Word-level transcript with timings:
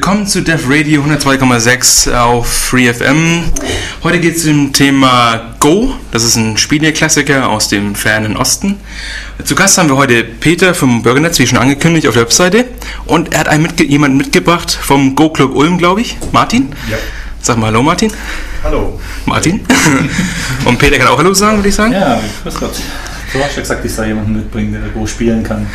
Willkommen 0.00 0.26
zu 0.26 0.40
Def 0.40 0.64
Radio 0.66 1.02
102,6 1.02 2.14
auf 2.14 2.48
FreeFM. 2.50 3.44
Heute 4.02 4.18
geht 4.18 4.36
es 4.36 4.44
zum 4.44 4.72
Thema 4.72 5.54
Go. 5.60 5.94
Das 6.10 6.24
ist 6.24 6.36
ein 6.36 6.56
Spieleklassiker 6.56 7.50
aus 7.50 7.68
dem 7.68 7.94
fernen 7.94 8.34
Osten. 8.34 8.80
Zu 9.44 9.54
Gast 9.54 9.76
haben 9.76 9.90
wir 9.90 9.98
heute 9.98 10.24
Peter 10.24 10.72
vom 10.72 11.02
Bürgernetz, 11.02 11.38
wie 11.38 11.46
schon 11.46 11.58
angekündigt, 11.58 12.08
auf 12.08 12.14
der 12.14 12.22
Webseite. 12.22 12.64
Und 13.04 13.34
er 13.34 13.40
hat 13.40 13.48
einen 13.48 13.62
mitge 13.62 13.84
jemanden 13.84 14.16
mitgebracht 14.16 14.72
vom 14.72 15.14
Go 15.14 15.28
Club 15.28 15.54
Ulm, 15.54 15.76
glaube 15.76 16.00
ich. 16.00 16.16
Martin? 16.32 16.70
Ja. 16.90 16.96
Sag 17.42 17.58
mal 17.58 17.66
Hallo, 17.66 17.82
Martin. 17.82 18.10
Hallo. 18.64 18.98
Martin. 19.26 19.60
Und 20.64 20.78
Peter 20.78 20.96
kann 20.96 21.08
auch 21.08 21.18
Hallo 21.18 21.34
sagen, 21.34 21.58
würde 21.58 21.68
ich 21.68 21.74
sagen. 21.74 21.92
Ja, 21.92 22.18
grüß 22.42 22.54
Gott. 22.54 22.72
Du 23.34 23.38
hast 23.44 23.54
ja 23.54 23.60
gesagt, 23.60 23.84
ich 23.84 23.92
soll 23.92 24.06
jemanden 24.06 24.32
mitbringen, 24.32 24.72
der 24.72 24.90
Go 24.92 25.06
spielen 25.06 25.44
kann. 25.44 25.66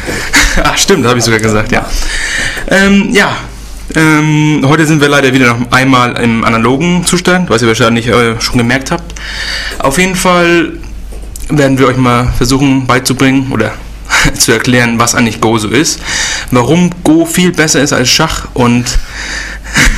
Ach, 0.63 0.75
stimmt, 0.79 1.03
das 1.03 1.09
habe 1.11 1.19
ich 1.19 1.25
sogar 1.25 1.39
gesagt, 1.39 1.71
ja. 1.71 1.87
Ähm, 2.69 3.13
ja, 3.13 3.37
ähm, 3.95 4.61
heute 4.67 4.85
sind 4.85 5.01
wir 5.01 5.07
leider 5.07 5.33
wieder 5.33 5.53
noch 5.53 5.71
einmal 5.71 6.17
im 6.21 6.43
analogen 6.43 7.05
Zustand, 7.05 7.49
was 7.49 7.61
ihr 7.61 7.67
wahrscheinlich 7.67 8.07
äh, 8.07 8.39
schon 8.41 8.57
gemerkt 8.57 8.91
habt. 8.91 9.15
Auf 9.79 9.97
jeden 9.97 10.15
Fall 10.15 10.73
werden 11.49 11.77
wir 11.79 11.87
euch 11.87 11.97
mal 11.97 12.31
versuchen 12.37 12.85
beizubringen 12.87 13.51
oder 13.51 13.73
zu 14.37 14.51
erklären, 14.51 14.99
was 14.99 15.15
eigentlich 15.15 15.41
Go 15.41 15.57
so 15.57 15.69
ist, 15.69 16.01
warum 16.51 16.91
Go 17.03 17.25
viel 17.25 17.51
besser 17.51 17.81
ist 17.81 17.93
als 17.93 18.09
Schach 18.09 18.47
und, 18.53 18.85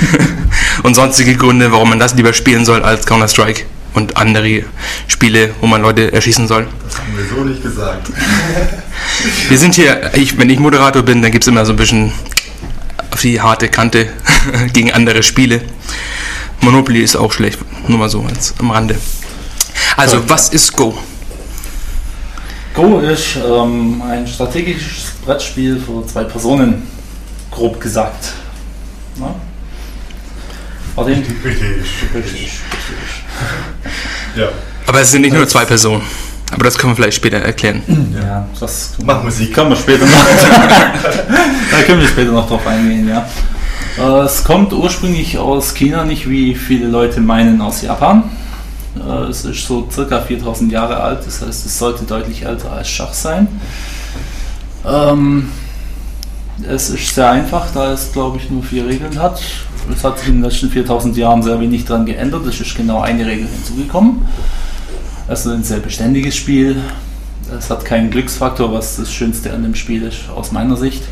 und 0.83 0.95
sonstige 0.95 1.35
Gründe, 1.35 1.71
warum 1.71 1.89
man 1.89 1.99
das 1.99 2.13
lieber 2.15 2.33
spielen 2.33 2.65
soll 2.65 2.83
als 2.83 3.05
Counter-Strike 3.05 3.63
und 3.93 4.15
andere 4.15 4.63
Spiele, 5.07 5.51
wo 5.59 5.67
man 5.67 5.81
Leute 5.81 6.13
erschießen 6.13 6.47
soll. 6.47 6.67
Das 6.87 6.99
haben 6.99 7.17
wir 7.17 7.25
so 7.25 7.43
nicht 7.43 7.63
gesagt. 7.63 8.11
Wir 9.49 9.57
sind 9.57 9.73
hier, 9.73 10.11
ich, 10.13 10.37
wenn 10.37 10.49
ich 10.49 10.59
Moderator 10.59 11.01
bin, 11.01 11.21
dann 11.21 11.31
gibt 11.31 11.43
es 11.43 11.47
immer 11.47 11.65
so 11.65 11.73
ein 11.73 11.77
bisschen 11.77 12.11
auf 13.17 13.23
die 13.23 13.41
harte 13.41 13.67
Kante 13.67 14.09
gegen 14.73 14.91
andere 14.91 15.23
Spiele. 15.23 15.61
Monopoly 16.61 17.01
ist 17.01 17.15
auch 17.15 17.31
schlecht, 17.31 17.57
nur 17.87 17.97
mal 17.97 18.09
so 18.09 18.21
als 18.21 18.53
am 18.59 18.69
Rande. 18.69 18.95
Also, 19.95 20.29
was 20.29 20.49
ist 20.49 20.71
Go? 20.73 20.95
Go 22.75 22.99
ist 22.99 23.37
ähm, 23.37 24.03
ein 24.07 24.27
strategisches 24.27 25.13
Brettspiel 25.25 25.81
für 25.81 26.05
zwei 26.05 26.25
Personen, 26.25 26.87
grob 27.49 27.81
gesagt. 27.81 28.33
Na? 29.15 29.33
Martin? 30.95 31.23
Richtig. 31.43 31.43
Richtig, 31.43 32.15
richtig. 32.15 32.51
Ja. 34.35 34.49
Aber 34.85 35.01
es 35.01 35.09
sind 35.09 35.21
nicht 35.21 35.33
nur 35.33 35.47
zwei 35.47 35.65
Personen. 35.65 36.03
Aber 36.51 36.63
das 36.63 36.77
können 36.77 36.91
wir 36.91 36.95
vielleicht 36.95 37.17
später 37.17 37.37
erklären. 37.37 37.81
Ja, 38.15 38.45
das 38.59 38.93
Mach 39.03 39.23
Musik. 39.23 39.53
können 39.53 39.69
wir 39.69 39.75
später 39.75 40.05
noch. 40.05 40.11
da 41.71 41.81
können 41.85 41.99
wir 42.01 42.07
später 42.07 42.31
noch 42.31 42.47
drauf 42.47 42.65
eingehen, 42.65 43.07
ja. 43.09 43.27
Äh, 43.97 44.25
Es 44.25 44.43
kommt 44.43 44.71
ursprünglich 44.71 45.37
aus 45.37 45.73
China, 45.73 46.05
nicht 46.05 46.29
wie 46.29 46.55
viele 46.55 46.87
Leute 46.87 47.19
meinen 47.19 47.59
aus 47.61 47.81
Japan. 47.81 48.23
Äh, 48.95 49.29
Es 49.29 49.43
ist 49.43 49.67
so 49.67 49.87
circa 49.91 50.21
4000 50.21 50.71
Jahre 50.71 50.97
alt, 50.97 51.25
das 51.25 51.41
heißt, 51.41 51.65
es 51.65 51.77
sollte 51.77 52.05
deutlich 52.05 52.45
älter 52.45 52.71
als 52.71 52.89
Schach 52.89 53.13
sein. 53.13 53.47
Ähm, 54.85 55.49
es 56.67 56.89
ist 56.89 57.13
sehr 57.13 57.29
einfach, 57.29 57.67
da 57.73 57.91
es 57.91 58.11
glaube 58.13 58.37
ich 58.37 58.49
nur 58.49 58.63
vier 58.63 58.87
Regeln 58.87 59.21
hat. 59.21 59.41
Es 59.93 60.03
hat 60.03 60.19
sich 60.19 60.29
in 60.29 60.35
den 60.35 60.43
letzten 60.43 60.69
4000 60.69 61.15
Jahren 61.17 61.43
sehr 61.43 61.59
wenig 61.59 61.85
dran 61.85 62.05
geändert, 62.05 62.45
es 62.47 62.59
ist 62.59 62.75
genau 62.75 63.01
eine 63.01 63.25
Regel 63.25 63.47
hinzugekommen. 63.47 64.25
Also 65.27 65.51
ein 65.51 65.63
sehr 65.63 65.79
beständiges 65.79 66.35
Spiel. 66.35 66.81
Es 67.57 67.69
hat 67.69 67.85
keinen 67.85 68.09
Glücksfaktor, 68.11 68.71
was 68.73 68.97
das 68.97 69.13
Schönste 69.13 69.53
an 69.53 69.63
dem 69.63 69.75
Spiel 69.75 70.03
ist, 70.03 70.29
aus 70.35 70.51
meiner 70.51 70.75
Sicht. 70.75 71.03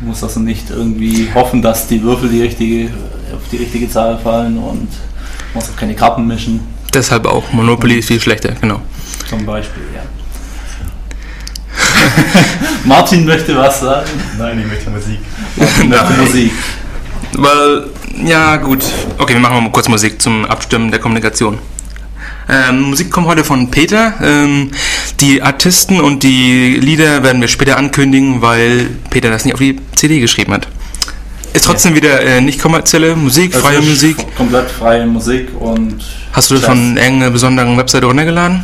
Man 0.00 0.10
muss 0.10 0.22
also 0.22 0.40
nicht 0.40 0.70
irgendwie 0.70 1.28
hoffen, 1.34 1.62
dass 1.62 1.86
die 1.86 2.02
Würfel 2.02 2.28
die 2.28 2.42
richtige, 2.42 2.90
auf 3.34 3.48
die 3.50 3.56
richtige 3.56 3.88
Zahl 3.88 4.18
fallen 4.18 4.58
und 4.58 4.88
muss 5.54 5.70
auch 5.70 5.76
keine 5.76 5.94
Karten 5.94 6.26
mischen, 6.26 6.60
Deshalb 6.96 7.26
auch. 7.26 7.52
Monopoly 7.52 7.98
ist 7.98 8.08
viel 8.08 8.18
schlechter, 8.18 8.52
genau. 8.58 8.80
zum 9.28 9.44
Beispiel. 9.44 9.82
Ja. 9.94 10.00
Martin 12.84 13.26
möchte 13.26 13.54
was 13.54 13.80
sagen. 13.80 14.08
Nein, 14.38 14.60
ich 14.60 14.66
möchte 14.66 14.88
Musik. 14.88 15.18
Nein. 15.86 16.18
Musik. 16.18 16.52
Weil, 17.34 17.90
ja 18.24 18.56
gut. 18.56 18.82
Okay, 19.18 19.34
wir 19.34 19.40
machen 19.40 19.62
mal 19.62 19.70
kurz 19.70 19.88
Musik 19.88 20.22
zum 20.22 20.46
Abstimmen 20.46 20.90
der 20.90 20.98
Kommunikation. 20.98 21.58
Ähm, 22.48 22.82
Musik 22.82 23.10
kommt 23.10 23.26
heute 23.26 23.44
von 23.44 23.70
Peter. 23.70 24.14
Ähm, 24.22 24.70
die 25.20 25.42
Artisten 25.42 26.00
und 26.00 26.22
die 26.22 26.76
Lieder 26.76 27.22
werden 27.22 27.40
wir 27.40 27.48
später 27.48 27.76
ankündigen, 27.76 28.40
weil 28.40 28.88
Peter 29.10 29.30
das 29.30 29.44
nicht 29.44 29.54
auf 29.54 29.60
die 29.60 29.80
CD 29.96 30.20
geschrieben 30.20 30.52
hat. 30.52 30.68
Ist 31.52 31.64
trotzdem 31.64 31.94
wieder 31.94 32.20
äh, 32.20 32.40
nicht 32.40 32.60
kommerzielle 32.60 33.16
Musik, 33.16 33.52
Das 33.52 33.62
freie 33.62 33.80
Musik. 33.80 34.16
Komplett 34.36 34.70
freie 34.70 35.06
Musik 35.06 35.48
und 35.58 36.04
Hast 36.32 36.50
du 36.50 36.54
das 36.54 36.64
von 36.64 36.96
irgendeiner 36.96 37.30
besonderen 37.30 37.76
Webseite 37.78 38.06
runtergeladen? 38.06 38.62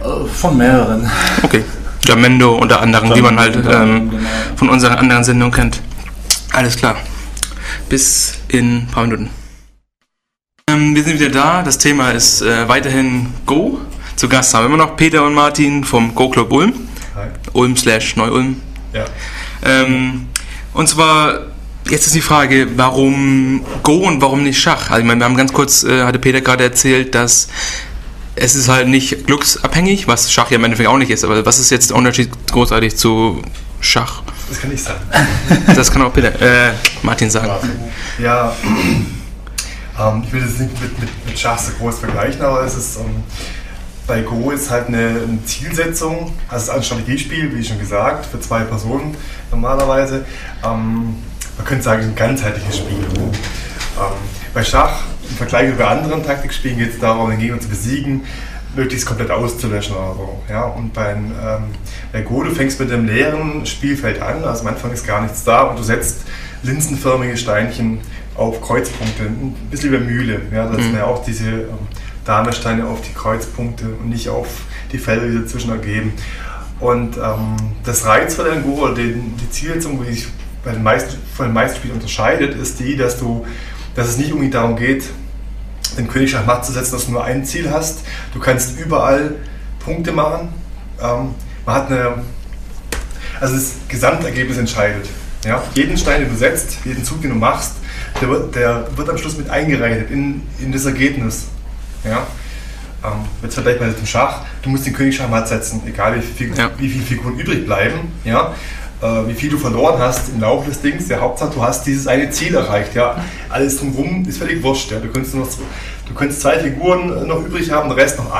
Äh, 0.00 0.26
von 0.26 0.56
mehreren. 0.56 1.08
Okay. 1.42 1.62
Jamendo 2.06 2.56
unter 2.56 2.80
anderem, 2.80 3.14
wie 3.14 3.22
man 3.22 3.38
halt 3.38 3.56
ähm, 3.56 4.10
genau. 4.10 4.22
von 4.56 4.68
unseren 4.70 4.94
anderen 4.94 5.22
Sendungen 5.24 5.52
kennt. 5.52 5.80
Alles 6.52 6.76
klar. 6.76 6.96
Bis 7.88 8.34
in 8.48 8.76
ein 8.78 8.86
paar 8.90 9.04
Minuten. 9.04 9.30
Ähm, 10.74 10.94
wir 10.94 11.04
sind 11.04 11.20
wieder 11.20 11.30
da. 11.30 11.62
Das 11.62 11.78
Thema 11.78 12.10
ist 12.10 12.42
äh, 12.42 12.68
weiterhin 12.68 13.26
Go. 13.46 13.80
Zu 14.16 14.28
Gast 14.28 14.54
haben 14.54 14.62
wir 14.62 14.66
immer 14.66 14.84
noch 14.84 14.96
Peter 14.96 15.24
und 15.24 15.34
Martin 15.34 15.84
vom 15.84 16.14
Go 16.14 16.30
Club 16.30 16.52
Ulm. 16.52 16.72
Hi. 17.14 17.28
Ulm 17.52 17.76
slash 17.76 18.16
Neu-Ulm. 18.16 18.60
Ja. 18.92 19.04
Ähm, 19.62 20.28
und 20.72 20.88
zwar, 20.88 21.40
jetzt 21.88 22.06
ist 22.06 22.14
die 22.14 22.20
Frage, 22.20 22.66
warum 22.76 23.64
Go 23.82 24.06
und 24.06 24.20
warum 24.20 24.42
nicht 24.42 24.58
Schach? 24.58 24.90
Also 24.90 25.00
ich 25.00 25.06
meine, 25.06 25.20
wir 25.20 25.26
haben 25.26 25.36
ganz 25.36 25.52
kurz, 25.52 25.84
äh, 25.84 26.04
hatte 26.04 26.18
Peter 26.18 26.40
gerade 26.40 26.64
erzählt, 26.64 27.14
dass 27.14 27.48
es 28.34 28.56
ist 28.56 28.68
halt 28.68 28.88
nicht 28.88 29.26
glücksabhängig, 29.26 30.08
was 30.08 30.32
Schach 30.32 30.50
ja 30.50 30.56
im 30.56 30.64
Endeffekt 30.64 30.88
auch 30.88 30.98
nicht 30.98 31.10
ist, 31.10 31.24
aber 31.24 31.46
was 31.46 31.60
ist 31.60 31.70
jetzt 31.70 31.90
der 31.90 31.96
Unterschied 31.96 32.30
großartig 32.50 32.96
zu 32.96 33.42
Schach? 33.80 34.22
Das 34.48 34.60
kann 34.60 34.72
ich 34.72 34.82
sagen. 34.82 35.00
Das 35.74 35.92
kann 35.92 36.02
auch 36.02 36.12
Peter, 36.12 36.40
äh, 36.40 36.72
Martin 37.02 37.30
sagen. 37.30 37.52
Ja. 38.18 38.56
Ähm, 39.98 40.22
ich 40.26 40.32
will 40.32 40.40
das 40.40 40.58
nicht 40.58 40.80
mit, 40.80 40.98
mit, 40.98 41.26
mit 41.26 41.38
Schach 41.38 41.58
so 41.58 41.72
groß 41.72 41.98
vergleichen, 41.98 42.42
aber 42.42 42.64
es 42.64 42.76
ist 42.76 42.96
ähm, 42.96 43.22
bei 44.06 44.20
Go 44.20 44.50
ist 44.50 44.70
halt 44.70 44.88
eine, 44.88 44.98
eine 44.98 45.44
Zielsetzung, 45.44 46.32
also 46.48 46.72
ein 46.72 46.82
Strategiespiel, 46.82 47.54
wie 47.56 47.64
schon 47.64 47.78
gesagt, 47.78 48.26
für 48.26 48.40
zwei 48.40 48.60
Personen 48.64 49.16
normalerweise. 49.50 50.24
Ähm, 50.64 51.16
man 51.56 51.66
könnte 51.66 51.84
sagen, 51.84 52.02
ein 52.02 52.14
ganzheitliches 52.14 52.78
Spiel. 52.78 52.98
Ähm, 52.98 54.12
bei 54.52 54.62
Schach, 54.62 55.00
im 55.28 55.36
Vergleich 55.36 55.70
mit 55.70 55.80
anderen 55.80 56.24
Taktikspielen, 56.24 56.78
geht 56.78 56.94
es 56.94 57.00
darum, 57.00 57.30
den 57.30 57.38
Gegner 57.38 57.60
zu 57.60 57.68
besiegen, 57.68 58.24
möglichst 58.74 59.06
komplett 59.06 59.30
auszulöschen 59.30 59.94
oder 59.96 60.14
so. 60.14 60.42
Ja? 60.50 60.64
Und 60.64 60.92
bei, 60.92 61.12
ähm, 61.12 61.64
bei 62.12 62.22
Go, 62.22 62.42
du 62.42 62.50
fängst 62.50 62.80
mit 62.80 62.90
einem 62.92 63.06
leeren 63.06 63.64
Spielfeld 63.64 64.20
an, 64.20 64.44
also 64.44 64.62
am 64.62 64.68
Anfang 64.68 64.92
ist 64.92 65.06
gar 65.06 65.22
nichts 65.22 65.44
da 65.44 65.62
und 65.62 65.78
du 65.78 65.82
setzt 65.82 66.22
linsenförmige 66.62 67.36
Steinchen 67.36 68.00
auf 68.34 68.60
Kreuzpunkte, 68.60 69.24
ein 69.24 69.54
bisschen 69.70 69.92
wie 69.92 69.98
bei 69.98 70.04
Mühle. 70.04 70.40
Ja? 70.52 70.68
Da 70.68 70.80
sind 70.80 70.94
ja 70.94 71.04
auch 71.04 71.24
diese 71.24 71.48
ähm, 71.48 71.78
Damesteine 72.24 72.86
auf 72.86 73.00
die 73.02 73.12
Kreuzpunkte 73.12 73.86
und 74.00 74.08
nicht 74.08 74.28
auf 74.28 74.48
die 74.92 74.98
Felder, 74.98 75.28
die 75.28 75.38
dazwischen 75.40 75.70
ergeben. 75.70 76.12
Und 76.80 77.16
ähm, 77.16 77.56
das 77.84 78.04
Reizvolle 78.04 78.52
an 78.52 78.62
Go, 78.62 78.82
oder 78.82 78.94
den, 78.94 79.36
die 79.36 79.50
Zielsetzung, 79.50 80.04
die 80.04 80.12
sich 80.12 80.28
bei 80.64 80.72
den 80.72 80.82
meisten, 80.82 81.16
von 81.34 81.46
den 81.46 81.54
meisten 81.54 81.78
Spielen 81.78 81.94
unterscheidet, 81.94 82.54
ist 82.56 82.80
die, 82.80 82.96
dass, 82.96 83.18
du, 83.18 83.46
dass 83.94 84.08
es 84.08 84.18
nicht 84.18 84.32
unbedingt 84.32 84.54
darum 84.54 84.76
geht, 84.76 85.04
den 85.96 86.08
König 86.08 86.30
Schachmatt 86.30 86.66
zu 86.66 86.72
setzen, 86.72 86.92
dass 86.92 87.06
du 87.06 87.12
nur 87.12 87.24
ein 87.24 87.44
Ziel 87.44 87.70
hast. 87.70 88.00
Du 88.32 88.40
kannst 88.40 88.78
überall 88.80 89.36
Punkte 89.78 90.12
machen. 90.12 90.48
Ähm, 91.00 91.34
man 91.64 91.74
hat 91.74 91.90
eine, 91.90 92.22
also 93.40 93.54
das 93.54 93.74
Gesamtergebnis 93.88 94.58
entscheidet. 94.58 95.06
Ja? 95.44 95.62
Jeden 95.74 95.96
Stein, 95.96 96.22
den 96.22 96.30
du 96.30 96.36
setzt, 96.36 96.78
jeden 96.84 97.04
Zug, 97.04 97.20
den 97.20 97.30
du 97.30 97.36
machst, 97.36 97.74
der 98.20 98.28
wird, 98.28 98.54
der 98.54 98.86
wird 98.96 99.08
am 99.10 99.18
Schluss 99.18 99.36
mit 99.36 99.50
eingerechnet 99.50 100.10
in, 100.10 100.42
in 100.58 100.72
das 100.72 100.84
Ergebnis. 100.84 101.46
Ja? 102.04 102.26
Ähm, 103.04 103.20
jetzt 103.42 103.54
vielleicht 103.54 103.80
mal 103.80 103.94
zum 103.94 104.06
Schach. 104.06 104.40
Du 104.62 104.70
musst 104.70 104.86
den 104.86 104.92
König 104.92 105.16
Schachmatt 105.16 105.48
setzen, 105.48 105.82
egal 105.86 106.16
wie, 106.16 106.20
viel, 106.22 106.56
Ja. 106.56 106.70
wie 106.78 106.88
viele 106.88 107.04
Figuren 107.04 107.38
übrig 107.38 107.66
bleiben. 107.66 108.12
Ja? 108.24 108.54
Äh, 109.02 109.28
wie 109.28 109.34
viel 109.34 109.50
du 109.50 109.58
verloren 109.58 109.98
hast 109.98 110.28
im 110.30 110.40
Laufe 110.40 110.70
des 110.70 110.80
Dings. 110.80 111.08
Der 111.08 111.20
Hauptsache, 111.20 111.50
du 111.54 111.62
hast 111.62 111.86
dieses 111.86 112.06
eine 112.06 112.30
Ziel 112.30 112.54
erreicht. 112.54 112.94
Ja? 112.94 113.22
Alles 113.50 113.78
drumherum 113.78 114.24
ist 114.26 114.38
völlig 114.38 114.62
wurscht. 114.62 114.90
Ja? 114.90 115.00
Du, 115.00 115.08
könntest 115.08 115.34
noch, 115.34 115.48
du 116.08 116.14
könntest 116.14 116.42
zwei 116.42 116.58
Figuren 116.58 117.26
noch 117.26 117.44
übrig 117.44 117.70
haben, 117.70 117.88
der 117.88 117.98
Rest 117.98 118.18
noch 118.18 118.30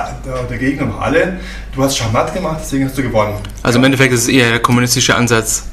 der, 0.48 0.58
Gegner 0.58 0.86
noch 0.86 1.00
alle. 1.00 1.38
Du 1.74 1.82
hast 1.82 1.96
Schachmatt 1.96 2.32
gemacht, 2.34 2.58
deswegen 2.62 2.84
hast 2.86 2.96
du 2.96 3.02
gewonnen. 3.02 3.34
Also 3.62 3.78
im 3.78 3.84
Endeffekt 3.84 4.12
ist 4.12 4.22
es 4.22 4.28
eher 4.28 4.50
der 4.50 4.60
kommunistische 4.60 5.14
Ansatz, 5.14 5.64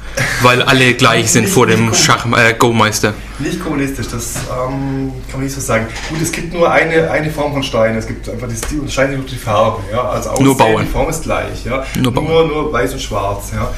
weil 0.41 0.61
alle 0.61 0.93
gleich 0.95 1.31
sind 1.31 1.47
vor 1.47 1.67
dem 1.67 1.93
Schach, 1.93 2.25
äh, 2.25 2.53
Go-Meister. 2.53 3.13
Nicht 3.39 3.63
kommunistisch, 3.63 4.07
das 4.11 4.35
ähm, 4.35 5.11
kann 5.27 5.39
man 5.39 5.43
nicht 5.43 5.53
so 5.53 5.61
sagen. 5.61 5.87
Gut, 6.09 6.21
es 6.21 6.31
gibt 6.31 6.53
nur 6.53 6.71
eine, 6.71 7.11
eine 7.11 7.29
Form 7.29 7.53
von 7.53 7.63
Stein. 7.63 7.95
Es 7.97 8.07
gibt 8.07 8.27
einfach 8.29 8.47
die 8.47 8.55
sich 8.55 8.67
durch 8.69 9.25
die 9.25 9.35
Farbe. 9.35 9.81
Ja? 9.91 10.09
Also 10.09 10.31
Aussehen, 10.31 10.45
Nur 10.45 10.57
Bauern. 10.57 10.85
Die 10.85 10.91
Form 10.91 11.09
ist 11.09 11.23
gleich. 11.23 11.65
Ja? 11.65 11.85
Nur 11.99 12.13
Bauern. 12.13 12.27
nur, 12.27 12.47
nur 12.47 12.73
weiß 12.73 12.93
und 12.93 13.01
schwarz. 13.01 13.51
Ja? 13.53 13.69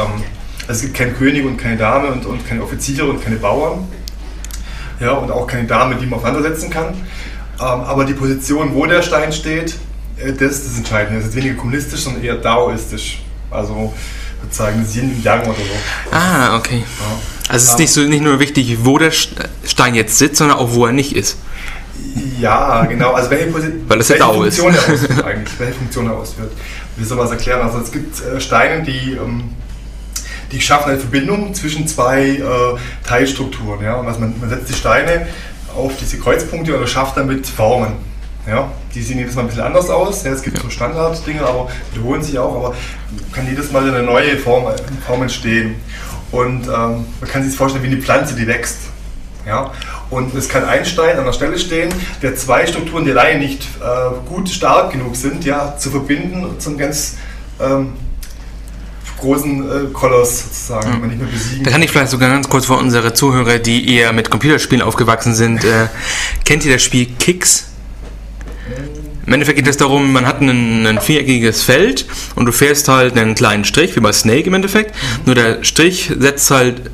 Ähm, 0.00 0.22
also 0.68 0.78
es 0.78 0.82
gibt 0.82 0.94
keinen 0.94 1.16
König 1.16 1.44
und 1.44 1.56
keine 1.56 1.76
Dame 1.76 2.08
und, 2.08 2.26
und 2.26 2.46
keine 2.46 2.62
Offiziere 2.62 3.06
und 3.08 3.22
keine 3.22 3.36
Bauern. 3.36 3.86
Ja, 4.98 5.12
und 5.12 5.30
auch 5.30 5.46
keine 5.46 5.64
Dame, 5.64 5.96
die 5.96 6.06
man 6.06 6.18
aufeinandersetzen 6.18 6.70
kann. 6.70 6.94
Ähm, 7.58 7.64
aber 7.64 8.04
die 8.04 8.14
Position, 8.14 8.74
wo 8.74 8.86
der 8.86 9.02
Stein 9.02 9.32
steht, 9.32 9.74
äh, 10.18 10.32
das 10.32 10.56
ist 10.56 10.66
das 10.66 10.78
Entscheidende. 10.78 11.20
Das 11.20 11.30
ist 11.30 11.36
weniger 11.36 11.54
kommunistisch, 11.54 12.00
sondern 12.00 12.22
eher 12.22 12.36
daoistisch. 12.36 13.22
Also 13.50 13.92
sozusagen 14.42 14.82
das 14.82 14.94
Yin 14.94 15.10
und 15.10 15.24
Yang 15.24 15.42
oder 15.42 15.54
so. 15.54 16.14
Ah, 16.14 16.56
okay. 16.56 16.78
Ja. 16.78 17.18
Also 17.48 17.64
es 17.64 17.70
ist 17.70 17.78
nicht, 17.78 17.92
so, 17.92 18.00
nicht 18.02 18.22
nur 18.22 18.40
wichtig, 18.40 18.78
wo 18.82 18.98
der 18.98 19.12
Stein 19.12 19.94
jetzt 19.94 20.18
sitzt, 20.18 20.36
sondern 20.36 20.58
auch, 20.58 20.74
wo 20.74 20.86
er 20.86 20.92
nicht 20.92 21.14
ist. 21.14 21.38
Ja, 22.40 22.84
genau. 22.84 23.12
Also 23.12 23.30
welche, 23.30 23.46
Position, 23.46 23.84
Weil 23.88 23.98
das 23.98 24.08
ja 24.08 24.16
welche 24.18 24.46
ist. 24.48 24.58
Funktion 24.58 24.74
er 24.74 24.92
ausführt 24.92 25.24
eigentlich. 25.24 25.58
Welche 25.58 25.74
Funktion 25.74 26.06
er 26.06 26.12
ausführt. 26.14 26.52
Wie 26.96 27.04
soll 27.04 27.16
man 27.16 27.26
das 27.26 27.36
erklären? 27.36 27.60
Also 27.62 27.78
es 27.78 27.92
gibt 27.92 28.20
äh, 28.20 28.40
Steine, 28.40 28.82
die, 28.82 29.12
ähm, 29.12 29.44
die 30.52 30.60
schaffen 30.60 30.90
eine 30.90 30.98
Verbindung 30.98 31.54
zwischen 31.54 31.86
zwei 31.86 32.26
äh, 32.28 32.42
Teilstrukturen. 33.06 33.82
Ja? 33.82 33.94
Und 33.96 34.06
was 34.06 34.18
man, 34.18 34.34
man 34.40 34.50
setzt 34.50 34.68
die 34.68 34.74
Steine 34.74 35.26
auf 35.76 35.92
diese 36.00 36.18
Kreuzpunkte 36.18 36.76
und 36.76 36.88
schafft 36.88 37.16
damit 37.16 37.46
Formen. 37.46 37.94
Ja? 38.46 38.70
Die 38.94 39.02
sehen 39.02 39.18
jedes 39.18 39.34
Mal 39.34 39.42
ein 39.42 39.48
bisschen 39.48 39.64
anders 39.64 39.90
aus. 39.90 40.24
Ja, 40.24 40.32
es 40.32 40.42
gibt 40.42 40.58
so 40.60 40.70
Standarddinge, 40.70 41.42
aber 41.42 41.68
wiederholen 41.92 42.22
sich 42.22 42.38
auch, 42.38 42.54
aber 42.56 42.74
kann 43.32 43.46
jedes 43.46 43.72
Mal 43.72 43.88
eine 43.88 44.02
neue 44.02 44.38
Form, 44.38 44.64
Form 45.06 45.22
entstehen. 45.22 45.76
Und 46.32 46.66
ähm, 46.66 47.06
man 47.20 47.30
kann 47.30 47.42
sich 47.42 47.52
das 47.52 47.56
vorstellen 47.56 47.84
wie 47.84 47.88
eine 47.88 48.02
Pflanze, 48.02 48.34
die 48.34 48.46
wächst. 48.46 48.78
Ja? 49.46 49.70
Und 50.10 50.34
es 50.34 50.48
kann 50.48 50.64
ein 50.64 50.84
Stein 50.84 51.18
an 51.18 51.24
der 51.24 51.32
Stelle 51.32 51.58
stehen, 51.58 51.92
der 52.22 52.36
zwei 52.36 52.66
Strukturen, 52.66 53.04
die 53.04 53.10
alleine 53.12 53.40
nicht 53.40 53.62
äh, 53.80 54.28
gut 54.28 54.48
stark 54.48 54.92
genug 54.92 55.16
sind, 55.16 55.44
ja, 55.44 55.76
zu 55.76 55.90
verbinden 55.90 56.58
zum 56.58 56.78
ganz 56.78 57.16
ähm, 57.60 57.94
großen 59.18 59.62
äh, 59.62 59.92
Koloss 59.92 60.44
sozusagen, 60.44 60.92
den 60.92 61.00
man 61.00 61.08
nicht 61.10 61.20
mehr 61.20 61.30
besiegen 61.30 61.64
Da 61.64 61.70
kann 61.70 61.82
ich 61.82 61.90
vielleicht 61.90 62.10
sogar 62.10 62.30
ganz 62.30 62.48
kurz 62.48 62.66
für 62.66 62.74
unsere 62.74 63.14
Zuhörer, 63.14 63.58
die 63.58 63.94
eher 63.94 64.12
mit 64.12 64.30
Computerspielen 64.30 64.82
aufgewachsen 64.82 65.34
sind, 65.34 65.64
äh, 65.64 65.86
kennt 66.44 66.64
ihr 66.64 66.72
das 66.72 66.82
Spiel 66.82 67.06
Kicks? 67.18 67.66
Im 69.26 69.32
Endeffekt 69.32 69.58
geht 69.58 69.66
es 69.66 69.76
darum, 69.76 70.12
man 70.12 70.24
hat 70.24 70.40
ein, 70.40 70.86
ein 70.86 71.00
viereckiges 71.00 71.64
Feld 71.64 72.06
und 72.36 72.46
du 72.46 72.52
fährst 72.52 72.86
halt 72.86 73.18
einen 73.18 73.34
kleinen 73.34 73.64
Strich, 73.64 73.96
wie 73.96 74.00
bei 74.00 74.12
Snake 74.12 74.44
im 74.44 74.54
Endeffekt. 74.54 74.94
Nur 75.24 75.34
der 75.34 75.64
Strich 75.64 76.12
setzt 76.16 76.50
halt, 76.52 76.90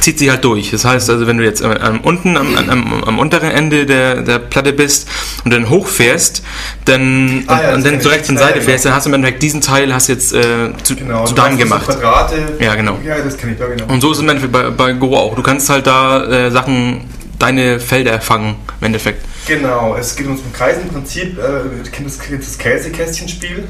zieht 0.00 0.18
sich 0.18 0.30
halt 0.30 0.44
durch. 0.44 0.70
Das 0.70 0.84
heißt 0.84 1.10
also, 1.10 1.26
wenn 1.26 1.38
du 1.38 1.44
jetzt 1.44 1.62
am, 1.62 1.72
am 1.72 2.00
unten, 2.00 2.36
am, 2.36 2.56
am, 2.56 3.04
am 3.04 3.18
unteren 3.18 3.50
Ende 3.50 3.86
der, 3.86 4.22
der 4.22 4.38
Platte 4.38 4.72
bist 4.72 5.08
und 5.44 5.52
dann 5.52 5.68
hochfährst, 5.68 6.42
dann 6.84 7.44
Ah 7.46 7.62
ja, 7.62 7.74
und, 7.74 7.84
dann 7.84 8.00
zur 8.00 8.12
rechten 8.12 8.36
Seite 8.36 8.60
fährst, 8.60 8.84
dann 8.84 8.94
hast 8.94 9.06
du 9.06 9.10
im 9.10 9.14
Endeffekt 9.14 9.42
diesen 9.42 9.60
Teil 9.60 9.92
hast 9.92 10.08
jetzt 10.08 10.32
äh, 10.32 10.72
zu, 10.82 10.96
Genau, 10.96 11.24
zu 11.24 11.34
du 11.34 11.42
deinem 11.42 11.52
so 11.58 11.64
gemacht. 11.64 11.86
Quadrate. 11.86 12.36
Ja, 12.60 12.74
genau. 12.74 12.98
Ja, 13.04 13.18
das 13.20 13.36
kenne 13.36 13.54
ich, 13.54 13.58
ja 13.60 13.66
genau. 13.66 13.92
Und 13.92 14.00
so 14.00 14.10
ist 14.12 14.18
es 14.18 14.22
im 14.22 14.28
Endeffekt 14.28 14.52
bei, 14.52 14.70
bei 14.70 14.92
Go 14.92 15.16
auch. 15.16 15.34
Du 15.34 15.42
kannst 15.42 15.68
halt 15.68 15.86
da 15.86 16.24
äh, 16.24 16.50
Sachen, 16.50 17.02
deine 17.38 17.80
Felder 17.80 18.20
fangen, 18.20 18.56
im 18.80 18.86
Endeffekt. 18.86 19.24
Genau, 19.46 19.96
es 19.98 20.14
geht 20.14 20.26
ums 20.26 20.42
Kreisen. 20.52 20.82
Im 20.82 20.88
Prinzip, 20.90 21.38
äh, 21.38 21.42
das, 21.82 22.18
kennt 22.18 22.40
das 22.42 22.58
Käsekästchenspiel? 22.58 23.68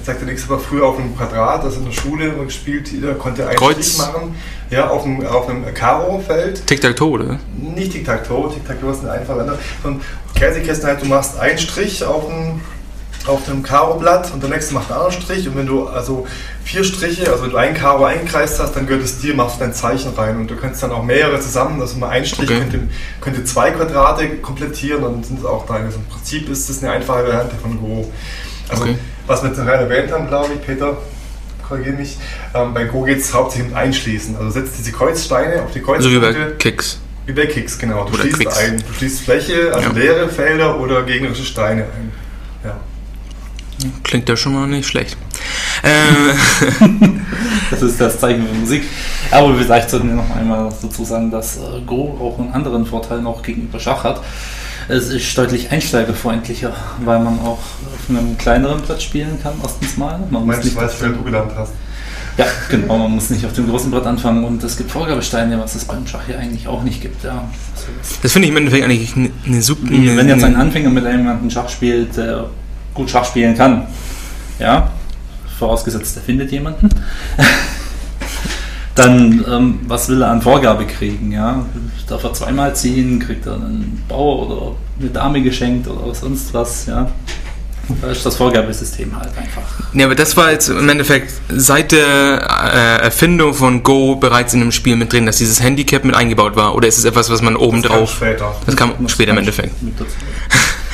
Ich 0.00 0.06
sagte 0.06 0.24
nichts, 0.24 0.44
aber 0.48 0.58
früher 0.58 0.86
auf 0.86 0.98
einem 0.98 1.16
Quadrat, 1.16 1.64
das 1.64 1.76
in 1.76 1.84
der 1.84 1.92
Schule 1.92 2.32
gespielt, 2.44 2.88
jeder 2.90 3.14
konnte 3.14 3.46
einen 3.46 3.56
Kreuz. 3.56 3.86
Strich 3.86 3.98
machen. 3.98 4.34
Ja, 4.72 4.88
auf 4.88 5.04
einem, 5.04 5.26
auf 5.26 5.50
einem 5.50 5.74
Karo-Feld. 5.74 6.66
Tic-Tac-Toe, 6.66 7.10
oder? 7.10 7.38
Nicht 7.58 7.92
Tic-Tac-Toe, 7.92 8.54
Tic-Tac-Toe 8.54 8.90
ist 8.92 9.04
ein 9.04 9.10
einfacher 9.10 9.36
Länder. 9.36 9.58
Sondern 9.82 10.00
Käsekästen 10.34 10.88
halt, 10.88 11.02
du 11.02 11.06
machst 11.06 11.38
einen 11.38 11.58
Strich 11.58 12.02
auf 12.02 12.26
einem, 12.30 12.62
auf 13.26 13.46
einem 13.46 13.62
Karo-Blatt 13.62 14.32
und 14.32 14.42
der 14.42 14.48
nächste 14.48 14.72
macht 14.72 14.90
einen 14.90 15.00
anderen 15.02 15.20
Strich. 15.22 15.46
Und 15.46 15.58
wenn 15.58 15.66
du 15.66 15.88
also 15.88 16.26
vier 16.64 16.84
Striche, 16.84 17.30
also 17.30 17.44
wenn 17.44 17.50
du 17.50 17.58
ein 17.58 17.74
Karo 17.74 18.06
eingekreist 18.06 18.58
hast, 18.60 18.74
dann 18.74 18.86
gehört 18.86 19.04
es 19.04 19.18
dir, 19.18 19.34
machst 19.34 19.56
du 19.56 19.60
dein 19.60 19.74
Zeichen 19.74 20.14
rein. 20.16 20.38
Und 20.38 20.50
du 20.50 20.56
kannst 20.56 20.82
dann 20.82 20.90
auch 20.90 21.02
mehrere 21.04 21.38
zusammen, 21.38 21.78
also 21.78 21.98
mal 21.98 22.08
ein 22.08 22.24
Strich 22.24 22.48
Okay. 22.48 22.60
könnte, 22.60 22.80
könnte 23.20 23.44
zwei 23.44 23.72
Quadrate 23.72 24.26
komplettieren, 24.38 25.02
dann 25.02 25.22
sind 25.22 25.40
es 25.40 25.44
auch 25.44 25.66
deine. 25.66 25.84
Also 25.84 25.98
Im 25.98 26.06
Prinzip 26.06 26.48
ist 26.48 26.70
das 26.70 26.82
eine 26.82 26.92
einfache 26.92 27.24
Variante 27.24 27.56
von 27.56 27.78
Go. 27.78 28.10
Also, 28.70 28.84
Okay. 28.84 28.96
was 29.26 29.42
wir 29.42 29.50
jetzt 29.50 29.58
rein 29.58 29.68
erwähnt 29.68 30.10
haben, 30.10 30.26
glaube 30.28 30.54
ich, 30.54 30.64
Peter, 30.66 30.96
korrigiere 31.66 31.96
mich, 31.96 32.16
ähm, 32.54 32.74
bei 32.74 32.84
Go 32.84 33.02
geht 33.02 33.18
es 33.18 33.32
hauptsächlich 33.32 33.70
um 33.72 33.76
Einschließen. 33.76 34.36
Also 34.36 34.50
setzt 34.50 34.78
diese 34.78 34.92
Kreuzsteine 34.92 35.62
auf 35.62 35.70
die 35.72 35.80
So 35.80 35.86
wie 35.86 36.20
Kreuzpunkte. 36.20 36.32
bei 36.32 36.50
Kicks. 36.58 36.98
Wie 37.26 37.32
bei 37.32 37.46
Kicks, 37.46 37.78
genau. 37.78 38.04
Du 38.04 38.14
Oder 38.14 38.22
schließt 38.22 38.36
Quicks. 38.36 38.58
ein. 38.58 38.78
Du 38.86 38.92
schließt 38.94 39.20
Fläche, 39.22 39.72
also 39.74 39.90
Ja. 39.90 39.94
leere 39.96 40.28
Felder 40.28 40.78
oder 40.80 41.02
gegnerische 41.04 41.44
Steine 41.44 41.82
ein. 41.82 42.12
Ja. 42.64 42.76
Klingt 44.02 44.28
ja 44.28 44.36
schon 44.36 44.52
mal 44.54 44.66
nicht 44.66 44.86
schlecht. 44.88 45.16
Äh, 45.82 45.88
Das 47.70 47.80
ist 47.82 48.00
das 48.00 48.18
Zeichen 48.20 48.46
für 48.46 48.54
Musik. 48.54 48.84
Aber 49.30 49.54
vielleicht 49.56 49.88
sollten 49.90 50.08
wir 50.08 50.16
noch 50.16 50.36
einmal 50.36 50.68
dazu 50.82 51.04
sagen, 51.04 51.30
dass 51.30 51.56
äh, 51.56 51.60
Go 51.86 52.18
auch 52.20 52.38
einen 52.38 52.52
anderen 52.52 52.84
Vorteil 52.86 53.22
noch 53.22 53.42
gegenüber 53.42 53.80
Schach 53.80 54.04
hat. 54.04 54.20
Es 54.88 55.08
ist 55.08 55.36
deutlich 55.38 55.70
einsteigerfreundlicher, 55.70 56.72
weil 57.04 57.20
man 57.20 57.38
auch 57.40 57.58
auf 57.58 58.08
einem 58.10 58.36
kleineren 58.38 58.82
Platz 58.82 59.02
spielen 59.04 59.38
kann, 59.42 59.54
erstens 59.62 59.96
mal. 59.96 60.18
Man 60.18 60.30
muss 60.30 60.46
Meinst 60.46 60.64
nicht 60.64 60.76
du, 60.76 60.80
weißt 60.80 60.94
auf 60.94 60.98
du, 60.98 61.04
wer 61.04 61.10
dem, 61.12 61.18
du 61.18 61.24
gelernt 61.24 61.52
hast? 61.56 61.72
ja, 62.38 62.46
genau, 62.70 62.98
man 62.98 63.10
muss 63.12 63.30
nicht 63.30 63.44
auf 63.44 63.52
dem 63.52 63.68
großen 63.68 63.90
Brett 63.90 64.06
anfangen 64.06 64.44
und 64.44 64.62
es 64.64 64.76
gibt 64.76 64.90
Vorgabesteine, 64.90 65.58
was 65.60 65.74
es 65.74 65.84
beim 65.84 66.06
Schach 66.06 66.26
ja 66.28 66.38
eigentlich 66.38 66.66
auch 66.66 66.82
nicht 66.82 67.00
gibt. 67.00 67.22
Ja. 67.24 67.44
Also 67.74 67.86
das- 68.22 68.32
finde 68.32 68.46
ich 68.46 68.50
im 68.52 68.56
Endeffekt 68.56 68.84
eigentlich 68.84 69.14
eine 69.16 69.30
ne 69.44 69.62
super. 69.62 69.88
Wenn 69.90 70.28
jetzt 70.28 70.44
ein 70.44 70.56
Anfänger 70.56 70.90
mit 70.90 71.04
jemandem 71.04 71.50
Schach 71.50 71.68
spielt, 71.68 72.16
der 72.16 72.46
gut 72.94 73.10
Schach 73.10 73.24
spielen 73.24 73.56
kann, 73.56 73.86
ja, 74.58 74.90
vorausgesetzt 75.58 76.16
er 76.16 76.22
findet 76.22 76.50
jemanden, 76.52 76.88
dann 78.94 79.44
ähm, 79.50 79.80
was 79.88 80.08
will 80.08 80.22
er 80.22 80.30
an 80.30 80.42
Vorgabe 80.42 80.86
kriegen, 80.86 81.32
ja? 81.32 81.64
Darf 82.08 82.24
er 82.24 82.32
zweimal 82.34 82.74
ziehen, 82.76 83.18
kriegt 83.20 83.46
er 83.46 83.54
einen 83.54 84.02
Bauer 84.08 84.46
oder 84.46 84.76
eine 85.00 85.08
Dame 85.10 85.40
geschenkt 85.42 85.88
oder 85.88 86.14
sonst 86.14 86.52
was, 86.52 86.86
ja? 86.86 87.08
Da 88.00 88.08
ist 88.10 88.24
das 88.24 88.36
Vorgabesystem 88.36 89.14
halt 89.18 89.30
einfach. 89.36 89.62
Ja, 89.92 90.06
aber 90.06 90.14
das 90.14 90.36
war 90.36 90.52
jetzt 90.52 90.68
im 90.68 90.88
Endeffekt 90.88 91.32
seit 91.48 91.90
der 91.92 91.98
äh, 93.00 93.02
Erfindung 93.04 93.54
von 93.54 93.82
Go 93.82 94.14
bereits 94.16 94.54
in 94.54 94.60
dem 94.60 94.70
Spiel 94.72 94.94
mit 94.96 95.12
drin, 95.12 95.26
dass 95.26 95.38
dieses 95.38 95.60
Handicap 95.60 96.04
mit 96.04 96.14
eingebaut 96.14 96.54
war. 96.54 96.74
Oder 96.76 96.86
ist 96.86 96.98
es 96.98 97.04
etwas, 97.04 97.28
was 97.28 97.42
man 97.42 97.56
oben 97.56 97.82
Das 97.82 97.90
kam 97.90 97.98
drauf. 98.00 98.10
später. 98.14 98.54
Das 98.66 98.76
kam 98.76 98.92
Muss 99.00 99.10
später 99.12 99.32
im 99.32 99.38
Endeffekt. 99.38 99.74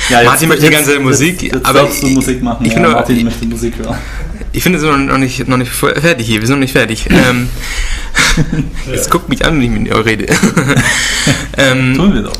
Ja, 0.09 0.23
Martin 0.25 0.49
möchte 0.49 0.65
die 0.67 0.73
ganze 0.73 0.99
Musik, 0.99 1.43
jetzt, 1.43 1.55
jetzt 1.57 1.67
aber 1.67 1.89
ich- 1.91 2.03
Musik 2.15 2.43
machen. 2.43 2.65
ich 2.65 2.73
ja, 2.73 2.75
finde- 2.79 2.91
Martin 2.91 3.17
ich- 3.19 3.25
möchte 3.25 3.45
Musik 3.47 3.75
hören. 3.79 3.97
Ich 4.53 4.63
finde 4.63 4.79
es 4.79 4.85
noch 4.85 5.19
nicht, 5.19 5.47
noch 5.47 5.57
nicht 5.57 5.71
fertig 5.71 6.27
hier. 6.27 6.41
Wir 6.41 6.47
sind 6.47 6.57
noch 6.57 6.61
nicht 6.61 6.73
fertig. 6.73 7.09
Ähm, 7.19 7.49
jetzt 8.91 9.11
guckt 9.11 9.29
mich 9.29 9.45
an, 9.45 9.55
wenn 9.61 9.63
ich 9.63 9.81
mit 9.81 9.93
euch 9.93 10.05
rede. 10.05 10.27
ähm, 11.57 11.95
Tun 11.97 12.15
wir 12.15 12.23
doch. 12.23 12.33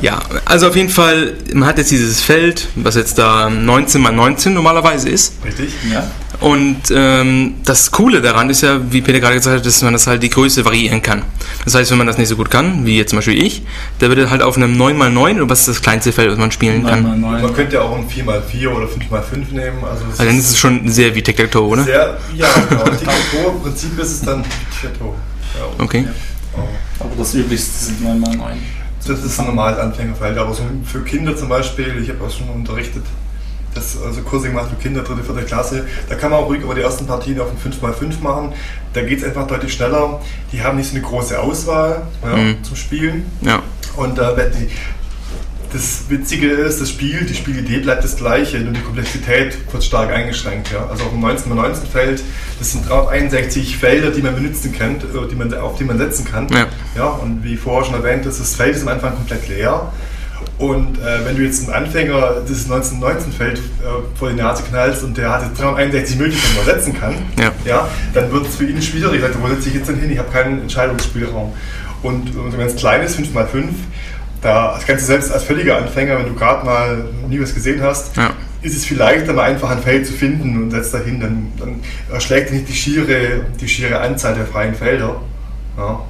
Ja, 0.00 0.20
also 0.44 0.68
auf 0.68 0.76
jeden 0.76 0.88
Fall, 0.88 1.34
man 1.52 1.68
hat 1.68 1.78
jetzt 1.78 1.90
dieses 1.90 2.22
Feld, 2.22 2.68
was 2.74 2.94
jetzt 2.94 3.18
da 3.18 3.50
19 3.50 4.00
mal 4.00 4.12
19 4.12 4.54
normalerweise 4.54 5.08
ist. 5.08 5.34
Richtig? 5.44 5.70
Ja. 5.92 6.10
Und 6.40 6.82
ähm, 6.90 7.54
das 7.64 7.90
Coole 7.90 8.20
daran 8.20 8.50
ist 8.50 8.60
ja, 8.60 8.80
wie 8.92 9.00
Peter 9.00 9.20
gerade 9.20 9.36
gesagt 9.36 9.56
hat, 9.56 9.66
dass 9.66 9.82
man 9.82 9.92
das 9.94 10.06
halt 10.06 10.22
die 10.22 10.28
Größe 10.28 10.64
variieren 10.64 11.00
kann. 11.00 11.22
Das 11.64 11.74
heißt, 11.74 11.90
wenn 11.90 11.98
man 11.98 12.06
das 12.06 12.18
nicht 12.18 12.28
so 12.28 12.36
gut 12.36 12.50
kann, 12.50 12.84
wie 12.84 12.98
jetzt 12.98 13.10
zum 13.10 13.18
Beispiel 13.18 13.42
ich, 13.42 13.62
der 14.00 14.10
wird 14.10 14.30
halt 14.30 14.42
auf 14.42 14.56
einem 14.56 14.80
9x9, 14.80 15.36
oder 15.36 15.50
was 15.50 15.60
ist 15.60 15.68
das 15.68 15.82
kleinste 15.82 16.12
Feld, 16.12 16.30
was 16.30 16.38
man 16.38 16.50
spielen 16.50 16.84
kann. 16.84 17.02
Neun 17.02 17.20
mal 17.20 17.32
neun. 17.32 17.42
Man 17.42 17.54
könnte 17.54 17.76
ja 17.76 17.82
auch 17.82 17.96
ein 17.96 18.08
4x4 18.08 18.68
oder 18.68 18.86
5x5 18.86 19.52
nehmen. 19.52 19.84
Also, 19.84 20.04
das 20.04 20.20
Also 20.20 20.24
dann 20.24 20.38
ist 20.38 20.50
es 20.50 20.58
schon 20.58 20.88
sehr 20.88 21.14
wie 21.14 21.22
Tic-Tac-Toe, 21.22 21.66
oder? 21.66 21.84
sehr, 21.84 22.18
ja, 22.34 22.48
genau. 22.68 22.84
Tic-Tac-Toe, 22.84 23.52
im 23.54 23.62
Prinzip 23.62 23.98
ist 23.98 24.10
es 24.10 24.22
dann 24.22 24.42
Tic-Tac-Toe. 24.42 25.14
Ja. 25.54 25.84
Okay. 25.84 26.06
Oh. 26.54 26.60
Aber 27.00 27.10
das 27.16 27.34
Üblichste 27.34 27.84
sind 27.86 28.02
9 28.02 28.20
mal 28.20 28.36
9 28.36 28.58
Das 29.06 29.24
ist 29.24 29.38
ein 29.40 29.46
normales 29.46 29.78
Anfängerfeld, 29.78 30.36
aber 30.36 30.52
so 30.52 30.62
für 30.84 31.02
Kinder 31.02 31.36
zum 31.36 31.48
Beispiel, 31.48 31.96
ich 32.02 32.08
habe 32.10 32.24
auch 32.24 32.30
schon 32.30 32.48
unterrichtet, 32.48 33.04
das 33.76 33.96
also 34.02 34.22
Kurse 34.22 34.48
gemacht 34.48 34.68
für 34.70 34.76
Kinder, 34.76 35.02
dritte, 35.02 35.22
vierte 35.22 35.42
Klasse, 35.42 35.86
da 36.08 36.14
kann 36.14 36.30
man 36.30 36.40
auch 36.40 36.46
ruhig 36.48 36.62
über 36.62 36.74
die 36.74 36.80
ersten 36.80 37.06
Partien 37.06 37.40
auf 37.40 37.48
ein 37.50 37.72
5x5 37.72 38.20
machen. 38.22 38.52
Da 38.92 39.02
geht 39.02 39.18
es 39.18 39.24
einfach 39.24 39.46
deutlich 39.46 39.72
schneller. 39.72 40.20
Die 40.52 40.62
haben 40.62 40.76
nicht 40.78 40.88
so 40.90 40.96
eine 40.96 41.04
große 41.04 41.38
Auswahl 41.38 42.02
ja, 42.24 42.36
Mhm. 42.36 42.64
zum 42.64 42.76
Spielen. 42.76 43.26
Ja. 43.42 43.62
Und 43.96 44.18
äh, 44.18 44.50
die, 44.58 44.68
das 45.72 46.04
Witzige 46.08 46.48
ist, 46.48 46.80
das 46.80 46.88
Spiel, 46.90 47.24
die 47.26 47.34
Spielidee 47.34 47.78
bleibt 47.78 48.04
das 48.04 48.16
gleiche, 48.16 48.58
nur 48.58 48.72
die 48.72 48.80
Komplexität 48.80 49.56
wird 49.72 49.84
stark 49.84 50.10
eingeschränkt. 50.10 50.70
Ja. 50.72 50.86
Also 50.88 51.04
auf 51.04 51.10
dem 51.10 51.24
19x19 51.24 51.86
Feld, 51.92 52.22
das 52.58 52.72
sind 52.72 52.88
361 52.88 53.76
Felder, 53.76 54.10
die 54.10 54.22
man 54.22 54.34
benutzen 54.34 54.72
kann, 54.72 54.96
äh, 54.96 55.28
die 55.30 55.34
man, 55.34 55.52
auf 55.54 55.76
die 55.76 55.84
man 55.84 55.98
setzen 55.98 56.24
kann. 56.24 56.48
Ja. 56.48 56.66
Ja, 56.96 57.06
und 57.08 57.44
wie 57.44 57.56
vorher 57.56 57.84
schon 57.84 57.94
erwähnt, 57.94 58.24
ist 58.26 58.40
das 58.40 58.54
Feld 58.54 58.76
ist 58.76 58.82
am 58.82 58.88
Anfang 58.88 59.14
komplett 59.14 59.48
leer. 59.48 59.92
Und 60.58 60.98
äh, 60.98 61.24
wenn 61.26 61.36
du 61.36 61.42
jetzt 61.42 61.64
einen 61.68 61.84
Anfänger 61.84 62.36
dieses 62.48 62.66
1919-Feld 62.70 63.58
äh, 63.58 63.60
vor 64.18 64.30
die 64.30 64.36
Nase 64.36 64.62
knallst 64.68 65.02
und 65.02 65.16
der 65.18 65.30
hat 65.30 65.42
jetzt 65.42 65.60
361 65.60 66.16
Möglichkeiten, 66.16 66.54
wo 66.56 66.60
er 66.70 66.74
setzen 66.76 66.98
kann, 66.98 67.14
Ja. 67.66 67.88
dann 68.14 68.32
wird 68.32 68.46
es 68.46 68.56
für 68.56 68.64
ihn 68.64 68.80
schwierig. 68.80 69.20
Er 69.20 69.28
sagt, 69.28 69.42
wo 69.42 69.48
setze 69.48 69.68
ich 69.68 69.74
jetzt 69.74 69.88
denn 69.88 69.98
hin? 70.00 70.10
Ich 70.10 70.18
habe 70.18 70.30
keinen 70.30 70.62
Entscheidungsspielraum. 70.62 71.52
Und 72.02 72.32
so 72.32 72.42
ein 72.42 72.56
ganz 72.58 72.74
kleines 72.76 73.18
5x5, 73.18 73.64
da 74.40 74.78
kannst 74.86 75.02
du 75.02 75.06
selbst 75.06 75.30
als 75.32 75.42
völliger 75.44 75.76
Anfänger, 75.76 76.18
wenn 76.18 76.26
du 76.28 76.34
gerade 76.34 76.64
mal 76.64 77.04
nie 77.28 77.40
was 77.40 77.52
gesehen 77.54 77.82
hast, 77.82 78.16
Ja. 78.16 78.30
ist 78.62 78.76
es 78.76 78.84
viel 78.86 78.96
leichter, 78.96 79.34
mal 79.34 79.42
einfach 79.42 79.68
ein 79.70 79.82
Feld 79.82 80.06
zu 80.06 80.14
finden 80.14 80.62
und 80.62 80.70
setzt 80.70 80.94
dahin. 80.94 81.20
Dann, 81.20 81.52
dann 81.58 81.80
erschlägt 82.10 82.50
nicht 82.52 82.66
die 82.68 82.74
schiere, 82.74 83.40
die 83.60 83.68
schiere 83.68 84.00
Anzahl 84.00 84.34
der 84.34 84.46
freien 84.46 84.74
Felder. 84.74 85.16
Ja. 85.76 86.00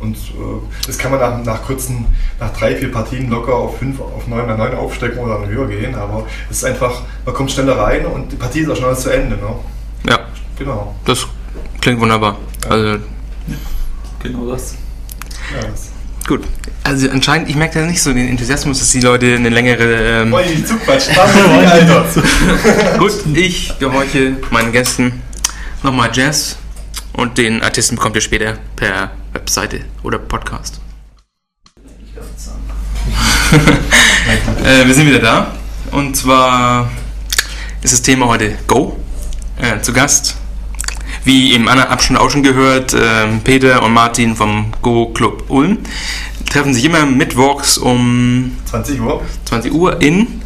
Und 0.00 0.16
äh, 0.16 0.86
das 0.86 0.96
kann 0.98 1.10
man 1.10 1.20
nach, 1.20 1.44
nach 1.44 1.62
kurzen, 1.62 2.06
nach 2.38 2.50
drei, 2.56 2.74
vier 2.74 2.90
Partien 2.90 3.28
locker 3.28 3.54
auf 3.54 3.78
fünf, 3.78 4.00
auf 4.00 4.26
neun, 4.26 4.46
mal 4.46 4.56
neun 4.56 4.74
aufstecken 4.74 5.18
oder 5.18 5.40
dann 5.40 5.48
höher 5.48 5.68
gehen. 5.68 5.94
Aber 5.94 6.26
es 6.50 6.58
ist 6.58 6.64
einfach, 6.64 7.02
man 7.24 7.34
kommt 7.34 7.50
schneller 7.52 7.78
rein 7.78 8.06
und 8.06 8.32
die 8.32 8.36
Partie 8.36 8.60
ist 8.60 8.70
auch 8.70 8.76
schneller 8.76 8.96
zu 8.96 9.10
Ende. 9.10 9.36
Ne? 9.36 9.54
Ja, 10.08 10.20
Genau. 10.58 10.94
das 11.04 11.26
klingt 11.80 12.00
wunderbar. 12.00 12.36
Also 12.68 12.98
Genau 14.22 14.50
das. 14.50 14.74
Ja, 15.54 15.66
das. 15.68 15.90
gut. 16.26 16.44
Also 16.84 17.08
anscheinend, 17.10 17.48
ich 17.48 17.56
merke 17.56 17.80
da 17.80 17.86
nicht 17.86 18.02
so 18.02 18.12
den 18.12 18.28
Enthusiasmus, 18.28 18.78
dass 18.78 18.90
die 18.90 19.00
Leute 19.00 19.34
eine 19.34 19.48
längere. 19.48 20.22
Ähm, 20.22 20.30
Wollen 20.32 20.48
die 20.56 20.64
zuquatschen? 20.64 21.16
Alter. 21.18 22.04
gut, 22.98 23.12
ich 23.34 23.78
gehorche 23.78 24.36
meinen 24.50 24.72
Gästen 24.72 25.22
nochmal 25.82 26.10
Jazz 26.12 26.56
und 27.12 27.38
den 27.38 27.62
Artisten 27.62 27.96
bekommt 27.96 28.16
ihr 28.16 28.22
später 28.22 28.58
per 28.76 29.10
Webseite 29.32 29.82
oder 30.02 30.18
Podcast. 30.18 30.80
Äh, 34.64 34.86
wir 34.86 34.94
sind 34.94 35.06
wieder 35.08 35.18
da. 35.18 35.54
Und 35.90 36.16
zwar 36.16 36.90
ist 37.82 37.92
das 37.92 38.02
Thema 38.02 38.26
heute 38.26 38.56
Go. 38.66 38.96
Äh, 39.58 39.80
zu 39.80 39.92
Gast, 39.92 40.36
wie 41.24 41.52
im 41.54 41.68
anderen 41.68 41.90
Abschnitt 41.90 42.18
auch 42.20 42.30
schon 42.30 42.42
gehört, 42.42 42.94
ähm, 42.98 43.40
Peter 43.42 43.82
und 43.82 43.92
Martin 43.92 44.36
vom 44.36 44.72
Go 44.80 45.08
Club 45.12 45.44
Ulm 45.50 45.78
treffen 46.48 46.72
sich 46.72 46.84
immer 46.84 47.04
mittwochs 47.06 47.76
um 47.76 48.56
20 48.66 49.00
Uhr20 49.00 49.70
Uhr 49.72 50.00
in. 50.00 50.40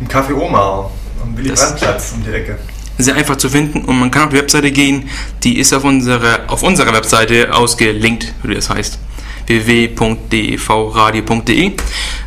im 0.00 0.08
Café 0.08 0.32
Omar 0.34 0.90
am 1.22 1.36
Willy 1.36 1.48
Das- 1.48 1.60
Brandt-Platz 1.70 2.12
um 2.14 2.22
die 2.24 2.30
Ecke. 2.30 2.58
Sehr 2.98 3.14
einfach 3.14 3.36
zu 3.36 3.50
finden 3.50 3.84
und 3.84 3.98
man 3.98 4.10
kann 4.10 4.24
auf 4.24 4.30
die 4.30 4.36
Webseite 4.36 4.72
gehen. 4.72 5.10
Die 5.42 5.58
ist 5.58 5.74
auf 5.74 5.84
unserer, 5.84 6.40
auf 6.48 6.62
unserer 6.62 6.94
Webseite 6.94 7.54
ausgelinkt, 7.54 8.32
wie 8.42 8.54
das 8.54 8.70
heißt 8.70 8.98
www.devradio.de. 9.46 11.72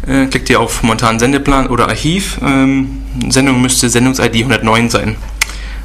Äh, 0.07 0.25
klickt 0.27 0.49
ihr 0.49 0.59
auf 0.59 0.81
momentanen 0.83 1.19
Sendeplan 1.19 1.67
oder 1.67 1.87
Archiv. 1.87 2.39
Ähm, 2.43 3.03
Sendung 3.29 3.61
müsste 3.61 3.89
Sendungs-ID 3.89 4.35
109 4.35 4.89
sein. 4.89 5.15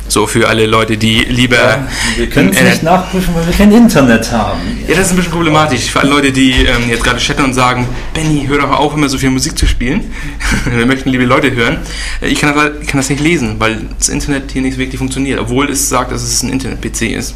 So 0.06 0.26
für 0.26 0.48
alle 0.48 0.66
Leute, 0.66 0.96
die 0.98 1.20
lieber. 1.20 1.86
Wir 2.16 2.28
können 2.28 2.50
es 2.50 2.60
im 2.60 2.68
nicht 2.68 2.82
nachprüfen, 2.82 3.34
weil 3.34 3.46
wir 3.46 3.54
kein 3.54 3.72
Internet 3.72 4.30
haben. 4.30 4.60
Ja, 4.86 4.94
das 4.94 5.06
ist 5.06 5.12
ein 5.12 5.16
bisschen 5.16 5.32
problematisch. 5.32 5.90
Für 5.90 6.00
alle 6.00 6.10
Leute, 6.10 6.30
die 6.30 6.52
ähm, 6.52 6.88
jetzt 6.88 7.02
gerade 7.02 7.18
chatten 7.18 7.42
und 7.44 7.54
sagen, 7.54 7.86
Benny, 8.12 8.44
hör 8.46 8.58
doch 8.58 8.70
auf, 8.70 8.94
immer 8.94 9.08
so 9.08 9.16
viel 9.16 9.30
Musik 9.30 9.56
zu 9.56 9.66
spielen. 9.66 10.12
Wir 10.66 10.84
möchten 10.86 11.08
liebe 11.08 11.24
Leute 11.24 11.50
hören. 11.52 11.78
Äh, 12.20 12.28
Ich 12.28 12.38
kann, 12.40 12.54
das, 12.54 12.70
ich 12.82 12.86
kann 12.86 12.98
das 12.98 13.08
nicht 13.08 13.20
lesen, 13.22 13.56
weil 13.58 13.78
das 13.98 14.10
Internet 14.10 14.52
hier 14.52 14.62
nicht 14.62 14.76
wirklich 14.76 14.98
funktioniert. 14.98 15.40
Obwohl 15.40 15.70
es 15.70 15.88
sagt, 15.88 16.12
dass 16.12 16.22
es 16.22 16.42
ein 16.42 16.50
Internet-PC 16.50 17.02
ist. 17.16 17.34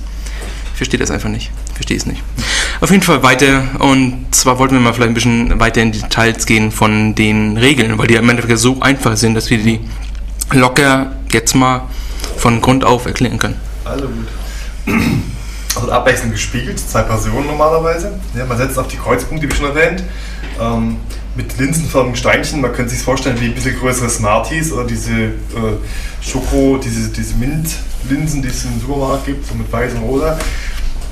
Ich 0.72 0.76
verstehe 0.76 1.00
das 1.00 1.10
einfach 1.10 1.30
nicht. 1.30 1.50
Ich 1.70 1.74
verstehe 1.74 1.96
es 1.96 2.06
nicht. 2.06 2.22
Auf 2.80 2.90
jeden 2.90 3.02
Fall 3.02 3.22
weiter. 3.22 3.62
Und 3.78 4.26
zwar 4.30 4.58
wollten 4.58 4.74
wir 4.74 4.80
mal 4.80 4.92
vielleicht 4.92 5.10
ein 5.10 5.14
bisschen 5.14 5.58
weiter 5.58 5.80
in 5.80 5.90
die 5.90 6.00
Details 6.00 6.44
gehen 6.44 6.70
von 6.70 7.14
den 7.14 7.56
Regeln, 7.56 7.98
weil 7.98 8.06
die 8.06 8.14
im 8.14 8.28
Endeffekt 8.28 8.58
so 8.58 8.80
einfach 8.80 9.16
sind, 9.16 9.34
dass 9.34 9.48
wir 9.50 9.58
die 9.58 9.80
locker 10.52 11.12
jetzt 11.32 11.54
mal 11.54 11.82
von 12.38 12.60
Grund 12.60 12.84
auf 12.84 13.06
erklären 13.06 13.38
können. 13.38 13.56
Also 13.84 14.06
gut. 14.06 14.28
Also 15.76 15.92
abwechselnd 15.92 16.32
gespielt, 16.32 16.80
zwei 16.80 17.02
Personen 17.02 17.46
normalerweise. 17.46 18.18
Ja, 18.36 18.44
man 18.46 18.58
setzt 18.58 18.78
auf 18.78 18.88
die 18.88 18.96
Kreuzpunkte, 18.96 19.48
wie 19.48 19.54
schon 19.54 19.66
erwähnt, 19.66 20.02
ähm, 20.60 20.96
mit 21.36 21.56
linsenförmigen 21.56 22.16
Steinchen. 22.16 22.60
Man 22.60 22.72
könnte 22.72 22.90
sich 22.90 23.02
vorstellen 23.02 23.40
wie 23.40 23.46
ein 23.46 23.54
bisschen 23.54 23.78
größere 23.78 24.10
Smarties 24.10 24.72
oder 24.72 24.84
diese 24.84 25.12
äh, 25.12 25.30
Schoko, 26.20 26.80
diese, 26.82 27.10
diese 27.10 27.36
Mint-Linsen, 27.36 28.42
die 28.42 28.48
es 28.48 28.64
im 28.64 28.80
Supermarkt 28.80 29.26
gibt, 29.26 29.46
so 29.46 29.54
mit 29.54 29.70
weiß 29.72 29.92
und 29.94 30.02
rosa. 30.02 30.38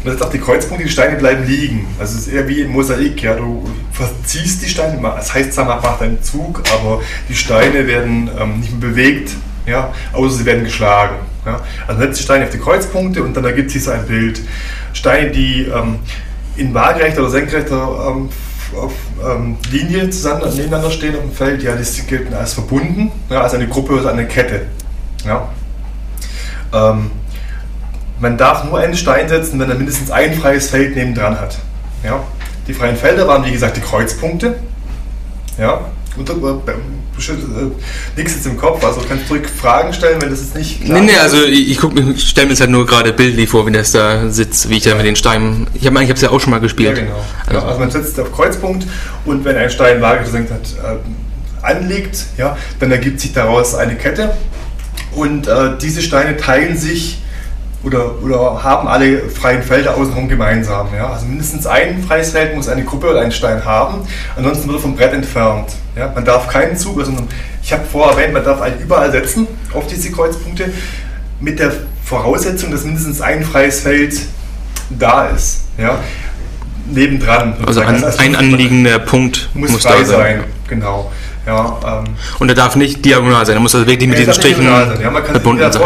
Man 0.02 0.12
setzt 0.12 0.24
auf 0.24 0.32
die 0.32 0.38
Kreuzpunkte, 0.38 0.84
die 0.84 0.92
Steine 0.92 1.16
bleiben 1.16 1.46
liegen. 1.46 1.86
Also 1.98 2.16
es 2.18 2.26
ist 2.26 2.32
eher 2.32 2.48
wie 2.48 2.60
im 2.60 2.72
Mosaik. 2.72 3.22
Ja? 3.22 3.34
Du 3.34 3.68
verziehst 3.92 4.62
die 4.62 4.68
Steine, 4.68 5.00
das 5.00 5.32
heißt 5.32 5.52
zwar, 5.52 5.66
man 5.66 5.80
macht 5.80 6.02
einen 6.02 6.22
Zug, 6.22 6.62
aber 6.72 7.02
die 7.28 7.36
Steine 7.36 7.86
werden 7.86 8.30
ähm, 8.38 8.60
nicht 8.60 8.72
mehr 8.72 8.90
bewegt, 8.90 9.30
ja? 9.66 9.92
außer 10.12 10.38
sie 10.38 10.46
werden 10.46 10.64
geschlagen. 10.64 11.16
Ja? 11.44 11.60
Also 11.86 12.00
setzt 12.00 12.20
die 12.20 12.24
Steine 12.24 12.44
auf 12.44 12.50
die 12.50 12.58
Kreuzpunkte 12.58 13.22
und 13.22 13.36
dann 13.36 13.44
ergibt 13.44 13.70
sich 13.70 13.84
so 13.84 13.90
ein 13.90 14.06
Bild. 14.06 14.40
Steine, 14.92 15.30
die 15.30 15.62
ähm, 15.64 15.98
in 16.56 16.72
waagerechter 16.72 17.20
oder 17.20 17.30
senkrechter 17.30 18.08
ähm, 18.08 18.28
auf, 18.76 18.92
ähm, 19.24 19.56
Linie 19.70 20.10
zusammen, 20.10 20.42
nebeneinander 20.54 20.90
stehen 20.90 21.14
auf 21.14 21.22
dem 21.22 21.32
Feld, 21.32 21.62
ja, 21.62 21.74
die 21.74 22.02
gelten 22.06 22.34
als 22.34 22.54
verbunden, 22.54 23.10
ja, 23.30 23.42
als 23.42 23.54
eine 23.54 23.68
Gruppe 23.68 23.94
oder 23.94 24.10
eine 24.10 24.26
Kette. 24.26 24.62
Ja? 25.24 25.48
Ähm, 26.72 27.10
man 28.18 28.36
darf 28.36 28.64
nur 28.64 28.78
einen 28.78 28.96
Stein 28.96 29.28
setzen, 29.28 29.58
wenn 29.60 29.68
er 29.68 29.76
mindestens 29.76 30.10
ein 30.10 30.34
freies 30.34 30.70
Feld 30.70 30.96
nebendran 30.96 31.38
hat. 31.38 31.58
Ja? 32.02 32.20
Die 32.66 32.74
freien 32.74 32.96
Felder 32.96 33.28
waren, 33.28 33.44
wie 33.44 33.52
gesagt, 33.52 33.76
die 33.76 33.80
Kreuzpunkte. 33.80 34.56
Ja? 35.58 35.80
Bestimmt, 37.16 37.44
äh, 37.44 38.18
nichts 38.18 38.34
jetzt 38.34 38.46
im 38.46 38.58
Kopf, 38.58 38.84
also 38.84 39.00
kannst 39.08 39.28
du 39.30 39.34
ruhig 39.34 39.46
Fragen 39.48 39.92
stellen, 39.92 40.20
wenn 40.20 40.28
das 40.28 40.40
jetzt 40.40 40.54
nicht 40.54 40.86
Nee, 40.86 41.00
nee, 41.00 41.12
ist. 41.12 41.18
also 41.20 41.44
ich, 41.44 41.70
ich, 41.70 41.82
ich 41.82 42.28
stelle 42.28 42.46
mir 42.46 42.52
jetzt 42.52 42.60
halt 42.60 42.70
nur 42.70 42.84
gerade 42.84 43.12
bildlich 43.14 43.48
vor, 43.48 43.66
wie 43.66 43.72
das 43.72 43.92
da 43.92 44.28
sitzt, 44.28 44.68
wie 44.68 44.76
ich 44.76 44.82
da 44.82 44.94
mit 44.94 45.06
den 45.06 45.16
Steinen. 45.16 45.66
Ich 45.74 45.86
habe 45.86 46.02
ich 46.04 46.10
es 46.10 46.20
ja 46.20 46.30
auch 46.30 46.40
schon 46.40 46.50
mal 46.50 46.56
Ja, 46.58 46.62
gespielt. 46.62 46.94
genau. 46.96 47.24
Also, 47.46 47.58
Ja, 47.60 47.66
also 47.66 47.80
man 47.80 47.90
setzt 47.90 48.20
auf 48.20 48.32
Kreuzpunkt 48.32 48.86
und 49.24 49.44
wenn 49.46 49.56
ein 49.56 49.70
Stein 49.70 50.02
waagerecht 50.02 50.26
gesenkt 50.26 50.52
hat, 50.52 50.60
äh, 50.82 51.66
anliegt, 51.66 52.18
ja, 52.36 52.56
dann 52.80 52.92
ergibt 52.92 53.20
sich 53.20 53.32
daraus 53.32 53.74
eine 53.74 53.94
Kette 53.96 54.36
und 55.14 55.48
äh, 55.48 55.78
diese 55.80 56.02
Steine 56.02 56.36
teilen 56.36 56.76
sich 56.76 57.18
oder, 57.86 58.20
oder 58.20 58.64
haben 58.64 58.88
alle 58.88 59.30
freien 59.30 59.62
Felder 59.62 59.96
außenrum 59.96 60.28
gemeinsam. 60.28 60.88
Ja? 60.94 61.12
Also 61.12 61.26
mindestens 61.26 61.66
ein 61.66 62.02
freies 62.02 62.30
Feld 62.30 62.56
muss 62.56 62.68
eine 62.68 62.84
Gruppe 62.84 63.10
oder 63.10 63.20
ein 63.20 63.30
Stein 63.30 63.64
haben, 63.64 64.00
ansonsten 64.34 64.66
wird 64.66 64.78
er 64.78 64.82
vom 64.82 64.96
Brett 64.96 65.12
entfernt. 65.12 65.70
Ja? 65.96 66.10
Man 66.12 66.24
darf 66.24 66.48
keinen 66.48 66.76
Zug, 66.76 66.98
also 66.98 67.12
ich 67.62 67.72
habe 67.72 67.84
vorher 67.84 68.16
erwähnt, 68.16 68.34
man 68.34 68.44
darf 68.44 68.60
einen 68.60 68.80
überall 68.80 69.12
setzen 69.12 69.46
auf 69.72 69.86
diese 69.86 70.10
Kreuzpunkte 70.10 70.72
mit 71.40 71.60
der 71.60 71.72
Voraussetzung, 72.04 72.72
dass 72.72 72.84
mindestens 72.84 73.20
ein 73.20 73.44
freies 73.44 73.80
Feld 73.80 74.18
da 74.90 75.26
ist. 75.26 75.64
Ja? 75.78 76.00
Nebendran. 76.90 77.54
also 77.64 77.80
ein, 77.80 78.02
heißt, 78.02 78.18
ein 78.18 78.34
anliegender 78.34 78.98
Punkt 78.98 79.48
muss, 79.54 79.70
muss, 79.70 79.82
frei 79.82 80.00
da 80.00 80.04
sein. 80.04 80.18
sein. 80.18 80.44
Genau. 80.68 81.12
Ja, 81.46 81.78
ähm, 82.04 82.14
Und 82.40 82.48
er 82.48 82.56
darf 82.56 82.74
nicht 82.74 83.04
diagonal 83.04 83.46
sein, 83.46 83.54
er 83.54 83.60
muss 83.60 83.74
also 83.74 83.86
wirklich 83.86 84.08
mit 84.08 84.18
diesen 84.18 84.34
Strichen 84.34 84.66
sein. 84.66 84.98
Ja, 85.00 85.10
man 85.10 85.22
kann 85.22 85.34
sich 85.34 85.42
verbunden 85.42 85.60
wieder 85.60 85.72
sein. 85.72 85.82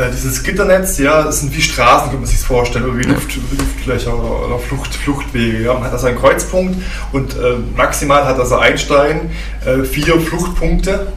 Äh, 0.00 0.10
dieses 0.10 0.42
Gitternetz, 0.42 0.98
ja, 0.98 1.22
das 1.22 1.40
sind 1.40 1.54
wie 1.54 1.60
Straßen, 1.60 2.10
könnte 2.10 2.18
man 2.18 2.26
sich 2.26 2.38
vorstellen, 2.38 2.84
oder 2.84 2.98
wie 2.98 3.02
Luft, 3.02 3.36
Luftlöcher 3.36 4.14
oder, 4.14 4.46
oder 4.46 4.58
Flucht, 4.58 4.94
Fluchtwege. 4.94 5.62
Ja. 5.62 5.74
Man 5.74 5.84
hat 5.84 5.92
also 5.92 6.06
einen 6.06 6.18
Kreuzpunkt 6.18 6.76
und 7.12 7.34
äh, 7.34 7.56
maximal 7.76 8.24
hat 8.24 8.38
also 8.38 8.56
ein 8.56 8.78
Stein 8.78 9.30
äh, 9.64 9.84
vier 9.84 10.20
Fluchtpunkte. 10.20 11.08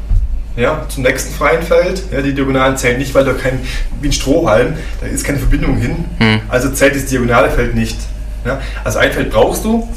Ja, 0.55 0.85
zum 0.87 1.01
nächsten 1.01 1.33
freien 1.33 1.63
Feld. 1.63 2.03
Ja, 2.11 2.21
die 2.21 2.33
Diagonalen 2.33 2.77
zählen 2.77 2.99
nicht, 2.99 3.15
weil 3.15 3.25
da 3.25 3.33
kein, 3.33 3.59
wie 4.01 4.09
ein 4.09 4.13
Strohhalm, 4.13 4.75
da 5.01 5.07
ist 5.07 5.25
keine 5.25 5.39
Verbindung 5.39 5.77
hin. 5.77 6.05
Hm. 6.19 6.41
Also 6.47 6.69
zählt 6.69 6.95
das 6.95 7.05
diagonale 7.05 7.49
Feld 7.49 7.73
nicht. 7.73 7.97
Ja, 8.45 8.61
also 8.83 8.99
ein 8.99 9.11
Feld 9.11 9.31
brauchst 9.31 9.65
du, 9.65 9.87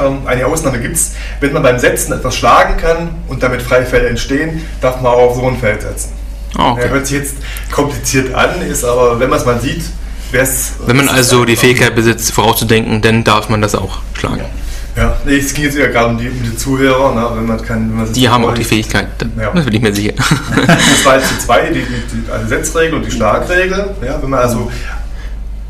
ähm, 0.00 0.26
eine 0.26 0.46
Ausnahme 0.46 0.80
gibt 0.80 0.96
es, 0.96 1.12
wenn 1.40 1.52
man 1.52 1.62
beim 1.62 1.78
Setzen 1.78 2.12
etwas 2.12 2.36
schlagen 2.36 2.78
kann 2.78 3.10
und 3.28 3.42
damit 3.42 3.62
freie 3.62 3.84
Felder 3.84 4.08
entstehen, 4.08 4.62
darf 4.80 5.00
man 5.00 5.12
auch 5.12 5.30
auf 5.30 5.36
so 5.36 5.46
ein 5.46 5.58
Feld 5.58 5.82
setzen. 5.82 6.13
Ah, 6.56 6.72
okay. 6.72 6.82
Ja, 6.84 6.88
hört 6.90 7.06
sich 7.06 7.18
jetzt 7.18 7.34
kompliziert 7.72 8.34
an, 8.34 8.60
ist 8.62 8.84
aber, 8.84 9.18
wenn 9.18 9.28
man 9.30 9.38
es 9.38 9.44
mal 9.44 9.60
sieht, 9.60 9.82
wäre 10.30 10.44
es. 10.44 10.72
Wenn 10.86 10.96
man 10.96 11.08
also 11.08 11.44
die 11.44 11.56
Fähigkeit 11.56 11.94
besitzt, 11.94 12.32
vorauszudenken, 12.32 13.02
dann 13.02 13.24
darf 13.24 13.48
man 13.48 13.60
das 13.60 13.74
auch 13.74 13.98
schlagen. 14.14 14.44
Ja, 14.96 15.16
nee, 15.24 15.38
es 15.38 15.52
ging 15.52 15.64
jetzt 15.64 15.76
eher 15.76 15.88
gerade 15.88 16.10
um 16.10 16.18
die, 16.18 16.28
um 16.28 16.40
die 16.40 16.56
Zuhörer, 16.56 17.12
ne, 17.14 17.28
wenn 17.34 17.46
man 17.46 17.60
kann. 17.60 17.90
Wenn 17.90 17.96
man 18.04 18.12
Die 18.12 18.28
haben 18.28 18.44
auch 18.44 18.54
die 18.54 18.62
Fähigkeit, 18.62 19.08
Ja. 19.36 19.50
das 19.52 19.64
bin 19.64 19.74
ich 19.74 19.82
mir 19.82 19.92
sicher. 19.92 20.12
Das 20.16 21.04
war 21.04 21.16
jetzt 21.18 21.32
die 21.32 21.38
zwei, 21.40 21.66
die, 21.70 21.80
die, 21.80 22.22
die 22.22 22.30
also 22.30 22.46
Setzregel 22.46 22.94
und 22.94 23.04
die 23.06 23.10
Schlagregel. 23.10 23.90
Ja, 24.06 24.22
wenn 24.22 24.30
man 24.30 24.38
also 24.40 24.70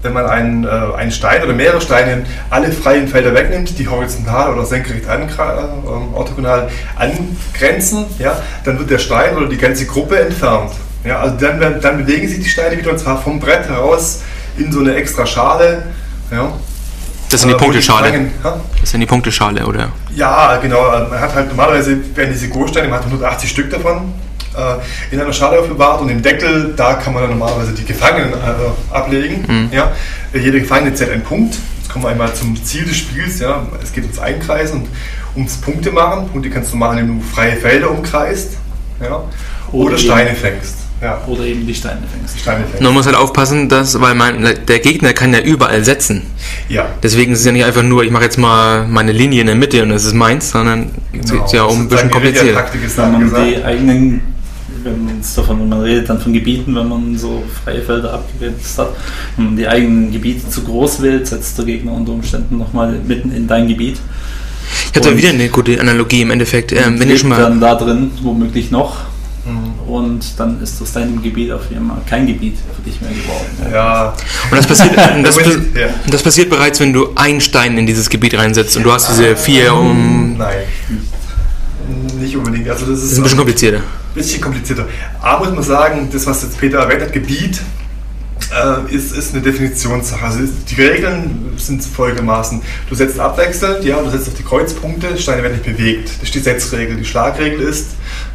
wenn 0.05 0.13
man 0.13 0.27
einen, 0.27 0.65
äh, 0.65 0.69
einen 0.97 1.11
Stein 1.11 1.43
oder 1.43 1.55
mehrere 1.55 1.81
Steine 1.81 2.25
alle 2.51 2.71
freien 2.71 3.09
Felder 3.09 3.33
wegnimmt, 3.35 3.79
die 3.79 3.89
horizontal 3.89 4.53
oder 4.53 4.65
senkrecht 4.67 5.09
ankra- 5.09 5.59
äh, 5.65 6.15
orthogonal 6.15 6.69
angrenzen, 6.97 8.05
ja, 8.19 8.37
dann 8.65 8.79
wird 8.79 8.91
der 8.91 8.99
Stein 8.99 9.35
oder 9.35 9.47
die 9.47 9.57
ganze 9.57 9.87
Gruppe 9.87 10.21
entfernt. 10.21 10.73
Ja, 11.05 11.21
also 11.21 11.37
dann, 11.37 11.81
dann 11.81 11.97
bewegen 11.99 12.29
sich 12.29 12.39
die 12.41 12.49
Steine 12.49 12.77
wieder 12.79 12.91
und 12.91 12.99
zwar 12.99 13.21
vom 13.21 13.41
Brett 13.41 13.67
heraus 13.69 14.21
in 14.59 14.71
so 14.71 14.81
eine 14.81 14.95
extra 14.95 15.25
Schale. 15.27 15.83
Ja, 16.31 16.53
Das 17.31 17.41
sind 17.41 17.49
die 17.49 17.55
äh, 17.55 17.59
Punkteschale. 17.59 18.27
Das 18.81 18.91
sind 18.91 19.01
die 19.01 19.07
Punkteschale, 19.07 19.67
oder? 19.67 19.91
ja, 20.15 20.57
genau. 20.59 20.83
Man 21.09 21.19
hat 21.19 21.35
halt 21.35 21.49
normalerweise 21.49 21.97
werden 22.15 22.31
diese 22.33 22.49
Großsteine, 22.51 22.89
man 22.89 22.99
hat 22.99 23.07
180 23.07 23.49
Stück 23.51 23.71
davon, 23.71 23.97
äh, 23.97 24.24
in 25.11 25.21
einer 25.21 25.33
Schale 25.33 25.59
aufbewahrt 25.59 26.01
und 26.01 26.09
im 26.09 26.23
Deckel, 26.23 26.75
da 26.77 26.95
kann 26.95 27.13
man 27.13 27.23
dann 27.23 27.33
normalerweise 27.33 27.73
die 27.73 27.85
Gefangenen 27.85 28.33
äh, 28.33 28.95
ablegen. 28.95 29.71
Ja. 29.73 29.93
Jeder 30.33 30.61
Gefangene 30.61 30.95
zählt 30.95 31.11
einen 31.11 31.23
Punkt. 31.23 31.57
Jetzt 31.81 31.93
kommen 31.93 32.05
wir 32.05 32.11
einmal 32.11 32.33
zum 32.35 32.63
Ziel 32.65 32.85
des 32.85 32.97
Spiels. 32.97 33.41
Ja. 33.41 33.67
Es 33.83 33.93
geht 33.93 34.05
ums 34.05 34.19
Einkreisen 34.19 34.83
und 34.83 34.89
ums 35.35 35.57
Punkte 35.57 35.91
machen. 35.91 36.29
Punkte 36.29 36.51
kannst 36.51 36.73
du 36.73 36.77
machen, 36.77 36.99
indem 36.99 37.21
du 37.21 37.25
freie 37.27 37.57
Felder 37.57 37.91
umkreist 37.91 38.53
ja. 39.01 39.23
oder, 39.73 39.87
Oder 39.87 39.99
Steine 39.99 40.35
fängst. 40.35 40.77
Ja. 41.03 41.21
Oder 41.27 41.43
eben 41.43 41.67
die 41.67 41.75
Steine 41.75 42.01
Die 42.03 42.09
fängst. 42.19 42.41
Steine 42.41 42.65
fängst. 42.65 42.81
Man 42.81 42.95
muss 42.95 43.05
halt 43.05 43.17
aufpassen, 43.17 43.69
dass, 43.69 44.01
weil 44.01 44.15
man, 44.15 44.49
der 44.67 44.79
Gegner 44.79 45.13
kann 45.13 45.35
ja 45.35 45.41
überall 45.41 45.85
setzen. 45.85 46.23
Ja. 46.69 46.87
Deswegen 47.03 47.33
ist 47.33 47.41
es 47.41 47.45
ja 47.45 47.53
nicht 47.53 47.65
einfach 47.65 47.83
nur, 47.83 48.05
ich 48.05 48.11
mache 48.11 48.25
jetzt 48.25 48.39
mal 48.39 48.87
meine 48.87 49.13
Linie 49.13 49.43
in 49.43 49.49
der 49.49 49.57
Mitte 49.57 49.83
und 49.83 49.91
es 49.91 50.05
ist 50.05 50.15
meins, 50.15 50.51
sondern 50.51 50.93
es 51.13 51.31
geht 51.31 51.53
ja 51.53 51.65
um 51.65 51.83
ein 51.83 51.89
bisschen 51.89 52.11
komplizierter. 52.11 52.55
Taktik 52.55 52.85
ist 52.85 52.97
Wenn 52.97 53.13
man 53.13 53.21
gesagt. 53.23 53.47
die 53.47 53.65
eigenen, 53.65 54.23
wenn 54.85 55.05
man 55.05 55.17
jetzt 55.17 55.37
davon, 55.37 55.61
wenn 55.61 55.69
man 55.69 55.81
redet 55.81 56.09
dann 56.09 56.21
von 56.21 56.33
Gebieten, 56.33 56.75
wenn 56.77 56.89
man 56.89 57.17
so 57.19 57.43
freie 57.65 57.83
Felder 57.83 58.13
abgegrenzt 58.15 58.79
hat, 58.79 58.91
wenn 59.37 59.47
man 59.47 59.57
die 59.57 59.67
eigenen 59.67 60.13
Gebiete 60.13 60.49
zu 60.49 60.63
groß 60.63 61.03
wählt, 61.03 61.27
setzt 61.27 61.57
der 61.59 61.65
Gegner 61.65 61.93
unter 61.93 62.13
Umständen 62.13 62.59
nochmal 62.59 62.93
mitten 63.07 63.33
in 63.33 63.47
dein 63.47 63.67
Gebiet. 63.69 63.99
Ich 64.91 64.97
habe 64.97 65.01
da 65.01 65.11
Und- 65.11 65.17
wieder 65.19 65.31
eine 65.31 65.49
gute 65.49 65.81
Analogie 65.81 66.23
im 66.23 66.31
Endeffekt. 66.31 66.73
Ähm, 66.73 66.99
wenn 67.01 67.11
ihr 67.11 67.19
schon 67.19 67.29
mal, 67.31 67.41
dann 67.41 67.61
da 67.61 67.75
drin 67.75 68.11
womöglich 68.23 68.71
noch 68.71 68.99
Mhm. 69.47 69.93
und 69.93 70.25
dann 70.41 70.63
ist 70.63 70.81
aus 70.81 70.93
deinem 70.93 71.21
Gebiet 71.23 71.53
auf 71.53 71.63
einmal 71.75 71.99
kein 72.09 72.27
Gebiet 72.27 72.57
für 72.75 72.81
dich 72.83 72.99
mehr 73.03 73.11
geworden. 73.11 73.73
Ja. 73.73 74.15
und 74.51 74.57
das 74.57 74.67
passiert, 74.67 74.97
das, 75.23 75.37
ja. 75.37 75.43
das 76.11 76.23
passiert 76.23 76.49
bereits, 76.49 76.81
wenn 76.81 76.93
du 76.95 77.09
einen 77.15 77.43
Stein 77.43 77.77
in 77.77 77.87
dieses 77.87 78.09
Gebiet 78.09 78.35
reinsetzt 78.39 78.75
und 78.79 78.85
du 78.85 78.93
hast 78.93 79.11
diese 79.11 79.37
vier 79.37 79.75
um. 79.75 80.37
Nein. 80.39 80.57
Nicht 82.19 82.37
unbedingt. 82.37 82.69
Also 82.71 82.87
das 82.87 82.97
ist, 82.97 83.05
Das 83.05 83.13
ist 83.13 83.19
ein 83.19 83.23
bisschen 83.25 83.39
komplizierter. 83.39 83.81
Bisschen 84.15 84.41
komplizierter. 84.41 84.87
Aber 85.21 85.47
muss 85.47 85.55
man 85.55 85.65
sagen, 85.65 86.09
das, 86.13 86.27
was 86.27 86.43
jetzt 86.43 86.59
Peter 86.59 86.79
erwähnt 86.79 87.03
hat, 87.03 87.13
Gebiet, 87.13 87.61
äh, 88.53 88.95
ist, 88.95 89.17
ist 89.17 89.35
eine 89.35 89.43
Definitionssache. 89.43 90.25
Also 90.25 90.41
die 90.69 90.75
Regeln 90.81 91.53
sind 91.57 91.83
folgendermaßen. 91.83 92.63
Du 92.89 92.95
setzt 92.95 93.19
abwechselnd, 93.19 93.85
ja, 93.85 94.01
du 94.01 94.11
setzt 94.11 94.29
auf 94.29 94.35
die 94.35 94.43
Kreuzpunkte, 94.43 95.17
Steine 95.19 95.43
werden 95.43 95.55
nicht 95.55 95.65
bewegt. 95.65 96.09
Das 96.09 96.25
ist 96.25 96.35
die 96.35 96.41
Setzregel. 96.41 96.97
Die 96.97 97.05
Schlagregel 97.05 97.61
ist, 97.61 97.91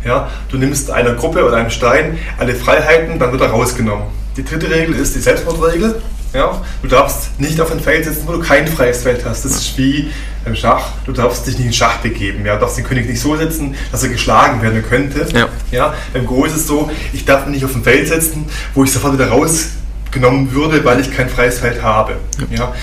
ja, 0.06 0.30
du 0.50 0.58
nimmst 0.58 0.92
einer 0.92 1.14
Gruppe 1.14 1.46
oder 1.46 1.58
einem 1.58 1.70
Stein 1.70 2.18
alle 2.38 2.56
Freiheiten, 2.56 3.20
dann 3.20 3.32
wird 3.32 3.42
er 3.42 3.50
rausgenommen. 3.50 4.06
Die 4.38 4.44
dritte 4.44 4.70
Regel 4.70 4.96
ist 4.96 5.16
die 5.16 5.20
Selbstmordregel. 5.20 6.02
Ja, 6.34 6.62
du 6.82 6.88
darfst 6.88 7.40
nicht 7.40 7.60
auf 7.60 7.72
ein 7.72 7.80
Feld 7.80 8.06
setzen, 8.06 8.24
wo 8.28 8.34
du 8.34 8.40
kein 8.40 8.68
freies 8.68 9.02
Feld 9.02 9.26
hast. 9.26 9.46
Das 9.46 9.54
ist 9.54 9.78
wie 9.78 10.12
im 10.46 10.56
Schach. 10.56 10.90
Du 11.06 11.12
darfst 11.12 11.48
dich 11.48 11.58
nicht 11.58 11.68
in 11.68 11.74
Schach 11.74 11.98
begeben. 11.98 12.46
Ja, 12.46 12.56
du 12.56 12.62
darfst 12.62 12.78
den 12.78 12.86
König 12.86 13.08
nicht 13.08 13.20
so 13.20 13.36
setzen, 13.36 13.76
dass 13.92 14.04
er 14.04 14.10
geschlagen 14.10 14.62
werden 14.62 14.84
könnte. 14.88 15.26
Ja. 15.34 15.48
Ja, 15.72 15.94
beim 16.14 16.26
Go 16.26 16.46
ist 16.46 16.56
es 16.56 16.68
so, 16.68 16.90
ich 17.14 17.26
darf 17.26 17.46
mich 17.46 17.56
nicht 17.56 17.66
auf 17.66 17.76
ein 17.76 17.84
Feld 17.84 18.08
setzen, 18.08 18.46
wo 18.76 18.84
ich 18.84 18.92
sofort 18.92 19.14
wieder 19.14 19.30
rausgenommen 19.30 20.52
würde, 20.52 20.86
weil 20.86 21.00
ich 21.00 21.16
kein 21.16 21.30
freies 21.30 21.60
Feld 21.60 21.82
habe. 21.82 22.18
Ja. 22.52 22.74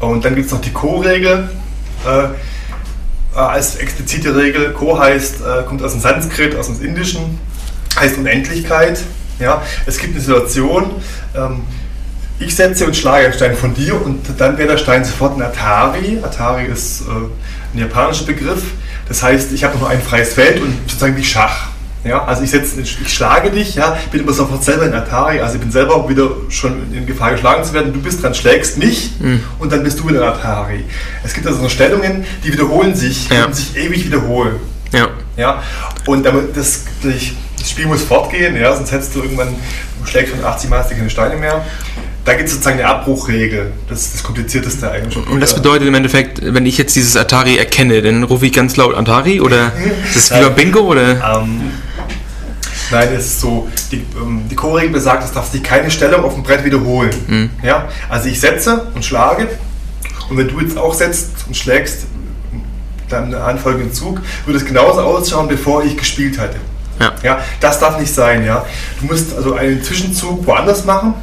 Und 0.00 0.24
dann 0.24 0.34
gibt 0.34 0.46
es 0.46 0.52
noch 0.52 0.60
die 0.60 0.72
Co-Regel. 0.72 1.48
Äh, 2.06 2.28
äh, 3.34 3.38
als 3.38 3.76
explizite 3.76 4.34
Regel. 4.34 4.72
Ko 4.72 4.98
heißt, 4.98 5.36
äh, 5.40 5.62
kommt 5.64 5.82
aus 5.82 5.92
dem 5.92 6.00
Sanskrit, 6.00 6.56
aus 6.56 6.66
dem 6.66 6.84
Indischen, 6.84 7.38
heißt 7.98 8.18
Unendlichkeit. 8.18 9.00
Ja. 9.38 9.62
Es 9.86 9.98
gibt 9.98 10.14
eine 10.14 10.20
Situation, 10.20 10.90
ähm, 11.34 11.62
ich 12.40 12.56
setze 12.56 12.86
und 12.86 12.96
schlage 12.96 13.26
einen 13.26 13.34
Stein 13.34 13.54
von 13.56 13.74
dir 13.74 13.94
und 14.04 14.20
dann 14.38 14.58
wäre 14.58 14.70
der 14.70 14.78
Stein 14.78 15.04
sofort 15.04 15.36
ein 15.36 15.42
Atari. 15.42 16.18
Atari 16.22 16.64
ist 16.66 17.02
äh, 17.02 17.04
ein 17.74 17.78
japanischer 17.78 18.24
Begriff. 18.24 18.62
Das 19.08 19.22
heißt, 19.22 19.52
ich 19.52 19.62
habe 19.64 19.78
nur 19.78 19.88
ein 19.88 20.00
freies 20.00 20.32
Feld 20.34 20.60
und 20.60 20.74
sozusagen 20.86 21.16
wie 21.16 21.24
Schach. 21.24 21.68
Ja, 22.02 22.24
also 22.24 22.42
ich, 22.42 22.50
setze, 22.50 22.80
ich 22.80 22.96
schlage 23.12 23.50
dich, 23.50 23.74
ja, 23.74 23.98
bin 24.10 24.22
aber 24.22 24.32
sofort 24.32 24.64
selber 24.64 24.86
in 24.86 24.94
Atari, 24.94 25.40
also 25.40 25.56
ich 25.56 25.60
bin 25.60 25.70
selber 25.70 26.08
wieder 26.08 26.30
schon 26.48 26.90
in 26.94 27.04
Gefahr 27.04 27.32
geschlagen 27.32 27.62
zu 27.62 27.74
werden. 27.74 27.92
Du 27.92 28.00
bist 28.00 28.22
dran, 28.22 28.34
schlägst 28.34 28.78
mich 28.78 29.10
und 29.58 29.70
dann 29.70 29.84
bist 29.84 30.00
du 30.00 30.08
wieder 30.08 30.22
in 30.22 30.28
Atari. 30.28 30.84
Es 31.22 31.34
gibt 31.34 31.46
also 31.46 31.60
so 31.60 31.68
Stellungen, 31.68 32.24
die 32.42 32.54
wiederholen 32.54 32.94
sich 32.94 33.28
Ja. 33.28 33.44
und 33.44 33.54
sich 33.54 33.76
ewig 33.76 34.06
wiederholen. 34.06 34.56
Ja. 34.92 35.08
Ja, 35.36 35.62
und 36.06 36.24
damit 36.24 36.56
das, 36.56 36.84
das 37.02 37.68
Spiel 37.68 37.86
muss 37.86 38.02
fortgehen, 38.02 38.56
ja, 38.56 38.74
sonst 38.74 38.92
hättest 38.92 39.14
du 39.14 39.20
irgendwann, 39.22 39.48
du 40.00 40.06
schlägst 40.06 40.34
schon 40.34 40.42
80 40.42 40.70
Mal 40.70 40.82
keine 40.88 41.10
Steine 41.10 41.36
mehr. 41.36 41.64
Da 42.24 42.34
gibt 42.34 42.48
es 42.48 42.54
sozusagen 42.54 42.78
eine 42.78 42.88
Abbruchregel. 42.88 43.72
Das 43.88 44.02
ist 44.02 44.14
das 44.14 44.22
Komplizierteste 44.22 44.90
eigentlich. 44.90 45.26
Und 45.26 45.40
das 45.40 45.54
bedeutet 45.54 45.88
im 45.88 45.94
Endeffekt, 45.94 46.40
wenn 46.42 46.66
ich 46.66 46.76
jetzt 46.76 46.94
dieses 46.94 47.16
Atari 47.16 47.56
erkenne, 47.56 48.02
dann 48.02 48.24
rufe 48.24 48.46
ich 48.46 48.52
ganz 48.52 48.76
laut 48.76 48.94
Atari 48.94 49.40
oder 49.40 49.72
ist 50.04 50.30
das 50.30 50.38
wie 50.38 50.44
beim 50.44 50.54
Bingo 50.54 50.80
oder? 50.80 51.12
Ähm, 51.12 51.70
nein, 52.90 53.08
es 53.16 53.26
ist 53.26 53.40
so, 53.40 53.68
die, 53.90 54.04
ähm, 54.20 54.42
die 54.50 54.54
Co-Regel 54.54 54.90
besagt, 54.90 55.24
es 55.24 55.32
darf 55.32 55.50
sich 55.50 55.62
keine 55.62 55.90
Stellung 55.90 56.24
auf 56.24 56.34
dem 56.34 56.42
Brett 56.42 56.62
wiederholen. 56.64 57.10
Mhm. 57.26 57.50
Ja? 57.62 57.88
Also 58.10 58.28
ich 58.28 58.38
setze 58.38 58.86
und 58.94 59.02
schlage 59.02 59.48
und 60.28 60.36
wenn 60.36 60.48
du 60.48 60.60
jetzt 60.60 60.76
auch 60.76 60.92
setzt 60.92 61.30
und 61.46 61.56
schlägst, 61.56 62.06
dann 63.08 63.24
einen 63.24 63.34
anfolgenden 63.34 63.92
Zug, 63.92 64.20
würde 64.44 64.58
es 64.58 64.64
genauso 64.64 65.00
ausschauen, 65.00 65.48
bevor 65.48 65.84
ich 65.84 65.96
gespielt 65.96 66.38
hatte. 66.38 66.56
Ja. 67.00 67.12
Ja, 67.22 67.40
das 67.60 67.80
darf 67.80 67.98
nicht 67.98 68.14
sein, 68.14 68.44
ja. 68.44 68.64
Du 69.00 69.06
musst 69.06 69.34
also 69.34 69.54
einen 69.54 69.82
Zwischenzug 69.82 70.46
woanders 70.46 70.84
machen. 70.84 71.14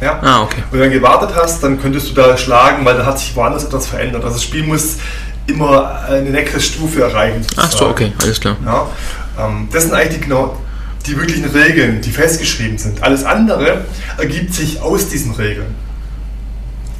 Ja. 0.00 0.20
Ah, 0.22 0.42
okay. 0.42 0.62
Wenn 0.70 0.80
du 0.80 0.84
dann 0.86 0.92
gewartet 0.94 1.30
hast, 1.34 1.62
dann 1.62 1.80
könntest 1.80 2.10
du 2.10 2.14
da 2.14 2.36
schlagen, 2.36 2.84
weil 2.84 2.96
da 2.96 3.04
hat 3.06 3.18
sich 3.18 3.34
woanders 3.34 3.64
etwas 3.64 3.86
verändert. 3.86 4.22
Also 4.22 4.36
das 4.36 4.44
Spiel 4.44 4.62
muss 4.64 4.96
immer 5.46 6.02
eine 6.08 6.30
nächste 6.30 6.60
Stufe 6.60 7.02
erreichen. 7.02 7.44
Ach 7.56 7.70
so, 7.70 7.88
okay, 7.88 8.12
alles 8.22 8.40
klar. 8.40 8.56
Ja, 8.64 8.86
ähm, 9.44 9.68
das 9.72 9.84
sind 9.84 9.94
eigentlich 9.94 10.18
die, 10.18 10.24
genau 10.24 10.56
die 11.06 11.16
wirklichen 11.16 11.46
Regeln, 11.46 12.00
die 12.00 12.10
festgeschrieben 12.10 12.78
sind. 12.78 13.02
Alles 13.02 13.24
andere 13.24 13.84
ergibt 14.18 14.54
sich 14.54 14.80
aus 14.80 15.08
diesen 15.08 15.32
Regeln. 15.32 15.74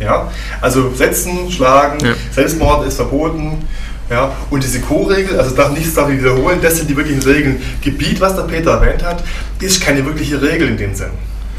Ja, 0.00 0.30
also 0.60 0.92
setzen, 0.94 1.50
schlagen, 1.50 2.04
Ja. 2.04 2.14
Selbstmord 2.32 2.86
ist 2.86 2.96
verboten. 2.96 3.64
Ja, 4.10 4.32
und 4.48 4.62
diese 4.64 4.80
Co-Regel, 4.80 5.38
also 5.38 5.54
darf 5.54 5.70
nichts 5.72 5.92
darf 5.94 6.08
ich 6.08 6.18
wiederholen, 6.20 6.60
das 6.62 6.76
sind 6.78 6.88
die 6.88 6.96
wirklichen 6.96 7.22
Regeln. 7.22 7.60
Gebiet, 7.82 8.18
was 8.20 8.34
der 8.34 8.42
Peter 8.44 8.70
erwähnt 8.80 9.04
hat, 9.04 9.22
ist 9.60 9.82
keine 9.84 10.04
wirkliche 10.06 10.40
Regel 10.40 10.68
in 10.68 10.78
dem 10.78 10.94
Sinn. 10.94 11.10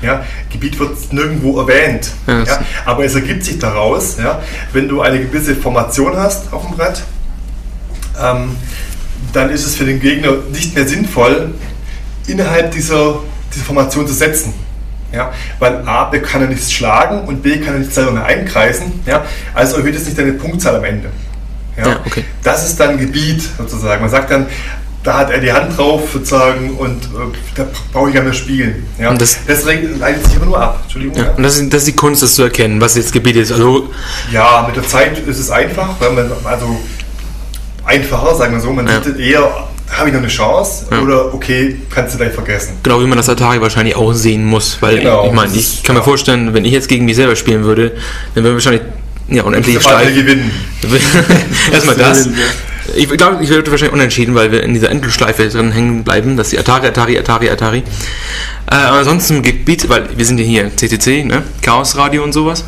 Ja, 0.02 0.24
Gebiet 0.52 0.80
wird 0.80 1.12
nirgendwo 1.12 1.60
erwähnt. 1.60 2.12
Ja, 2.28 2.44
Ja, 2.44 2.60
aber 2.86 3.04
es 3.06 3.16
ergibt 3.16 3.44
sich 3.44 3.60
daraus, 3.60 4.18
ja, 4.18 4.42
wenn 4.74 4.88
du 4.88 5.02
eine 5.02 5.20
gewisse 5.20 5.56
Formation 5.56 6.16
hast 6.16 6.54
auf 6.54 6.66
dem 6.66 6.78
Brett, 6.78 7.04
ähm, 8.22 8.56
dann 9.34 9.50
ist 9.50 9.66
es 9.66 9.76
für 9.76 9.86
den 9.86 10.00
Gegner 10.00 10.34
nicht 10.52 10.76
mehr 10.76 10.88
sinnvoll, 10.88 11.54
innerhalb 12.28 12.72
dieser, 12.72 13.20
dieser 13.54 13.66
Formation 13.66 14.08
zu 14.08 14.14
setzen. 14.14 14.54
Ja, 15.12 15.32
weil 15.58 15.82
A, 15.88 16.06
B 16.06 16.20
kann 16.20 16.42
er 16.42 16.48
nichts 16.48 16.72
schlagen 16.72 17.22
und 17.22 17.42
B 17.42 17.58
kann 17.58 17.74
er 17.74 17.80
nicht 17.80 17.94
selber 17.94 18.12
mehr 18.12 18.26
einkreisen. 18.26 19.02
Ja, 19.08 19.26
also 19.56 19.78
erhöht 19.78 19.96
es 19.96 20.06
nicht 20.06 20.18
deine 20.18 20.34
Punktzahl 20.34 20.76
am 20.76 20.84
Ende. 20.84 21.10
Ja, 21.78 21.88
Ja, 21.88 22.00
okay. 22.06 22.26
Das 22.44 22.66
ist 22.66 22.80
dann 22.80 22.98
Gebiet 22.98 23.42
sozusagen. 23.58 24.02
Man 24.02 24.10
sagt 24.12 24.30
dann, 24.30 24.46
da 25.04 25.20
hat 25.20 25.32
er 25.32 25.40
die 25.40 25.52
Hand 25.52 25.78
drauf 25.78 26.02
sozusagen 26.12 26.72
und 26.78 27.04
äh, 27.06 27.08
da 27.56 27.66
brauche 27.94 28.10
ich 28.10 28.16
gar 28.16 28.22
nicht 28.24 28.32
mehr 28.32 28.34
spielen. 28.34 28.86
Ja, 29.00 29.10
Und 29.12 29.22
das- 29.22 29.38
das 29.48 29.64
leitet 29.64 30.26
sich 30.28 30.36
aber 30.36 30.46
nur 30.46 30.60
ab. 30.62 30.80
Entschuldigung. 30.84 31.18
Ja, 31.18 31.32
und 31.32 31.44
das 31.44 31.58
ist, 31.58 31.72
das 31.74 31.80
ist 31.84 31.88
die 31.88 31.96
Kunst, 31.96 32.22
das 32.22 32.36
zu 32.36 32.44
erkennen, 32.44 32.82
was 32.82 32.96
jetzt 32.96 33.14
Gebiet 33.14 33.38
ist. 33.38 33.52
Also, 33.52 33.90
Ja, 34.32 34.64
mit 34.68 34.76
der 34.76 34.86
Zeit 34.88 35.18
ist 35.20 35.40
es 35.40 35.50
einfach, 35.50 35.90
weil 36.00 36.12
man, 36.12 36.32
also 36.44 36.80
einfacher, 37.86 38.36
sagen 38.36 38.54
wir 38.54 38.60
so, 38.62 38.72
man 38.74 38.88
Ja. 38.88 39.02
sieht 39.02 39.18
eher, 39.20 39.68
habe 39.90 40.10
ich 40.10 40.14
noch 40.14 40.22
eine 40.22 40.28
Chance 40.30 40.86
Ja. 40.92 41.00
oder 41.00 41.34
okay, 41.34 41.78
kannst 41.90 42.14
du 42.14 42.18
gleich 42.20 42.34
vergessen. 42.34 42.74
genau 42.84 43.00
wie 43.02 43.06
man 43.08 43.18
das 43.18 43.28
Atari 43.30 43.60
wahrscheinlich 43.62 43.96
auch 43.96 44.14
sehen 44.14 44.46
muss. 44.46 44.78
Weil 44.82 45.00
Genau, 45.00 45.26
ich 45.26 45.32
meine, 45.32 45.52
ich 45.56 45.82
kann 45.84 45.96
mir 45.96 46.02
ja. 46.02 46.06
vorstellen, 46.06 46.54
wenn 46.54 46.66
ich 46.66 46.72
jetzt 46.74 46.88
gegen 46.90 47.06
mich 47.06 47.16
selber 47.16 47.36
spielen 47.36 47.64
würde, 47.64 47.94
dann 48.36 48.44
wäre 48.44 48.54
wahrscheinlich 48.54 48.82
ja, 49.30 49.44
unendlich 49.44 49.82
steil. 49.82 50.14
gewinnen. 50.14 50.52
Erstmal 51.72 51.96
das. 51.96 52.28
Ich 52.96 53.10
glaube, 53.10 53.44
ich 53.44 53.50
würde 53.50 53.70
wahrscheinlich 53.72 53.94
unentschieden, 53.94 54.36
weil 54.36 54.52
wir 54.52 54.64
in 54.64 54.74
dieser 54.74 54.90
Endlosschleife 54.90 55.48
drin 55.50 55.72
hängen 55.72 56.04
bleiben, 56.04 56.38
dass 56.38 56.50
die 56.50 56.60
Atari, 56.60 56.88
Atari, 56.88 57.18
Atari, 57.18 57.50
Atari. 57.50 57.84
Äh, 58.72 58.76
aber 58.76 59.00
ansonsten 59.00 59.38
im 59.38 59.44
Gebiet, 59.44 59.90
weil 59.90 60.18
wir 60.18 60.26
sind 60.26 60.40
ja 60.40 60.46
hier 60.46 60.76
CCC, 60.76 61.24
ne? 61.24 61.44
Chaos 61.62 61.96
Radio 61.96 62.24
und 62.24 62.34
sowas. 62.34 62.64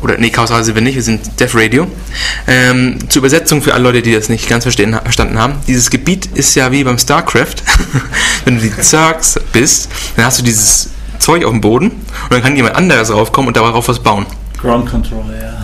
Oder 0.00 0.18
nee, 0.18 0.30
Chaos 0.30 0.50
Radio 0.50 0.64
sind 0.64 0.74
wir 0.74 0.82
nicht, 0.82 0.96
wir 0.96 1.02
sind 1.02 1.40
Def 1.40 1.54
Radio. 1.54 1.86
Ähm, 2.46 2.98
zur 3.08 3.20
Übersetzung 3.20 3.62
für 3.62 3.74
alle 3.74 3.84
Leute, 3.84 4.02
die 4.02 4.12
das 4.12 4.28
nicht 4.28 4.48
ganz 4.48 4.64
verstehen, 4.64 4.98
verstanden 5.02 5.38
haben. 5.38 5.54
Dieses 5.66 5.90
Gebiet 5.90 6.26
ist 6.34 6.54
ja 6.54 6.70
wie 6.70 6.84
beim 6.84 6.98
StarCraft. 6.98 7.56
Wenn 8.44 8.56
du 8.56 8.62
die 8.62 8.76
Zergs 8.76 9.40
bist, 9.52 9.88
dann 10.16 10.26
hast 10.26 10.38
du 10.38 10.42
dieses 10.42 10.90
Zeug 11.18 11.44
auf 11.44 11.50
dem 11.50 11.60
Boden 11.60 11.90
und 11.90 12.32
dann 12.32 12.42
kann 12.42 12.56
jemand 12.56 12.76
anderes 12.76 13.12
raufkommen 13.12 13.48
und 13.48 13.56
darauf 13.56 13.88
was 13.88 13.98
bauen. 13.98 14.26
Ground 14.60 14.90
Control, 14.90 15.24
ja. 15.40 15.57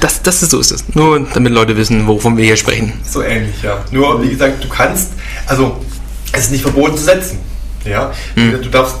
Das, 0.00 0.22
das 0.22 0.42
ist 0.42 0.50
so 0.50 0.60
ist 0.60 0.70
es. 0.70 0.84
Nur 0.94 1.26
damit 1.34 1.52
Leute 1.52 1.76
wissen, 1.76 2.06
wovon 2.06 2.36
wir 2.36 2.44
hier 2.44 2.56
sprechen. 2.56 2.92
So 3.04 3.22
ähnlich, 3.22 3.62
ja. 3.62 3.84
Nur, 3.90 4.22
wie 4.22 4.30
gesagt, 4.30 4.62
du 4.62 4.68
kannst, 4.68 5.08
also 5.46 5.78
es 6.32 6.42
ist 6.42 6.52
nicht 6.52 6.62
verboten 6.62 6.96
zu 6.96 7.04
setzen. 7.04 7.38
Ja? 7.84 8.12
Hm. 8.34 8.62
Du 8.62 8.68
darfst 8.68 8.96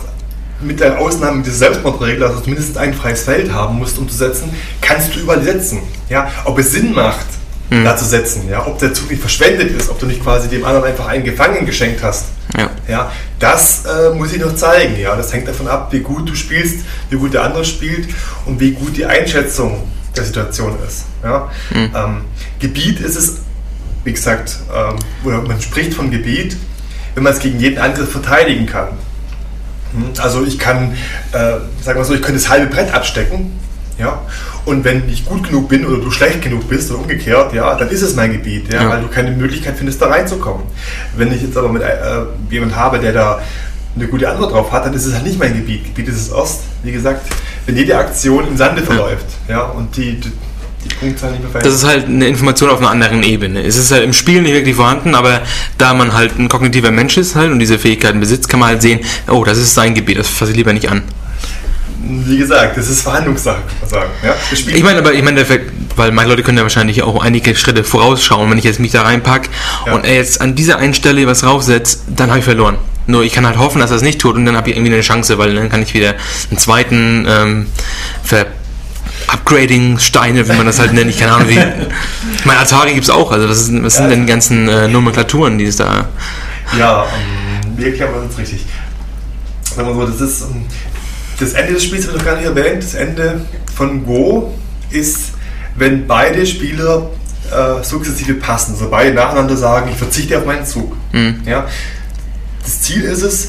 mit 0.60 0.80
der 0.80 0.98
Ausnahme 0.98 1.42
dieser 1.42 1.56
Selbstmordregel, 1.56 2.24
also 2.24 2.42
mindestens 2.46 2.76
ein 2.76 2.92
freies 2.94 3.22
Feld 3.22 3.52
haben 3.52 3.78
musst, 3.78 3.96
um 3.98 4.08
zu 4.08 4.16
setzen, 4.16 4.50
kannst 4.80 5.14
du 5.14 5.20
überall 5.20 5.42
setzen. 5.42 5.80
Ja? 6.08 6.30
Ob 6.44 6.58
es 6.58 6.72
Sinn 6.72 6.92
macht, 6.92 7.26
Hm. 7.70 7.84
da 7.84 7.94
zu 7.98 8.06
setzen, 8.06 8.48
ja? 8.48 8.66
ob 8.66 8.78
der 8.78 8.94
Zug 8.94 9.10
nicht 9.10 9.20
verschwendet 9.20 9.70
ist, 9.78 9.90
ob 9.90 9.98
du 9.98 10.06
nicht 10.06 10.22
quasi 10.22 10.48
dem 10.48 10.64
anderen 10.64 10.86
einfach 10.86 11.06
einen 11.06 11.22
Gefangenen 11.22 11.66
geschenkt 11.66 12.02
hast. 12.02 12.24
Ja. 12.56 12.70
Ja, 12.88 13.12
das 13.38 13.84
äh, 13.84 14.14
muss 14.14 14.32
ich 14.32 14.40
noch 14.40 14.54
zeigen. 14.56 14.98
Ja, 14.98 15.14
das 15.14 15.34
hängt 15.34 15.46
davon 15.46 15.68
ab, 15.68 15.88
wie 15.92 16.00
gut 16.00 16.26
du 16.30 16.34
spielst, 16.34 16.78
wie 17.10 17.16
gut 17.16 17.34
der 17.34 17.42
andere 17.42 17.66
spielt 17.66 18.08
und 18.46 18.58
wie 18.58 18.70
gut 18.70 18.96
die 18.96 19.04
Einschätzung 19.04 19.82
der 20.18 20.24
Situation 20.26 20.76
ist. 20.86 21.04
Ja? 21.22 21.50
Ähm, 21.74 22.22
Gebiet 22.58 23.00
ist 23.00 23.16
es, 23.16 23.36
wie 24.04 24.12
gesagt, 24.12 24.58
ähm, 24.74 24.96
oder 25.24 25.42
man 25.42 25.60
spricht 25.60 25.94
von 25.94 26.10
Gebiet, 26.10 26.56
wenn 27.14 27.22
man 27.24 27.32
es 27.32 27.38
gegen 27.38 27.58
jeden 27.58 27.78
Angriff 27.78 28.10
verteidigen 28.12 28.66
kann. 28.66 28.88
Hm, 29.92 30.12
also 30.18 30.44
ich 30.44 30.58
kann, 30.58 30.92
äh, 31.32 31.36
sagen 31.82 31.98
wir 31.98 32.04
so, 32.04 32.14
ich 32.14 32.22
könnte 32.22 32.40
das 32.40 32.48
halbe 32.48 32.66
Brett 32.66 32.92
abstecken. 32.92 33.52
Ja? 33.98 34.20
Und 34.64 34.84
wenn 34.84 35.08
ich 35.08 35.24
gut 35.24 35.44
genug 35.48 35.68
bin 35.68 35.84
oder 35.86 35.96
du 35.96 36.10
schlecht 36.10 36.42
genug 36.42 36.68
bist 36.68 36.90
oder 36.90 37.00
umgekehrt, 37.00 37.52
ja, 37.52 37.74
dann 37.74 37.88
ist 37.88 38.02
es 38.02 38.14
mein 38.14 38.32
Gebiet, 38.32 38.72
ja, 38.72 38.82
Ja. 38.82 38.90
weil 38.90 39.00
du 39.00 39.08
keine 39.08 39.30
Möglichkeit 39.32 39.76
findest, 39.76 40.00
da 40.00 40.06
reinzukommen. 40.08 40.62
Wenn 41.16 41.32
ich 41.32 41.42
jetzt 41.42 41.56
aber 41.56 41.68
mit 41.68 41.82
äh, 41.82 41.86
jemand 42.50 42.76
habe, 42.76 42.98
der 43.00 43.12
da 43.12 43.40
eine 43.96 44.06
gute 44.06 44.28
Antwort 44.28 44.52
drauf 44.52 44.70
hat, 44.72 44.86
dann 44.86 44.94
ist 44.94 45.06
es 45.06 45.14
halt 45.14 45.24
nicht 45.24 45.38
mein 45.38 45.54
Gebiet. 45.54 45.84
Gebiet 45.84 46.08
ist 46.08 46.20
es 46.20 46.32
Ost, 46.32 46.60
wie 46.82 46.92
gesagt, 46.92 47.26
wenn 47.66 47.76
jede 47.76 47.96
Aktion 47.96 48.46
im 48.46 48.56
Sande 48.56 48.82
verläuft, 48.82 49.26
ja, 49.48 49.62
und 49.62 49.96
die, 49.96 50.20
die, 50.20 50.30
die 50.84 50.94
Punktzahl 50.94 51.32
nicht 51.32 51.42
mehr 51.42 51.50
verändert. 51.50 51.72
Das 51.72 51.80
ist 51.82 51.86
halt 51.88 52.06
eine 52.06 52.28
Information 52.28 52.70
auf 52.70 52.78
einer 52.78 52.90
anderen 52.90 53.22
Ebene. 53.22 53.62
Es 53.62 53.76
ist 53.76 53.90
halt 53.90 54.04
im 54.04 54.12
Spiel 54.12 54.42
nicht 54.42 54.54
wirklich 54.54 54.76
vorhanden, 54.76 55.14
aber 55.14 55.40
da 55.78 55.94
man 55.94 56.12
halt 56.12 56.38
ein 56.38 56.48
kognitiver 56.48 56.90
Mensch 56.90 57.16
ist 57.16 57.34
halt 57.34 57.50
und 57.50 57.58
diese 57.58 57.78
Fähigkeiten 57.78 58.20
besitzt, 58.20 58.48
kann 58.48 58.60
man 58.60 58.70
halt 58.70 58.82
sehen, 58.82 59.00
oh, 59.28 59.44
das 59.44 59.58
ist 59.58 59.74
sein 59.74 59.94
Gebiet, 59.94 60.18
das 60.18 60.28
fasse 60.28 60.52
ich 60.52 60.56
lieber 60.56 60.72
nicht 60.72 60.88
an. 60.90 61.02
Wie 62.00 62.38
gesagt, 62.38 62.76
das 62.76 62.88
ist 62.88 63.02
Verhandlungssache, 63.02 63.60
kann 63.60 63.76
man 63.80 63.90
sagen. 63.90 64.10
Ja? 64.24 64.34
Ich 64.52 64.84
meine, 64.84 65.00
aber 65.00 65.12
ich 65.12 65.22
meine, 65.22 65.44
weil 65.96 66.12
manche 66.12 66.30
Leute 66.30 66.42
können 66.42 66.56
ja 66.56 66.62
wahrscheinlich 66.62 67.02
auch 67.02 67.22
einige 67.22 67.54
Schritte 67.56 67.82
vorausschauen. 67.84 68.50
Wenn 68.50 68.56
ich 68.56 68.64
jetzt 68.64 68.78
mich 68.78 68.92
da 68.92 69.02
reinpack 69.02 69.50
Ja. 69.84 69.94
und 69.94 70.04
er 70.04 70.14
jetzt 70.14 70.40
an 70.40 70.54
dieser 70.54 70.78
einen 70.78 70.94
Stelle 70.94 71.26
was 71.26 71.44
raufsetzt, 71.44 72.04
dann 72.06 72.30
habe 72.30 72.38
ich 72.38 72.44
verloren. 72.44 72.78
Nur 73.08 73.24
ich 73.24 73.32
kann 73.32 73.46
halt 73.46 73.56
hoffen, 73.56 73.80
dass 73.80 73.90
er 73.90 73.96
es 73.96 74.02
nicht 74.02 74.20
tut 74.20 74.36
und 74.36 74.44
dann 74.44 74.54
habe 74.54 74.68
ich 74.68 74.76
irgendwie 74.76 74.92
eine 74.92 75.00
Chance, 75.00 75.38
weil 75.38 75.54
dann 75.54 75.70
kann 75.70 75.82
ich 75.82 75.94
wieder 75.94 76.14
einen 76.50 76.58
zweiten 76.58 77.26
ähm, 77.28 77.66
ver 78.22 78.46
Upgrading 79.26 79.98
Steine, 79.98 80.48
wie 80.48 80.52
man 80.52 80.64
das 80.64 80.78
halt 80.78 80.92
nennt, 80.92 81.10
ich 81.10 81.18
keine 81.18 81.32
Ahnung 81.32 81.48
wie. 81.48 81.58
Ich 82.38 82.44
meine, 82.44 82.60
Atari 82.60 82.92
gibt 82.92 83.04
es 83.04 83.10
auch, 83.10 83.32
also 83.32 83.48
das, 83.48 83.62
ist, 83.62 83.82
was 83.82 83.96
sind 83.96 84.10
denn 84.10 84.20
die 84.20 84.26
ganzen 84.26 84.68
äh, 84.68 84.88
Nomenklaturen, 84.88 85.58
die 85.58 85.64
es 85.64 85.76
da. 85.76 86.08
Ja, 86.78 87.06
erklären 87.76 88.12
wir 88.12 88.20
das 88.20 88.24
jetzt 88.30 88.38
richtig? 88.38 88.66
Sagen 89.74 89.88
wir 89.88 89.94
so, 89.94 90.12
das 90.12 90.20
ist 90.20 90.42
ähm, 90.42 90.66
das 91.40 91.52
Ende 91.52 91.74
des 91.74 91.84
Spiels 91.84 92.06
wird 92.06 92.16
noch 92.16 92.24
gar 92.24 92.36
nicht 92.36 92.46
erwähnt. 92.46 92.82
Das 92.82 92.94
Ende 92.94 93.40
von 93.74 94.04
Go 94.04 94.54
ist, 94.90 95.32
wenn 95.76 96.06
beide 96.06 96.46
Spieler 96.46 97.10
äh, 97.50 97.82
sukzessive 97.82 98.34
passen, 98.34 98.72
also 98.72 98.90
beide 98.90 99.14
nacheinander 99.14 99.56
sagen, 99.56 99.90
ich 99.90 99.96
verzichte 99.96 100.38
auf 100.38 100.46
meinen 100.46 100.66
Zug. 100.66 100.96
Mhm. 101.12 101.42
Ja? 101.46 101.66
Das 102.68 102.82
Ziel 102.82 103.04
ist 103.04 103.22
es, 103.22 103.48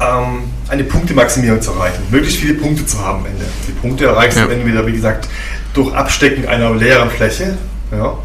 ähm, 0.00 0.44
eine 0.70 0.84
Punktemaximierung 0.84 1.60
zu 1.60 1.72
erreichen, 1.72 2.02
möglichst 2.10 2.40
viele 2.40 2.54
Punkte 2.54 2.86
zu 2.86 2.98
haben 3.04 3.18
am 3.18 3.26
Ende. 3.26 3.44
Die 3.68 3.72
Punkte 3.72 4.06
erreichst 4.06 4.38
Ja. 4.38 4.46
du 4.46 4.52
entweder, 4.52 4.86
wie 4.86 4.92
gesagt, 4.92 5.28
durch 5.74 5.92
Abstecken 5.94 6.48
einer 6.48 6.74
leeren 6.74 7.10
Fläche 7.10 7.58
ja, 7.92 8.16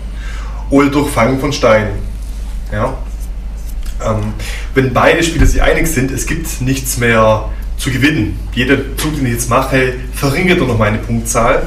oder 0.70 0.88
durch 0.88 1.12
Fangen 1.12 1.38
von 1.42 1.52
Steinen. 1.52 1.90
Ja. 2.72 2.94
Ähm, 4.06 4.34
wenn 4.74 4.94
beide 4.94 5.22
Spieler 5.22 5.46
sich 5.48 5.62
einig 5.62 5.86
sind, 5.88 6.12
es 6.12 6.26
gibt 6.26 6.62
nichts 6.62 6.96
mehr 6.98 7.50
zu 7.78 7.92
gewinnen. 7.92 8.40
Jeder 8.54 8.78
Zug, 8.96 9.18
den 9.18 9.26
ich 9.26 9.34
jetzt 9.34 9.50
mache, 9.50 9.96
verringert 10.14 10.60
nur 10.60 10.70
noch 10.70 10.78
meine 10.78 11.00
Punktzahl. 11.00 11.62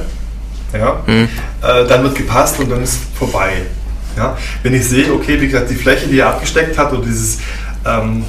Ja. 0.73 1.03
Mhm. 1.07 1.29
Äh, 1.61 1.87
dann 1.87 2.03
wird 2.03 2.15
gepasst 2.15 2.59
und 2.59 2.71
dann 2.71 2.83
ist 2.83 2.99
vorbei. 3.15 3.51
Ja. 4.17 4.39
Wenn 4.63 4.73
ich 4.73 4.87
sehe, 4.87 5.13
okay, 5.13 5.39
wie 5.39 5.49
gesagt, 5.49 5.69
die 5.69 5.75
Fläche, 5.75 6.07
die 6.07 6.21
er 6.21 6.29
abgesteckt 6.29 6.79
hat 6.79 6.95
oder 6.95 7.05
dieses, 7.05 7.41
ähm, 7.85 8.25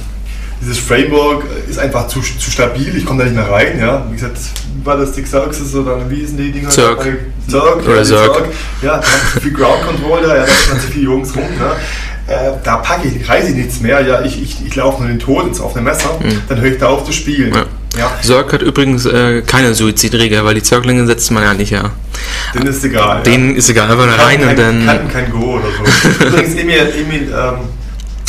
dieses 0.60 0.78
Framework 0.78 1.44
ist 1.68 1.78
einfach 1.78 2.06
zu, 2.08 2.20
zu 2.20 2.50
stabil, 2.50 2.94
ich 2.96 3.04
komme 3.04 3.20
da 3.20 3.24
nicht 3.24 3.36
mehr 3.36 3.50
rein. 3.50 3.78
Ja. 3.78 4.04
Wie 4.08 4.14
gesagt, 4.14 4.36
war 4.84 4.96
das 4.96 5.12
die 5.12 5.22
Xerxes 5.22 5.74
oder 5.74 6.08
wie 6.10 6.16
hießen 6.16 6.36
die 6.36 6.52
Dinger? 6.52 6.68
Zerg. 6.68 7.06
Zerg, 7.48 7.84
Oder 7.84 7.96
ja, 7.96 8.04
Zerg. 8.04 8.34
Zerg. 8.34 8.48
Ja, 8.82 8.98
da 8.98 9.06
hat 9.06 9.32
zu 9.32 9.40
viel 9.40 9.52
Ground 9.52 9.82
Control 9.86 10.22
da, 10.22 10.36
ja, 10.36 10.42
da 10.42 10.70
sind 10.70 10.80
zu 10.82 10.88
viele 10.88 11.04
Jungs 11.04 11.34
rum. 11.34 11.42
Ne? 11.42 12.32
Äh, 12.32 12.52
da 12.62 12.76
packe 12.76 13.08
ich, 13.08 13.28
reiße 13.28 13.48
ich 13.48 13.56
nichts 13.56 13.80
mehr, 13.80 14.00
ja, 14.06 14.22
ich, 14.22 14.40
ich, 14.40 14.64
ich 14.64 14.76
laufe 14.76 15.02
nur 15.02 15.08
den 15.08 15.18
Tod 15.18 15.48
ins 15.48 15.60
offene 15.60 15.82
Messer, 15.82 16.10
dann 16.48 16.60
höre 16.60 16.72
ich 16.72 16.78
da 16.78 16.88
auf 16.88 17.04
zu 17.04 17.12
spielen. 17.12 17.52
Ja. 17.52 17.64
Ja, 17.98 18.12
Zerg 18.22 18.52
hat 18.52 18.62
übrigens 18.62 19.04
äh, 19.04 19.42
keine 19.42 19.74
Suizidregel, 19.74 20.44
weil 20.44 20.54
die 20.54 20.62
Zerglinge 20.62 21.04
setzt 21.06 21.32
man 21.32 21.42
ja 21.42 21.54
nicht, 21.54 21.70
ja. 21.70 21.90
denen 22.54 22.68
ist 22.68 22.84
egal. 22.84 23.22
Denen 23.24 23.56
ist 23.56 23.68
egal, 23.68 23.90
einfach 23.90 24.06
nur 24.06 24.16
ja. 24.16 24.22
rein 24.22 24.40
kein, 24.40 24.48
und 24.50 24.58
dann. 24.58 24.86
Kann 24.86 25.08
kein 25.08 25.30
Go 25.32 25.56
oder 25.56 25.64
so. 25.76 26.24
Übrigens, 26.24 26.54
Emil, 26.54 26.92
Emil 26.96 27.34
ähm, 27.36 27.58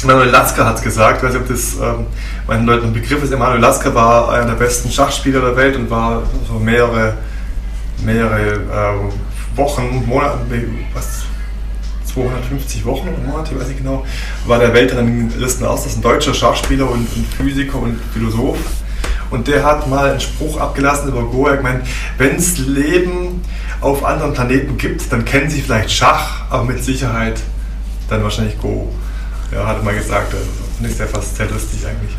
Manuel 0.04 0.30
Lasker 0.30 0.66
hat 0.66 0.78
es 0.78 0.82
gesagt, 0.82 1.18
ich 1.18 1.24
weiß 1.24 1.34
nicht, 1.34 1.42
ob 1.42 1.48
das 1.48 1.76
ähm, 1.76 2.06
meinen 2.48 2.66
Leuten 2.66 2.88
ein 2.88 2.94
Begriff 2.94 3.24
ist. 3.24 3.32
Emanuel 3.32 3.60
Lasker 3.60 3.94
war 3.94 4.32
einer 4.32 4.48
der 4.48 4.54
besten 4.54 4.92
Schachspieler 4.92 5.42
der 5.42 5.56
Welt 5.56 5.76
und 5.76 5.90
war 5.90 6.24
so 6.48 6.54
mehrere, 6.54 7.14
mehrere 8.04 8.54
ähm, 8.54 9.10
Wochen, 9.56 10.04
Monate, 10.08 10.38
was, 10.94 11.24
250 12.14 12.86
Wochen 12.86 13.08
oder 13.08 13.18
Monate, 13.20 13.60
weiß 13.60 13.70
ich 13.70 13.78
genau, 13.78 14.06
war 14.46 14.60
der 14.60 14.74
Weltranglisten 14.74 15.66
aus. 15.66 15.84
Das 15.84 15.94
ist 15.94 16.00
ein 16.00 16.02
deutscher 16.02 16.34
Schachspieler 16.34 16.90
und, 16.90 17.08
und 17.16 17.26
Physiker 17.38 17.80
und 17.80 18.00
Philosoph. 18.14 18.60
Und 19.30 19.48
der 19.48 19.64
hat 19.64 19.88
mal 19.88 20.12
einen 20.12 20.20
Spruch 20.20 20.60
abgelassen 20.60 21.08
über 21.10 21.24
Go. 21.24 21.46
Er 21.46 21.54
hat 21.54 21.60
gemeint, 21.60 21.88
wenn 22.18 22.36
es 22.36 22.58
Leben 22.58 23.42
auf 23.80 24.04
anderen 24.04 24.34
Planeten 24.34 24.78
gibt, 24.78 25.12
dann 25.12 25.24
kennen 25.24 25.50
sie 25.50 25.62
vielleicht 25.62 25.92
Schach, 25.92 26.42
aber 26.50 26.66
mit 26.66 26.84
Sicherheit 26.84 27.40
dann 28.10 28.24
wahrscheinlich 28.24 28.60
Go. 28.60 28.92
Ja, 29.52 29.68
hat 29.68 29.78
er 29.78 29.84
mal 29.84 29.96
gesagt. 29.96 30.34
Also, 30.34 30.46
finde 30.76 30.92
ich 30.92 30.98
sehr 30.98 31.08
fast 31.08 31.36
sehr 31.36 31.48
lustig 31.48 31.80
eigentlich. 31.86 32.16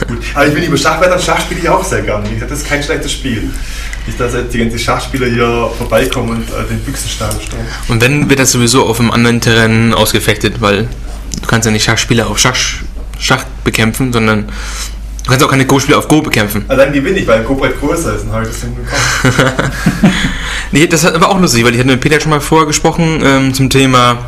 Gut. 0.08 0.18
Aber 0.34 0.46
ich 0.46 0.54
nicht 0.54 0.68
über 0.68 0.76
Schach 0.76 1.00
weiter. 1.00 1.18
Schach 1.18 1.40
spiele 1.40 1.60
ich 1.60 1.68
auch 1.68 1.84
sehr 1.84 2.02
gerne. 2.02 2.28
Wie 2.28 2.34
gesagt, 2.34 2.50
das 2.50 2.60
ist 2.60 2.68
kein 2.68 2.82
schlechtes 2.82 3.12
Spiel. 3.12 3.50
Nicht, 4.06 4.18
dass 4.18 4.32
jetzt 4.32 4.54
die 4.54 4.58
ganzen 4.58 4.78
Schachspieler 4.78 5.26
hier 5.26 5.70
vorbeikommen 5.76 6.30
und 6.30 6.48
äh, 6.48 6.66
den 6.68 6.80
Büchsenstahl 6.80 7.32
stellen. 7.32 7.66
Und 7.88 8.00
wenn 8.00 8.30
wird 8.30 8.40
das 8.40 8.52
sowieso 8.52 8.86
auf 8.86 9.00
einem 9.00 9.10
anderen 9.10 9.40
Terrain 9.40 9.92
ausgefechtet, 9.92 10.60
weil 10.60 10.88
du 11.40 11.46
kannst 11.46 11.66
ja 11.66 11.72
nicht 11.72 11.84
Schachspieler 11.84 12.28
auf 12.28 12.38
Schach, 12.38 12.56
Schach 13.18 13.44
bekämpfen, 13.64 14.12
sondern 14.12 14.46
du 14.46 15.30
kannst 15.30 15.44
auch 15.44 15.50
keine 15.50 15.66
Go-Spieler 15.66 15.98
auf 15.98 16.08
Go 16.08 16.22
bekämpfen. 16.22 16.64
Also 16.68 16.82
dann 16.82 16.92
gewinne 16.92 17.18
ich, 17.18 17.26
weil 17.26 17.40
ein 17.40 17.44
Go-Brett 17.44 17.78
größer 17.78 18.16
ist 18.16 18.22
und 18.22 18.32
habe 18.32 18.44
ich 18.44 18.50
das 18.50 18.60
hinbekommen. 18.62 19.72
Nee, 20.72 20.86
das 20.86 21.04
war 21.04 21.28
auch 21.28 21.40
lustig, 21.40 21.64
weil 21.64 21.72
ich 21.74 21.80
hatte 21.80 21.90
mit 21.90 22.00
Peter 22.00 22.20
schon 22.20 22.30
mal 22.30 22.40
vorher 22.40 22.66
gesprochen 22.66 23.20
ähm, 23.24 23.54
zum 23.54 23.70
Thema, 23.70 24.18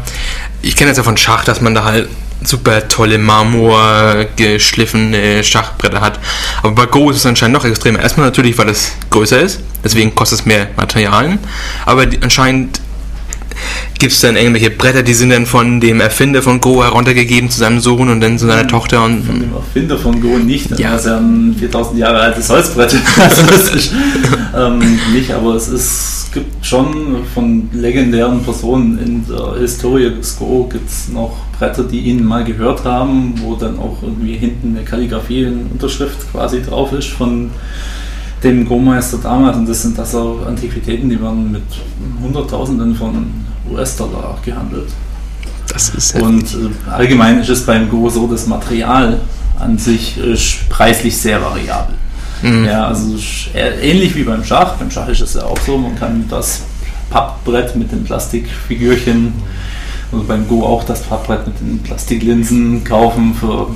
ich 0.60 0.74
kenne 0.74 0.90
das 0.90 0.96
ja 0.96 1.04
von 1.04 1.16
Schach, 1.16 1.44
dass 1.44 1.60
man 1.60 1.74
da 1.74 1.84
halt 1.84 2.08
super 2.44 2.88
tolle 2.88 3.18
Marmor 3.18 4.26
geschliffene 4.36 5.42
Schachbretter 5.44 6.00
hat. 6.00 6.18
Aber 6.62 6.72
bei 6.72 6.86
Go 6.86 7.10
ist 7.10 7.18
es 7.18 7.26
anscheinend 7.26 7.56
noch 7.56 7.64
extremer. 7.64 8.00
Erstmal 8.00 8.26
natürlich, 8.26 8.56
weil 8.58 8.68
es 8.68 8.92
größer 9.10 9.40
ist, 9.40 9.60
deswegen 9.84 10.14
kostet 10.14 10.40
es 10.40 10.46
mehr 10.46 10.68
Materialien. 10.76 11.38
Aber 11.86 12.06
die, 12.06 12.22
anscheinend 12.22 12.80
gibt 13.98 14.12
es 14.12 14.20
dann 14.20 14.36
irgendwelche 14.36 14.70
Bretter, 14.70 15.02
die 15.02 15.14
sind 15.14 15.30
dann 15.30 15.46
von 15.46 15.80
dem 15.80 16.00
Erfinder 16.00 16.42
von 16.42 16.60
Go 16.60 16.82
heruntergegeben 16.82 17.50
zu 17.50 17.58
seinem 17.58 17.80
Sohn 17.80 18.08
und 18.08 18.20
dann 18.20 18.38
zu 18.38 18.46
seiner 18.46 18.66
Tochter 18.66 19.04
und 19.04 19.24
Von 19.24 19.40
dem 19.40 19.54
Erfinder 19.54 19.98
von 19.98 20.20
Go 20.20 20.38
nicht. 20.38 20.70
Ja. 20.70 20.78
Ja. 20.78 20.92
Das 20.92 21.02
ist 21.02 21.06
ja 21.06 21.16
ein 21.18 21.56
4000 21.58 21.98
Jahre 21.98 22.20
altes 22.20 22.48
Holzbrett. 22.48 22.96
das 23.16 23.74
ist 23.74 23.92
ähm, 24.56 24.98
nicht, 25.12 25.30
aber 25.32 25.54
es 25.54 25.68
ist, 25.68 26.21
gibt 26.32 26.64
schon 26.64 27.24
von 27.34 27.68
legendären 27.72 28.42
Personen 28.42 28.98
in 28.98 29.26
der 29.26 29.60
Historie 29.60 30.10
des 30.10 30.38
Go 30.38 30.68
gibt 30.70 30.88
es 30.88 31.08
noch 31.08 31.36
Bretter, 31.58 31.84
die 31.84 32.00
ihn 32.00 32.24
mal 32.24 32.44
gehört 32.44 32.84
haben, 32.84 33.34
wo 33.40 33.54
dann 33.54 33.78
auch 33.78 34.02
irgendwie 34.02 34.36
hinten 34.36 34.76
eine 34.76 34.84
Kalligrafie, 34.84 35.46
eine 35.46 35.66
Unterschrift 35.70 36.30
quasi 36.32 36.62
drauf 36.62 36.92
ist 36.92 37.08
von 37.08 37.50
dem 38.42 38.66
Go-Meister 38.66 39.18
damals. 39.22 39.56
Und 39.56 39.68
das 39.68 39.82
sind 39.82 39.96
das 39.96 40.14
auch 40.14 40.44
Antiquitäten, 40.46 41.08
die 41.08 41.20
werden 41.20 41.52
mit 41.52 41.62
Hunderttausenden 42.22 42.94
von 42.94 43.26
US-Dollar 43.70 44.38
gehandelt. 44.44 44.88
das 45.68 45.90
ist 45.90 46.14
Und 46.16 46.44
äh, 46.54 46.90
allgemein 46.90 47.40
ist 47.40 47.48
es 47.48 47.64
beim 47.64 47.88
Go 47.88 48.08
so, 48.08 48.26
das 48.26 48.46
Material 48.46 49.20
an 49.58 49.78
sich 49.78 50.18
ist 50.18 50.68
preislich 50.68 51.16
sehr 51.16 51.40
variabel. 51.40 51.94
Mhm. 52.42 52.64
Ja, 52.64 52.88
also 52.88 53.16
ähnlich 53.54 54.14
wie 54.14 54.24
beim 54.24 54.44
Schach. 54.44 54.74
Beim 54.74 54.90
Schach 54.90 55.08
ist 55.08 55.20
es 55.20 55.34
ja 55.34 55.44
auch 55.44 55.58
so, 55.64 55.78
man 55.78 55.96
kann 55.96 56.26
das 56.28 56.62
Pappbrett 57.10 57.76
mit 57.76 57.92
den 57.92 58.04
Plastikfigürchen 58.04 59.32
oder 60.10 60.24
beim 60.24 60.48
Go 60.48 60.64
auch 60.64 60.84
das 60.84 61.02
Pappbrett 61.02 61.46
mit 61.46 61.60
den 61.60 61.78
Plastiklinsen 61.82 62.84
kaufen 62.84 63.34
für 63.38 63.68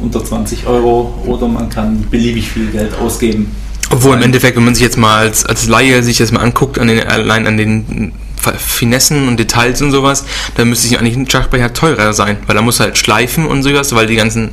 unter 0.00 0.24
20 0.24 0.66
Euro 0.66 1.14
oder 1.26 1.48
man 1.48 1.68
kann 1.68 2.06
beliebig 2.10 2.50
viel 2.50 2.66
Geld 2.70 2.94
ausgeben. 2.98 3.54
Obwohl 3.90 4.16
im 4.16 4.22
Endeffekt, 4.22 4.56
wenn 4.56 4.64
man 4.64 4.74
sich 4.74 4.84
jetzt 4.84 4.96
mal 4.96 5.18
als, 5.18 5.44
als 5.44 5.66
Laie 5.66 6.02
sich 6.02 6.18
das 6.18 6.32
mal 6.32 6.40
anguckt, 6.40 6.78
an 6.78 6.88
den, 6.88 7.06
allein 7.06 7.46
an 7.46 7.56
den 7.56 8.12
Finessen 8.58 9.28
und 9.28 9.38
Details 9.38 9.80
und 9.82 9.90
sowas, 9.90 10.24
dann 10.56 10.68
müsste 10.68 10.88
sich 10.88 10.98
eigentlich 10.98 11.16
ein 11.16 11.30
Schachbrecher 11.30 11.72
teurer 11.72 12.12
sein, 12.12 12.38
weil 12.46 12.56
da 12.56 12.62
muss 12.62 12.80
halt 12.80 12.98
schleifen 12.98 13.46
und 13.46 13.62
sowas, 13.62 13.94
weil 13.94 14.06
die 14.06 14.16
ganzen 14.16 14.50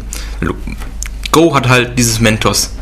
Go 1.31 1.55
hat 1.55 1.67
halt 1.67 1.97
dieses 1.97 2.19
Mentos, 2.19 2.73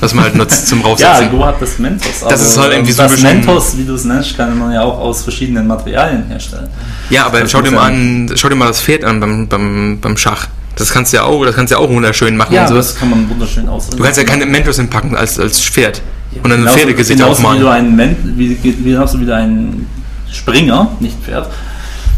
was 0.00 0.12
man 0.14 0.24
halt 0.24 0.34
nutzt 0.34 0.66
zum 0.66 0.80
Ja, 0.82 0.86
Raufsetzen. 0.86 1.30
Go 1.30 1.44
hat 1.44 1.60
das 1.60 1.78
Mentos. 1.78 2.08
Das 2.28 2.40
ist 2.42 2.58
halt 2.58 2.72
irgendwie 2.72 2.92
so 2.92 3.02
das 3.02 3.12
ein 3.12 3.14
bisschen- 3.16 3.36
Mentos, 3.38 3.76
wie 3.78 3.84
du 3.84 3.94
es 3.94 4.04
nennst, 4.04 4.36
kann 4.36 4.58
man 4.58 4.72
ja 4.72 4.82
auch 4.82 4.98
aus 4.98 5.22
verschiedenen 5.22 5.66
Materialien 5.66 6.24
herstellen. 6.28 6.68
Ja, 7.10 7.26
aber 7.26 7.40
Das 7.40 7.50
schau 7.50 7.62
dir 7.62 7.70
mal 7.70 7.88
ja- 7.90 7.96
an, 7.96 8.30
schau 8.34 8.48
dir 8.48 8.56
mal 8.56 8.66
das 8.68 8.80
Pferd 8.80 9.04
an 9.04 9.20
beim, 9.20 9.48
beim, 9.48 9.98
beim 10.00 10.16
Schach. 10.16 10.48
Das 10.76 10.92
kannst 10.92 11.12
du 11.12 11.16
ja 11.16 11.24
auch, 11.24 11.44
das 11.44 11.54
kannst 11.56 11.72
ja 11.72 11.78
auch 11.78 11.88
wunderschön 11.88 12.36
machen 12.36 12.54
Ja, 12.54 12.68
und 12.68 12.74
das 12.74 12.94
kann 12.94 13.10
man 13.10 13.28
wunderschön 13.28 13.68
aussehen. 13.68 13.96
Du 13.96 14.02
kannst 14.02 14.18
ja 14.18 14.24
keine 14.24 14.46
Mentos 14.46 14.76
hinpacken 14.76 15.16
als, 15.16 15.38
als 15.40 15.60
Pferd. 15.60 16.00
Und 16.42 16.50
dann 16.50 16.66
ein 16.68 16.72
Pferdegesicht 16.72 17.20
aufmalen. 17.22 17.58
Wie 17.58 17.62
du 17.64 17.68
einen 17.70 18.16
wie, 18.36 18.58
wie 18.62 18.96
hast 18.96 19.14
du 19.14 19.20
wieder 19.20 19.36
einen 19.36 19.88
Springer, 20.32 20.88
nicht 21.00 21.16
Pferd, 21.24 21.48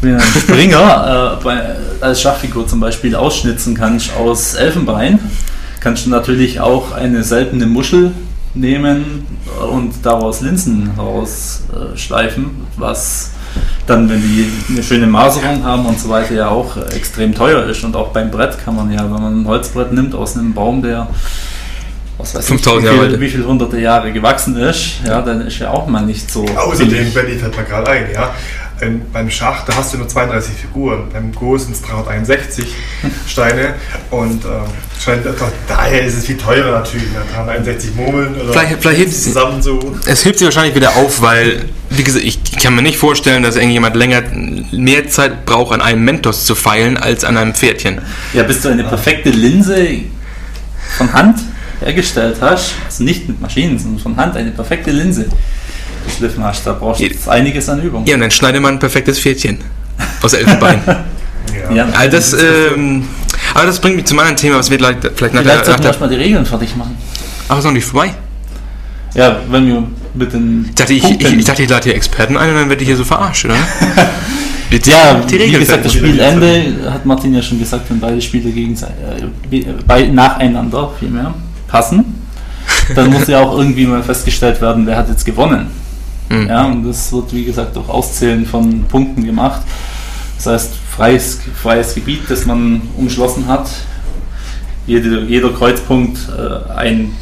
wie 0.02 0.08
du 0.08 0.14
einen 0.14 0.22
Springer 0.42 1.38
äh, 1.40 1.44
bei, 1.44 1.60
als 2.00 2.20
Schachfigur 2.20 2.66
zum 2.66 2.80
Beispiel 2.80 3.14
ausschnitzen 3.14 3.74
kannst 3.74 4.10
aus 4.18 4.54
Elfenbein, 4.54 5.18
kannst 5.80 6.06
du 6.06 6.10
natürlich 6.10 6.60
auch 6.60 6.92
eine 6.92 7.24
seltene 7.24 7.66
Muschel 7.66 8.12
nehmen 8.54 9.26
und 9.72 9.94
daraus 10.04 10.40
Linsen 10.40 10.90
rausschleifen, 10.96 12.50
was 12.76 13.30
dann, 13.86 14.08
wenn 14.08 14.22
die 14.22 14.46
eine 14.68 14.82
schöne 14.82 15.06
Maserung 15.06 15.64
haben 15.64 15.86
und 15.86 15.98
so 15.98 16.08
weiter, 16.08 16.34
ja 16.34 16.48
auch 16.48 16.76
extrem 16.94 17.34
teuer 17.34 17.64
ist. 17.64 17.82
Und 17.82 17.96
auch 17.96 18.08
beim 18.08 18.30
Brett 18.30 18.62
kann 18.64 18.76
man 18.76 18.92
ja, 18.92 19.02
wenn 19.02 19.22
man 19.22 19.42
ein 19.42 19.46
Holzbrett 19.46 19.92
nimmt 19.92 20.14
aus 20.14 20.36
einem 20.36 20.52
Baum, 20.54 20.82
der 20.82 21.08
was 22.18 22.34
weiß 22.34 22.46
5000 22.48 22.84
ich, 22.84 22.90
wie, 22.90 22.94
Jahre 22.94 23.08
alt. 23.08 23.20
wie 23.20 23.28
viel 23.28 23.44
hunderte 23.44 23.80
Jahre 23.80 24.12
gewachsen 24.12 24.56
ist, 24.56 25.00
ja, 25.06 25.22
dann 25.22 25.40
ist 25.40 25.58
ja 25.58 25.70
auch 25.70 25.86
mal 25.86 26.02
nicht 26.02 26.30
so. 26.30 26.44
Außerdem, 26.44 27.12
Benny 27.12 27.38
fällt 27.38 27.56
mir 27.56 27.64
gerade 27.64 27.90
ein, 27.90 28.06
ja. 28.12 28.34
Ähm, 28.82 29.02
beim 29.12 29.30
Schach, 29.30 29.64
da 29.66 29.76
hast 29.76 29.92
du 29.92 29.98
nur 29.98 30.08
32 30.08 30.54
Figuren, 30.54 31.08
beim 31.12 31.32
Go 31.32 31.58
sind 31.58 31.72
es 31.72 31.82
361 31.82 32.66
Steine 33.28 33.74
und 34.10 34.42
ähm, 34.44 34.50
scheint, 35.04 35.26
doch, 35.26 35.34
daher 35.68 36.02
ist 36.04 36.16
es 36.16 36.24
viel 36.26 36.38
teurer 36.38 36.70
natürlich, 36.80 37.08
ne? 37.12 37.18
361 37.34 37.94
Murmeln 37.94 38.34
oder 38.40 38.52
Vielleicht- 38.52 38.80
vielleicht 38.80 38.98
hilft 38.98 39.12
es- 39.12 39.24
zusammen 39.24 39.60
so. 39.62 39.78
Es 40.06 40.24
hebt 40.24 40.38
sie 40.38 40.46
wahrscheinlich 40.46 40.74
wieder 40.74 40.96
auf, 40.96 41.20
weil, 41.20 41.66
wie 41.90 42.02
gesagt, 42.04 42.24
ich 42.24 42.40
kann 42.58 42.74
mir 42.74 42.82
nicht 42.82 42.96
vorstellen, 42.96 43.42
dass 43.42 43.56
irgendjemand 43.56 43.96
länger, 43.96 44.22
mehr 44.72 45.08
Zeit 45.08 45.44
braucht, 45.44 45.74
an 45.74 45.82
einem 45.82 46.02
Mentos 46.04 46.46
zu 46.46 46.54
feilen, 46.54 46.96
als 46.96 47.24
an 47.24 47.36
einem 47.36 47.54
Pferdchen. 47.54 48.00
Ja, 48.32 48.44
bis 48.44 48.62
du 48.62 48.70
eine 48.70 48.84
perfekte 48.84 49.28
Linse 49.30 49.88
von 50.96 51.12
Hand 51.12 51.38
hergestellt 51.80 52.36
hast, 52.40 52.74
also 52.86 53.04
nicht 53.04 53.28
mit 53.28 53.40
Maschinen, 53.40 53.78
sondern 53.78 54.00
von 54.02 54.16
Hand 54.16 54.36
eine 54.36 54.50
perfekte 54.50 54.90
Linse 54.90 55.26
geschliffen 56.04 56.42
hast, 56.44 56.66
da 56.66 56.72
brauchst 56.72 57.00
du 57.00 57.04
Je- 57.04 57.10
jetzt 57.12 57.28
einiges 57.28 57.68
an 57.68 57.80
Übung. 57.82 58.04
Ja, 58.06 58.14
und 58.14 58.20
dann 58.20 58.30
schneidet 58.30 58.60
man 58.62 58.74
ein 58.74 58.78
perfektes 58.78 59.18
Pferdchen. 59.18 59.58
Aus 60.22 60.32
Elfenbein. 60.34 60.80
Ja. 61.68 61.74
Ja. 61.74 61.88
also 61.96 62.10
das, 62.16 62.32
ähm, 62.34 63.04
aber 63.54 63.66
das 63.66 63.80
bringt 63.80 63.96
mich 63.96 64.04
zum 64.04 64.18
anderen 64.18 64.36
Thema, 64.36 64.58
was 64.58 64.70
wir 64.70 64.78
gleich, 64.78 64.96
vielleicht 65.14 65.34
nach 65.34 65.42
Vielleicht 65.42 65.66
der, 65.66 65.76
nach 65.76 65.82
sollten 65.82 66.00
wir 66.00 66.08
die 66.08 66.14
Regeln 66.16 66.46
fertig 66.46 66.76
machen. 66.76 66.96
Ach, 67.48 67.58
ist 67.58 67.64
noch 67.64 67.72
nicht 67.72 67.84
vorbei. 67.86 68.14
Ja, 69.14 69.36
wenn 69.50 69.66
wir 69.66 69.82
mit 70.14 70.32
den 70.32 70.66
Ich 70.68 70.74
dachte, 70.76 70.92
ich, 70.92 71.02
ich, 71.02 71.32
ich, 71.38 71.44
dachte, 71.44 71.62
ich 71.64 71.68
lade 71.70 71.84
hier 71.84 71.94
Experten 71.96 72.36
ein 72.36 72.50
und 72.50 72.54
dann 72.56 72.68
werde 72.68 72.82
ich 72.82 72.88
hier 72.88 72.96
so 72.96 73.04
verarscht, 73.04 73.46
oder? 73.46 73.54
Jetzt 74.70 74.86
ja, 74.86 75.14
die 75.14 75.32
wie 75.32 75.36
Regeln 75.42 75.60
gesagt, 75.60 75.84
das 75.84 75.92
fertig. 75.92 76.10
Spielende 76.10 76.92
hat 76.92 77.04
Martin 77.06 77.34
ja 77.34 77.42
schon 77.42 77.58
gesagt, 77.58 77.90
wenn 77.90 77.98
beide 77.98 78.20
Spiele 78.22 78.50
gegenseitig, 78.50 78.94
äh, 79.50 79.64
bei, 79.86 80.06
nacheinander 80.06 80.92
vielmehr 81.00 81.34
passen, 81.66 82.04
dann 82.94 83.10
muss 83.10 83.26
ja 83.26 83.40
auch 83.40 83.58
irgendwie 83.58 83.86
mal 83.86 84.02
festgestellt 84.02 84.60
werden, 84.60 84.86
wer 84.86 84.96
hat 84.96 85.08
jetzt 85.08 85.24
gewonnen. 85.24 85.66
Mhm. 86.30 86.46
Ja, 86.46 86.64
und 86.64 86.84
das 86.84 87.12
wird, 87.12 87.34
wie 87.34 87.44
gesagt, 87.44 87.76
durch 87.76 87.88
Auszählen 87.88 88.46
von 88.46 88.84
Punkten 88.84 89.24
gemacht. 89.24 89.62
Das 90.36 90.46
heißt, 90.46 90.72
freies, 90.96 91.40
freies 91.60 91.94
Gebiet, 91.94 92.22
das 92.28 92.46
man 92.46 92.80
umschlossen 92.96 93.46
hat. 93.46 93.68
Jede, 94.86 95.24
jeder 95.24 95.50
Kreuzpunkt 95.52 96.18
äh, 96.28 96.72
ein 96.72 97.12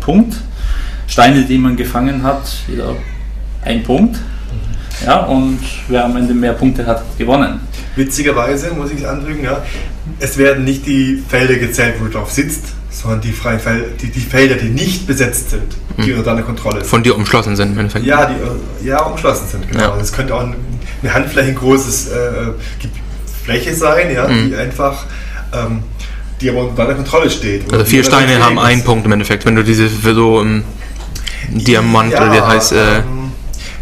Punkt. 0.00 0.34
Steine, 1.06 1.44
die 1.44 1.58
man 1.58 1.76
gefangen 1.76 2.22
hat, 2.22 2.42
jeder 2.66 2.96
ein 3.62 3.82
Punkt. 3.82 4.18
Ja, 5.04 5.24
und 5.24 5.60
wer 5.88 6.04
am 6.04 6.16
Ende 6.16 6.34
mehr 6.34 6.54
Punkte 6.54 6.86
hat, 6.86 6.98
hat 6.98 7.18
gewonnen. 7.18 7.60
Witzigerweise 7.96 8.72
muss 8.72 8.90
ich 8.90 8.98
es 8.98 9.04
anfügen, 9.04 9.44
ja, 9.44 9.62
es 10.18 10.38
werden 10.38 10.64
nicht 10.64 10.86
die 10.86 11.22
Felder 11.28 11.56
gezählt, 11.56 11.96
wo 12.00 12.04
du 12.04 12.12
drauf 12.12 12.30
sitzt, 12.30 12.64
sondern 13.02 13.20
die, 13.20 13.32
freien 13.32 13.58
Fel 13.60 13.92
die, 14.00 14.08
die 14.10 14.20
Felder, 14.20 14.54
die 14.54 14.68
nicht 14.68 15.06
besetzt 15.06 15.50
sind, 15.50 15.76
die 15.98 16.12
unter 16.12 16.24
deiner 16.30 16.42
Kontrolle 16.42 16.76
sind. 16.80 16.86
Von 16.86 17.02
dir 17.02 17.16
umschlossen 17.16 17.56
sind, 17.56 17.72
im 17.72 17.78
Endeffekt. 17.78 18.06
Ja, 18.06 18.26
die 18.26 18.34
äh, 18.34 18.88
ja, 18.88 19.02
umschlossen 19.02 19.48
sind, 19.48 19.68
genau. 19.68 19.82
Ja. 19.82 19.96
Das 19.96 20.12
könnte 20.12 20.34
auch 20.34 20.40
ein- 20.42 20.54
eine 21.02 21.12
Handfläche 21.12 21.52
großes 21.54 22.08
äh, 22.08 22.12
Ge- 22.80 22.90
Fläche 23.44 23.74
sein, 23.74 24.12
ja, 24.14 24.26
Mhm. 24.28 24.48
die 24.50 24.56
einfach, 24.56 25.04
ähm, 25.52 25.82
die 26.40 26.48
aber 26.50 26.68
unter 26.68 26.84
deiner 26.84 26.94
Kontrolle 26.94 27.28
steht. 27.30 27.70
Also 27.72 27.84
vier 27.84 28.04
Steine 28.04 28.42
haben 28.42 28.58
einen 28.58 28.82
Punkt 28.84 29.04
im 29.04 29.12
Endeffekt, 29.12 29.44
wenn 29.44 29.54
du 29.56 29.64
diese 29.64 29.88
für 29.88 30.14
so 30.14 30.40
im 30.40 30.62
Diamant 31.50 32.12
oder 32.14 32.32
wie 32.32 32.40
heißt, 32.40 32.72
äh, 32.72 32.98
ähm, 32.98 33.23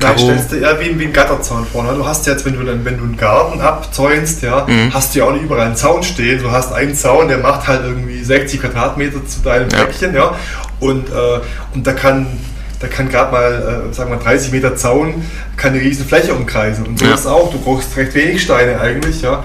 Nein, 0.02 0.14
Karo. 0.16 0.26
stellst 0.26 0.52
du 0.52 0.56
ja 0.60 0.78
wie, 0.80 0.98
wie 0.98 1.04
ein 1.04 1.12
Gatterzaun 1.12 1.66
vorne. 1.66 1.94
Du 1.94 2.06
hast 2.06 2.26
jetzt, 2.26 2.44
wenn 2.44 2.54
du, 2.54 2.62
dann, 2.64 2.84
wenn 2.84 2.98
du 2.98 3.04
einen 3.04 3.16
Garten 3.16 3.60
abzäunst, 3.60 4.42
ja, 4.42 4.66
Mhm. 4.68 4.92
hast 4.92 5.14
du 5.14 5.20
ja 5.20 5.24
auch 5.26 5.32
nicht 5.32 5.44
überall 5.44 5.66
einen 5.66 5.76
Zaun 5.76 6.02
stehen. 6.02 6.42
Du 6.42 6.50
hast 6.50 6.72
einen 6.72 6.94
Zaun, 6.94 7.28
der 7.28 7.38
macht 7.38 7.66
halt 7.68 7.82
irgendwie 7.84 8.22
60 8.22 8.60
Quadratmeter 8.60 9.24
zu 9.26 9.40
deinem 9.40 9.68
Ja. 9.70 9.84
Päckchen, 9.84 10.14
ja. 10.14 10.34
Und, 10.80 11.08
äh, 11.08 11.12
und 11.74 11.86
da 11.86 11.92
kann, 11.92 12.26
da 12.80 12.88
kann 12.88 13.08
gerade 13.08 13.30
mal, 13.32 13.88
äh, 13.90 13.94
sagen 13.94 14.10
wir 14.10 14.16
mal, 14.16 14.22
30 14.22 14.52
Meter 14.52 14.74
Zaun, 14.76 15.22
kann 15.56 15.72
eine 15.72 15.80
riesen 15.82 16.04
Fläche 16.06 16.34
umkreisen. 16.34 16.86
Und 16.86 16.98
so 16.98 17.04
Ja. 17.06 17.14
ist 17.14 17.26
auch. 17.26 17.50
Du 17.52 17.58
brauchst 17.60 17.96
recht 17.96 18.14
wenig 18.14 18.42
Steine 18.42 18.80
eigentlich, 18.80 19.22
ja. 19.22 19.44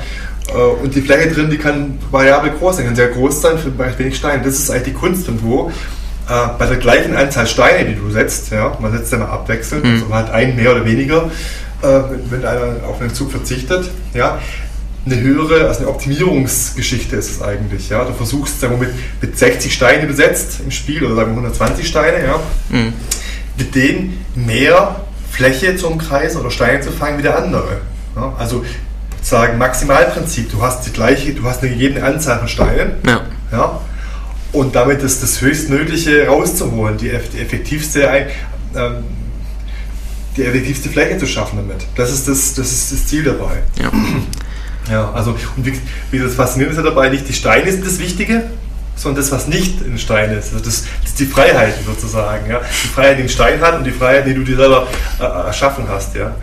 Äh, 0.49 0.53
Und 0.57 0.95
die 0.95 1.01
Fläche 1.01 1.29
drin, 1.29 1.49
die 1.49 1.57
kann 1.57 1.99
variabel 2.09 2.51
groß 2.51 2.77
sein, 2.77 2.85
kann 2.85 2.95
sehr 2.95 3.09
groß 3.09 3.41
sein 3.41 3.57
für 3.57 3.71
recht 3.83 3.99
wenig 3.99 4.15
Steine. 4.15 4.41
Das 4.43 4.53
ist 4.55 4.71
eigentlich 4.71 4.83
die 4.85 4.93
Kunst 4.93 5.27
und 5.27 5.43
wo. 5.43 5.71
Äh, 6.29 6.47
bei 6.59 6.65
der 6.65 6.77
gleichen 6.77 7.15
Anzahl 7.15 7.47
Steine, 7.47 7.87
die 7.89 7.95
du 7.95 8.09
setzt, 8.11 8.51
ja, 8.51 8.75
man 8.79 8.91
setzt 8.91 9.11
ja 9.11 9.17
mal 9.19 9.25
abwechselnd, 9.29 9.83
Mhm. 9.85 9.93
also 9.93 10.05
man 10.07 10.17
hat 10.25 10.31
einen 10.33 10.55
mehr 10.55 10.71
oder 10.75 10.85
weniger, 10.85 11.29
äh, 11.81 11.87
wenn, 12.29 12.45
einer 12.45 12.83
auf 12.87 12.99
einen 12.99 13.13
Zug 13.13 13.31
verzichtet, 13.31 13.89
ja, 14.13 14.37
eine 15.05 15.21
höhere, 15.21 15.67
also 15.69 15.79
eine 15.81 15.87
Optimierungsgeschichte 15.89 17.15
ist 17.15 17.31
es 17.31 17.41
eigentlich, 17.41 17.87
ja. 17.89 18.03
Du 18.03 18.13
versuchst, 18.13 18.59
sagen 18.59 18.79
wir, 18.79 18.87
mit, 18.87 18.95
mit 19.21 19.39
60 19.39 19.73
Steinen, 19.73 20.01
die 20.01 20.07
du 20.07 20.13
setzt 20.13 20.59
im 20.59 20.71
Spiel, 20.71 21.05
oder 21.05 21.15
sagen 21.15 21.29
wir 21.31 21.37
120 21.37 21.87
Steine, 21.87 22.25
ja, 22.25 22.39
Mhm. 22.69 22.93
mit 23.57 23.73
denen 23.73 24.25
mehr 24.35 24.97
Fläche 25.31 25.75
zu 25.77 25.87
umkreisen 25.87 26.41
oder 26.41 26.51
Steine 26.51 26.81
zu 26.81 26.91
fangen 26.91 27.19
wie 27.19 27.23
der 27.23 27.37
andere. 27.37 27.77
Ja, 28.17 28.33
also 28.37 28.65
sozusagen 29.17 29.57
Maximalprinzip, 29.57 30.51
du 30.51 30.61
hast 30.61 30.85
die 30.85 30.91
gleiche, 30.91 31.33
du 31.33 31.43
hast 31.45 31.61
eine 31.61 31.71
gegebene 31.71 32.03
Anzahl 32.05 32.39
von 32.39 32.47
Steinen, 32.47 32.93
ja. 33.05 33.21
ja, 33.51 33.81
und 34.53 34.75
damit 34.75 35.01
ist 35.03 35.21
das 35.23 35.41
höchstmögliche 35.41 36.27
rauszuholen, 36.27 36.97
die, 36.97 37.12
die 37.33 37.39
effektivste, 37.39 38.01
ähm, 38.75 39.03
die 40.36 40.43
effektivste 40.43 40.89
Fläche 40.89 41.17
zu 41.17 41.27
schaffen 41.27 41.57
damit. 41.57 41.86
Das 41.95 42.12
ist 42.12 42.27
das, 42.27 42.53
das, 42.53 42.71
ist 42.71 42.91
das 42.91 43.07
Ziel 43.07 43.23
dabei. 43.23 43.63
ja. 43.79 43.91
Ja, 44.89 45.12
also 45.12 45.31
und 45.57 45.65
wie, 45.65 45.73
wie 46.12 46.19
das 46.19 46.36
Faszinierende 46.36 46.81
dabei, 46.81 47.10
nicht 47.10 47.27
die 47.27 47.33
Steine 47.33 47.69
sind 47.69 47.86
das 47.86 47.99
Wichtige, 47.99 48.43
sondern 48.95 49.21
das, 49.21 49.31
was 49.31 49.47
nicht 49.47 49.81
in 49.81 49.97
Stein 49.97 50.31
ist. 50.31 50.53
Also 50.53 50.63
das, 50.63 50.86
das 51.03 51.13
die 51.15 51.25
Freiheiten 51.25 51.86
sozusagen. 51.86 52.49
Ja? 52.49 52.62
Die 52.83 52.88
Freiheit, 52.88 53.17
die 53.17 53.23
ein 53.23 53.29
Stein 53.29 53.62
hat 53.62 53.77
und 53.77 53.83
die 53.83 53.91
Freiheit, 53.91 54.25
die 54.25 54.33
du 54.33 54.43
dir 54.43 54.55
selber 54.55 54.88
äh, 55.19 55.23
erschaffen 55.23 55.86
hast. 55.89 56.15
Ja? 56.15 56.36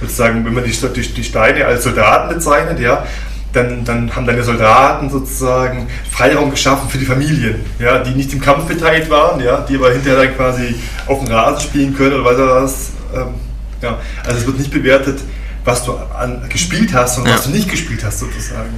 Sozusagen, 0.00 0.44
wenn 0.44 0.54
man 0.54 0.64
die, 0.64 0.70
die, 0.70 1.14
die 1.14 1.24
Steine 1.24 1.66
als 1.66 1.84
Soldaten 1.84 2.34
bezeichnet, 2.34 2.78
ja, 2.78 3.04
dann, 3.52 3.84
dann 3.84 4.14
haben 4.14 4.26
deine 4.26 4.42
Soldaten 4.42 5.08
sozusagen 5.10 5.88
Freiraum 6.10 6.50
geschaffen 6.50 6.88
für 6.90 6.98
die 6.98 7.06
Familien, 7.06 7.64
ja, 7.78 7.98
die 7.98 8.10
nicht 8.10 8.32
im 8.32 8.40
Kampf 8.40 8.64
beteiligt 8.66 9.08
waren, 9.10 9.40
ja, 9.40 9.60
die 9.68 9.76
aber 9.76 9.90
hinterher 9.92 10.24
dann 10.24 10.36
quasi 10.36 10.74
auf 11.06 11.24
dem 11.24 11.32
Rasen 11.32 11.60
spielen 11.62 11.96
können 11.96 12.20
oder 12.20 12.24
was 12.24 12.38
auch 12.38 12.62
was. 12.62 13.22
Ähm, 13.22 13.34
ja. 13.82 13.98
Also 14.24 14.38
es 14.40 14.46
wird 14.46 14.58
nicht 14.58 14.70
bewertet, 14.70 15.20
was 15.64 15.84
du 15.84 15.92
an, 15.96 16.42
gespielt 16.48 16.92
hast, 16.92 17.14
sondern 17.16 17.32
Ja. 17.32 17.38
was 17.38 17.46
du 17.46 17.50
nicht 17.52 17.70
gespielt 17.70 18.02
hast 18.04 18.18
sozusagen. 18.20 18.68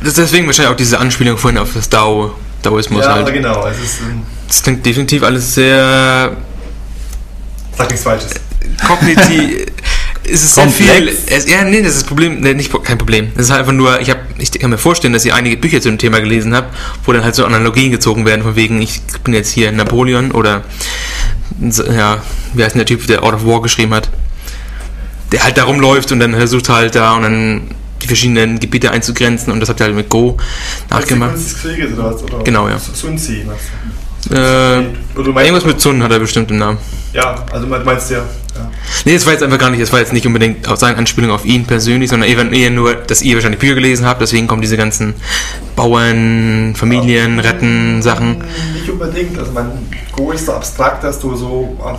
Das 0.00 0.08
ist 0.08 0.18
deswegen 0.18 0.46
wahrscheinlich 0.46 0.72
auch 0.72 0.76
diese 0.76 0.98
Anspielung 0.98 1.38
vorhin 1.38 1.58
auf 1.58 1.72
das 1.72 1.88
Dao, 1.88 2.34
Daoismus 2.62 3.04
ja, 3.04 3.14
halt. 3.14 3.32
genau. 3.32 3.66
Es 3.66 3.78
ist, 3.78 4.00
ähm, 4.00 4.22
Das 4.48 4.62
klingt 4.62 4.84
definitiv 4.84 5.22
alles 5.22 5.54
sehr 5.54 6.32
sag 7.76 7.88
nichts 7.90 8.04
Falsches. 8.04 8.32
kognitiv. 8.86 9.66
es 10.30 10.42
ist 10.42 10.54
sehr 10.54 10.68
viel. 10.68 10.86
Komplex. 10.86 11.18
Es, 11.26 11.50
ja, 11.50 11.64
nee, 11.64 11.80
das 11.80 11.92
ist 11.92 12.02
das 12.02 12.04
Problem. 12.04 12.40
Nee, 12.40 12.54
nicht 12.54 12.72
kein 12.84 12.98
Problem. 12.98 13.32
Das 13.34 13.46
ist 13.46 13.50
halt 13.50 13.60
einfach 13.60 13.72
nur, 13.72 14.00
ich, 14.00 14.10
hab, 14.10 14.18
ich 14.38 14.50
kann 14.52 14.70
mir 14.70 14.78
vorstellen, 14.78 15.12
dass 15.12 15.24
ihr 15.24 15.34
einige 15.34 15.56
Bücher 15.56 15.80
zu 15.80 15.88
dem 15.88 15.98
Thema 15.98 16.20
gelesen 16.20 16.54
habt, 16.54 16.74
wo 17.04 17.12
dann 17.12 17.24
halt 17.24 17.34
so 17.34 17.44
Analogien 17.44 17.90
gezogen 17.90 18.24
werden, 18.24 18.42
von 18.42 18.56
wegen, 18.56 18.80
ich 18.82 19.00
bin 19.24 19.34
jetzt 19.34 19.50
hier 19.50 19.72
Napoleon 19.72 20.32
oder 20.32 20.64
so, 21.70 21.84
ja, 21.84 22.22
wie 22.54 22.64
heißt 22.64 22.74
denn 22.74 22.80
der 22.80 22.86
Typ, 22.86 23.06
der 23.06 23.22
Out 23.22 23.34
of 23.34 23.46
War 23.46 23.62
geschrieben 23.62 23.94
hat? 23.94 24.10
Der 25.32 25.42
halt 25.42 25.56
da 25.58 25.64
rumläuft 25.64 26.12
und 26.12 26.20
dann 26.20 26.34
versucht 26.34 26.68
halt 26.68 26.94
da 26.94 27.14
und 27.14 27.22
dann 27.22 27.62
die 28.02 28.06
verschiedenen 28.06 28.60
Gebiete 28.60 28.90
einzugrenzen 28.90 29.52
und 29.52 29.60
das 29.60 29.68
habt 29.68 29.80
ihr 29.80 29.84
halt 29.84 29.96
mit 29.96 30.08
Go 30.08 30.36
nachgemacht. 30.90 31.34
Oder 31.34 32.14
was? 32.14 32.22
Oder 32.22 32.44
Genau, 32.44 32.68
ja. 32.68 32.78
Sun 32.78 33.16
Tzu, 33.16 33.32
meinst 33.32 33.64
du? 33.64 33.85
Äh, 34.30 34.82
du 35.14 35.22
irgendwas 35.22 35.64
mit 35.64 35.80
Zun 35.80 36.02
hat 36.02 36.10
er 36.10 36.18
bestimmt 36.18 36.50
im 36.50 36.58
Namen. 36.58 36.78
Ja, 37.12 37.46
also 37.52 37.66
du 37.66 37.84
meinst 37.84 38.10
ja. 38.10 38.18
ja. 38.18 38.70
Nee, 39.04 39.14
das 39.14 39.24
war 39.24 39.32
jetzt 39.32 39.42
einfach 39.42 39.58
gar 39.58 39.70
nicht, 39.70 39.82
das 39.82 39.92
war 39.92 40.00
jetzt 40.00 40.12
nicht 40.12 40.26
unbedingt 40.26 40.68
auf 40.68 40.78
seine 40.78 40.98
Anspielung 40.98 41.30
auf 41.30 41.44
ihn 41.44 41.64
persönlich, 41.64 42.10
sondern 42.10 42.28
eher, 42.28 42.70
nur, 42.70 42.94
dass 42.94 43.22
ihr 43.22 43.34
wahrscheinlich 43.34 43.60
Bücher 43.60 43.74
gelesen 43.74 44.04
habt, 44.04 44.20
deswegen 44.20 44.46
kommen 44.46 44.62
diese 44.62 44.76
ganzen 44.76 45.14
Bauern, 45.76 46.74
Familien, 46.76 47.38
Retten, 47.38 48.02
Sachen. 48.02 48.44
Nicht 48.74 48.88
unbedingt. 48.90 49.38
Also 49.38 49.52
man 49.52 49.72
Go 50.12 50.32
ist 50.32 50.46
so 50.46 50.52
abstrakt, 50.52 51.04
dass 51.04 51.20
du 51.20 51.36
so 51.36 51.78
ähm, 51.86 51.96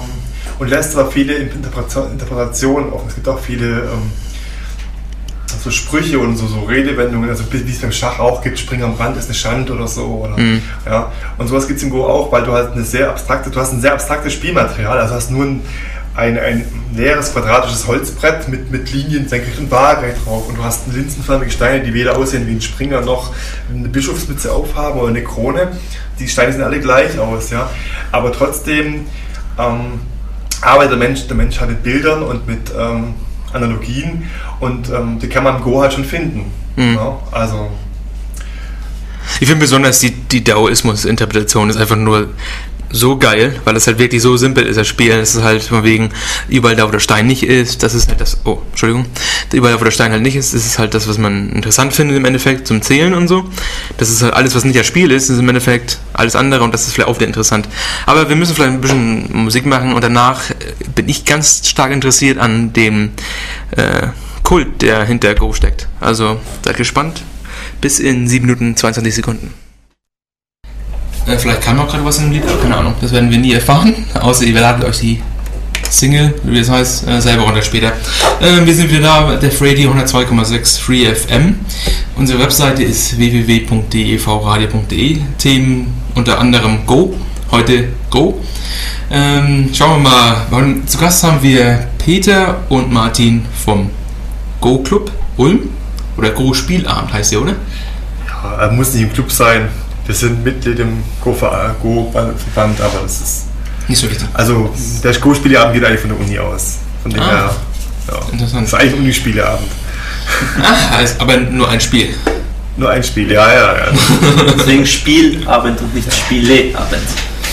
und 0.60 0.70
lässt 0.70 0.96
aber 0.98 1.10
viele 1.12 1.36
Interpretation- 1.36 2.12
Interpretationen 2.12 2.92
offen. 2.92 3.08
Es 3.08 3.16
gibt 3.16 3.28
auch 3.28 3.40
viele 3.40 3.68
ähm, 3.68 4.12
so 5.64 5.72
Sprüche 5.72 6.20
und 6.20 6.36
so, 6.38 6.48
so 6.48 6.62
Redewendungen, 6.62 7.30
also 7.30 7.44
wie 7.52 7.72
es 7.72 7.80
beim 7.82 7.92
Schach 7.92 8.20
auch 8.20 8.42
gibt, 8.42 8.60
Spring 8.60 8.84
am 8.84 8.94
Rand 8.96 9.18
ist 9.18 9.26
eine 9.26 9.34
Schand 9.36 9.70
oder 9.72 9.88
so. 9.88 10.06
Oder, 10.06 10.38
Mhm. 10.38 10.62
ja. 10.86 11.12
Und 11.38 11.48
sowas 11.48 11.68
gibt 11.68 11.78
es 11.78 11.84
im 11.84 11.90
Go 11.90 12.06
auch, 12.06 12.32
weil 12.32 12.44
du 12.44 12.52
halt 12.52 12.74
eine 12.74 12.84
sehr 12.84 13.10
abstrakte, 13.10 13.50
du 13.50 13.60
hast 13.60 13.74
ein 13.74 13.82
sehr 13.82 13.94
abstraktes 13.94 14.34
Spielmaterial, 14.34 14.98
also 15.00 15.14
hast 15.16 15.32
nur 15.32 15.46
ein 15.46 15.62
ein, 16.16 16.36
ein 16.40 16.66
leeres 16.96 17.32
quadratisches 17.32 17.86
Holzbrett 17.86 18.48
mit, 18.48 18.72
mit 18.72 18.92
Linien 18.92 19.28
senkrecht 19.28 19.60
und 19.60 19.70
waagerecht 19.70 20.26
drauf. 20.26 20.48
Und 20.50 20.58
du 20.58 20.64
hast 20.64 20.88
linsenförmige 20.92 21.52
Steine, 21.52 21.84
die 21.86 21.94
weder 21.94 22.18
aussehen 22.18 22.48
wie 22.48 22.54
ein 22.54 22.62
Springer 22.62 23.02
noch 23.02 23.36
eine 23.72 23.88
Bischofsmütze 23.88 24.52
aufhaben 24.52 25.00
oder 25.00 25.10
eine 25.10 25.24
Krone. 25.24 25.74
Die 26.18 26.28
Steine 26.28 26.54
sehen 26.54 26.64
alle 26.64 26.80
gleich 26.80 27.20
aus, 27.20 27.52
ja. 27.52 27.70
Aber 28.12 28.32
trotzdem 28.32 29.06
ähm, 29.60 30.00
arbeitet 30.62 30.94
der 30.94 30.98
Mensch, 30.98 31.28
der 31.28 31.36
Mensch 31.38 31.60
halt 31.60 31.70
mit 31.70 31.84
Bildern 31.84 32.24
und 32.24 32.48
mit 32.48 32.72
ähm, 32.76 33.14
Analogien 33.58 34.30
und 34.60 34.90
ähm, 34.90 35.20
die 35.20 35.28
kann 35.28 35.44
man 35.44 35.58
im 35.58 35.62
Go 35.62 35.82
halt 35.82 35.94
schon 35.94 36.06
finden. 36.06 36.52
Mhm. 36.76 36.96
Ja? 36.96 37.20
Also 37.32 37.70
ich 39.40 39.48
finde 39.48 39.62
besonders 39.62 40.00
die, 40.00 40.12
die 40.12 40.44
Daoismus-Interpretation 40.44 41.70
ist 41.70 41.78
einfach 41.78 41.96
nur 41.96 42.30
so 42.90 43.18
geil, 43.18 43.60
weil 43.66 43.76
es 43.76 43.88
halt 43.88 44.00
wirklich 44.00 44.22
so 44.22 44.38
simpel 44.38 44.66
ist, 44.66 44.78
das 44.78 44.88
Spiel. 44.88 45.12
Es 45.12 45.36
ist 45.36 45.44
halt 45.44 45.64
von 45.64 45.84
wegen, 45.84 46.10
überall 46.48 46.76
da, 46.76 46.88
wo 46.88 46.92
der 46.92 47.00
Stein 47.00 47.28
nicht 47.28 47.44
ist, 47.44 47.84
das 47.84 47.94
ist 47.94 48.10
halt 48.10 48.22
das, 48.22 48.38
oh, 48.46 48.60
Entschuldigung, 48.72 49.06
überall 49.52 49.74
da, 49.74 49.80
wo 49.80 49.84
der 49.84 49.92
Stein 49.92 50.12
halt 50.12 50.22
nicht 50.22 50.36
ist, 50.36 50.54
das 50.54 50.66
ist 50.66 50.80
halt 50.80 50.94
das, 50.94 51.08
was 51.08 51.18
man 51.18 51.50
interessant 51.50 51.94
findet 51.94 52.18
im 52.18 52.26
Endeffekt 52.26 52.68
zum 52.68 52.82
Zählen 52.82 53.14
und 53.14 53.28
so. 53.28 53.50
Das 53.98 54.10
ist 54.10 54.22
halt 54.22 54.34
alles, 54.34 54.56
was 54.56 54.64
nicht 54.64 54.78
das 54.78 54.88
Spiel 54.88 55.12
ist, 55.12 55.30
ist 55.30 55.40
im 55.40 55.50
Endeffekt 55.50 56.00
alles 56.14 56.36
andere 56.36 56.64
und 56.64 56.74
das 56.74 56.88
ist 56.88 56.94
vielleicht 56.94 57.10
auch 57.10 57.16
wieder 57.16 57.28
interessant. 57.28 57.68
Aber 58.06 58.30
wir 58.30 58.36
müssen 58.36 58.56
vielleicht 58.56 58.72
ein 58.72 58.82
bisschen 58.82 59.30
Musik 59.34 59.66
machen 59.66 59.94
und 59.94 60.04
danach 60.04 60.50
äh, 60.50 60.56
bin 60.96 61.10
ich 61.10 61.26
ganz 61.26 61.68
stark 61.68 61.92
interessiert 61.92 62.38
an 62.38 62.74
dem 62.74 63.12
äh, 63.72 64.08
Kult, 64.44 64.82
der 64.82 65.04
hinter 65.04 65.36
Go 65.36 65.52
steckt. 65.52 65.88
Also 66.00 66.40
seid 66.64 66.78
gespannt. 66.78 67.22
Bis 67.82 68.00
in 68.00 68.28
7 68.28 68.46
Minuten 68.46 68.76
22 68.76 69.16
Sekunden. 69.16 69.67
Äh, 71.28 71.38
vielleicht 71.38 71.62
kam 71.62 71.80
auch 71.80 71.88
gerade 71.88 72.06
was 72.06 72.20
in 72.20 72.26
dem 72.26 72.34
Lied, 72.34 72.44
aber 72.44 72.62
keine 72.62 72.78
Ahnung. 72.78 72.94
Das 73.02 73.12
werden 73.12 73.30
wir 73.30 73.38
nie 73.38 73.54
erfahren. 73.54 73.94
Außer 74.20 74.46
ihr 74.46 74.60
ladet 74.60 74.86
euch 74.86 75.00
die 75.00 75.22
Single, 75.90 76.34
wie 76.44 76.60
es 76.60 76.70
heißt, 76.70 77.08
äh, 77.08 77.22
selber 77.22 77.44
runter 77.44 77.62
später. 77.62 77.94
Äh, 78.40 78.66
wir 78.66 78.74
sind 78.74 78.90
wieder 78.90 79.02
da, 79.02 79.36
der 79.36 79.52
Freddy 79.52 79.88
102,6 79.88 80.80
Free 80.80 81.06
FM. 81.06 81.60
Unsere 82.16 82.40
Webseite 82.40 82.84
ist 82.84 83.18
www.devradio.de. 83.18 85.18
Themen 85.38 85.94
unter 86.16 86.40
anderem 86.40 86.86
Go. 86.86 87.16
Heute 87.52 87.90
Go. 88.10 88.42
Ähm, 89.10 89.70
schauen 89.74 90.04
wir 90.04 90.10
mal. 90.10 90.46
Zu 90.86 90.98
Gast 90.98 91.24
haben 91.24 91.42
wir 91.42 91.88
Peter 91.98 92.62
und 92.70 92.92
Martin 92.92 93.46
vom 93.66 93.90
Go 94.60 94.80
Club 94.80 95.12
Ulm. 95.38 95.70
Oder 96.18 96.32
Go 96.32 96.54
Spielabend 96.54 97.14
heißt 97.14 97.34
der, 97.34 97.42
oder? 97.42 97.56
Ja, 98.28 98.62
er 98.62 98.72
muss 98.72 98.94
nicht 98.94 99.04
im 99.04 99.14
Club 99.14 99.32
sein 99.32 99.70
wir 100.08 100.16
sind 100.16 100.44
Mitglied 100.44 100.80
im 100.80 101.04
Go-Verband, 101.22 102.82
aber 102.82 103.00
das 103.04 103.22
ist. 103.22 103.44
Nicht 103.88 104.00
so 104.00 104.10
wichtig. 104.10 104.28
Also, 104.34 104.74
der 105.04 105.14
Go-Spieleabend 105.14 105.76
geht 105.76 105.86
eigentlich 105.86 106.02
von 106.02 106.10
der 106.10 106.20
Uni 106.20 106.40
aus. 106.40 106.78
Von 107.04 107.12
dem 107.12 107.22
ah, 107.22 107.28
her. 107.28 107.56
Ja. 108.08 108.32
Interessant. 108.32 108.64
Das 108.64 108.74
ist 108.74 108.74
eigentlich 108.74 108.94
ein 108.94 109.00
Unispieleabend. 109.00 109.72
Ah, 110.62 111.00
aber 111.20 111.38
nur 111.38 111.70
ein 111.70 111.80
Spiel. 111.80 112.14
Nur 112.76 112.90
ein 112.90 113.04
Spiel, 113.04 113.32
ja, 113.32 113.52
ja, 113.52 113.78
ja. 113.78 113.86
Deswegen 114.58 114.86
Spielabend 114.86 115.82
und 115.82 115.96
nicht 115.96 116.14
Spieleabend. 116.14 117.02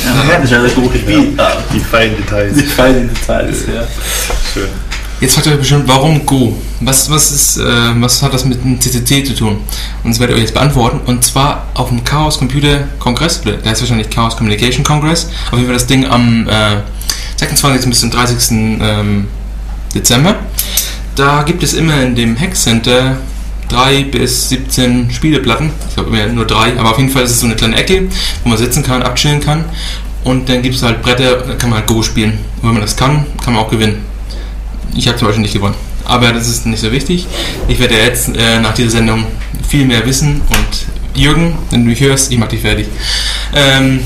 Ja, 0.05 0.35
das 0.35 0.45
ist 0.45 0.51
ja 0.51 0.61
der 0.61 0.71
gute 0.71 0.99
Spielabend. 0.99 1.65
Die 1.73 1.81
feinen 1.81 2.17
Details. 2.17 2.55
Die 2.55 2.63
feinen 2.63 3.09
Details, 3.15 3.65
ja. 3.67 3.87
Schön. 4.53 4.69
Jetzt 5.25 5.33
fragt 5.33 5.47
ihr 5.47 5.53
euch 5.53 5.59
bestimmt, 5.61 5.89
warum 5.89 6.27
Go? 6.27 6.55
Was, 6.81 7.09
was, 7.09 7.33
ist, 7.33 7.57
äh, 7.57 7.63
was 7.99 8.23
hat 8.23 8.35
das 8.35 8.45
mit 8.45 8.63
dem 8.63 8.79
CCC 8.79 9.25
zu 9.25 9.35
tun? 9.35 9.57
Und 10.03 10.11
das 10.11 10.21
werde 10.21 10.35
ich 10.35 10.37
euch 10.37 10.43
jetzt 10.43 10.53
beantworten. 10.53 11.01
Und 11.07 11.25
zwar 11.25 11.67
auf 11.73 11.89
dem 11.89 12.05
Chaos 12.05 12.39
Computer 12.39 12.81
Kongress, 12.99 13.41
der 13.41 13.55
heißt 13.65 13.81
wahrscheinlich 13.81 14.11
Chaos 14.11 14.37
Communication 14.37 14.85
Congress. 14.85 15.31
Auf 15.47 15.55
jeden 15.55 15.65
Fall 15.65 15.73
das 15.73 15.87
Ding 15.87 16.05
am 16.05 16.47
äh, 16.47 16.77
26. 17.37 17.89
bis 17.89 18.01
zum 18.01 18.11
30. 18.11 18.51
Ähm, 18.51 19.29
Dezember. 19.95 20.37
Da 21.17 21.43
gibt 21.43 21.63
es 21.63 21.73
immer 21.73 22.03
in 22.03 22.15
dem 22.15 22.39
Hack 22.39 22.55
Center 22.55 23.17
drei 23.71 24.03
bis 24.03 24.51
17 24.51 25.11
Spieleplatten. 25.11 25.71
Ich 25.89 25.95
glaube 25.95 26.15
immer 26.15 26.27
nur 26.27 26.47
drei, 26.47 26.79
aber 26.79 26.91
auf 26.91 26.99
jeden 26.99 27.09
Fall 27.09 27.23
ist 27.23 27.31
es 27.31 27.41
so 27.41 27.47
eine 27.47 27.57
kleine 27.57 27.77
Ecke, 27.77 28.09
wo 28.43 28.51
man 28.51 28.59
sitzen 28.59 28.83
kann, 28.83 29.03
abchillen 29.03 29.41
kann. 29.41 29.65
Und 30.23 30.51
dann 30.51 30.61
gibt 30.61 30.75
es 30.75 30.83
halt 30.83 31.01
Bretter, 31.01 31.37
da 31.37 31.55
kann 31.55 31.71
man 31.71 31.79
halt 31.79 31.89
Go 31.89 32.03
spielen. 32.03 32.33
Und 32.61 32.69
wenn 32.69 32.75
man 32.75 32.83
das 32.83 32.95
kann, 32.95 33.25
kann 33.43 33.55
man 33.55 33.65
auch 33.65 33.71
gewinnen. 33.71 34.13
Ich 34.97 35.09
habe 35.09 35.19
zum 35.19 35.29
Beispiel 35.29 35.43
nicht 35.43 35.55
gewonnen. 35.55 35.75
Aber 36.05 36.33
das 36.33 36.49
ist 36.49 36.67
nicht 36.67 36.81
so 36.81 36.93
wichtig. 36.93 37.27
Ich 37.69 37.79
werde 37.79 37.97
jetzt 37.97 38.29
äh, 38.37 38.61
nach 38.61 38.75
dieser 38.75 38.91
Sendung 38.91 39.27
viel 39.67 39.87
mehr 39.87 40.05
wissen 40.07 40.43
und 40.49 41.21
Jürgen, 41.21 41.55
wenn 41.71 41.85
du 41.85 41.91
mich 41.91 42.01
hörst, 42.01 42.33
ich 42.33 42.39
mag 42.39 42.49
dich 42.51 42.61
fertig. 42.61 42.89
Ähm, 43.55 44.01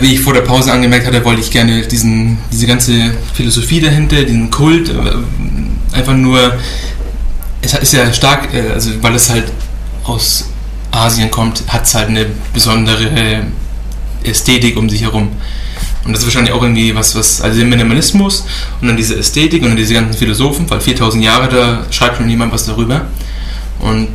wie 0.00 0.14
ich 0.14 0.20
vor 0.20 0.34
der 0.34 0.40
Pause 0.42 0.72
angemerkt 0.72 1.06
hatte, 1.06 1.24
wollte 1.24 1.40
ich 1.40 1.50
gerne 1.50 1.82
diesen, 1.86 2.38
diese 2.52 2.66
ganze 2.66 3.12
Philosophie 3.34 3.80
dahinter, 3.80 4.22
diesen 4.24 4.50
Kult, 4.50 4.88
äh, 4.88 5.96
einfach 5.96 6.14
nur, 6.14 6.54
es 7.62 7.74
ist 7.74 7.92
ja 7.92 8.12
stark, 8.12 8.52
äh, 8.52 8.72
also 8.72 8.90
weil 9.02 9.14
es 9.14 9.30
halt 9.30 9.44
aus 10.04 10.50
Asien 10.90 11.30
kommt, 11.30 11.62
hat 11.68 11.84
es 11.84 11.94
halt 11.94 12.08
eine 12.08 12.26
besondere 12.52 13.44
Ästhetik 14.24 14.76
um 14.76 14.88
sich 14.88 15.02
herum. 15.02 15.30
Und 16.06 16.12
das 16.12 16.20
ist 16.20 16.26
wahrscheinlich 16.26 16.54
auch 16.54 16.62
irgendwie 16.62 16.94
was, 16.94 17.16
was, 17.16 17.40
also 17.40 17.58
der 17.58 17.66
Minimalismus 17.66 18.46
und 18.80 18.86
dann 18.86 18.96
diese 18.96 19.16
Ästhetik 19.16 19.62
und 19.62 19.68
dann 19.68 19.76
diese 19.76 19.94
ganzen 19.94 20.16
Philosophen, 20.16 20.68
weil 20.70 20.80
4000 20.80 21.24
Jahre, 21.24 21.48
da 21.48 21.84
schreibt 21.90 22.18
schon 22.18 22.26
niemand 22.26 22.52
was 22.52 22.64
darüber. 22.64 23.02
Und 23.80 24.08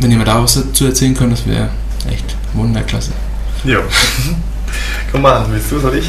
wenn 0.00 0.10
ihr 0.10 0.18
mal 0.18 0.24
da 0.24 0.42
was 0.42 0.54
dazu 0.54 0.86
erzählen 0.86 1.14
könnt, 1.14 1.32
das 1.32 1.46
wäre 1.46 1.68
echt 2.10 2.36
wunderklasse. 2.52 3.12
Ja. 3.64 3.78
Komm 5.12 5.22
mal, 5.22 5.46
willst 5.50 5.70
du 5.70 5.76
oder 5.78 5.94
ich? 5.94 6.06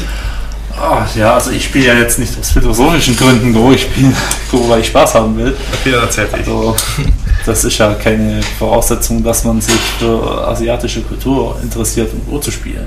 Oh, 0.76 1.02
ja, 1.14 1.34
also 1.34 1.50
ich 1.50 1.64
spiele 1.64 1.88
ja 1.88 1.94
jetzt 1.94 2.18
nicht 2.18 2.38
aus 2.38 2.50
philosophischen 2.52 3.16
Gründen 3.16 3.52
Go, 3.52 3.72
ich 3.72 3.82
spiele 3.82 4.14
Go, 4.50 4.68
weil 4.68 4.80
ich 4.80 4.86
Spaß 4.86 5.14
haben 5.14 5.36
will. 5.36 5.54
Okay, 5.72 5.92
dann 5.92 6.02
erzähl 6.04 6.26
ich. 6.26 6.38
Also, 6.38 6.74
das 7.44 7.64
ist 7.64 7.78
ja 7.78 7.94
keine 7.94 8.40
Voraussetzung, 8.58 9.22
dass 9.22 9.44
man 9.44 9.60
sich 9.60 9.78
für 9.98 10.48
asiatische 10.48 11.02
Kultur 11.02 11.58
interessiert, 11.62 12.12
um 12.12 12.30
Go 12.30 12.38
zu 12.38 12.50
spielen. 12.50 12.86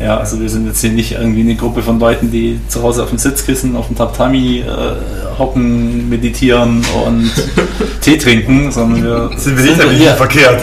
Ja, 0.00 0.16
also 0.16 0.40
wir 0.40 0.48
sind 0.48 0.66
jetzt 0.66 0.80
hier 0.80 0.92
nicht 0.92 1.12
irgendwie 1.12 1.42
eine 1.42 1.56
Gruppe 1.56 1.82
von 1.82 2.00
Leuten, 2.00 2.30
die 2.30 2.58
zu 2.68 2.82
Hause 2.82 3.02
auf 3.02 3.10
dem 3.10 3.18
Sitzkissen, 3.18 3.76
auf 3.76 3.88
dem 3.88 3.96
Tatami 3.96 4.60
äh, 4.60 5.38
hocken, 5.38 6.08
meditieren 6.08 6.82
und 7.04 7.30
Tee 8.00 8.16
trinken, 8.16 8.72
sondern 8.72 9.02
wir 9.02 9.30
sind 9.36 9.58
wir 9.58 9.74
sind 9.76 9.98
nicht 9.98 10.10
verkehrt. 10.12 10.62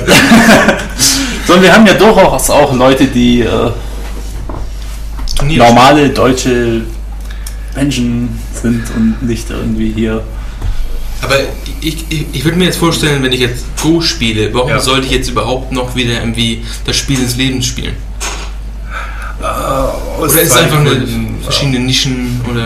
sondern 1.46 1.64
wir 1.64 1.74
haben 1.74 1.86
ja 1.86 1.94
durchaus 1.94 2.50
auch 2.50 2.74
Leute, 2.74 3.06
die 3.06 3.42
äh, 3.42 3.72
normale 5.56 6.10
deutsche 6.10 6.82
Menschen 7.76 8.30
sind 8.60 8.86
und 8.96 9.22
nicht 9.22 9.52
irgendwie 9.52 9.92
hier. 9.92 10.24
Aber 11.22 11.36
ich, 11.82 12.06
ich, 12.10 12.26
ich 12.34 12.44
würde 12.44 12.58
mir 12.58 12.66
jetzt 12.66 12.78
vorstellen, 12.78 13.22
wenn 13.22 13.34
ich 13.34 13.42
jetzt 13.42 13.66
Go 13.84 14.02
spiele, 14.02 14.52
warum 14.52 14.70
ja. 14.70 14.80
sollte 14.80 15.06
ich 15.06 15.12
jetzt 15.12 15.30
überhaupt 15.30 15.72
noch 15.72 15.96
wieder 15.96 16.14
irgendwie 16.22 16.64
das 16.86 16.96
Spiel 16.96 17.20
des 17.20 17.38
Lebens 17.38 17.68
spielen? 17.68 17.94
Äh, 19.40 20.20
oder 20.20 20.42
ist 20.42 20.52
es 20.52 20.58
einfach 20.58 20.80
eine 20.80 21.06
verschiedene 21.44 21.80
Nischen 21.80 22.42
oder. 22.50 22.66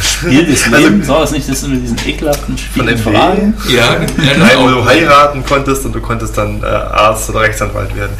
Spiel 0.00 0.46
des 0.46 0.64
also 0.72 0.76
Lebens, 0.76 1.08
war 1.08 1.20
das 1.20 1.32
nicht 1.32 1.48
das 1.48 1.66
mit 1.66 1.82
diesen 1.82 1.98
ekelhaften 2.06 2.56
Spielen 2.56 2.98
von 2.98 3.12
Fragen? 3.12 3.54
Ja, 3.68 3.96
ja 4.24 4.58
wo 4.58 4.68
du 4.68 4.84
heiraten 4.84 5.44
konntest 5.44 5.84
und 5.84 5.94
du 5.94 6.00
konntest 6.00 6.36
dann 6.38 6.62
äh, 6.62 6.66
Arzt 6.66 7.28
oder 7.28 7.40
Rechtsanwalt 7.40 7.94
werden. 7.94 8.16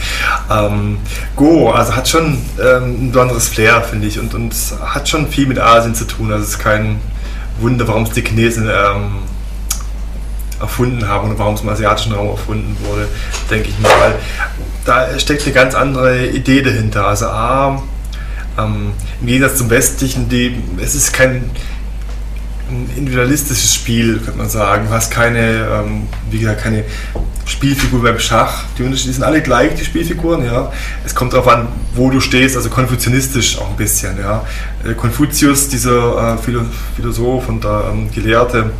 Ähm, 0.51 0.99
Go, 1.37 1.71
also 1.71 1.97
hat 1.97 2.07
schon 2.07 2.39
ähm, 2.61 3.07
ein 3.07 3.13
besonderes 3.13 3.49
Flair, 3.49 3.83
finde 3.83 4.07
ich, 4.07 4.21
und, 4.21 4.35
und 4.35 4.55
hat 4.85 5.09
schon 5.09 5.29
viel 5.29 5.47
mit 5.47 5.59
Asien 5.59 5.95
zu 5.95 6.05
tun. 6.05 6.33
Also 6.33 6.45
es 6.45 6.51
ist 6.51 6.59
kein 6.59 7.01
Wunder, 7.61 7.89
warum 7.89 8.03
es 8.03 8.11
die 8.11 8.23
Chinesen 8.23 8.69
ähm, 8.69 9.23
erfunden 10.61 11.07
haben 11.07 11.31
und 11.31 11.39
warum 11.39 11.55
es 11.55 11.61
im 11.61 11.69
asiatischen 11.69 12.13
Raum 12.13 12.29
erfunden 12.29 12.77
wurde, 12.85 13.09
denke 13.51 13.69
ich 13.69 13.79
mal. 13.79 14.15
Da 14.85 15.19
steckt 15.19 15.45
eine 15.45 15.53
ganz 15.53 15.75
andere 15.75 16.27
Idee 16.27 16.63
dahinter. 16.63 17.07
Also 17.07 17.27
A, 17.27 17.83
ähm, 18.59 18.93
im 19.21 19.27
Gegensatz 19.27 19.59
zum 19.59 19.71
westlichen, 19.71 20.29
die, 20.29 20.63
es 20.83 20.95
ist 20.95 21.13
kein 21.13 21.51
individualistisches 22.97 23.75
Spiel, 23.75 24.19
könnte 24.19 24.39
man 24.39 24.49
sagen. 24.49 24.87
Du 24.89 24.95
hast 24.95 25.11
keine, 25.11 25.69
ähm, 25.85 26.09
wie 26.31 26.41
gesagt, 26.41 26.63
keine 26.63 26.85
Spielfigur 27.45 28.03
beim 28.03 28.19
Schach. 28.19 28.65
Die 28.77 28.83
Unterschiede 28.83 29.13
sind 29.13 29.23
alle 29.23 29.41
gleich, 29.41 29.75
die 29.75 29.85
Spielfiguren, 29.85 30.45
ja. 30.45 30.73
Es 31.05 31.15
kommt 31.15 31.33
darauf 31.33 31.47
an, 31.47 31.69
wo 31.95 32.11
du 32.11 32.21
stehst, 32.21 32.57
also 32.57 32.69
konfuzianistisch 32.69 33.59
auch 33.59 33.71
ein 33.71 33.77
bisschen, 33.77 34.19
ja. 34.19 34.45
Äh, 34.85 34.95
Konfuzius, 34.95 35.69
dieser 35.69 36.35
äh, 36.35 36.71
Philosoph 36.97 37.49
und 37.49 37.63
der 37.63 37.85
ähm, 37.93 38.11
Gelehrte, 38.11 38.71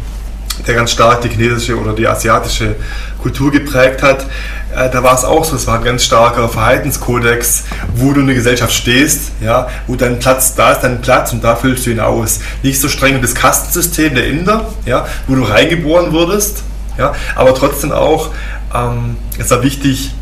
der 0.67 0.75
ganz 0.75 0.93
stark 0.93 1.23
die 1.23 1.29
chinesische 1.29 1.79
oder 1.79 1.93
die 1.93 2.07
asiatische 2.07 2.77
Kultur 3.21 3.51
geprägt 3.51 4.03
hat. 4.03 4.27
Äh, 4.75 4.91
da 4.91 5.03
war 5.03 5.15
es 5.15 5.25
auch 5.25 5.45
so, 5.45 5.57
es 5.57 5.67
war 5.67 5.79
ein 5.79 5.85
ganz 5.85 6.05
starker 6.05 6.49
Verhaltenskodex, 6.49 7.65
wo 7.95 8.13
du 8.13 8.21
in 8.21 8.27
der 8.27 8.37
Gesellschaft 8.37 8.73
stehst, 8.73 9.33
ja, 9.41 9.69
wo 9.87 9.97
dein 9.97 10.19
Platz, 10.19 10.55
da 10.55 10.73
ist 10.73 10.81
dein 10.81 11.01
Platz 11.01 11.33
und 11.33 11.43
da 11.43 11.57
füllst 11.57 11.87
du 11.87 11.91
ihn 11.91 12.01
aus. 12.01 12.41
Nicht 12.63 12.81
so 12.81 12.89
streng 12.89 13.17
wie 13.17 13.21
das 13.21 13.35
Kastensystem 13.35 14.15
der 14.15 14.27
Inder, 14.27 14.67
ja, 14.85 15.07
wo 15.27 15.35
du 15.35 15.43
reingeboren 15.43 16.13
wurdest, 16.13 16.63
ja, 16.99 17.15
aber 17.35 17.55
trotzdem 17.55 17.93
auch, 17.93 18.31
ähm, 18.75 19.17
es 19.39 19.51
war 19.51 19.63
wichtig, 19.63 20.13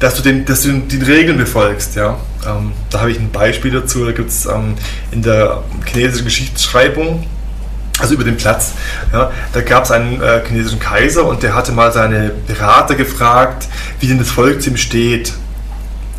dass 0.00 0.14
du 0.14 0.22
den, 0.22 0.44
dass 0.44 0.62
du 0.62 0.72
die 0.72 1.02
Regeln 1.02 1.38
befolgst, 1.38 1.96
ja. 1.96 2.18
Ähm, 2.46 2.72
da 2.90 3.00
habe 3.00 3.10
ich 3.10 3.18
ein 3.18 3.30
Beispiel 3.30 3.70
dazu. 3.72 4.04
Da 4.04 4.12
gibt 4.12 4.30
es 4.30 4.46
ähm, 4.46 4.74
in 5.10 5.22
der 5.22 5.62
chinesischen 5.86 6.24
Geschichtsschreibung, 6.24 7.26
also 8.00 8.14
über 8.14 8.24
den 8.24 8.36
Platz, 8.36 8.72
ja, 9.12 9.30
da 9.52 9.60
gab 9.62 9.84
es 9.84 9.90
einen 9.90 10.20
äh, 10.20 10.42
chinesischen 10.46 10.80
Kaiser 10.80 11.24
und 11.24 11.42
der 11.42 11.54
hatte 11.54 11.72
mal 11.72 11.92
seine 11.92 12.30
Berater 12.46 12.94
gefragt, 12.94 13.68
wie 14.00 14.06
denn 14.06 14.18
das 14.18 14.30
Volk 14.30 14.62
zu 14.62 14.70
ihm 14.70 14.76
steht. 14.76 15.32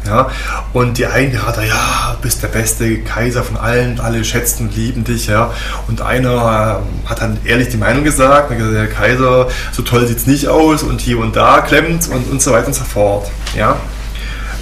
Ja, 0.06 0.30
und 0.72 0.98
die 0.98 1.06
einen 1.06 1.34
Berater, 1.34 1.66
ja, 1.66 2.16
bist 2.22 2.42
der 2.42 2.48
beste 2.48 3.00
Kaiser 3.00 3.44
von 3.44 3.58
allen, 3.58 4.00
alle 4.00 4.24
schätzen 4.24 4.68
und 4.68 4.76
lieben 4.76 5.04
dich, 5.04 5.28
ja. 5.28 5.52
Und 5.90 6.00
einer 6.02 6.82
äh, 7.06 7.10
hat 7.10 7.22
dann 7.22 7.38
ehrlich 7.44 7.70
die 7.70 7.78
Meinung 7.78 8.06
gesagt, 8.06 8.52
der 8.52 8.88
Kaiser, 8.88 9.50
so 9.74 9.82
toll 9.82 10.08
sieht 10.08 10.20
es 10.20 10.26
nicht 10.26 10.48
aus 10.48 10.84
und 10.84 11.02
hier 11.02 11.20
und 11.20 11.36
da 11.36 11.60
klemmt 11.60 12.08
und, 12.08 12.32
und 12.32 12.42
so 12.42 12.54
weiter 12.54 12.68
und 12.68 12.74
so 12.74 12.86
fort, 12.86 13.30
ja. 13.58 13.76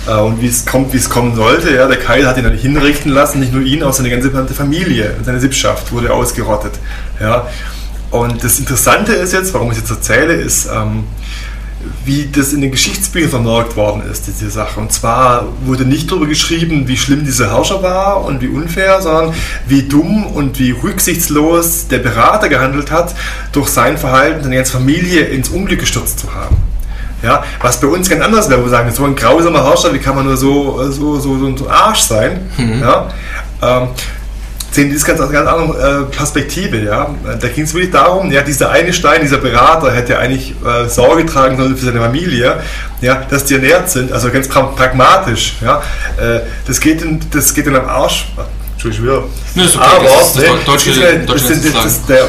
Äh, 0.08 0.20
und 0.20 0.42
wie 0.42 0.48
es 0.48 0.66
kommt, 0.66 0.94
wie 0.94 0.98
es 0.98 1.10
kommen 1.10 1.36
sollte. 1.36 1.74
Ja, 1.74 1.88
der 1.88 1.98
Kaiser 1.98 2.30
hat 2.30 2.38
ihn 2.38 2.44
dann 2.44 2.58
hinrichten 2.58 3.12
lassen, 3.12 3.40
nicht 3.40 3.54
nur 3.54 3.64
ihn, 3.64 3.84
auch 3.84 3.94
seine 3.94 4.10
ganze 4.10 4.32
Familie 4.54 5.16
und 5.18 5.26
seine 5.26 5.40
Sippschaft 5.40 5.92
wurde 5.92 6.14
ausgerottet. 6.14 6.74
Ja. 7.20 7.48
Und 8.12 8.44
das 8.44 8.60
Interessante 8.60 9.14
ist 9.14 9.34
jetzt, 9.34 9.54
warum 9.54 9.72
ich 9.72 9.78
es 9.78 9.84
jetzt 9.84 9.92
erzähle, 9.92 10.34
ist, 10.34 10.68
ähm, 10.68 11.04
wie 12.04 12.30
das 12.32 12.54
in 12.54 12.62
den 12.62 12.72
Geschichtsbüchern 12.72 13.30
vermerkt 13.30 13.76
worden 13.76 14.04
ist, 14.10 14.28
diese 14.28 14.50
Sache. 14.50 14.80
Und 14.80 14.92
zwar 14.92 15.48
wurde 15.66 15.86
nicht 15.86 16.10
darüber 16.10 16.28
geschrieben, 16.28 16.88
wie 16.88 16.98
schlimm 16.98 17.26
dieser 17.26 17.52
Herrscher 17.52 17.84
war 17.84 18.24
und 18.24 18.42
wie 18.42 18.48
unfair, 18.48 19.02
sondern 19.02 19.34
wie 19.68 19.84
dumm 19.84 20.26
und 20.26 20.58
wie 20.60 20.72
rücksichtslos 20.72 21.88
der 21.88 22.00
Berater 22.00 22.50
gehandelt 22.50 22.92
hat, 22.92 23.16
durch 23.52 23.70
sein 23.70 23.98
Verhalten 23.98 24.44
seine 24.44 24.56
ganze 24.56 24.74
Familie 24.74 25.26
ins 25.26 25.50
Unglück 25.50 25.80
gestürzt 25.80 26.20
zu 26.20 26.34
haben. 26.34 26.56
Ja, 27.26 27.44
was 27.60 27.80
bei 27.80 27.88
uns 27.88 28.08
ganz 28.08 28.24
anders 28.24 28.50
wäre, 28.50 28.60
wo 28.62 28.66
wir 28.66 28.70
sagen, 28.70 28.92
so 28.92 29.04
ein 29.04 29.16
grausamer 29.16 29.64
Herrscher, 29.64 29.92
wie 29.94 29.98
kann 29.98 30.16
man 30.16 30.26
nur 30.26 30.38
so, 30.38 30.92
so, 30.92 31.20
so, 31.20 31.40
so 31.40 31.46
ein 31.48 31.68
Arsch 31.68 32.02
sein? 32.02 32.50
Mhm. 32.56 32.82
Ja, 32.82 33.10
ähm, 33.64 33.88
sehen 34.70 34.90
die 34.90 34.94
das 34.94 35.06
ganz, 35.06 35.20
ganz 35.20 35.50
andere 35.50 36.08
äh, 36.12 36.16
Perspektive. 36.16 36.84
Ja? 36.84 37.10
Da 37.40 37.48
ging 37.48 37.64
es 37.64 37.74
wirklich 37.74 37.92
darum, 37.92 38.32
ja, 38.32 38.42
dieser 38.42 38.70
eine 38.70 38.94
Stein, 38.94 39.22
dieser 39.22 39.38
Berater 39.38 39.92
hätte 39.92 40.20
eigentlich 40.20 40.54
äh, 40.64 40.88
Sorge 40.88 41.26
tragen 41.26 41.58
sollen 41.58 41.76
für 41.76 41.86
seine 41.86 42.00
Familie, 42.00 42.62
ja, 43.02 43.24
dass 43.30 43.46
die 43.46 43.56
ernährt 43.56 43.90
sind, 43.90 44.12
also 44.12 44.30
ganz 44.30 44.48
pragmatisch. 44.48 45.56
Ja? 45.62 45.82
Äh, 46.18 46.42
das, 46.68 46.80
geht 46.80 47.02
in, 47.02 47.20
das 47.32 47.54
geht 47.54 47.66
in 47.66 47.76
am 47.76 47.88
Arsch. 47.88 48.28
Entschuldigung, 48.74 49.30
nee, 49.56 49.64
okay, 49.64 49.80
aber 49.80 50.04
das 50.04 50.28
ist, 50.28 50.36
ne, 50.36 50.48
deutsche, 50.66 50.90
das 51.26 51.42
ist, 51.42 51.50
das 51.50 51.50
ist, 51.50 51.76
das 51.76 51.86
ist 51.86 52.10
der, 52.10 52.28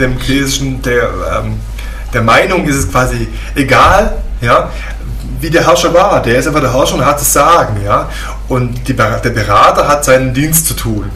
dem 0.00 0.18
chinesischen, 0.18 0.82
der, 0.82 1.02
ähm, 1.02 1.60
der 2.12 2.22
Meinung 2.22 2.66
ist 2.66 2.76
es 2.76 2.90
quasi 2.90 3.28
egal, 3.54 4.21
ja, 4.42 4.70
wie 5.40 5.50
der 5.50 5.66
Herrscher 5.66 5.94
war. 5.94 6.20
Der 6.22 6.38
ist 6.38 6.46
einfach 6.46 6.60
der 6.60 6.72
Herrscher 6.72 6.96
und 6.96 7.06
hat 7.06 7.20
das 7.20 7.32
Sagen. 7.32 7.80
Ja? 7.84 8.08
Und 8.48 8.86
die, 8.86 8.94
der 8.94 9.18
Berater 9.30 9.88
hat 9.88 10.04
seinen 10.04 10.34
Dienst 10.34 10.66
zu 10.66 10.74
tun. 10.74 11.10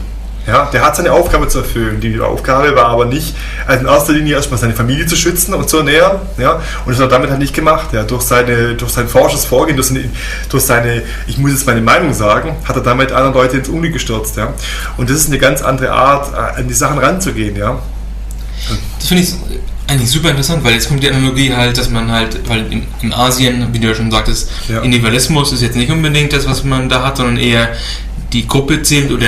Ja, 0.47 0.69
der 0.71 0.81
hat 0.81 0.95
seine 0.95 1.11
Aufgabe 1.11 1.49
zu 1.49 1.57
erfüllen. 1.57 1.99
Die 1.99 2.21
Aufgabe 2.21 2.73
war 2.73 2.85
aber 2.85 3.03
nicht, 3.03 3.35
also 3.67 3.81
in 3.81 3.87
erster 3.87 4.13
Linie 4.13 4.35
erstmal 4.35 4.57
seine 4.57 4.73
Familie 4.73 5.05
zu 5.05 5.17
schützen 5.17 5.53
und 5.53 5.67
zu 5.67 5.79
ernähren. 5.79 6.19
Ja, 6.37 6.61
und 6.85 6.87
das 6.87 6.95
hat 6.95 7.07
er 7.07 7.09
damit 7.09 7.29
halt 7.29 7.39
nicht 7.39 7.53
gemacht. 7.53 7.87
Ja, 7.91 8.03
durch, 8.03 8.21
seine, 8.21 8.75
durch 8.75 8.93
sein 8.93 9.09
forsches 9.09 9.43
Vorgehen, 9.43 9.75
durch 9.75 9.89
seine, 9.89 10.05
durch 10.47 10.63
seine, 10.63 11.03
ich 11.27 11.37
muss 11.37 11.51
jetzt 11.51 11.67
meine 11.67 11.81
Meinung 11.81 12.13
sagen, 12.13 12.55
hat 12.63 12.77
er 12.77 12.81
damit 12.81 13.11
andere 13.11 13.33
Leute 13.33 13.57
ins 13.57 13.67
Unglück 13.67 13.91
gestürzt. 13.91 14.37
Ja. 14.37 14.53
Und 14.95 15.09
das 15.09 15.17
ist 15.17 15.27
eine 15.27 15.37
ganz 15.37 15.61
andere 15.61 15.91
Art, 15.91 16.33
an 16.33 16.65
die 16.65 16.73
Sachen 16.73 16.97
ranzugehen. 16.97 17.57
Ja. 17.57 17.79
Das 18.99 19.07
finde 19.07 19.23
ich 19.23 19.33
eigentlich 19.87 20.09
super 20.09 20.29
interessant, 20.29 20.63
weil 20.63 20.73
jetzt 20.73 20.89
kommt 20.89 21.01
die 21.01 21.09
Analogie 21.09 21.53
halt, 21.53 21.77
dass 21.77 21.89
man 21.89 22.11
halt, 22.11 22.47
weil 22.49 22.71
in, 22.71 22.83
in 23.01 23.13
Asien, 23.13 23.67
wie 23.71 23.79
du 23.79 23.87
ja 23.87 23.95
schon 23.95 24.11
sagtest, 24.11 24.49
ja. 24.67 24.81
Individualismus 24.81 25.53
ist 25.53 25.61
jetzt 25.61 25.75
nicht 25.75 25.89
unbedingt 25.89 26.33
das, 26.33 26.47
was 26.47 26.63
man 26.63 26.89
da 26.89 27.05
hat, 27.05 27.17
sondern 27.17 27.37
eher 27.37 27.69
die 28.33 28.45
Gruppe 28.45 28.81
zählt 28.83 29.11
oder 29.11 29.27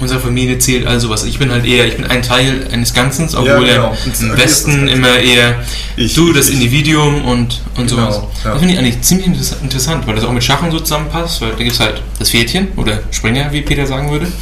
unsere 0.00 0.18
Familie 0.18 0.58
zählt 0.58 0.86
also 0.86 1.10
was. 1.10 1.24
Ich 1.24 1.38
bin 1.38 1.50
halt 1.50 1.64
eher, 1.64 1.86
ich 1.86 1.96
bin 1.96 2.06
ein 2.06 2.22
Teil 2.22 2.66
eines 2.72 2.94
Ganzen, 2.94 3.28
obwohl 3.34 3.66
ja, 3.68 3.74
genau. 3.74 3.96
im 4.20 4.36
Westen 4.36 4.88
immer 4.88 5.16
eher 5.18 5.62
ich, 5.96 6.14
du, 6.14 6.32
das 6.32 6.48
ich, 6.48 6.54
Individuum 6.54 7.24
und, 7.24 7.60
und 7.76 7.88
genau, 7.88 8.10
sowas. 8.10 8.22
Ja. 8.44 8.50
Das 8.50 8.58
finde 8.58 8.74
ich 8.74 8.80
eigentlich 8.80 9.02
ziemlich 9.02 9.26
interessant, 9.62 10.06
weil 10.06 10.16
das 10.16 10.24
auch 10.24 10.32
mit 10.32 10.42
Schach 10.42 10.62
und 10.62 10.72
so 10.72 10.80
zusammenpasst, 10.80 11.40
weil 11.40 11.50
da 11.50 11.58
gibt 11.58 11.72
es 11.72 11.80
halt 11.80 12.02
das 12.18 12.30
Pferdchen 12.30 12.68
oder 12.76 13.00
Springer, 13.10 13.52
wie 13.52 13.62
Peter 13.62 13.86
sagen 13.86 14.10
würde. 14.10 14.26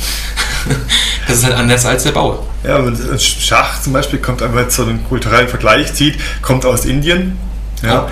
das 1.26 1.38
ist 1.38 1.44
halt 1.44 1.54
anders 1.54 1.84
als 1.86 2.02
der 2.04 2.12
Bauer. 2.12 2.46
Ja, 2.64 2.76
und 2.76 2.98
Schach 3.20 3.80
zum 3.82 3.92
Beispiel 3.92 4.18
kommt, 4.18 4.40
wenn 4.40 4.54
man 4.54 4.70
so 4.70 4.82
einen 4.84 5.04
kulturellen 5.04 5.48
Vergleich 5.48 5.92
zieht, 5.94 6.18
kommt 6.42 6.64
aus 6.64 6.84
Indien. 6.84 7.38
Ja. 7.82 8.08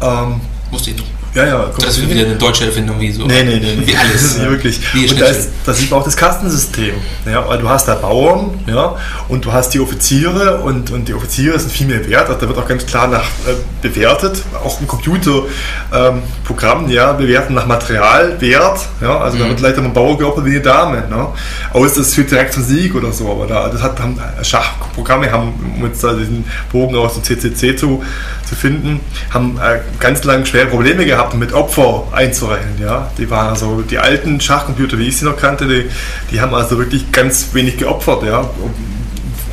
Oh. 0.00 0.04
Ähm, 0.04 0.40
Wusste 0.70 0.90
ich 0.90 0.96
nicht. 0.96 1.17
Ja, 1.38 1.46
ja. 1.46 1.70
Das 1.78 1.98
ist 1.98 2.10
wieder 2.10 2.26
eine 2.26 2.34
deutsche 2.34 2.66
Erfindung, 2.66 2.98
wie 2.98 3.12
so. 3.12 3.24
Nee, 3.24 3.44
nee, 3.44 3.60
nee. 3.60 3.86
Wie 3.86 3.96
alles. 3.96 4.08
Das 4.18 4.22
ist 4.22 4.50
wirklich. 4.50 4.80
Wie 4.92 5.08
und 5.08 5.20
da, 5.20 5.26
ist, 5.26 5.50
da 5.64 5.72
sieht 5.72 5.90
man 5.90 6.00
auch 6.00 6.04
das 6.04 6.16
Kastensystem. 6.16 6.94
Ja, 7.24 7.56
du 7.56 7.68
hast 7.68 7.86
da 7.86 7.94
Bauern, 7.94 8.58
ja, 8.66 8.96
und 9.28 9.44
du 9.44 9.52
hast 9.52 9.72
die 9.74 9.80
Offiziere 9.80 10.58
und, 10.58 10.90
und 10.90 11.06
die 11.06 11.14
Offiziere 11.14 11.58
sind 11.58 11.70
viel 11.70 11.86
mehr 11.86 12.06
wert. 12.08 12.28
Also 12.28 12.40
da 12.40 12.48
wird 12.48 12.58
auch 12.58 12.66
ganz 12.66 12.84
klar 12.84 13.06
nach 13.06 13.22
äh, 13.22 13.54
bewertet. 13.80 14.42
Auch 14.64 14.80
ein 14.80 14.88
Computerprogramm, 14.88 16.84
ähm, 16.84 16.90
ja, 16.90 17.12
bewerten 17.12 17.54
nach 17.54 17.66
Materialwert. 17.66 18.80
Ja, 19.00 19.18
also 19.18 19.36
mhm. 19.36 19.42
da 19.42 19.48
wird 19.50 19.60
leider 19.60 19.82
ein 19.82 19.92
Bauer 19.92 20.18
geopfert 20.18 20.44
wie 20.44 20.50
eine 20.50 20.60
Dame. 20.60 21.04
Ne? 21.08 21.28
Außer 21.72 22.00
es 22.00 22.14
führt 22.14 22.32
direkt 22.32 22.54
zum 22.54 22.64
Sieg 22.64 22.94
oder 22.96 23.12
so. 23.12 23.30
Aber 23.30 23.46
da, 23.46 23.68
das 23.68 23.80
hat, 23.82 24.00
haben, 24.00 24.18
Schachprogramme 24.42 25.30
haben, 25.30 25.52
um 25.76 25.86
jetzt 25.86 26.02
da 26.02 26.14
diesen 26.14 26.44
Bogen 26.72 26.96
aus 26.96 27.14
dem 27.14 27.22
CCC 27.22 27.76
zu, 27.76 28.02
zu 28.48 28.56
finden, 28.56 29.00
haben 29.30 29.58
äh, 29.58 29.78
ganz 30.00 30.24
lange 30.24 30.44
schwere 30.44 30.66
Probleme 30.66 31.06
gehabt 31.06 31.27
gehabt, 31.28 31.34
mit 31.34 31.52
Opfer 31.52 32.04
einzurechnen. 32.12 32.78
Ja? 32.80 33.10
Die 33.18 33.28
waren 33.30 33.48
also 33.48 33.82
die 33.82 33.98
alten 33.98 34.40
Schachcomputer, 34.40 34.98
wie 34.98 35.08
ich 35.08 35.18
sie 35.18 35.24
noch 35.24 35.36
kannte, 35.36 35.66
die, 35.66 35.90
die 36.30 36.40
haben 36.40 36.54
also 36.54 36.78
wirklich 36.78 37.12
ganz 37.12 37.48
wenig 37.52 37.76
geopfert. 37.76 38.22
Ja? 38.24 38.48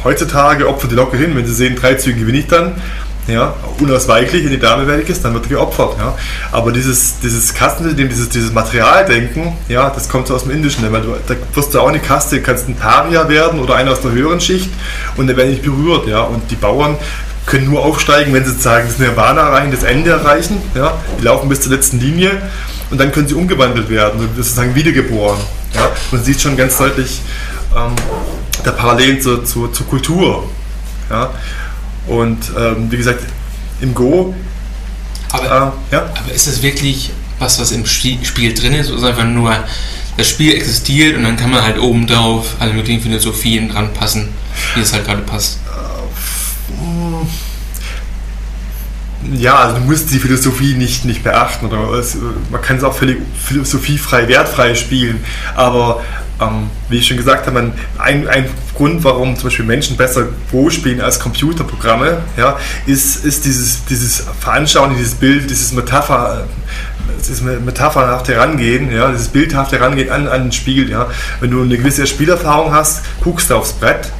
Heutzutage 0.04 0.68
opfert 0.68 0.92
die 0.92 0.96
locker 0.96 1.18
hin, 1.18 1.36
wenn 1.36 1.46
sie 1.46 1.54
sehen, 1.54 1.76
drei 1.76 1.96
Züge 1.96 2.22
gewinne 2.22 2.40
ich 2.40 2.48
dann. 2.48 2.74
Ja, 3.28 3.56
unausweichlich, 3.80 4.44
wenn 4.44 4.52
die 4.52 4.60
Dame 4.60 4.88
weg 4.88 5.10
ist, 5.10 5.26
dann 5.26 5.34
wird 5.34 5.50
geopfert. 5.50 5.96
Ja. 5.98 6.16
Aber 6.52 6.72
dieses, 6.72 7.20
dieses 7.22 7.56
Kastensystem, 7.56 8.08
dieses, 8.08 8.30
dieses 8.30 8.54
Materialdenken, 8.54 9.54
ja, 9.68 9.90
das 9.90 10.10
kommt 10.10 10.28
so 10.28 10.36
aus 10.36 10.44
dem 10.44 10.52
Indischen. 10.52 10.92
Weil 10.92 11.02
du, 11.02 11.16
da 11.26 11.34
wirst 11.56 11.74
du 11.74 11.80
auch 11.80 11.88
eine 11.88 11.98
Kaste, 11.98 12.40
kannst 12.44 12.70
ein 12.70 12.76
Paria 12.76 13.28
werden 13.28 13.60
oder 13.60 13.78
einer 13.78 13.94
aus 13.94 14.02
der 14.02 14.12
höheren 14.12 14.40
Schicht 14.40 14.70
und 15.18 15.26
dann 15.26 15.38
werden 15.38 15.50
nicht 15.50 15.64
berührt. 15.64 16.08
Ja. 16.08 16.22
Und 16.22 16.52
die 16.52 16.56
Bauern 16.56 16.98
können 17.46 17.70
nur 17.70 17.84
aufsteigen, 17.84 18.34
wenn 18.34 18.44
sie 18.44 18.52
sozusagen 18.52 18.88
das 18.88 18.98
Nirvana 18.98 19.42
erreichen, 19.42 19.72
das 19.72 19.84
Ende 19.84 20.12
erreichen. 20.12 20.62
Ja? 20.74 20.98
Die 21.20 21.24
laufen 21.24 21.50
bis 21.50 21.62
zur 21.62 21.72
letzten 21.72 22.00
Linie 22.00 22.42
und 22.90 23.00
dann 23.00 23.12
können 23.12 23.28
sie 23.28 23.36
umgewandelt 23.36 23.90
werden, 23.90 24.30
sozusagen 24.36 24.74
wiedergeboren. 24.76 25.40
Ja? 25.74 25.92
Man 26.12 26.24
sieht 26.24 26.42
schon 26.42 26.58
ganz 26.58 26.78
deutlich 26.78 27.22
ähm, 27.76 27.94
der 28.66 28.72
Parallelen 28.72 29.22
zur, 29.22 29.46
zur, 29.46 29.72
zur 29.72 29.88
Kultur. 29.88 30.50
Ja? 31.10 31.32
Und 32.08 32.52
ähm, 32.58 32.92
wie 32.92 32.98
gesagt, 32.98 33.24
im 33.82 33.94
Go. 33.94 34.34
Aber, 35.32 35.74
äh, 35.92 35.96
ja? 35.96 36.10
aber 36.16 36.32
ist 36.34 36.48
das 36.48 36.62
wirklich 36.62 37.12
was, 37.40 37.60
was 37.60 37.72
im 37.72 37.86
Spiel 37.86 38.54
drin 38.54 38.74
ist, 38.74 38.90
oder 38.90 39.00
ist 39.00 39.06
einfach 39.06 39.26
nur, 39.26 39.54
das 40.18 40.30
Spiel 40.30 40.54
existiert 40.54 41.18
und 41.18 41.24
dann 41.24 41.36
kann 41.36 41.52
man 41.52 41.62
halt 41.62 41.78
oben 41.78 42.08
drauf 42.08 42.56
alle 42.60 42.74
möglichen 42.74 43.02
Philosophien 43.02 43.70
dran 43.70 43.94
passen, 43.94 44.30
wie 44.74 44.82
es 44.82 44.94
halt 44.94 45.06
gerade 45.06 45.22
passt? 45.22 45.60
Ja, 49.34 49.56
also 49.56 49.78
du 49.78 49.84
musst 49.84 50.12
die 50.12 50.20
Philosophie 50.20 50.76
nicht, 50.76 51.06
nicht 51.06 51.24
beachten 51.24 51.66
oder 51.66 51.98
es, 51.98 52.18
man 52.52 52.62
kann 52.62 52.78
es 52.78 52.84
auch 52.84 52.96
völlig 52.96 53.18
philosophiefrei, 53.44 54.28
wertfrei 54.28 54.76
spielen, 54.76 55.24
aber 55.56 56.02
ähm, 56.42 56.70
wie 56.90 56.98
ich 56.98 57.08
schon 57.08 57.18
gesagt 57.18 57.48
habe, 57.48 57.74
ein, 57.98 58.28
ein 58.28 58.46
Grund, 58.76 59.04
warum 59.04 59.36
zum 59.36 59.46
Beispiel 59.46 59.66
Menschen 59.66 59.96
besser 59.96 60.28
Go 60.52 60.70
spielen 60.70 61.02
als 61.02 61.20
Computerprogramme, 61.20 62.22
ja, 62.38 62.58
ist, 62.86 63.24
ist 63.24 63.46
dieses, 63.46 63.86
dieses 63.86 64.26
Veranschaulichen, 64.40 64.98
dieses 64.98 65.16
Bild, 65.16 65.50
dieses 65.50 65.72
Metapher, 65.72 66.46
dieses 67.20 67.42
metaphernhafte 67.42 68.34
Herangehen, 68.34 68.92
ja, 68.92 69.12
dieses 69.12 69.30
bildhafte 69.30 69.80
Herangehen 69.80 70.12
an, 70.12 70.28
an 70.28 70.44
ein 70.44 70.52
Spiel. 70.52 70.90
Ja. 70.90 71.08
Wenn 71.40 71.52
du 71.52 71.62
eine 71.62 71.78
gewisse 71.78 72.06
Spielerfahrung 72.06 72.74
hast, 72.74 73.04
guckst 73.24 73.50
du 73.50 73.56
aufs 73.56 73.74
Brett 73.74 74.12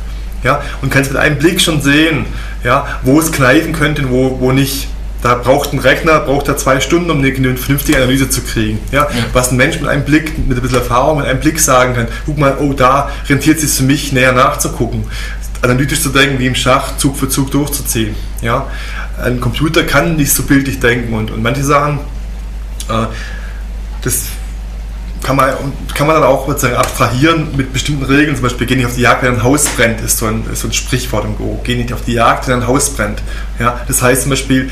ja, 0.46 0.62
und 0.82 0.92
kannst 0.92 1.12
mit 1.12 1.20
einem 1.20 1.38
Blick 1.38 1.60
schon 1.60 1.82
sehen, 1.82 2.26
ja, 2.64 2.88
wo 3.04 3.20
es 3.20 3.32
kneifen 3.32 3.74
könnte 3.74 4.04
und 4.04 4.12
wo, 4.12 4.40
wo 4.40 4.52
nicht. 4.54 4.88
Da 5.22 5.34
braucht 5.34 5.74
ein 5.74 5.80
Rechner, 5.80 6.20
braucht 6.20 6.48
er 6.50 6.56
zwei 6.56 6.80
Stunden, 6.80 7.10
um 7.10 7.18
eine 7.18 7.34
vernünftige 7.34 7.98
Analyse 7.98 8.30
zu 8.30 8.42
kriegen. 8.42 8.78
Ja? 8.92 9.08
ja? 9.10 9.10
Was 9.34 9.50
ein 9.50 9.58
Mensch 9.58 9.80
mit 9.80 9.90
einem 9.90 10.06
Blick, 10.06 10.38
mit 10.48 10.56
ein 10.56 10.62
bisschen 10.62 10.78
Erfahrung, 10.78 11.18
mit 11.18 11.26
einem 11.26 11.40
Blick 11.40 11.60
sagen 11.60 11.96
kann, 11.96 12.08
guck 12.28 12.38
mal, 12.38 12.58
oh, 12.60 12.74
da 12.74 13.10
rentiert 13.28 13.58
es 13.58 13.64
sich 13.64 13.72
für 13.80 13.86
mich 13.86 14.12
näher 14.12 14.34
nachzugucken. 14.34 15.06
Analytisch 15.64 16.02
zu 16.02 16.10
denken, 16.10 16.38
wie 16.38 16.46
im 16.46 16.54
Schach, 16.54 16.98
Zug 16.98 17.18
für 17.18 17.28
Zug 17.28 17.50
durchzuziehen. 17.50 18.16
Ja? 18.44 18.68
Ein 19.20 19.40
Computer 19.40 19.82
kann 19.82 20.16
nicht 20.16 20.32
so 20.32 20.44
bildlich 20.44 20.80
denken 20.80 21.12
und, 21.16 21.32
und 21.32 21.42
manche 21.42 21.64
Sachen, 21.64 21.98
äh, 22.88 23.08
das 24.04 24.26
kann 25.26 25.38
man, 25.38 25.54
kann 25.96 26.06
man 26.06 26.18
dann 26.18 26.24
auch 26.24 26.48
sozusagen 26.48 26.76
abstrahieren 26.76 27.48
mit 27.58 27.74
bestimmten 27.74 28.06
Regeln. 28.06 28.36
Zum 28.36 28.44
Beispiel, 28.44 28.68
geh 28.68 28.76
nicht 28.76 28.86
auf 28.86 28.96
die 28.96 29.02
Jagd, 29.02 29.24
wenn 29.24 29.34
ein 29.34 29.44
Haus 29.44 29.66
brennt, 29.70 30.00
ist 30.02 30.20
so 30.20 30.28
ein, 30.28 30.46
ist 30.52 30.62
so 30.62 30.68
ein 30.68 30.74
Sprichwort 30.74 31.26
im 31.26 31.36
Go. 31.36 31.60
Geh 31.64 31.76
nicht 31.76 31.92
auf 31.94 32.04
die 32.04 32.14
Jagd, 32.14 32.48
wenn 32.48 32.62
ein 32.62 32.68
Haus 32.68 32.92
brennt. 32.92 33.24
Ja, 33.60 33.82
das 33.88 34.04
heißt 34.04 34.22
zum 34.22 34.30
Beispiel, 34.30 34.70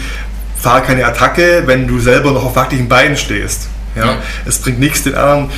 fahr 0.55 0.81
keine 0.81 1.05
Attacke, 1.05 1.63
wenn 1.65 1.87
du 1.87 1.99
selber 1.99 2.31
noch 2.31 2.45
auf 2.45 2.55
wackeligen 2.55 2.87
Beinen 2.87 3.17
stehst. 3.17 3.67
Ja? 3.95 4.05
Ja. 4.05 4.17
Es 4.45 4.59
bringt 4.59 4.79
nichts, 4.79 5.03
den 5.03 5.15
anderen 5.15 5.49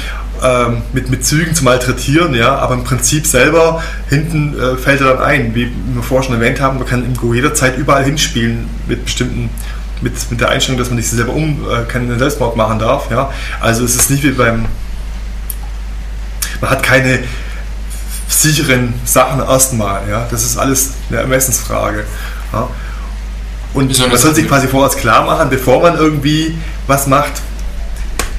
ähm, 0.41 0.81
mit, 0.93 1.09
mit 1.09 1.25
Zügen 1.25 1.53
zu 1.53 1.65
malträtieren, 1.65 2.33
ja? 2.33 2.55
aber 2.55 2.75
im 2.75 2.85
Prinzip 2.85 3.27
selber 3.27 3.83
hinten 4.09 4.57
äh, 4.57 4.77
fällt 4.77 5.01
er 5.01 5.15
dann 5.15 5.23
ein. 5.23 5.53
Wie 5.55 5.71
wir 5.93 6.03
vorher 6.03 6.23
schon 6.23 6.35
erwähnt 6.35 6.61
haben, 6.61 6.77
man 6.77 6.87
kann 6.87 7.03
im 7.03 7.17
Go 7.17 7.33
jederzeit 7.33 7.77
überall 7.77 8.05
hinspielen 8.05 8.69
mit 8.87 9.03
bestimmten 9.03 9.49
mit, 10.01 10.13
mit 10.29 10.41
der 10.41 10.49
Einstellung, 10.49 10.77
dass 10.79 10.89
man 10.89 10.97
nicht 10.97 11.09
selber 11.09 11.33
um 11.33 11.65
äh, 11.69 11.83
keinen 11.89 12.17
Selbstmord 12.17 12.55
machen 12.55 12.79
darf. 12.79 13.09
Ja? 13.11 13.31
Also 13.59 13.83
es 13.83 13.95
ist 13.95 14.09
nicht 14.09 14.23
wie 14.23 14.31
beim 14.31 14.65
man 16.61 16.69
hat 16.69 16.83
keine 16.83 17.19
sicheren 18.27 18.93
Sachen 19.05 19.39
erstmal. 19.39 20.07
Ja? 20.09 20.27
Das 20.29 20.43
ist 20.43 20.57
alles 20.57 20.91
eine 21.09 21.19
Ermessensfrage. 21.19 22.05
Ja? 22.53 22.67
Und 23.73 23.97
man 23.99 24.17
soll 24.17 24.33
sich 24.33 24.47
quasi 24.47 24.67
vorher 24.67 24.95
klar 24.97 25.25
machen, 25.25 25.49
bevor 25.49 25.81
man 25.81 25.97
irgendwie 25.97 26.57
was 26.87 27.07
macht, 27.07 27.33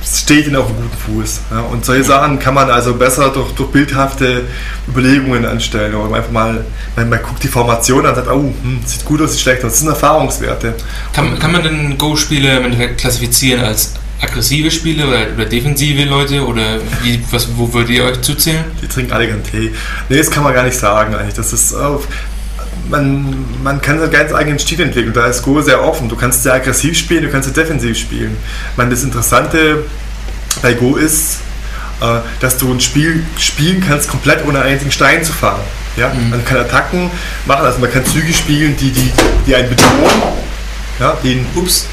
steht 0.02 0.46
ihn 0.46 0.56
auf 0.56 0.66
einem 0.68 0.76
guten 0.76 0.96
Fuß. 0.96 1.40
Ja? 1.50 1.60
Und 1.60 1.84
solche 1.84 2.04
Sachen 2.04 2.38
kann 2.38 2.54
man 2.54 2.70
also 2.70 2.94
besser 2.94 3.28
durch, 3.30 3.52
durch 3.52 3.70
bildhafte 3.70 4.44
Überlegungen 4.88 5.44
anstellen. 5.44 5.94
Oder 5.94 6.16
einfach 6.16 6.30
mal, 6.30 6.64
man, 6.94 7.08
man 7.08 7.22
guckt 7.22 7.42
die 7.42 7.48
Formation 7.48 8.06
an 8.06 8.10
und 8.10 8.14
sagt, 8.16 8.28
oh, 8.28 8.54
hm, 8.62 8.80
sieht 8.84 9.04
gut 9.04 9.20
aus, 9.20 9.32
sieht 9.32 9.40
schlecht 9.40 9.64
aus. 9.64 9.72
Das 9.72 9.80
sind 9.80 9.88
Erfahrungswerte. 9.88 10.74
Kann, 11.12 11.38
kann 11.38 11.52
man 11.52 11.62
denn 11.62 11.98
Go-Spiele 11.98 12.56
im 12.58 12.64
Endeffekt 12.64 12.98
klassifizieren 13.00 13.64
als 13.64 13.92
aggressive 14.20 14.70
Spiele 14.70 15.06
oder, 15.06 15.26
oder 15.34 15.44
defensive 15.44 16.04
Leute? 16.04 16.44
Oder 16.44 16.80
wie, 17.02 17.22
was, 17.30 17.48
wo 17.56 17.72
würdet 17.72 17.90
ihr 17.90 18.04
euch 18.04 18.20
zuzählen? 18.20 18.64
Die 18.82 18.88
trinken 18.88 19.12
alle 19.12 19.26
gern 19.26 19.42
Tee. 19.42 19.72
Nee, 20.08 20.18
das 20.18 20.30
kann 20.30 20.42
man 20.42 20.54
gar 20.54 20.64
nicht 20.64 20.78
sagen 20.78 21.14
eigentlich. 21.14 21.34
Das 21.34 21.52
ist, 21.52 21.72
äh, 21.72 21.76
man, 22.88 23.44
man 23.62 23.80
kann 23.80 23.98
seinen 23.98 24.10
ganz 24.10 24.32
eigenen 24.32 24.58
Stil 24.58 24.80
entwickeln. 24.80 25.12
Da 25.12 25.26
ist 25.26 25.42
Go 25.42 25.60
sehr 25.60 25.82
offen. 25.82 26.08
Du 26.08 26.16
kannst 26.16 26.42
sehr 26.42 26.54
aggressiv 26.54 26.96
spielen, 26.98 27.24
du 27.24 27.30
kannst 27.30 27.52
sehr 27.52 27.64
defensiv 27.64 27.98
spielen. 27.98 28.36
Meine, 28.76 28.90
das 28.90 29.02
Interessante 29.02 29.84
bei 30.62 30.74
Go 30.74 30.96
ist, 30.96 31.40
äh, 32.00 32.20
dass 32.40 32.58
du 32.58 32.72
ein 32.72 32.80
Spiel 32.80 33.24
spielen 33.38 33.84
kannst, 33.86 34.08
komplett 34.08 34.44
ohne 34.46 34.60
einen 34.60 34.72
einzigen 34.72 34.92
Stein 34.92 35.24
zu 35.24 35.32
fangen. 35.32 35.62
Ja? 35.96 36.12
Man 36.30 36.44
kann 36.44 36.58
Attacken 36.58 37.10
machen, 37.46 37.64
also 37.64 37.78
man 37.78 37.90
kann 37.90 38.04
Züge 38.04 38.32
spielen, 38.32 38.76
die, 38.76 38.90
die, 38.90 39.10
die 39.46 39.54
einen 39.54 39.70
bedrohen, 39.70 40.22
ja? 41.00 41.16
die, 41.22 41.44
Ups. 41.54 41.86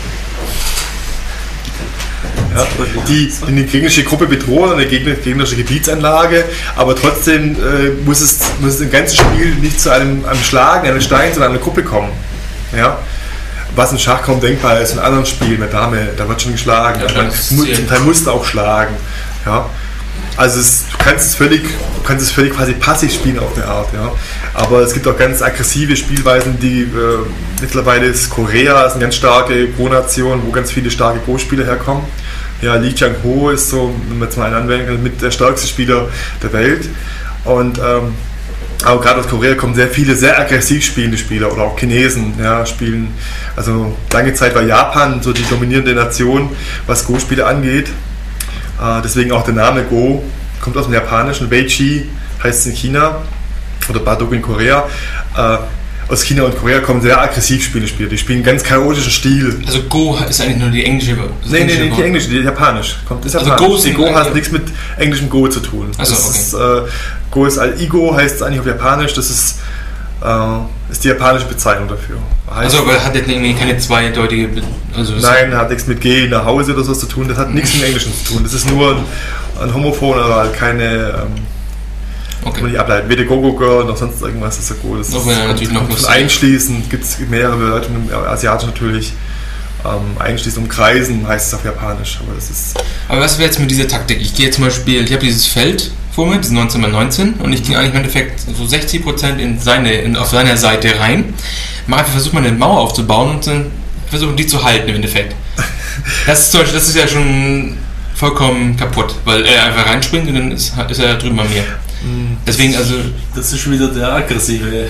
Ja, 2.56 2.66
die 3.08 3.32
eine 3.48 3.64
gegnerische 3.64 4.04
Gruppe 4.04 4.28
bedrohen, 4.28 4.74
eine 4.74 4.86
gegner- 4.86 5.16
gegnerische 5.16 5.56
Gebietsanlage, 5.56 6.46
aber 6.76 6.96
trotzdem 6.96 7.56
äh, 7.56 7.90
muss, 8.06 8.22
es, 8.22 8.40
muss 8.60 8.76
es 8.76 8.82
im 8.82 8.92
ganzen 8.92 9.18
Spiel 9.18 9.56
nicht 9.56 9.80
zu 9.80 9.90
einem, 9.92 10.26
einem 10.26 10.44
Schlagen, 10.44 10.88
einem 10.88 11.02
Stein, 11.02 11.34
sondern 11.34 11.52
einer 11.52 11.62
Gruppe 11.62 11.84
kommen. 11.84 12.12
Ja? 12.76 13.00
Was 13.76 13.92
in 13.92 14.00
Schach 14.00 14.22
kaum 14.22 14.40
denkbar 14.40 14.80
ist, 14.82 14.94
in 14.94 15.00
anderen 15.00 15.26
Spielen, 15.26 15.60
mit 15.60 15.74
Dame, 15.74 16.10
da 16.16 16.28
wird 16.28 16.42
schon 16.42 16.52
geschlagen. 16.52 17.02
Ja, 17.02 17.24
Man 17.24 17.32
zum 17.32 17.88
Teil 17.88 18.00
musst 18.02 18.28
du 18.28 18.32
auch 18.32 18.46
schlagen. 18.46 18.96
Ja? 19.46 19.66
Also 20.36 20.60
es, 20.60 20.86
du 20.92 20.98
kannst 20.98 21.28
es 21.28 21.36
völlig, 21.36 21.62
du 21.64 22.02
kannst 22.04 22.26
es 22.26 22.32
völlig 22.32 22.56
quasi 22.56 22.74
passiv 22.74 23.14
spielen 23.14 23.38
auf 23.40 23.56
eine 23.56 23.66
Art, 23.66 23.94
ja. 23.94 24.12
Aber 24.56 24.80
es 24.82 24.94
gibt 24.94 25.08
auch 25.08 25.18
ganz 25.18 25.44
aggressive 25.44 25.96
Spielweisen, 25.96 26.60
die 26.60 26.82
äh, 26.82 26.88
mittlerweile 27.62 28.08
ist 28.08 28.32
Korea 28.32 28.84
ist 28.86 28.94
eine 28.94 29.02
ganz 29.02 29.16
starke 29.16 29.68
Go-Nation, 29.70 30.42
wo 30.46 30.52
ganz 30.52 30.72
viele 30.72 30.90
starke 30.90 31.20
Go-Spieler 31.20 31.66
herkommen. 31.66 32.04
Ja, 32.64 32.76
Lee 32.76 32.94
Chang 32.94 33.16
Ho 33.24 33.50
ist 33.50 33.70
so, 33.70 33.94
wenn 34.08 34.20
man 34.20 34.30
jetzt 34.30 34.38
mal 34.38 34.46
einen 34.46 34.56
anwenden 34.56 34.88
kann, 34.88 35.04
mit 35.04 35.22
der 35.22 35.32
stärkste 35.32 35.68
Spieler 35.68 36.08
der 36.42 36.54
Welt. 36.54 36.88
Und 37.44 37.78
ähm, 37.78 38.14
aber 38.86 39.02
gerade 39.02 39.20
aus 39.20 39.28
Korea 39.28 39.56
kommen 39.56 39.76
sehr 39.76 39.90
viele 39.90 40.16
sehr 40.16 40.40
aggressiv 40.40 40.84
spielende 40.86 41.18
Spieler 41.18 41.52
oder 41.52 41.64
auch 41.64 41.78
Chinesen 41.78 42.34
ja, 42.42 42.66
spielen. 42.66 43.14
Also 43.56 43.98
lange 44.12 44.34
Zeit 44.34 44.56
war 44.56 44.62
Japan 44.62 45.22
so 45.22 45.34
die 45.34 45.44
dominierende 45.50 45.94
Nation, 45.94 46.50
was 46.88 47.06
Go-Spiele 47.06 47.46
angeht. 47.46 47.90
Äh, 48.82 49.02
deswegen 49.04 49.34
auch 49.34 49.44
der 49.44 49.56
Name 49.56 49.84
Go 49.84 50.24
kommt 50.62 50.78
aus 50.78 50.86
dem 50.86 50.94
Japanischen. 50.94 51.52
Weichi 51.52 52.10
heißt 52.44 52.62
es 52.62 52.66
in 52.68 52.76
China 52.76 53.24
oder 53.90 54.00
Baduk 54.00 54.32
in 54.32 54.42
Korea. 54.42 54.86
Äh, 55.36 55.58
aus 56.14 56.24
China 56.24 56.44
und 56.44 56.58
Korea 56.58 56.80
kommen 56.80 57.02
sehr 57.02 57.20
aggressiv 57.20 57.64
spielende 57.64 57.90
Spieler. 57.90 58.10
Die 58.10 58.18
spielen 58.18 58.44
ganz 58.44 58.64
chaotischen 58.64 59.12
Stil. 59.12 59.62
Also 59.66 59.82
Go 59.84 60.18
ist 60.30 60.40
eigentlich 60.42 60.58
nur 60.58 60.70
die 60.70 60.86
englische. 60.86 61.14
Nee, 61.14 61.20
nee, 61.50 61.58
englische 61.58 61.80
nee, 61.80 61.84
nicht 61.84 61.92
Wort. 61.92 62.00
die 62.00 62.06
englische, 62.06 62.30
die 62.30 62.38
japanisch. 62.38 62.98
Kommt, 63.08 63.26
ist 63.26 63.36
Also 63.36 63.50
japanisch. 63.50 63.72
Go 63.78 63.84
die 63.84 63.94
Go 63.94 64.16
hat 64.16 64.34
nichts 64.34 64.52
mit 64.52 64.64
englischem 64.98 65.30
Go 65.30 65.48
zu 65.48 65.60
tun. 65.60 65.92
Ach 65.98 66.06
so, 66.06 66.14
das 66.14 66.30
okay. 66.30 66.40
ist, 66.40 66.54
äh, 66.54 66.92
Go 67.32 67.46
ist 67.46 67.58
Al-Igo, 67.58 68.16
heißt 68.16 68.36
es 68.36 68.42
eigentlich 68.42 68.60
auf 68.60 68.68
Japanisch. 68.68 69.14
Das 69.14 69.30
ist, 69.30 69.60
äh, 70.24 70.92
ist 70.92 71.04
die 71.04 71.08
japanische 71.08 71.48
Bezeichnung 71.48 71.88
dafür. 71.88 72.18
Heißt, 72.50 72.76
Also, 72.76 72.80
aber 72.80 73.04
hat 73.04 73.16
jetzt 73.16 73.30
irgendwie 73.30 73.54
keine 73.56 73.78
zweideutige. 73.78 74.50
Also 74.96 75.14
Nein, 75.16 75.56
hat 75.56 75.70
nichts 75.70 75.88
mit 75.88 76.02
Geh 76.02 76.28
nach 76.28 76.46
Hause 76.46 76.74
oder 76.74 76.84
so 76.84 76.94
zu 76.94 77.08
tun. 77.08 77.28
Das 77.28 77.38
hat 77.38 77.54
nichts 77.54 77.74
mit 77.74 77.84
Englischen 77.84 78.14
zu 78.14 78.34
tun. 78.34 78.44
Das 78.44 78.54
ist 78.54 78.70
nur 78.70 78.96
ein, 78.96 79.04
ein 79.62 79.74
Homophon, 79.74 80.20
aber 80.20 80.36
halt 80.36 80.54
keine, 80.54 81.24
ähm, 81.24 81.53
kann 82.44 82.54
man 82.54 82.62
Okay. 82.62 82.72
nicht 82.72 82.80
ableiten. 82.80 83.10
Weder 83.10 83.24
Gogo 83.26 83.54
Girl 83.54 83.86
noch 83.86 83.98
sonst 83.98 84.22
irgendwas 84.22 84.58
ist 84.60 84.68
so 84.68 84.76
gut. 84.76 85.00
Das 85.00 85.14
Auch 85.14 85.26
wenn 85.26 85.38
er 85.38 85.48
natürlich 85.48 85.70
noch 85.72 85.82
kommt 85.82 85.94
von 85.94 86.02
lustig- 86.02 86.16
Einschließen 86.16 86.90
gibt 86.90 87.04
es 87.04 87.20
mehrere 87.20 87.58
Bedeutungen, 87.58 88.10
Asiatisch 88.14 88.68
natürlich. 88.68 89.14
Ähm, 89.86 90.16
einschließen, 90.18 90.64
umkreisen 90.64 91.28
heißt 91.28 91.48
es 91.48 91.54
auf 91.56 91.66
Japanisch, 91.66 92.18
aber 92.24 92.36
das 92.36 92.50
ist 92.50 92.74
Aber 93.10 93.20
was 93.20 93.38
wäre 93.38 93.48
jetzt 93.50 93.60
mit 93.60 93.70
dieser 93.70 93.86
Taktik? 93.88 94.22
Ich 94.22 94.34
gehe 94.34 94.50
zum 94.50 94.64
Beispiel, 94.64 95.04
ich 95.04 95.12
habe 95.12 95.26
dieses 95.26 95.46
Feld 95.46 95.92
vor 96.16 96.26
mir, 96.26 96.38
dieses 96.38 96.52
19 96.54 96.82
x 96.84 96.92
19 96.94 97.34
und 97.34 97.52
ich 97.52 97.64
gehe 97.66 97.78
eigentlich 97.78 97.90
im 97.92 97.98
Endeffekt 97.98 98.40
so 98.40 98.64
60% 98.64 99.40
in 99.40 99.60
seine, 99.60 99.92
in, 99.94 100.16
auf 100.16 100.30
seiner 100.30 100.56
Seite 100.56 100.98
rein. 101.02 101.34
Mal 101.88 101.98
einfach 101.98 102.14
versuche 102.14 102.36
mal 102.36 102.46
eine 102.46 102.56
Mauer 102.56 102.80
aufzubauen 102.80 103.32
und 103.32 103.46
dann 103.48 103.66
versuchen 104.10 104.38
die 104.38 104.48
zu 104.48 104.64
halten 104.64 104.88
im 104.90 104.96
Endeffekt. 104.96 105.36
Das 106.26 106.40
ist, 106.40 106.52
zum 106.52 106.62
Beispiel, 106.62 106.80
das 106.80 106.88
ist 106.90 106.96
ja 106.96 107.08
schon 107.08 107.78
vollkommen 108.16 108.76
kaputt, 108.78 109.14
weil 109.26 109.46
er 109.46 109.66
einfach 109.66 109.86
reinspringt 109.86 110.28
und 110.30 110.34
dann 110.36 110.52
ist, 110.52 110.74
ist 110.90 111.00
er 111.00 111.16
drüben 111.16 111.36
bei 111.36 111.44
mir. 111.44 111.64
Deswegen, 112.46 112.76
also, 112.76 112.96
Das 113.36 113.54
ist 113.54 113.70
wieder 113.70 113.88
der 113.88 114.14
aggressive 114.14 114.88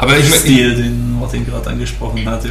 aber 0.00 0.16
ich 0.16 0.32
Stil, 0.32 0.76
den 0.76 1.18
Martin 1.18 1.44
gerade 1.44 1.70
angesprochen 1.70 2.24
hat. 2.24 2.44
Ja. 2.44 2.50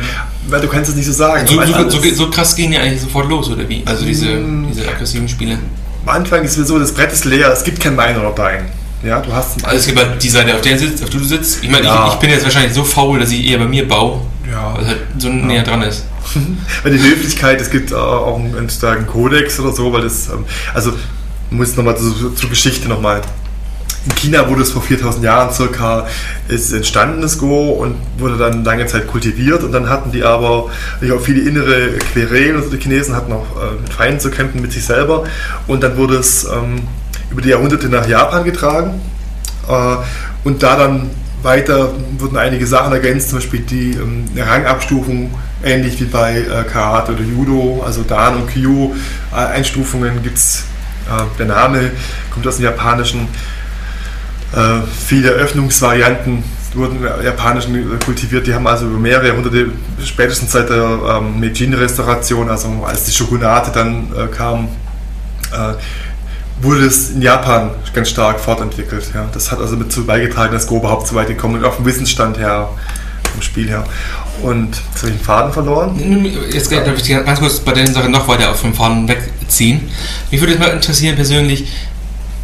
Weil 0.50 0.60
du 0.60 0.68
kannst 0.68 0.90
es 0.90 0.98
nicht 0.98 1.06
so 1.06 1.14
sagen. 1.14 1.48
so, 1.48 1.56
so, 1.64 1.90
so, 1.90 2.14
so 2.14 2.30
krass 2.30 2.54
gehen 2.54 2.72
die 2.72 2.78
eigentlich 2.78 3.02
sofort 3.02 3.30
los, 3.30 3.50
oder 3.50 3.68
wie? 3.70 3.84
Also 3.86 4.06
diese, 4.06 4.28
Mm. 4.28 4.68
diese 4.70 4.86
aggressiven 4.88 5.30
Spiele. 5.30 5.58
Am 6.06 6.10
Anfang 6.16 6.44
ist 6.44 6.58
es 6.58 6.68
so, 6.68 6.78
das 6.78 6.92
Brett 6.94 7.12
ist 7.14 7.24
leer, 7.24 7.50
es 7.52 7.64
gibt 7.64 7.80
kein 7.80 7.96
Bein 7.96 8.20
oder 8.20 8.32
Dein. 8.32 8.66
Ja, 9.02 9.22
du 9.22 9.32
hast 9.32 9.64
Also 9.64 9.78
es 9.78 9.86
gibt 9.86 9.98
halt 9.98 10.22
die 10.22 10.30
Seite, 10.30 10.56
auf 10.56 10.62
der 10.62 10.78
sitzt, 10.78 11.02
auf 11.04 11.10
der 11.10 11.20
du 11.22 11.26
sitzt. 11.26 11.64
Ich 11.64 11.70
meine, 11.70 11.86
Ja. 11.86 12.08
ich, 12.08 12.14
ich 12.16 12.20
bin 12.20 12.30
jetzt 12.32 12.44
wahrscheinlich 12.44 12.74
so 12.74 12.84
faul, 12.84 13.20
dass 13.20 13.32
ich 13.32 13.46
eher 13.48 13.60
bei 13.60 13.66
mir 13.68 13.88
baue, 13.88 14.22
ja. 14.52 14.74
weil 14.76 14.82
es 14.84 14.88
halt 14.90 15.00
so 15.18 15.30
näher 15.30 15.64
dran 15.64 15.84
ist. 15.84 16.04
Weil 16.84 16.92
die 16.98 17.02
Höflichkeit, 17.02 17.62
es 17.62 17.70
gibt 17.70 17.92
äh, 17.92 17.96
auch 17.96 18.38
einen, 18.38 18.54
einen 18.58 18.70
starken 18.70 19.08
Kodex 19.08 19.58
oder 19.62 19.72
so, 19.72 19.94
weil 19.94 20.02
das, 20.02 20.28
ähm, 20.28 20.44
also, 20.74 20.92
muss 21.50 21.78
nochmal 21.78 21.98
zur, 21.98 22.36
zur 22.36 22.50
Geschichte 22.50 22.90
nochmal. 22.90 23.22
In 24.08 24.16
China 24.16 24.48
wurde 24.48 24.62
es 24.62 24.72
vor 24.72 24.82
4000 24.82 25.24
Jahren 25.26 25.54
circa 25.54 26.08
ist 26.48 26.72
entstanden, 26.72 27.22
das 27.22 27.38
Go, 27.38 27.72
und 27.72 27.96
wurde 28.18 28.38
dann 28.38 28.64
lange 28.64 28.86
Zeit 28.86 29.06
kultiviert. 29.08 29.64
Und 29.64 29.74
dann 29.74 29.90
hatten 29.90 30.12
die 30.12 30.24
aber 30.24 30.70
natürlich 30.94 31.14
auch 31.14 31.22
viele 31.22 31.42
innere 31.42 31.98
Querelen. 32.14 32.56
Also 32.56 32.70
die 32.70 32.78
Chinesen 32.78 33.16
hatten 33.16 33.34
auch 33.34 33.46
äh, 33.58 33.82
mit 33.82 33.92
Feinden 33.92 34.22
zu 34.22 34.32
kämpfen, 34.32 34.62
mit 34.62 34.72
sich 34.72 34.86
selber. 34.86 35.26
Und 35.68 35.84
dann 35.84 35.98
wurde 35.98 36.16
es 36.16 36.46
ähm, 36.46 36.84
über 37.30 37.42
die 37.42 37.50
Jahrhunderte 37.50 37.90
nach 37.90 38.08
Japan 38.08 38.46
getragen. 38.46 39.02
Äh, 39.68 39.98
und 40.46 40.64
da 40.64 40.78
dann 40.78 41.10
weiter 41.44 41.92
wurden 42.18 42.38
einige 42.38 42.66
Sachen 42.66 42.94
ergänzt, 42.94 43.30
zum 43.30 43.40
Beispiel 43.40 43.60
die 43.60 43.92
ähm, 43.92 44.26
Rangabstufung, 44.38 45.34
ähnlich 45.64 46.00
wie 46.00 46.06
bei 46.06 46.40
äh, 46.40 46.64
Karate 46.64 47.12
oder 47.12 47.24
Judo, 47.24 47.84
also 47.86 48.04
Dan 48.04 48.38
und 48.38 48.48
Kyu. 48.48 48.94
Äh, 49.34 49.36
Einstufungen 49.36 50.24
gibt 50.24 50.38
es, 50.38 50.64
äh, 51.10 51.24
der 51.38 51.48
Name 51.48 51.92
kommt 52.32 52.48
aus 52.48 52.56
dem 52.56 52.66
Japanischen. 52.66 53.28
Äh, 54.56 54.82
viele 55.08 55.30
Öffnungsvarianten 55.30 56.44
wurden 56.74 57.00
Japanischen 57.24 58.00
kultiviert, 58.00 58.48
die 58.48 58.54
haben 58.54 58.68
also 58.68 58.86
über 58.86 59.00
mehrere 59.00 59.28
Jahrhunderte, 59.28 59.68
spätestens 60.04 60.52
seit 60.52 60.70
der 60.70 61.00
ähm, 61.20 61.40
Meijin-Restauration, 61.40 62.50
also 62.50 62.84
als 62.86 63.06
die 63.06 63.12
Shogunate 63.12 63.72
dann 63.74 64.08
äh, 64.16 64.28
kam, 64.28 64.68
äh, 65.52 65.74
wurde 66.62 66.86
es 66.86 67.12
in 67.12 67.22
Japan 67.22 67.72
ganz 67.94 68.10
stark 68.10 68.40
fortentwickelt. 68.40 69.12
Ja. 69.14 69.28
Das 69.34 69.52
hat 69.52 69.60
also 69.60 69.76
mit 69.76 69.88
dazu 69.88 70.06
beigetragen, 70.06 70.54
dass 70.54 70.68
Go 70.68 70.78
überhaupt 70.78 71.08
so 71.08 71.16
weit 71.16 71.28
gekommen 71.28 71.60
ist, 71.60 71.66
auf 71.66 71.78
dem 71.78 71.86
Wissensstand 71.86 72.38
her, 72.38 72.70
vom 73.32 73.42
Spiel 73.42 73.70
her. 73.70 73.84
Und 74.42 74.70
jetzt 74.70 75.02
habe 75.02 75.12
ich 75.12 75.18
den 75.18 75.26
Faden 75.26 75.52
verloren. 75.52 76.34
Jetzt 76.52 76.72
darf 76.72 76.98
ich 76.98 77.08
ganz 77.08 77.40
kurz 77.40 77.60
bei 77.60 77.74
der 77.74 77.88
Sache 77.88 78.10
noch 78.10 78.28
weiter 78.28 78.54
dem 78.62 78.74
Faden 78.74 79.08
wegziehen. 79.08 79.90
Mich 80.32 80.40
würde 80.40 80.54
jetzt 80.54 80.62
mal 80.62 80.70
interessieren 80.70 81.16
persönlich, 81.16 81.68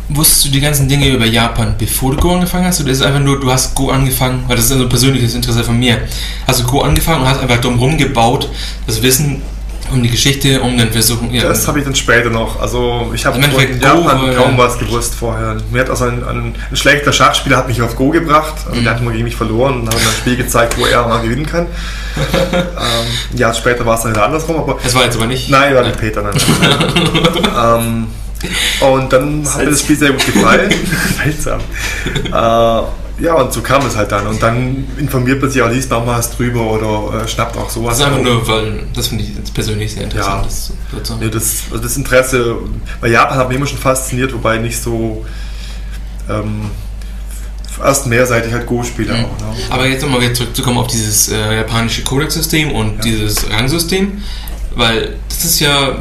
wusstest 0.10 0.45
du 0.45 0.49
die 0.49 0.62
ganzen 0.62 0.88
Dinge 0.88 1.10
über 1.10 1.26
Japan, 1.26 1.76
bevor 1.78 2.12
du 2.12 2.18
Go 2.18 2.34
angefangen 2.34 2.66
hast? 2.66 2.82
Oder 2.82 2.91
ist 2.91 2.99
es 2.99 3.06
einfach 3.06 3.20
nur, 3.20 3.39
du 3.39 3.51
hast 3.51 3.76
Go 3.76 3.89
angefangen, 3.89 4.43
weil 4.47 4.56
das 4.56 4.66
ist 4.66 4.72
also 4.72 4.84
ein 4.84 4.89
persönliches 4.89 5.36
Interesse 5.36 5.64
von 5.64 5.80
mir. 5.80 5.99
Hast 6.47 6.62
du 6.62 6.66
Go 6.66 6.82
angefangen 6.82 7.22
und 7.22 7.30
hast 7.30 7.41
einfach 7.41 7.62
drumherum 7.62 7.97
gebaut, 7.97 8.49
das 8.86 9.01
Wissen 9.01 9.41
um 9.91 10.01
die 10.01 10.10
Geschichte, 10.10 10.62
um 10.62 10.78
dann 10.78 10.91
versuchen. 10.91 11.32
Ja, 11.34 11.43
das 11.43 11.68
habe 11.68 11.80
ich 11.80 11.86
dann 11.86 11.95
später 11.95 12.30
noch. 12.30 12.60
Also 12.60 13.12
ich 13.14 13.26
habe 13.26 13.38
in 13.38 13.80
Japan 13.80 14.30
Go, 14.30 14.34
kaum 14.36 14.58
was 14.58 14.78
gewusst 14.80 15.14
vorher. 15.14 15.58
Mir 15.72 15.82
hat 15.82 15.89
also 15.89 16.06
ein, 16.06 16.24
ein, 16.24 16.56
ein, 16.70 16.76
schlechter 16.76 17.14
Schachspieler 17.14 17.58
hat 17.58 17.68
mich 17.68 17.82
auf 17.82 17.95
Go 17.95 18.10
gebracht. 18.10 18.56
Also 18.66 18.80
mhm. 18.80 18.84
Der 18.84 18.95
hat 18.95 19.04
mal 19.04 19.12
gegen 19.12 19.26
mich 19.26 19.36
verloren 19.36 19.82
und 19.82 19.88
hat 19.88 19.95
mir 19.95 20.01
ein 20.01 20.16
Spiel 20.18 20.36
gezeigt, 20.36 20.78
wo 20.78 20.86
er 20.86 21.08
mal 21.08 21.22
gewinnen 21.22 21.45
kann. 21.45 21.68
ähm, 22.43 23.38
ja, 23.38 23.54
später 23.54 23.86
war 23.86 23.95
es 23.95 24.01
dann 24.01 24.14
wieder 24.14 24.26
andersrum. 24.26 24.58
Aber 24.58 24.78
das 24.82 24.93
war 24.95 25.04
jetzt 25.04 25.16
aber 25.16 25.28
nicht. 25.28 25.49
Nein, 25.49 25.76
war 25.76 25.84
nicht 25.84 25.99
Peter. 25.99 26.22
Nein. 26.22 26.34
ähm, 27.80 28.08
und 28.81 29.13
dann 29.13 29.47
hat 29.47 29.63
mir 29.63 29.71
das 29.71 29.81
Spiel 29.81 29.95
sehr 29.95 30.11
gut 30.11 30.25
gefallen. 30.25 30.73
Seltsam. 31.23 31.59
Äh, 32.25 32.83
ja, 33.19 33.35
und 33.35 33.53
so 33.53 33.61
kam 33.61 33.85
es 33.85 33.95
halt 33.95 34.11
dann. 34.11 34.27
Und 34.27 34.41
dann 34.41 34.85
informiert 34.97 35.41
man 35.41 35.49
sich 35.49 35.61
auch, 35.61 35.69
liest 35.69 35.91
noch 35.91 36.05
was 36.07 36.35
drüber 36.35 36.61
oder 36.61 37.23
äh, 37.23 37.27
schnappt 37.27 37.55
auch 37.57 37.69
sowas. 37.69 37.97
Das 37.97 38.07
ist 38.07 38.13
einfach 38.13 38.23
nur, 38.23 38.47
weil 38.47 38.83
das 38.93 39.07
finde 39.07 39.23
ich 39.23 39.35
jetzt 39.35 39.53
persönlich 39.53 39.93
sehr 39.93 40.03
interessant. 40.03 40.45
Ja, 40.45 40.99
das, 40.99 41.09
ja, 41.21 41.27
das, 41.29 41.63
also 41.71 41.83
das 41.83 41.95
Interesse, 41.95 42.57
bei 42.99 43.09
Japan 43.09 43.37
hat 43.37 43.49
mich 43.49 43.57
immer 43.57 43.67
schon 43.67 43.77
fasziniert, 43.77 44.33
wobei 44.33 44.57
nicht 44.57 44.81
so 44.81 45.25
ähm, 46.29 46.71
erst 47.81 48.07
mehrseitig 48.07 48.51
halt 48.53 48.65
Go 48.65 48.83
spiele 48.83 49.13
mhm. 49.13 49.25
auch. 49.25 49.39
Ne? 49.39 49.63
Aber 49.69 49.85
jetzt 49.87 50.01
nochmal 50.01 50.21
wieder 50.21 50.33
zurückzukommen 50.33 50.77
auf 50.77 50.87
dieses 50.87 51.29
äh, 51.29 51.57
japanische 51.57 52.03
Codex-System 52.03 52.71
und 52.71 52.95
ja. 52.95 53.01
dieses 53.01 53.49
Rangsystem, 53.49 54.23
weil 54.75 55.17
das 55.29 55.45
ist 55.45 55.59
ja, 55.59 55.97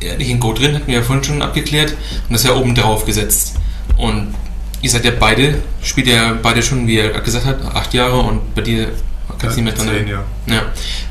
in 0.00 0.40
Go 0.40 0.52
drin, 0.52 0.74
hatten 0.74 0.86
wir 0.86 0.96
ja 0.96 1.02
vorhin 1.02 1.24
schon 1.24 1.42
abgeklärt, 1.42 1.92
und 1.92 2.32
das 2.32 2.42
ist 2.42 2.48
ja 2.48 2.54
oben 2.54 2.74
drauf 2.74 3.04
gesetzt. 3.04 3.56
Und 3.96 4.34
ihr 4.82 4.90
seid 4.90 5.04
ja 5.04 5.12
beide, 5.18 5.58
spielt 5.82 6.06
ja 6.06 6.36
beide 6.42 6.62
schon, 6.62 6.86
wie 6.86 6.98
er 6.98 7.08
gesagt 7.20 7.46
hat, 7.46 7.62
acht 7.74 7.94
Jahre 7.94 8.18
und 8.18 8.54
bei 8.54 8.62
dir 8.62 8.88
kannst 9.38 9.56
du 9.56 9.60
ja, 9.60 9.66
nicht 9.66 9.86
mehr 9.86 9.86
dran. 9.86 10.06
Ja. 10.06 10.54
ja. 10.54 10.62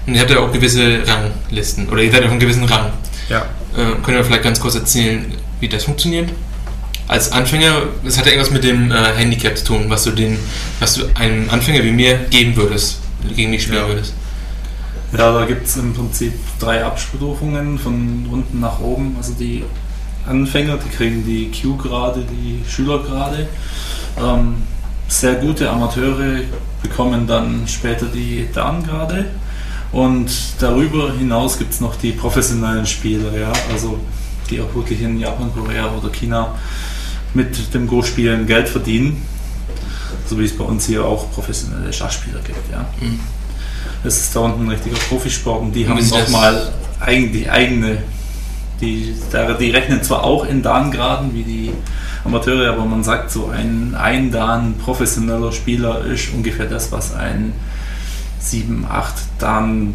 Und 0.05 0.15
ihr 0.15 0.21
habt 0.21 0.31
ja 0.31 0.39
auch 0.39 0.51
gewisse 0.51 1.01
Ranglisten 1.07 1.89
oder 1.89 2.01
ihr 2.01 2.11
seid 2.11 2.21
ja 2.21 2.25
auf 2.25 2.31
einem 2.31 2.39
gewissen 2.39 2.65
Rang. 2.65 2.91
Ja. 3.29 3.45
Äh, 3.75 4.01
können 4.03 4.17
wir 4.17 4.23
vielleicht 4.23 4.43
ganz 4.43 4.59
kurz 4.59 4.75
erzählen, 4.75 5.25
wie 5.59 5.67
das 5.67 5.85
funktioniert? 5.85 6.29
Als 7.07 7.31
Anfänger, 7.31 7.83
das 8.03 8.17
hat 8.17 8.25
ja 8.25 8.31
irgendwas 8.31 8.51
mit 8.51 8.63
dem 8.63 8.91
äh, 8.91 8.95
Handicap 9.15 9.57
zu 9.57 9.65
tun, 9.65 9.85
was 9.87 10.03
du 10.03 10.11
den, 10.11 10.37
was 10.79 10.95
du 10.95 11.05
einem 11.15 11.49
Anfänger 11.49 11.83
wie 11.83 11.91
mir 11.91 12.15
geben 12.29 12.55
würdest, 12.55 12.99
gegen 13.35 13.51
mich 13.51 13.63
spielen 13.63 13.81
ja. 13.81 13.87
würdest. 13.87 14.13
Ja, 15.17 15.31
da 15.31 15.45
gibt 15.45 15.67
es 15.67 15.77
im 15.77 15.93
Prinzip 15.93 16.33
drei 16.59 16.83
Abstufungen 16.83 17.77
von 17.77 18.25
unten 18.31 18.59
nach 18.59 18.79
oben. 18.79 19.15
Also 19.17 19.33
die 19.33 19.63
Anfänger, 20.27 20.77
die 20.77 20.89
kriegen 20.89 21.23
die 21.25 21.51
Q-Grade, 21.51 22.23
die 22.29 22.63
Schülergrade. 22.67 23.47
Ähm, 24.17 24.55
sehr 25.07 25.35
gute 25.35 25.69
Amateure 25.69 26.41
bekommen 26.81 27.27
dann 27.27 27.67
später 27.67 28.07
die 28.07 28.47
Dan-Grade. 28.53 29.25
Und 29.91 30.31
darüber 30.59 31.13
hinaus 31.13 31.59
gibt 31.59 31.73
es 31.73 31.79
noch 31.79 31.95
die 31.95 32.13
professionellen 32.13 32.87
Spieler, 32.87 33.37
ja, 33.37 33.53
also 33.71 33.99
die 34.49 34.59
auch 34.59 34.73
wirklich 34.73 35.01
in 35.01 35.19
Japan, 35.19 35.51
Korea 35.53 35.91
oder 35.91 36.09
China 36.11 36.55
mit 37.35 37.73
dem 37.75 37.85
Go-Spielen 37.85 38.47
Geld 38.47 38.67
verdienen. 38.67 39.21
So 40.25 40.39
wie 40.39 40.45
es 40.45 40.57
bei 40.57 40.63
uns 40.63 40.87
hier 40.87 41.05
auch 41.05 41.31
professionelle 41.31 41.93
Schachspieler 41.93 42.39
gibt. 42.39 42.71
Ja. 42.71 42.85
Mhm. 42.99 43.19
Das 44.03 44.17
ist 44.17 44.35
da 44.35 44.41
unten 44.41 44.63
ein 44.63 44.69
richtiger 44.69 44.97
Profisport 44.97 45.61
und 45.61 45.73
die 45.73 45.87
haben 45.87 46.07
nochmal 46.09 46.73
eigentlich 46.99 47.49
eigene 47.49 47.99
die, 48.81 49.15
die 49.59 49.71
rechnen 49.71 50.03
zwar 50.03 50.23
auch 50.23 50.45
in 50.45 50.61
Dan-Graden 50.61 51.33
wie 51.33 51.43
die 51.43 51.71
Amateure, 52.25 52.73
aber 52.73 52.85
man 52.85 53.03
sagt 53.03 53.31
so, 53.31 53.47
ein, 53.47 53.95
ein 53.95 54.31
Dan 54.31 54.75
professioneller 54.77 55.51
Spieler 55.51 56.03
ist 56.05 56.33
ungefähr 56.33 56.65
das, 56.65 56.91
was 56.91 57.13
ein 57.13 57.53
7, 58.39 58.85
8 58.89 59.13
Dan 59.39 59.93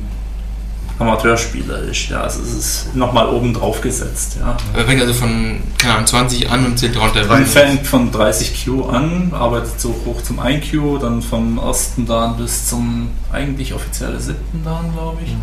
Amateurspieler 0.98 1.82
ist. 1.82 2.08
Ja, 2.08 2.22
also 2.22 2.40
es 2.42 2.52
ist 2.52 2.96
nochmal 2.96 3.28
oben 3.28 3.54
drauf 3.54 3.80
gesetzt. 3.80 4.36
Ja. 4.40 4.56
Er 4.76 4.84
fängt 4.84 5.00
also 5.00 5.14
von 5.14 5.60
keine 5.78 5.94
Ahnung, 5.94 6.06
20 6.06 6.50
an 6.50 6.66
und 6.66 6.78
zählt 6.78 7.00
runter. 7.00 7.24
Man 7.26 7.46
fängt 7.46 7.86
von 7.86 8.10
30 8.10 8.64
Q 8.64 8.84
an, 8.84 9.32
arbeitet 9.32 9.80
so 9.80 9.94
hoch 10.04 10.22
zum 10.22 10.40
1 10.40 10.70
Q, 10.70 10.98
dann 10.98 11.22
vom 11.22 11.58
ersten 11.58 12.06
Dan 12.06 12.36
bis 12.36 12.66
zum 12.68 13.10
eigentlich 13.32 13.74
offiziellen 13.74 14.20
siebten 14.20 14.64
Dan, 14.64 14.92
glaube 14.92 15.18
ich. 15.24 15.34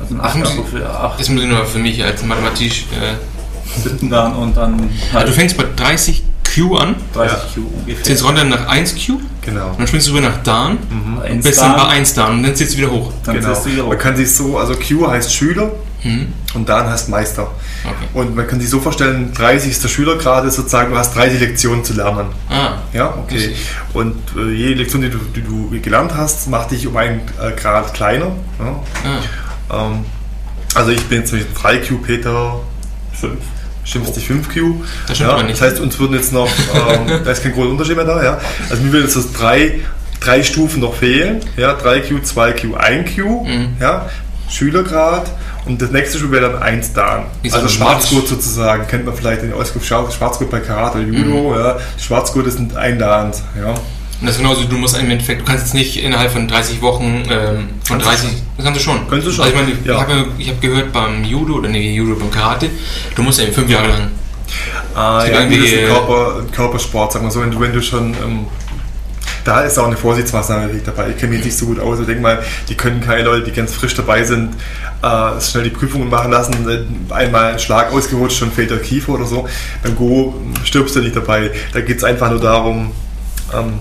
Also 0.00 0.14
ein 0.14 0.20
Achter 0.20 0.64
für 0.64 0.88
8. 0.88 1.20
Das 1.20 1.28
muss 1.28 1.42
ich 1.42 1.48
nur 1.48 1.64
für 1.66 1.78
mich 1.78 2.02
als 2.02 2.22
Mathematisch. 2.22 2.86
Äh, 2.92 3.80
siebten 3.80 4.08
Dan 4.08 4.34
und 4.34 4.56
dann. 4.56 4.78
Halt 5.12 5.14
also 5.14 5.26
du 5.28 5.32
fängst 5.32 5.56
bei 5.56 5.64
30 5.76 6.22
Q 6.56 6.76
an. 6.76 6.96
30 7.14 7.32
ja. 7.32 7.44
Q 7.54 7.60
ungefähr. 7.78 8.04
Zählst 8.04 8.24
runter 8.24 8.44
nach 8.44 8.66
1 8.68 8.94
Q. 8.94 9.20
Genau. 9.42 9.70
Und 9.70 9.78
dann 9.78 9.86
springst 9.86 10.08
du 10.08 10.12
rüber 10.12 10.28
nach 10.28 10.42
Dan. 10.42 10.78
Mhm. 10.90 11.18
Und 11.18 11.42
bist 11.42 11.60
dann 11.60 11.76
bei 11.76 11.86
1 11.86 12.14
Dan 12.14 12.32
und 12.32 12.42
dann 12.42 12.56
zählst 12.56 12.74
du 12.74 12.78
wieder 12.78 12.90
hoch. 12.90 13.12
Dann 13.24 13.36
genau. 13.36 13.54
Du 13.54 13.70
wieder 13.70 13.84
hoch. 13.84 13.88
Man 13.90 13.98
kann 13.98 14.16
sich 14.16 14.32
so, 14.32 14.58
also 14.58 14.74
Q 14.74 15.08
heißt 15.08 15.32
Schüler 15.32 15.72
mhm. 16.02 16.32
und 16.54 16.68
Dan 16.68 16.88
heißt 16.88 17.08
Meister. 17.08 17.50
Okay. 17.84 17.94
Und 18.14 18.34
man 18.34 18.46
kann 18.46 18.58
sich 18.60 18.70
so 18.70 18.80
vorstellen, 18.80 19.32
30 19.34 19.70
ist 19.70 19.84
der 19.84 19.88
Schülergrad, 19.88 20.50
sozusagen, 20.50 20.90
du 20.90 20.98
hast 20.98 21.14
30 21.14 21.40
Lektionen 21.40 21.84
zu 21.84 21.94
lernen. 21.94 22.28
Ah. 22.48 22.78
Ja, 22.92 23.14
okay. 23.16 23.54
Und 23.92 24.16
äh, 24.36 24.50
jede 24.50 24.74
Lektion, 24.74 25.02
die 25.02 25.10
du, 25.10 25.18
die 25.18 25.42
du, 25.42 25.70
gelernt 25.80 26.14
hast, 26.16 26.48
macht 26.48 26.70
dich 26.70 26.86
um 26.86 26.96
einen 26.96 27.20
äh, 27.40 27.52
Grad 27.52 27.94
kleiner. 27.94 28.32
Ja? 28.58 28.82
Ah. 29.70 29.86
Ähm, 29.86 30.04
also 30.74 30.90
ich 30.90 31.02
bin 31.04 31.20
jetzt 31.20 31.32
mit 31.32 31.46
3Q, 31.56 32.02
Peter 32.02 32.60
5. 33.12 33.38
Stimmt 33.86 34.16
nicht 34.16 34.28
5Q. 34.28 34.82
Das, 35.06 35.18
ja, 35.20 35.40
das 35.40 35.60
heißt, 35.60 35.80
uns 35.80 35.98
würden 35.98 36.16
jetzt 36.16 36.32
noch, 36.32 36.50
ähm, 36.74 37.20
da 37.24 37.30
ist 37.30 37.42
kein 37.42 37.52
großer 37.52 37.70
Unterschied 37.70 37.96
mehr 37.96 38.04
da, 38.04 38.22
ja. 38.22 38.40
Also 38.68 38.82
mir 38.82 38.92
würden 38.92 39.04
jetzt 39.04 39.14
so 39.14 39.22
drei, 39.32 39.80
drei 40.20 40.42
Stufen 40.42 40.80
noch 40.80 40.94
fehlen. 40.94 41.40
Ja, 41.56 41.74
3Q, 41.74 42.24
2Q, 42.24 42.76
1Q, 42.76 43.44
mhm. 43.44 43.76
ja, 43.80 44.10
Schülergrad. 44.50 45.30
Und 45.66 45.80
das 45.82 45.90
nächste 45.90 46.18
Stufe 46.18 46.32
wäre 46.32 46.52
dann 46.52 46.62
1 46.62 46.92
Dan. 46.94 47.26
Also 47.50 47.68
Schwarzgurt 47.68 48.28
sozusagen, 48.28 48.86
kennt 48.88 49.06
man 49.06 49.14
vielleicht 49.14 49.42
den 49.42 49.52
Ausgriff 49.52 49.84
Schwarzgurt 49.84 50.50
bei 50.50 50.60
Karate 50.60 50.98
oder 50.98 51.06
Judo, 51.06 51.50
mhm. 51.50 51.58
ja. 51.58 51.76
Schwarzgurt 51.98 52.46
ist 52.48 52.58
ein, 52.58 52.76
ein 52.76 52.98
Dan, 52.98 53.32
ja. 53.60 53.74
Und 54.20 54.26
das 54.26 54.36
ist 54.36 54.42
genauso, 54.42 54.64
du 54.64 54.76
musst 54.76 54.98
im 54.98 55.10
Endeffekt, 55.10 55.42
du 55.42 55.44
kannst 55.44 55.64
jetzt 55.64 55.74
nicht 55.74 56.02
innerhalb 56.02 56.30
von 56.30 56.48
30 56.48 56.80
Wochen, 56.80 57.22
ähm, 57.30 57.68
von 57.84 57.98
30, 57.98 58.30
das 58.56 58.64
kannst 58.64 58.80
du 58.80 58.84
schon. 58.84 59.08
Kannst 59.10 59.26
du 59.26 59.30
schon. 59.30 59.44
Also 59.44 59.54
ich 59.54 59.60
meine, 59.60 59.76
ja. 59.84 59.94
ich 59.94 60.00
habe 60.00 60.26
hab 60.38 60.60
gehört 60.60 60.92
beim 60.92 61.22
Judo, 61.24 61.54
oder 61.54 61.68
nee, 61.68 61.94
Judo, 61.94 62.14
beim 62.18 62.30
Karate, 62.30 62.70
du 63.14 63.22
musst 63.22 63.38
ja 63.38 63.46
fünf 63.46 63.68
Jahre 63.68 63.88
lang. 63.88 64.10
Ah, 64.94 65.22
ja, 65.26 65.40
irgendwie, 65.40 65.58
das 65.58 65.66
ist 65.66 65.78
ein, 65.78 65.86
Körper, 65.86 66.42
Körpersport, 66.50 67.12
sag 67.12 67.22
mal 67.22 67.30
so, 67.30 67.42
wenn 67.42 67.50
du, 67.50 67.60
wenn 67.60 67.72
du 67.72 67.82
schon, 67.82 68.14
ähm, 68.14 68.46
da 69.44 69.60
ist 69.60 69.78
auch 69.78 69.86
eine 69.86 69.96
Vorsichtsmaßnahme 69.96 70.70
dabei. 70.84 71.10
Ich 71.10 71.18
kenne 71.18 71.34
mich 71.36 71.44
nicht 71.44 71.56
so 71.56 71.66
gut 71.66 71.78
aus. 71.78 72.00
Ich 72.00 72.06
denke 72.06 72.22
mal, 72.22 72.42
die 72.68 72.74
können 72.74 73.00
keine 73.00 73.22
Leute, 73.22 73.44
die 73.44 73.52
ganz 73.52 73.74
frisch 73.74 73.94
dabei 73.94 74.24
sind, 74.24 74.54
äh, 75.02 75.40
schnell 75.40 75.64
die 75.64 75.70
Prüfungen 75.70 76.08
machen 76.08 76.32
lassen. 76.32 76.54
Einmal 77.10 77.52
ein 77.52 77.58
Schlag 77.58 77.92
ausgerutscht, 77.92 78.38
schon 78.38 78.50
fehlt 78.50 78.70
der 78.70 78.78
Kiefer 78.78 79.12
oder 79.12 79.26
so. 79.26 79.46
Beim 79.82 79.94
Go 79.94 80.34
stirbst 80.64 80.96
du 80.96 81.00
nicht 81.00 81.14
dabei. 81.14 81.52
Da 81.72 81.80
geht 81.80 81.98
es 81.98 82.04
einfach 82.04 82.30
nur 82.30 82.40
darum, 82.40 82.90
ähm, 83.54 83.74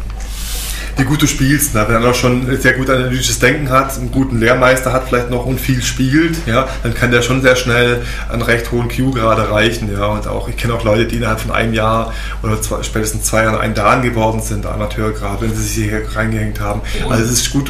wie 0.97 1.03
gut 1.03 1.21
du 1.21 1.27
spielst. 1.27 1.73
Ne? 1.73 1.83
Wenn 1.87 1.95
er 1.95 2.01
noch 2.01 2.15
schon 2.15 2.59
sehr 2.59 2.73
gut 2.73 2.89
analytisches 2.89 3.39
Denken 3.39 3.69
hat, 3.69 3.97
einen 3.97 4.11
guten 4.11 4.39
Lehrmeister 4.39 4.93
hat 4.93 5.07
vielleicht 5.07 5.29
noch 5.29 5.45
und 5.45 5.59
viel 5.59 5.81
spielt, 5.81 6.37
ja, 6.47 6.67
dann 6.83 6.93
kann 6.93 7.11
der 7.11 7.21
schon 7.21 7.41
sehr 7.41 7.55
schnell 7.55 8.01
einen 8.31 8.41
recht 8.41 8.71
hohen 8.71 8.87
Q 8.89 9.11
gerade 9.11 9.43
erreichen. 9.43 9.91
Ja? 9.91 10.05
Und 10.07 10.27
auch, 10.27 10.47
ich 10.47 10.57
kenne 10.57 10.73
auch 10.73 10.83
Leute, 10.83 11.05
die 11.05 11.17
innerhalb 11.17 11.39
von 11.39 11.51
einem 11.51 11.73
Jahr 11.73 12.13
oder 12.43 12.61
zwei, 12.61 12.83
spätestens 12.83 13.23
zwei 13.23 13.43
Jahren 13.43 13.59
ein 13.59 13.73
Dan 13.73 14.01
geworden 14.01 14.41
sind, 14.41 14.65
Amateurgrad, 14.65 15.41
wenn 15.41 15.53
sie 15.55 15.63
sich 15.63 15.85
hier 15.85 16.03
reingehängt 16.15 16.59
haben. 16.59 16.81
Also 17.09 17.23
es 17.23 17.31
ist 17.31 17.51
gut, 17.51 17.69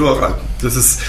das 0.62 0.76
ist 0.76 1.02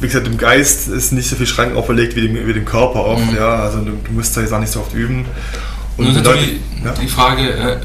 wie 0.00 0.06
gesagt, 0.06 0.28
im 0.28 0.38
Geist 0.38 0.86
ist 0.86 1.12
nicht 1.12 1.28
so 1.28 1.34
viel 1.34 1.46
Schrank 1.46 1.74
auferlegt 1.74 2.14
wie 2.14 2.20
dem, 2.20 2.46
wie 2.46 2.52
dem 2.52 2.64
Körper 2.64 3.04
oft. 3.04 3.32
Mhm. 3.32 3.36
Ja, 3.36 3.56
also 3.56 3.78
du, 3.78 3.92
du, 3.92 4.12
musst 4.12 4.36
da 4.36 4.42
jetzt 4.42 4.52
auch 4.52 4.60
nicht 4.60 4.72
so 4.72 4.80
oft 4.80 4.94
üben. 4.94 5.26
Und, 5.96 6.06
und 6.06 6.24
Leute, 6.24 6.44
die, 6.44 6.60
ja? 6.84 6.92
die 6.92 7.08
Frage, 7.08 7.50
äh, 7.50 7.76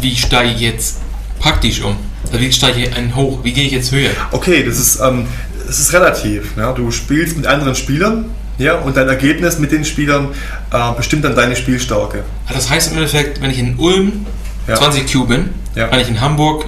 wie 0.00 0.14
steige 0.14 0.52
ich 0.52 0.60
jetzt 0.60 0.98
praktisch 1.38 1.80
um? 1.82 1.96
Wie 2.40 2.52
steige 2.52 2.80
ich 2.80 2.96
einen 2.96 3.14
hoch? 3.14 3.40
Wie 3.42 3.52
gehe 3.52 3.64
ich 3.64 3.72
jetzt 3.72 3.92
höher? 3.92 4.10
Okay, 4.30 4.64
das 4.64 4.78
ist, 4.78 5.00
ähm, 5.00 5.26
das 5.66 5.78
ist 5.78 5.92
relativ. 5.92 6.56
Ja? 6.56 6.72
Du 6.72 6.90
spielst 6.90 7.36
mit 7.36 7.46
anderen 7.46 7.74
Spielern 7.74 8.26
ja, 8.58 8.74
und 8.76 8.96
dein 8.96 9.08
Ergebnis 9.08 9.58
mit 9.58 9.72
den 9.72 9.84
Spielern 9.84 10.28
äh, 10.70 10.92
bestimmt 10.96 11.24
dann 11.24 11.34
deine 11.34 11.56
Spielstärke. 11.56 12.24
Das 12.52 12.70
heißt 12.70 12.92
im 12.92 12.98
Endeffekt, 12.98 13.40
wenn 13.40 13.50
ich 13.50 13.58
in 13.58 13.78
Ulm 13.78 14.26
ja. 14.68 14.74
20 14.74 15.10
Q 15.10 15.26
bin, 15.26 15.50
ja. 15.74 15.88
kann 15.88 16.00
ich 16.00 16.08
in 16.08 16.20
Hamburg 16.20 16.66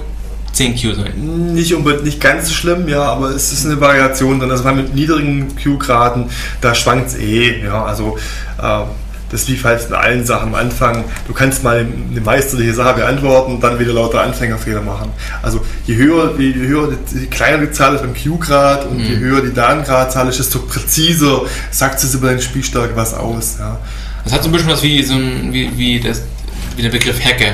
10 0.53 0.75
Q 0.75 0.93
sein. 0.93 1.53
Nicht 1.53 1.73
unbedingt 1.73 2.05
nicht 2.05 2.21
ganz 2.21 2.47
so 2.47 2.53
schlimm, 2.53 2.87
ja, 2.87 3.03
aber 3.03 3.29
es 3.29 3.51
ist 3.51 3.65
eine 3.65 3.79
Variation 3.79 4.39
drin. 4.39 4.49
Also 4.51 4.63
mit 4.71 4.95
niedrigen 4.95 5.53
Q-Graden, 5.61 6.29
da 6.61 6.73
schwankt 6.73 7.09
es 7.09 7.17
eh. 7.17 7.63
Ja, 7.63 7.83
also 7.83 8.17
äh, 8.61 8.81
das 9.31 9.47
wie 9.47 9.55
fast 9.55 9.89
in 9.89 9.95
allen 9.95 10.25
Sachen 10.25 10.49
am 10.49 10.55
Anfang. 10.55 11.03
Du 11.27 11.33
kannst 11.33 11.63
mal 11.63 11.79
eine 11.79 12.21
meisterliche 12.21 12.73
Sache 12.73 12.95
beantworten 12.95 13.55
und 13.55 13.63
dann 13.63 13.79
wieder 13.79 13.93
lauter 13.93 14.21
Anfängerfehler 14.21 14.81
machen. 14.81 15.11
Also 15.41 15.61
je 15.85 15.95
höher, 15.95 16.35
je 16.37 16.53
höher, 16.53 16.93
je 17.13 17.25
kleiner 17.27 17.65
die 17.65 17.71
Zahl 17.71 17.95
ist 17.95 18.01
beim 18.01 18.13
Q-Grad 18.13 18.85
und 18.85 18.97
mhm. 18.97 19.05
je 19.05 19.17
höher 19.17 19.41
die 19.41 19.53
Dan-Grad-Zahl 19.53 20.27
ist, 20.29 20.39
desto 20.39 20.59
präziser 20.59 21.41
sagt 21.71 22.03
es 22.03 22.13
über 22.13 22.27
deine 22.27 22.41
Spielstärke 22.41 22.95
was 22.95 23.13
aus. 23.13 23.57
Ja. 23.59 23.79
Das 24.23 24.33
hat 24.33 24.43
so 24.43 24.49
ein 24.49 24.51
bisschen 24.51 24.69
was 24.69 24.83
wie, 24.83 25.03
so 25.03 25.13
ein, 25.13 25.53
wie, 25.53 25.77
wie, 25.77 25.99
das, 25.99 26.21
wie 26.75 26.81
der 26.81 26.89
Begriff 26.89 27.23
Hacker. 27.23 27.53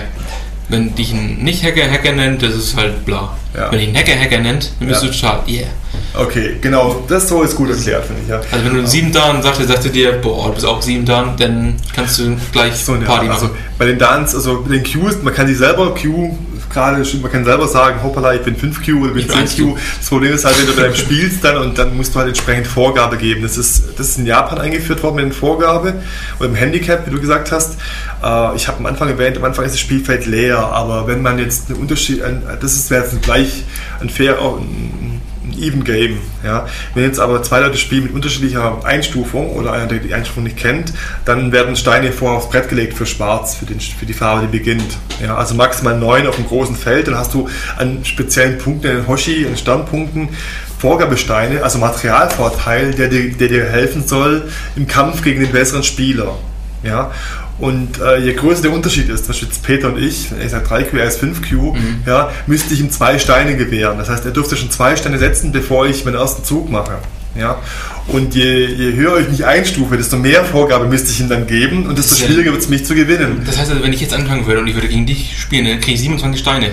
Wenn 0.72 0.96
dich 0.96 1.12
ein 1.14 1.38
Nicht-Hacker 1.44 1.90
Hacker 1.90 2.14
nennt, 2.14 2.42
das 2.42 2.56
ist 2.56 2.76
halt 2.76 3.06
bla. 3.06 3.38
Ja. 3.56 3.72
Wenn 3.72 3.80
dich 3.80 3.90
ein 3.90 3.96
Hacker 3.98 4.20
Hacker 4.20 4.40
nennt, 4.40 4.72
dann 4.80 4.88
bist 4.88 5.04
Ja. 5.04 5.10
du 5.10 5.14
total, 5.14 5.40
yeah. 5.48 5.68
Okay, 6.14 6.58
genau, 6.62 7.04
das 7.08 7.28
so 7.30 7.42
ist 7.44 7.56
gut 7.56 7.70
erklärt, 7.70 8.06
finde 8.06 8.22
ich. 8.24 8.30
Ja. 8.30 8.38
Also 8.52 8.66
wenn 8.66 8.74
du 8.74 8.80
einen 8.80 8.88
sieben 8.88 9.12
Dan 9.12 9.42
sagst, 9.42 9.66
sagt 9.66 9.86
er 9.86 9.92
dir, 9.92 10.14
boah, 10.14 10.48
du 10.48 10.54
bist 10.56 10.66
auch 10.66 10.82
sieben 10.82 11.06
Dan, 11.06 11.36
dann 11.38 11.76
kannst 11.96 12.20
du 12.20 12.36
gleich 12.52 12.76
So 12.76 12.94
eine 12.94 13.06
Party 13.06 13.28
Art. 13.28 13.36
machen. 13.42 13.44
Also 13.52 13.56
bei 13.78 13.86
den 13.86 13.98
Dans, 14.00 14.34
also 14.36 14.62
bei 14.64 14.76
den 14.78 14.84
Qs, 14.84 15.22
man 15.24 15.34
kann 15.34 15.48
die 15.48 15.54
selber 15.56 15.94
Q 15.96 16.38
gerade, 16.72 17.04
man 17.22 17.32
kann 17.32 17.46
selber 17.46 17.68
sagen, 17.68 18.02
hoppala, 18.04 18.34
ich 18.36 18.42
bin 18.42 18.56
5Q 18.56 19.02
oder 19.02 19.12
bin 19.12 19.22
Ich 19.22 19.28
bin 19.28 19.38
10Q. 19.38 19.76
Das 19.98 20.10
Problem 20.10 20.34
ist 20.34 20.46
halt, 20.46 20.60
wenn 20.60 20.68
du 20.68 20.76
bei 20.76 20.86
einem 20.86 20.96
spielst 20.96 21.44
dann 21.44 21.58
und 21.58 21.78
dann 21.78 21.96
musst 21.96 22.16
du 22.16 22.20
halt 22.20 22.30
entsprechend 22.30 22.68
Vorgabe 22.68 23.18
geben. 23.18 23.42
Das 23.42 23.58
ist, 23.58 23.98
das 23.98 24.10
ist 24.10 24.18
in 24.18 24.26
Japan 24.26 24.60
eingeführt 24.60 25.04
worden 25.04 25.16
mit 25.16 25.26
einer 25.26 25.34
Vorgabe 25.34 26.02
oder 26.40 26.50
im 26.50 26.56
Handicap, 26.56 27.06
wie 27.08 27.12
du 27.12 27.20
gesagt 27.20 27.52
hast. 27.52 27.78
Äh, 28.24 28.56
ich 28.56 28.68
habe 28.68 28.80
am 28.80 28.86
Anfang 28.86 29.10
erwähnt, 29.10 29.38
am 29.38 29.44
Anfang 29.44 29.66
ist 29.66 29.74
das 29.74 29.82
Spielfeld 29.82 30.26
leer, 30.26 30.58
aber 30.58 31.08
wenn 31.08 31.22
man 31.22 31.40
jetzt 31.40 31.70
einen 31.70 31.80
Unterschied, 31.80 32.22
das 32.62 32.74
ist 32.74 32.90
wäre 32.90 33.04
jetzt 33.04 33.14
ein 33.14 33.22
gleich 33.22 33.64
ein 34.00 34.10
fair, 34.10 34.38
ein, 34.40 35.22
ein 35.44 35.58
Even 35.62 35.84
Game. 35.84 36.18
Ja. 36.44 36.68
Wenn 36.94 37.04
jetzt 37.04 37.20
aber 37.20 37.42
zwei 37.44 37.60
Leute 37.60 37.78
spielen 37.78 38.04
mit 38.04 38.14
unterschiedlicher 38.14 38.86
Einstufung 38.86 39.52
oder 39.52 39.74
einer, 39.74 39.88
der 39.88 40.00
die 40.00 40.14
Einstufung 40.14 40.44
nicht 40.44 40.58
kennt, 40.58 40.94
dann 41.26 41.52
werden 41.52 41.76
Steine 41.76 42.12
vorher 42.12 42.38
aufs 42.38 42.50
Brett 42.50 42.70
gelegt 42.70 42.96
für 42.96 43.06
Schwarz, 43.06 43.56
für, 43.56 43.66
den, 43.66 43.80
für 43.80 44.06
die 44.06 44.14
Farbe, 44.14 44.48
die 44.48 44.58
beginnt. 44.58 44.98
Ja, 45.22 45.36
also 45.36 45.56
maximal 45.56 45.98
neun 45.98 46.28
auf 46.28 46.38
einem 46.38 46.48
großen 46.48 46.76
Feld, 46.76 47.08
dann 47.08 47.18
hast 47.18 47.34
du 47.34 47.50
an 47.78 48.04
speziellen 48.04 48.58
Punkten, 48.58 48.88
in 48.88 48.96
den 48.98 49.08
Hoshi, 49.08 49.44
in 49.44 49.58
Sternpunkten, 49.58 50.30
Vorgabesteine, 50.78 51.64
also 51.64 51.78
Materialvorteil, 51.78 52.92
der 52.92 53.08
dir, 53.08 53.32
der 53.32 53.48
dir 53.48 53.66
helfen 53.66 54.08
soll 54.08 54.50
im 54.76 54.88
Kampf 54.88 55.24
gegen 55.24 55.42
den 55.42 55.52
besseren 55.52 55.84
Spieler. 55.84 56.36
Ja, 56.84 57.12
und 57.60 58.00
äh, 58.00 58.18
je 58.18 58.34
größer 58.34 58.64
der 58.64 58.72
Unterschied 58.72 59.10
ist, 59.10 59.26
zum 59.26 59.34
Beispiel 59.34 59.48
jetzt 59.50 59.64
Peter 59.64 59.88
und 59.90 60.02
ich, 60.02 60.30
ich 60.44 60.52
sage 60.52 60.66
3Q, 60.66 60.98
er 60.98 61.06
ist 61.06 61.22
5Q, 61.22 61.76
ja, 62.08 62.32
müsste 62.48 62.74
ich 62.74 62.80
ihm 62.80 62.90
zwei 62.90 63.20
Steine 63.20 63.56
gewähren. 63.56 63.98
Das 63.98 64.10
heißt, 64.10 64.26
er 64.26 64.32
dürfte 64.32 64.58
schon 64.58 64.72
zwei 64.72 64.96
Steine 64.96 65.20
setzen, 65.20 65.52
bevor 65.52 65.86
ich 65.86 66.04
meinen 66.06 66.16
ersten 66.16 66.44
Zug 66.44 66.72
mache. 66.72 66.98
Ja? 67.38 67.60
Und 68.08 68.36
je, 68.36 68.66
je 68.66 68.94
höher 68.94 69.20
ich 69.20 69.30
mich 69.30 69.46
einstufe, 69.46 69.96
desto 69.96 70.18
mehr 70.18 70.44
Vorgabe 70.44 70.86
müsste 70.86 71.12
ich 71.12 71.20
ihm 71.20 71.30
dann 71.30 71.48
geben 71.48 71.86
und 71.88 71.98
desto 71.98 72.16
schwieriger 72.16 72.52
wird 72.52 72.62
es 72.62 72.70
mich 72.70 72.86
zu 72.86 72.96
gewinnen. 72.96 73.44
Das 73.46 73.58
heißt 73.58 73.72
also, 73.72 73.84
wenn 73.84 73.94
ich 73.94 74.02
jetzt 74.02 74.14
anfangen 74.14 74.46
würde 74.46 74.62
und 74.62 74.68
ich 74.68 74.74
würde 74.74 74.88
gegen 74.88 75.06
dich 75.06 75.40
spielen, 75.40 75.66
dann 75.66 75.80
kriege 75.80 75.94
ich 75.94 76.02
27 76.02 76.42
Steine. 76.42 76.72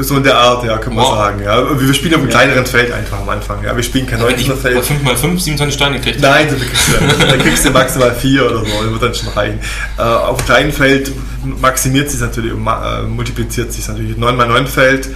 So 0.00 0.16
in 0.16 0.22
der 0.22 0.36
Art, 0.36 0.64
ja, 0.64 0.78
kann 0.78 0.94
man 0.94 1.04
Wow. 1.04 1.14
sagen. 1.14 1.42
Ja. 1.42 1.80
Wir 1.80 1.94
spielen 1.94 2.14
auf 2.14 2.20
einem 2.20 2.30
kleineren 2.30 2.66
Feld 2.66 2.92
einfach 2.92 3.20
am 3.20 3.28
Anfang. 3.28 3.62
Ja. 3.64 3.74
Wir 3.74 3.82
spielen 3.82 4.06
kein 4.06 4.20
Wenn 4.22 4.38
ich 4.38 4.48
19er 4.48 4.56
Feld. 4.56 4.84
5x5 4.84 5.38
27 5.40 5.74
Steine 5.74 6.00
kriege. 6.00 6.20
Nein, 6.20 6.48
da 6.48 6.56
kriegst 6.56 6.88
du, 6.88 7.26
da 7.26 7.36
kriegst 7.36 7.64
du 7.64 7.70
maximal 7.70 8.14
vier 8.14 8.46
oder 8.46 8.58
so, 8.58 8.64
das 8.64 8.90
wird 8.92 9.02
dann 9.02 9.14
schon 9.14 9.28
reichen. 9.28 9.60
Äh, 9.98 10.02
auf 10.02 10.36
dem 10.38 10.46
kleinen 10.46 10.72
Feld 10.72 11.12
maximiert 11.60 12.10
sich 12.10 12.20
natürlich, 12.20 12.52
und 12.52 12.66
äh, 12.66 13.02
multipliziert 13.06 13.72
sich 13.72 13.86
natürlich. 13.88 14.16
9 14.16 14.34
x 14.38 14.48
9 14.48 14.66
Feld 14.66 15.08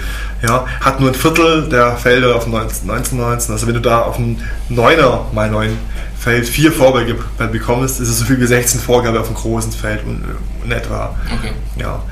ja, 0.47 0.67
hat 0.81 1.01
nur 1.01 1.11
ein 1.11 1.15
Viertel 1.15 1.69
der 1.69 1.97
Felder 1.97 2.35
auf 2.37 2.47
19, 2.47 2.87
19, 2.87 3.19
19. 3.19 3.53
Also 3.53 3.67
wenn 3.67 3.75
du 3.75 3.81
da 3.81 4.03
auf 4.03 4.17
einem 4.17 4.39
9er 4.71 5.33
mal 5.33 5.51
9 5.51 5.77
Feld 6.19 6.49
vier 6.49 6.73
Vorgabe 6.73 7.17
bekommst, 7.53 8.01
ist 8.01 8.09
es 8.09 8.19
so 8.19 8.25
viel 8.25 8.41
wie 8.41 8.47
16 8.47 8.81
Vorgabe 8.81 9.21
auf 9.21 9.27
einem 9.27 9.37
großen 9.37 9.73
Feld 9.73 10.01
in, 10.07 10.25
in 10.65 10.73
etwa. 10.73 11.15
Okay. 11.39 11.53
Ja. 11.77 12.03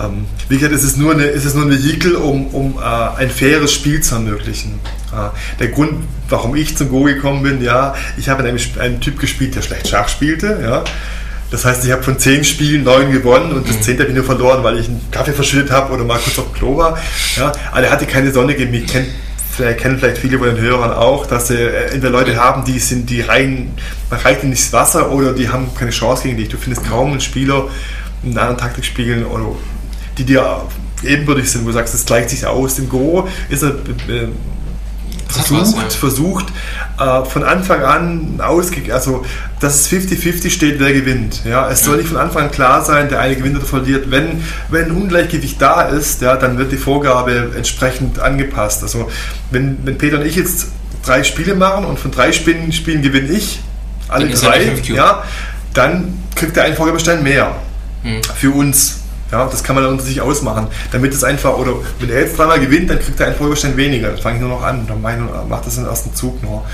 Ähm, 0.00 0.26
wie 0.48 0.56
gesagt, 0.56 0.74
es 0.74 0.82
ist 0.82 0.96
nur, 0.96 1.12
eine, 1.12 1.24
es 1.26 1.44
ist 1.44 1.54
nur 1.54 1.64
ein 1.64 1.70
Vehikel, 1.70 2.16
um, 2.16 2.48
um 2.48 2.78
äh, 2.78 2.82
ein 2.82 3.30
faires 3.30 3.72
Spiel 3.72 4.00
zu 4.00 4.16
ermöglichen. 4.16 4.80
Äh, 5.12 5.30
der 5.60 5.68
Grund, 5.68 6.04
warum 6.28 6.56
ich 6.56 6.76
zum 6.76 6.88
Go 6.88 7.04
gekommen 7.04 7.42
bin, 7.42 7.62
ja, 7.62 7.94
ich 8.16 8.28
habe 8.28 8.42
in 8.46 8.58
einem, 8.80 9.00
Typ 9.00 9.20
gespielt, 9.20 9.54
der 9.54 9.62
schlecht 9.62 9.88
Schach 9.88 10.08
spielte. 10.08 10.58
Ja. 10.62 10.84
Das 11.50 11.64
heißt, 11.64 11.84
ich 11.84 11.92
habe 11.92 12.02
von 12.02 12.18
zehn 12.18 12.42
Spielen 12.42 12.82
neun 12.82 13.12
gewonnen 13.12 13.52
und 13.52 13.68
das 13.68 13.82
zehnte 13.82 14.02
habe 14.02 14.10
ich 14.10 14.16
nur 14.16 14.24
verloren, 14.24 14.64
weil 14.64 14.78
ich 14.78 14.88
einen 14.88 15.00
Kaffee 15.12 15.32
verschüttet 15.32 15.70
habe 15.70 15.92
oder 15.92 16.02
mal 16.02 16.18
kurz 16.18 16.38
auf 16.38 16.46
dem 16.46 16.54
Klo 16.54 16.76
war. 16.76 16.98
Ja. 17.36 17.52
Aber 17.70 17.82
er 17.82 17.90
hatte 17.90 18.06
keine 18.06 18.32
Sonne 18.32 18.54
gegeben. 18.54 18.74
Ich 18.74 18.86
kenn, 18.88 19.06
vielleicht 19.52 19.78
kennen 19.78 19.98
vielleicht 19.98 20.18
viele 20.18 20.38
von 20.38 20.48
den 20.48 20.60
Hörern 20.60 20.92
auch, 20.92 21.26
dass 21.26 21.48
sie 21.48 21.54
äh, 21.54 21.92
entweder 21.92 22.10
Leute 22.10 22.36
haben, 22.36 22.64
die 22.64 22.80
sind, 22.80 23.08
die 23.08 23.20
rein, 23.20 23.72
man 24.10 24.18
reicht 24.18 24.42
ihnen 24.42 24.50
nicht 24.50 24.64
das 24.64 24.72
Wasser 24.72 25.12
oder 25.12 25.32
die 25.32 25.48
haben 25.48 25.72
keine 25.76 25.92
Chance 25.92 26.24
gegen 26.24 26.38
dich. 26.38 26.48
Du 26.48 26.56
findest 26.56 26.88
kaum 26.88 27.12
einen 27.12 27.20
Spieler 27.20 27.68
in 28.24 28.36
anderen 28.36 28.58
Taktik 28.58 28.84
spielen 28.84 29.24
oder 29.24 29.44
die 30.18 30.24
dir 30.24 30.62
ebenbürtig 31.02 31.50
sind, 31.50 31.62
wo 31.64 31.68
du 31.68 31.74
sagst, 31.74 31.94
das 31.94 32.04
gleicht 32.06 32.30
sich 32.30 32.46
aus. 32.46 32.78
Im 32.78 32.88
Go 32.88 33.28
ist 33.48 33.62
er 33.62 33.70
äh, 33.70 34.28
versucht, 35.28 35.60
was, 35.60 35.74
ja. 35.74 35.90
versucht 35.90 36.46
äh, 36.98 37.24
von 37.24 37.42
Anfang 37.42 37.82
an 37.82 38.40
ausge 38.40 38.92
also 38.92 39.24
dass 39.60 39.80
es 39.80 39.90
50-50 39.90 40.50
steht, 40.50 40.78
wer 40.78 40.92
gewinnt. 40.92 41.42
Ja, 41.44 41.68
es 41.70 41.84
soll 41.84 41.96
nicht 41.96 42.08
von 42.08 42.18
Anfang 42.18 42.44
an 42.44 42.50
klar 42.50 42.84
sein, 42.84 43.08
der 43.08 43.20
eine 43.20 43.36
gewinnt 43.36 43.56
oder 43.56 43.66
verliert. 43.66 44.10
Wenn, 44.10 44.44
wenn 44.68 44.86
ein 44.86 44.90
Ungleichgewicht 44.90 45.60
da 45.60 45.82
ist, 45.82 46.20
ja, 46.20 46.36
dann 46.36 46.58
wird 46.58 46.72
die 46.72 46.76
Vorgabe 46.76 47.52
entsprechend 47.56 48.18
angepasst. 48.18 48.82
Also 48.82 49.10
wenn, 49.50 49.78
wenn 49.84 49.98
Peter 49.98 50.18
und 50.18 50.26
ich 50.26 50.36
jetzt 50.36 50.68
drei 51.04 51.22
Spiele 51.24 51.54
machen 51.54 51.84
und 51.84 51.98
von 51.98 52.10
drei 52.10 52.32
Spielen, 52.32 52.72
Spielen 52.72 53.02
gewinne 53.02 53.32
ich, 53.32 53.60
alle 54.08 54.28
drei, 54.28 54.64
die 54.64 54.92
5Q. 54.92 54.94
ja, 54.94 55.24
dann 55.72 56.22
kriegt 56.34 56.56
der 56.56 56.64
einen 56.64 56.76
Vorgabestein 56.76 57.22
mehr 57.22 57.54
Hm. 58.04 58.20
für 58.36 58.50
uns. 58.50 59.00
Ja, 59.34 59.46
das 59.50 59.64
kann 59.64 59.74
man 59.74 59.82
dann 59.84 59.92
unter 59.94 60.04
sich 60.04 60.20
ausmachen. 60.20 60.68
Damit 60.92 61.12
es 61.12 61.24
einfach, 61.24 61.56
oder 61.58 61.72
wenn 61.98 62.08
er 62.08 62.20
jetzt 62.20 62.38
dreimal 62.38 62.60
gewinnt, 62.60 62.88
dann 62.88 63.00
kriegt 63.00 63.18
er 63.18 63.26
einen 63.26 63.34
Folgestand 63.36 63.76
weniger. 63.76 64.10
Dann 64.10 64.18
fange 64.18 64.36
ich 64.36 64.40
nur 64.42 64.50
noch 64.50 64.62
an. 64.62 64.86
Dann 64.86 65.02
mache 65.02 65.14
ich 65.14 65.18
nur, 65.18 65.44
mache 65.48 65.62
das 65.64 65.76
im 65.76 65.86
ersten 65.86 66.14
Zug 66.14 66.40
nur. 66.42 66.64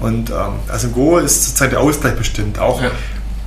Und 0.00 0.30
ähm, 0.30 0.34
also 0.66 0.88
im 0.88 0.92
Go 0.94 1.18
ist 1.18 1.44
zurzeit 1.44 1.70
der 1.72 1.80
Ausgleich 1.80 2.14
bestimmt. 2.16 2.58
Auch 2.58 2.82
Ja. 2.82 2.90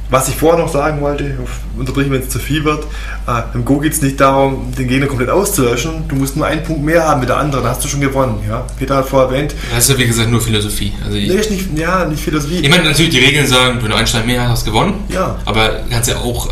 was 0.09 0.27
ich 0.29 0.35
vorher 0.35 0.59
noch 0.63 0.71
sagen 0.71 1.01
wollte, 1.01 1.37
unterbrechen, 1.77 2.11
wenn 2.11 2.21
es 2.21 2.29
zu 2.29 2.39
viel 2.39 2.63
wird, 2.65 2.83
äh, 3.27 3.41
im 3.53 3.63
Go 3.65 3.79
geht 3.79 3.93
es 3.93 4.01
nicht 4.01 4.19
darum, 4.19 4.71
den 4.77 4.87
Gegner 4.87 5.07
komplett 5.07 5.29
auszulöschen. 5.29 6.07
Du 6.09 6.15
musst 6.15 6.35
nur 6.37 6.45
einen 6.45 6.63
Punkt 6.63 6.83
mehr 6.83 7.07
haben 7.07 7.19
mit 7.21 7.29
der 7.29 7.37
anderen, 7.37 7.63
dann 7.63 7.73
hast 7.73 7.83
du 7.83 7.87
schon 7.89 8.01
gewonnen. 8.01 8.39
Ja? 8.49 8.65
Peter 8.79 8.95
hat 8.97 9.07
vorher 9.09 9.29
erwähnt, 9.29 9.53
Das 9.73 9.85
ist 9.85 9.89
ja 9.91 9.97
wie 9.97 10.07
gesagt 10.07 10.29
nur 10.29 10.41
Philosophie. 10.41 10.93
Also 11.03 11.15
ich, 11.17 11.27
nee, 11.29 11.35
ist 11.35 11.51
nicht, 11.51 11.77
ja, 11.77 12.05
nicht 12.05 12.21
Philosophie. 12.23 12.59
ich 12.59 12.69
meine, 12.69 12.83
natürlich 12.83 13.11
die 13.11 13.19
Regeln 13.19 13.47
sagen, 13.47 13.79
wenn 13.81 13.89
du 13.89 13.95
einen 13.97 14.07
Stein 14.07 14.25
mehr 14.25 14.43
hast, 14.43 14.49
hast 14.51 14.67
du 14.67 14.71
gewonnen. 14.71 14.95
Ja. 15.09 15.37
Aber 15.45 15.69
kannst 15.89 16.09
ja 16.09 16.17
auch 16.17 16.49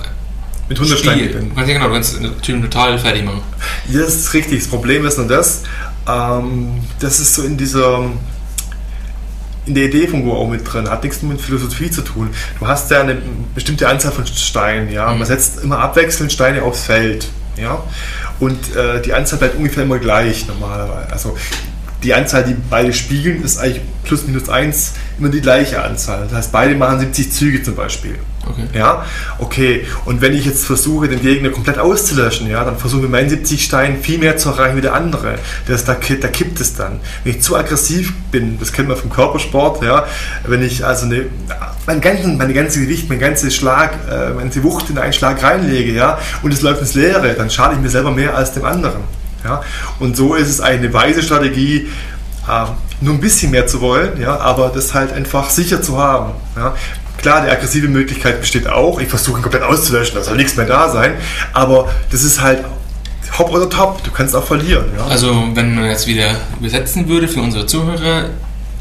mit 0.70 0.78
100 0.78 1.00
Steinen 1.00 1.28
gewinnen. 1.28 1.52
Ja 1.56 1.64
genau, 1.64 1.88
du 1.88 1.94
kannst 1.94 2.18
einen 2.18 2.42
Typen 2.42 2.62
total 2.62 2.98
fertig 3.00 3.26
machen. 3.26 3.42
Ja, 3.90 4.02
das 4.02 4.16
ist 4.16 4.34
richtig. 4.34 4.60
Das 4.60 4.68
Problem 4.68 5.06
ist 5.06 5.18
nur 5.18 5.28
das, 5.28 5.64
ähm, 6.08 6.80
das 7.00 7.20
ist 7.20 7.34
so 7.34 7.42
in 7.44 7.58
dieser, 7.58 8.06
in 9.66 9.74
der 9.74 9.86
Idee 9.86 10.08
von 10.08 10.24
Go 10.24 10.34
auch 10.34 10.48
mit 10.48 10.72
drin, 10.72 10.90
hat 10.90 11.04
nichts 11.04 11.22
mit 11.24 11.42
Philosophie 11.42 11.90
zu 11.90 12.04
tun. 12.04 12.30
Du 12.60 12.68
hast 12.68 12.90
ja 12.92 13.02
eine 13.02 13.18
bestimmte 13.56 13.90
Anzahl 13.90 14.12
von 14.12 14.26
Steinen, 14.28 14.92
ja. 14.92 15.12
Man 15.14 15.26
setzt 15.26 15.64
immer 15.64 15.80
abwechselnd 15.80 16.32
Steine 16.32 16.62
aufs 16.62 16.84
Feld, 16.84 17.28
ja. 17.58 17.84
Und 18.40 18.76
äh, 18.76 19.02
die 19.02 19.14
Anzahl 19.14 19.40
bleibt 19.40 19.58
ungefähr 19.58 19.84
immer 19.84 20.00
gleich 20.00 20.48
normalerweise. 20.48 21.12
Also 21.12 21.36
die 22.04 22.14
Anzahl, 22.14 22.44
die 22.44 22.56
beide 22.70 22.94
spielen, 22.94 23.44
ist 23.44 23.60
eigentlich 23.60 23.82
plus 24.04 24.26
minus 24.26 24.50
eins 24.50 24.94
immer 25.20 25.30
die 25.30 25.42
gleiche 25.42 25.84
Anzahl. 25.84 26.24
Das 26.24 26.34
heißt, 26.34 26.52
beide 26.52 26.76
machen 26.76 27.00
70 27.00 27.32
Züge 27.32 27.62
zum 27.62 27.76
Beispiel. 27.76 28.16
Okay. 28.48 28.66
Ja, 28.74 29.06
okay. 29.38 29.86
Und 30.06 30.22
wenn 30.22 30.34
ich 30.34 30.46
jetzt 30.46 30.66
versuche, 30.66 31.08
den 31.08 31.22
Gegner 31.22 31.50
komplett 31.50 31.78
auszulöschen, 31.78 32.50
ja, 32.50 32.64
dann 32.64 32.78
versuche 32.78 33.02
ich 33.02 33.04
mit 33.04 33.12
meinen 33.12 33.30
70 33.30 33.64
Steinen 33.64 34.02
viel 34.02 34.18
mehr 34.18 34.38
zu 34.38 34.50
erreichen 34.50 34.78
wie 34.78 34.82
der 34.82 34.94
andere. 34.94 35.36
Das, 35.68 35.86
da, 35.86 35.94
da 35.96 36.28
kippt 36.28 36.60
es 36.60 36.76
dann. 36.76 37.00
Wenn 37.24 37.34
ich 37.36 37.42
zu 37.42 37.56
aggressiv 37.56 38.14
bin, 38.32 38.58
das 38.60 38.72
kennt 38.74 38.88
man 38.88 38.98
vom 38.98 39.12
Körpersport, 39.12 39.84
ja, 39.84 40.06
wenn 40.48 40.64
ich 40.64 40.86
also 40.86 41.06
eine, 41.06 41.26
mein 41.86 42.02
ganzen, 42.02 42.38
meine 42.38 42.54
ganze 42.54 42.80
Gewicht, 42.80 43.10
mein 43.10 43.20
ganzes 43.20 43.56
Schlag, 43.56 43.94
äh, 44.10 44.30
meine 44.30 44.44
ganze 44.44 44.64
Wucht 44.64 44.90
in 44.90 44.98
einen 44.98 45.14
Schlag 45.14 45.44
reinlege, 45.44 45.92
ja, 45.92 46.18
und 46.42 46.54
es 46.54 46.62
läuft 46.62 46.82
ins 46.82 46.96
Leere, 46.96 47.34
dann 47.34 47.50
schade 47.50 47.76
ich 47.76 47.82
mir 47.82 47.90
selber 47.90 48.12
mehr 48.12 48.36
als 48.36 48.54
dem 48.54 48.66
anderen. 48.66 49.19
Ja. 49.44 49.62
Und 50.00 50.18
so 50.18 50.36
ist 50.36 50.50
es 50.50 50.62
eine 50.62 50.94
weise 50.94 51.24
Strategie, 51.24 51.90
äh, 52.48 52.66
nur 53.02 53.14
ein 53.14 53.22
bisschen 53.22 53.52
mehr 53.52 53.68
zu 53.68 53.82
wollen, 53.82 54.20
ja, 54.22 54.38
aber 54.38 54.70
das 54.70 54.94
halt 54.94 55.14
einfach 55.14 55.50
sicher 55.50 55.82
zu 55.82 55.98
haben. 55.98 56.34
Ja. 56.56 56.76
Klar, 57.18 57.46
die 57.46 57.52
aggressive 57.52 57.88
Möglichkeit 57.88 58.40
besteht 58.40 58.68
auch. 58.68 59.00
Ich 59.00 59.10
versuche 59.10 59.40
ihn 59.40 59.42
komplett 59.42 59.64
auszulöschen, 59.64 60.16
da 60.16 60.24
soll 60.24 60.38
nichts 60.38 60.56
mehr 60.56 60.66
da 60.66 60.90
sein. 60.90 61.14
Aber 61.54 61.92
das 62.12 62.24
ist 62.24 62.42
halt 62.42 62.64
hopp 63.38 63.52
oder 63.52 63.70
top. 63.70 64.04
Du 64.04 64.12
kannst 64.12 64.36
auch 64.36 64.46
verlieren. 64.46 64.86
Ja. 64.98 65.06
Also, 65.06 65.50
wenn 65.54 65.76
man 65.76 65.86
jetzt 65.86 66.08
wieder 66.08 66.36
übersetzen 66.60 67.08
würde 67.08 67.28
für 67.28 67.42
unsere 67.42 67.66
Zuhörer, 67.66 68.30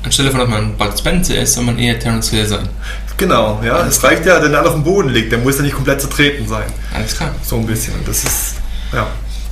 anstelle 0.05 0.31
von, 0.31 0.41
dass 0.41 0.49
man 0.49 0.77
Bud 0.77 0.97
Spencer 0.97 1.37
ist, 1.37 1.55
soll 1.55 1.65
man 1.65 1.79
eher 1.79 1.99
Terence 1.99 2.31
Hill 2.31 2.47
sein. 2.47 2.69
Genau, 3.17 3.61
ja. 3.65 3.85
Es 3.85 4.03
reicht 4.05 4.25
ja, 4.27 4.41
wenn 4.41 4.55
er 4.55 4.65
auf 4.65 4.75
dem 4.75 4.85
Boden 4.85 5.09
liegt, 5.09 5.33
der 5.33 5.41
muss 5.41 5.57
ja 5.57 5.65
nicht 5.65 5.75
komplett 5.75 6.01
zertreten 6.01 6.47
sein. 6.47 6.67
Alles 6.95 7.17
klar. 7.17 7.31
So 7.43 7.57
ein 7.57 7.67
bisschen. 7.67 7.95
Und 7.95 8.07
das 8.07 8.23
ist, 8.23 8.55
ja. 8.93 9.09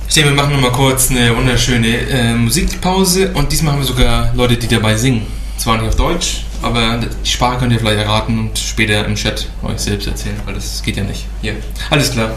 Ich 0.07 0.13
denke, 0.13 0.29
wir 0.29 0.35
machen 0.37 0.53
nochmal 0.53 0.71
kurz 0.71 1.11
eine 1.11 1.35
wunderschöne 1.35 1.87
äh, 2.09 2.33
Musikpause 2.33 3.31
und 3.33 3.51
diesmal 3.51 3.73
haben 3.73 3.81
wir 3.81 3.85
sogar 3.85 4.33
Leute, 4.35 4.55
die 4.55 4.67
dabei 4.67 4.95
singen. 4.95 5.27
Zwar 5.57 5.77
nicht 5.77 5.89
auf 5.89 5.95
Deutsch, 5.97 6.45
aber 6.61 6.97
die 7.23 7.29
Sprache 7.29 7.59
könnt 7.59 7.73
ihr 7.73 7.79
vielleicht 7.79 7.99
erraten 7.99 8.39
und 8.39 8.57
später 8.57 9.05
im 9.05 9.15
Chat 9.15 9.49
euch 9.63 9.79
selbst 9.79 10.07
erzählen, 10.07 10.39
weil 10.45 10.53
das 10.53 10.81
geht 10.81 10.95
ja 10.95 11.03
nicht. 11.03 11.25
Hier. 11.41 11.57
Alles 11.89 12.11
klar. 12.11 12.31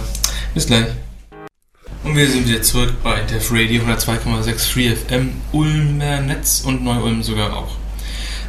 Bis 0.53 0.67
gleich. 0.67 0.87
Und 2.03 2.17
wir 2.17 2.29
sind 2.29 2.49
wieder 2.49 2.61
zurück 2.61 2.93
bei 3.05 3.21
Def 3.21 3.53
Radio 3.53 3.83
102,6 3.83 4.73
Free 4.73 4.97
FM, 4.97 5.31
Ulmer 5.53 6.21
Netz 6.23 6.63
und 6.67 6.83
Neu-Ulm 6.83 7.23
sogar 7.23 7.57
auch. 7.57 7.77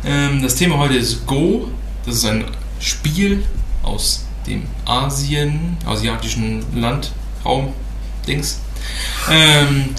Ähm, 0.04 0.42
das 0.42 0.56
Thema 0.56 0.80
heute 0.80 0.96
ist 0.96 1.28
Go. 1.28 1.70
Das 2.08 2.16
ist 2.16 2.26
ein 2.26 2.46
Spiel 2.80 3.44
aus 3.84 4.26
dem 4.48 4.64
Asien, 4.86 5.78
asiatischen 5.86 6.66
Land, 6.76 7.12
Raum, 7.46 7.74
Dings. 8.28 8.62
Ähm, 9.30 9.90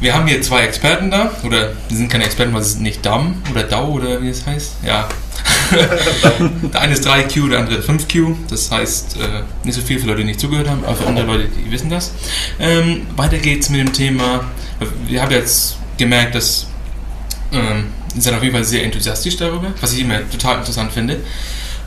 wir 0.00 0.14
haben 0.14 0.26
hier 0.26 0.40
zwei 0.40 0.62
Experten 0.62 1.10
da, 1.10 1.30
oder 1.42 1.72
die 1.90 1.96
sind 1.96 2.08
keine 2.08 2.24
Experten, 2.24 2.54
weil 2.54 2.62
sie 2.62 2.72
sind 2.72 2.82
nicht 2.82 3.04
DAM 3.04 3.42
oder 3.50 3.64
DAO 3.64 3.88
oder 3.90 4.22
wie 4.22 4.28
es 4.28 4.46
heißt. 4.46 4.76
Ja. 4.84 5.08
der 6.72 6.80
eine 6.80 6.94
ist 6.94 7.06
3Q, 7.06 7.50
der 7.50 7.60
andere 7.60 7.80
5Q. 7.80 8.34
Das 8.48 8.70
heißt, 8.70 9.16
äh, 9.18 9.42
nicht 9.64 9.74
so 9.74 9.82
viel 9.82 9.98
für 9.98 10.06
Leute, 10.06 10.20
die 10.20 10.26
nicht 10.26 10.40
zugehört 10.40 10.68
haben, 10.68 10.84
aber 10.84 10.96
für 10.96 11.06
andere 11.06 11.26
Leute, 11.26 11.48
die 11.48 11.70
wissen 11.70 11.90
das. 11.90 12.12
Ähm, 12.58 13.06
weiter 13.16 13.38
geht's 13.38 13.68
mit 13.68 13.80
dem 13.80 13.92
Thema. 13.92 14.44
Wir 15.06 15.22
haben 15.22 15.30
jetzt 15.30 15.76
gemerkt, 15.98 16.34
dass 16.34 16.66
ähm, 17.52 17.86
Sie 18.14 18.20
sind 18.20 18.34
auf 18.34 18.42
jeden 18.42 18.54
Fall 18.54 18.64
sehr 18.64 18.84
enthusiastisch 18.84 19.36
darüber, 19.36 19.72
was 19.80 19.92
ich 19.92 20.00
immer 20.00 20.28
total 20.30 20.58
interessant 20.58 20.92
finde. 20.92 21.20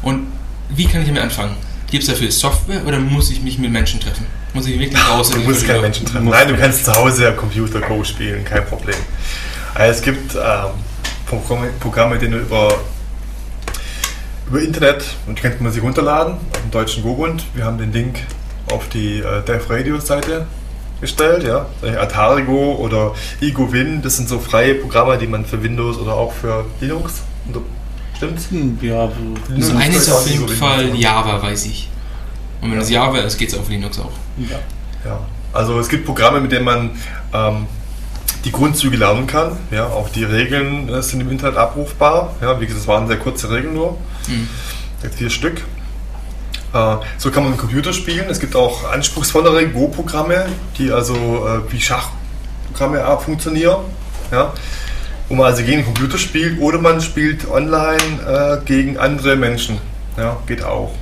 Und 0.01 0.27
wie 0.69 0.85
kann 0.85 1.01
ich 1.01 1.07
damit 1.07 1.21
anfangen? 1.21 1.55
Gibt 1.91 2.03
es 2.03 2.09
dafür 2.09 2.31
Software 2.31 2.85
oder 2.85 2.99
muss 2.99 3.29
ich 3.29 3.41
mich 3.41 3.57
mit 3.57 3.71
Menschen 3.71 3.99
treffen? 3.99 4.25
Muss 4.53 4.67
ich 4.67 4.79
wirklich 4.79 5.09
raus? 5.09 5.31
Du 5.31 5.39
musst 5.39 5.65
keine 5.65 5.81
Menschen 5.81 6.05
treffen. 6.05 6.29
Nein, 6.29 6.47
du 6.47 6.55
kannst 6.55 6.85
zu 6.85 6.93
Hause 6.93 7.33
Computer 7.33 7.81
Go 7.81 8.03
spielen, 8.03 8.45
kein 8.45 8.65
Problem. 8.65 8.95
Also 9.73 9.99
es 9.99 10.01
gibt 10.03 10.35
ähm, 10.35 10.71
Programme, 11.25 11.69
Programme, 11.79 12.19
die 12.19 12.29
du 12.29 12.37
über, 12.37 12.71
über 14.47 14.61
Internet, 14.61 15.03
und 15.25 15.37
die 15.37 15.41
könnte 15.41 15.63
man 15.63 15.71
sich 15.71 15.81
runterladen, 15.81 16.35
auf 16.35 16.61
dem 16.61 16.71
deutschen 16.71 17.01
Go-Bund. 17.01 17.43
Wir 17.55 17.65
haben 17.65 17.79
den 17.79 17.91
Link 17.91 18.19
auf 18.71 18.87
die 18.89 19.19
äh, 19.19 19.41
Dev 19.43 19.67
Radio 19.69 19.99
Seite 19.99 20.45
gestellt, 21.01 21.43
ja. 21.43 21.65
Atari 21.99 22.43
Go 22.43 22.75
oder 22.75 23.13
EgoWin, 23.41 24.01
das 24.01 24.17
sind 24.17 24.29
so 24.29 24.39
freie 24.39 24.75
Programme, 24.75 25.17
die 25.17 25.27
man 25.27 25.45
für 25.45 25.61
Windows 25.61 25.97
oder 25.97 26.13
auch 26.13 26.31
für 26.31 26.65
Linux. 26.79 27.23
Stimmt's? 28.15 28.49
Hm, 28.51 28.77
ja, 28.81 29.09
so 29.59 29.75
eines 29.75 30.07
ist 30.07 30.11
auf 30.11 30.29
jeden 30.29 30.47
Fall 30.47 30.95
Java, 30.95 31.41
weiß 31.41 31.65
ich. 31.65 31.89
Und 32.63 32.71
wenn 32.71 32.79
es 32.79 32.89
Java 32.89 33.17
ist, 33.19 33.37
geht 33.37 33.49
es 33.49 33.57
auf 33.57 33.69
Linux 33.69 33.99
auch. 33.99 34.11
Ja. 34.37 34.59
ja. 35.05 35.19
Also 35.51 35.79
es 35.79 35.89
gibt 35.89 36.05
Programme, 36.05 36.39
mit 36.39 36.51
denen 36.51 36.65
man 36.65 36.91
ähm, 37.33 37.67
die 38.45 38.51
Grundzüge 38.51 38.97
lernen 38.97 39.27
kann. 39.27 39.57
Ja, 39.69 39.87
auch 39.87 40.09
die 40.09 40.23
Regeln 40.23 40.89
äh, 40.89 41.01
sind 41.03 41.19
im 41.19 41.29
Internet 41.29 41.57
abrufbar. 41.57 42.35
Ja, 42.41 42.59
wie 42.59 42.65
gesagt, 42.65 42.81
es 42.81 42.87
waren 42.87 43.07
sehr 43.07 43.17
kurze 43.17 43.49
Regeln 43.51 43.73
nur. 43.73 43.97
Mhm. 44.27 44.47
Vier 45.17 45.29
Stück. 45.29 45.61
Äh, 46.73 46.95
so 47.17 47.31
kann 47.31 47.43
man 47.43 47.57
Computer 47.57 47.93
spielen. 47.93 48.25
Es 48.29 48.39
gibt 48.39 48.55
auch 48.55 48.89
anspruchsvollere 48.91 49.67
Go-Programme, 49.67 50.45
die 50.77 50.91
also 50.91 51.15
äh, 51.15 51.71
wie 51.71 51.81
Schachprogramme 51.81 53.19
funktionieren. 53.19 53.81
Ja? 54.31 54.53
Wo 55.29 55.35
man 55.35 55.47
also 55.47 55.63
gegen 55.63 55.77
den 55.77 55.85
Computer 55.85 56.17
spielt 56.17 56.59
oder 56.59 56.79
man 56.79 57.01
spielt 57.01 57.49
online 57.49 58.61
äh, 58.61 58.65
gegen 58.65 58.97
andere 58.97 59.35
Menschen. 59.35 59.79
Ja, 60.17 60.37
geht 60.47 60.63
auch. 60.63 60.93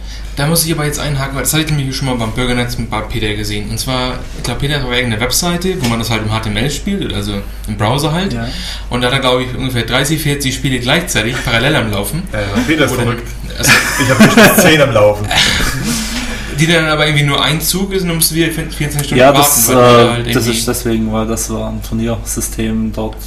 Da 0.41 0.47
muss 0.47 0.65
ich 0.65 0.73
aber 0.73 0.85
jetzt 0.85 0.99
einhaken, 0.99 1.35
weil 1.35 1.43
das 1.43 1.53
hatte 1.53 1.65
ich 1.65 1.71
nämlich 1.71 1.95
schon 1.95 2.07
mal 2.07 2.15
beim 2.15 2.31
Bürgernetz 2.31 2.75
mit 2.79 2.89
Peter 3.09 3.31
gesehen. 3.35 3.69
Und 3.69 3.79
zwar, 3.79 4.15
ich 4.37 4.41
glaube, 4.41 4.59
Peter 4.61 4.77
hat 4.77 4.83
auch 4.83 4.91
irgendeine 4.91 5.21
Webseite, 5.21 5.79
wo 5.79 5.87
man 5.87 5.99
das 5.99 6.09
halt 6.09 6.23
im 6.23 6.31
HTML 6.31 6.71
spielt, 6.71 7.13
also 7.13 7.33
im 7.67 7.77
Browser 7.77 8.11
halt. 8.11 8.33
Ja. 8.33 8.47
Und 8.89 9.01
da 9.01 9.09
hat 9.09 9.13
er, 9.13 9.19
glaube 9.19 9.43
ich, 9.43 9.55
ungefähr 9.55 9.83
30, 9.83 10.19
40 10.19 10.55
Spiele 10.55 10.79
gleichzeitig 10.79 11.35
parallel 11.45 11.75
am 11.75 11.91
Laufen. 11.91 12.23
Ja, 12.33 12.39
Peter 12.65 12.85
ist 12.85 12.95
verrückt. 12.95 13.27
Also, 13.55 13.71
ich 14.01 14.09
habe 14.09 14.23
bestimmt 14.23 14.57
10 14.57 14.81
am 14.81 14.91
Laufen. 14.91 15.27
Die 16.59 16.65
dann 16.65 16.85
aber 16.85 17.05
irgendwie 17.05 17.25
nur 17.25 17.43
ein 17.43 17.61
Zug 17.61 17.93
ist 17.93 18.01
und 18.01 18.15
musst 18.15 18.31
du 18.31 18.35
wieder 18.35 18.47
24 18.47 19.05
Stunden 19.05 19.19
ja, 19.19 19.31
das, 19.31 19.71
warten. 19.71 20.23
Ja, 20.23 20.27
äh, 20.27 20.33
das 20.33 20.47
ist 20.47 20.67
deswegen, 20.67 21.13
weil 21.13 21.27
das 21.27 21.51
war 21.51 21.69
ein 21.69 21.83
Turniersystem 21.87 22.91
dort 22.93 23.17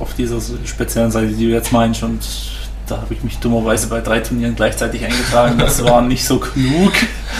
auf 0.00 0.14
dieser 0.14 0.38
speziellen 0.64 1.10
Seite, 1.10 1.26
die 1.28 1.44
du 1.44 1.52
jetzt 1.52 1.72
meinst. 1.72 2.02
Und 2.02 2.22
da 2.86 2.98
habe 2.98 3.14
ich 3.14 3.22
mich 3.22 3.38
dummerweise 3.38 3.86
bei 3.88 4.00
drei 4.00 4.20
Turnieren 4.20 4.56
gleichzeitig 4.56 5.04
eingetragen. 5.04 5.58
Das 5.58 5.82
war 5.84 6.02
nicht 6.02 6.26
so 6.26 6.38
klug. 6.38 6.92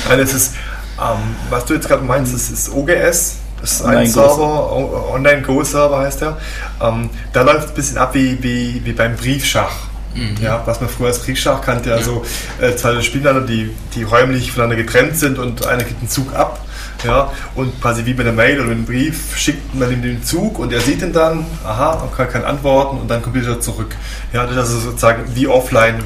Nein, 0.08 0.20
es 0.20 0.32
ist, 0.32 0.54
ähm, 0.98 1.36
was 1.50 1.64
du 1.66 1.74
jetzt 1.74 1.88
gerade 1.88 2.02
meinst, 2.02 2.34
das 2.34 2.50
ist 2.50 2.72
OGS. 2.72 3.36
Das 3.60 3.72
ist 3.72 3.82
ein 3.82 4.06
Server, 4.06 5.12
Online-Go-Server 5.12 5.98
heißt 5.98 6.20
der. 6.20 6.36
Ähm, 6.82 7.08
da 7.32 7.42
läuft 7.42 7.64
es 7.64 7.70
ein 7.70 7.74
bisschen 7.74 7.98
ab 7.98 8.14
wie, 8.14 8.42
wie, 8.42 8.82
wie 8.84 8.92
beim 8.92 9.16
Briefschach. 9.16 9.72
Mhm. 10.14 10.36
Ja, 10.40 10.62
was 10.64 10.80
man 10.80 10.88
früher 10.88 11.08
als 11.08 11.18
Briefschach 11.18 11.60
kannte, 11.60 11.92
also 11.92 12.24
äh, 12.60 12.76
zwei 12.76 13.00
Spieler, 13.00 13.40
die, 13.40 13.74
die 13.94 14.04
räumlich 14.04 14.52
voneinander 14.52 14.82
getrennt 14.82 15.16
sind 15.16 15.38
und 15.38 15.66
einer 15.66 15.82
gibt 15.82 16.00
einen 16.00 16.10
Zug 16.10 16.34
ab 16.34 16.63
ja, 17.04 17.30
und 17.54 17.80
quasi 17.80 18.04
wie 18.06 18.14
bei 18.14 18.22
der 18.22 18.32
Mail 18.32 18.60
oder 18.60 18.70
einem 18.70 18.84
Brief 18.84 19.36
schickt 19.36 19.74
man 19.74 19.92
ihm 19.92 20.02
den 20.02 20.22
Zug 20.22 20.58
und 20.58 20.72
er 20.72 20.80
sieht 20.80 21.02
ihn 21.02 21.12
dann, 21.12 21.46
aha, 21.64 21.92
und 22.02 22.16
kann, 22.16 22.28
kann 22.28 22.44
antworten 22.44 22.98
und 22.98 23.08
dann 23.08 23.22
kommt 23.22 23.36
er 23.36 23.60
zurück. 23.60 23.94
Ja, 24.32 24.46
das 24.46 24.70
ist 24.70 24.84
sozusagen 24.84 25.24
wie 25.34 25.46
offline 25.46 26.02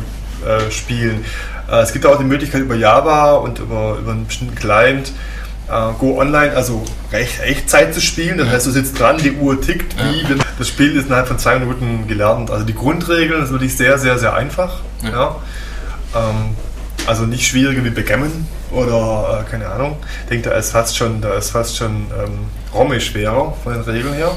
äh, 0.46 0.70
spielen. 0.70 1.24
Äh, 1.70 1.80
es 1.80 1.92
gibt 1.92 2.06
auch 2.06 2.18
die 2.18 2.24
Möglichkeit 2.24 2.62
über 2.62 2.74
Java 2.74 3.32
und 3.32 3.58
über, 3.58 3.98
über 3.98 4.12
einen 4.12 4.26
bestimmten 4.26 4.54
Client 4.54 5.12
äh, 5.68 5.92
Go 5.98 6.18
Online, 6.18 6.54
also 6.54 6.84
recht, 7.12 7.40
Echtzeit 7.40 7.94
zu 7.94 8.00
spielen. 8.00 8.38
Das 8.38 8.48
heißt, 8.48 8.66
du 8.66 8.70
sitzt 8.70 8.98
dran, 8.98 9.18
die 9.18 9.32
Uhr 9.32 9.60
tickt, 9.60 9.94
wie 9.96 10.22
ja. 10.22 10.36
das 10.58 10.68
Spiel 10.68 10.96
ist 10.96 11.06
innerhalb 11.06 11.28
von 11.28 11.38
zwei 11.38 11.58
Minuten 11.58 12.06
gelernt. 12.08 12.50
Also 12.50 12.64
die 12.64 12.74
Grundregeln 12.74 13.42
ist 13.42 13.50
wirklich 13.50 13.76
sehr, 13.76 13.98
sehr, 13.98 14.18
sehr 14.18 14.34
einfach. 14.34 14.80
Ja. 15.02 15.10
ja. 15.10 15.36
Ähm, 16.14 16.56
also 17.06 17.24
nicht 17.24 17.46
schwieriger 17.46 17.84
wie 17.84 17.90
Backgammon 17.90 18.46
oder 18.70 19.44
äh, 19.46 19.50
keine 19.50 19.68
Ahnung. 19.68 19.96
Ich 20.24 20.28
denke, 20.28 20.50
da 20.50 20.56
ist 20.56 20.72
fast 20.72 20.96
schon, 20.96 21.20
da 21.20 21.34
ist 21.34 21.50
fast 21.50 21.76
schon 21.76 22.06
ähm, 22.18 22.46
Romme 22.72 23.00
schwerer 23.00 23.54
von 23.62 23.72
den 23.72 23.82
Regeln 23.82 24.14
her. 24.14 24.36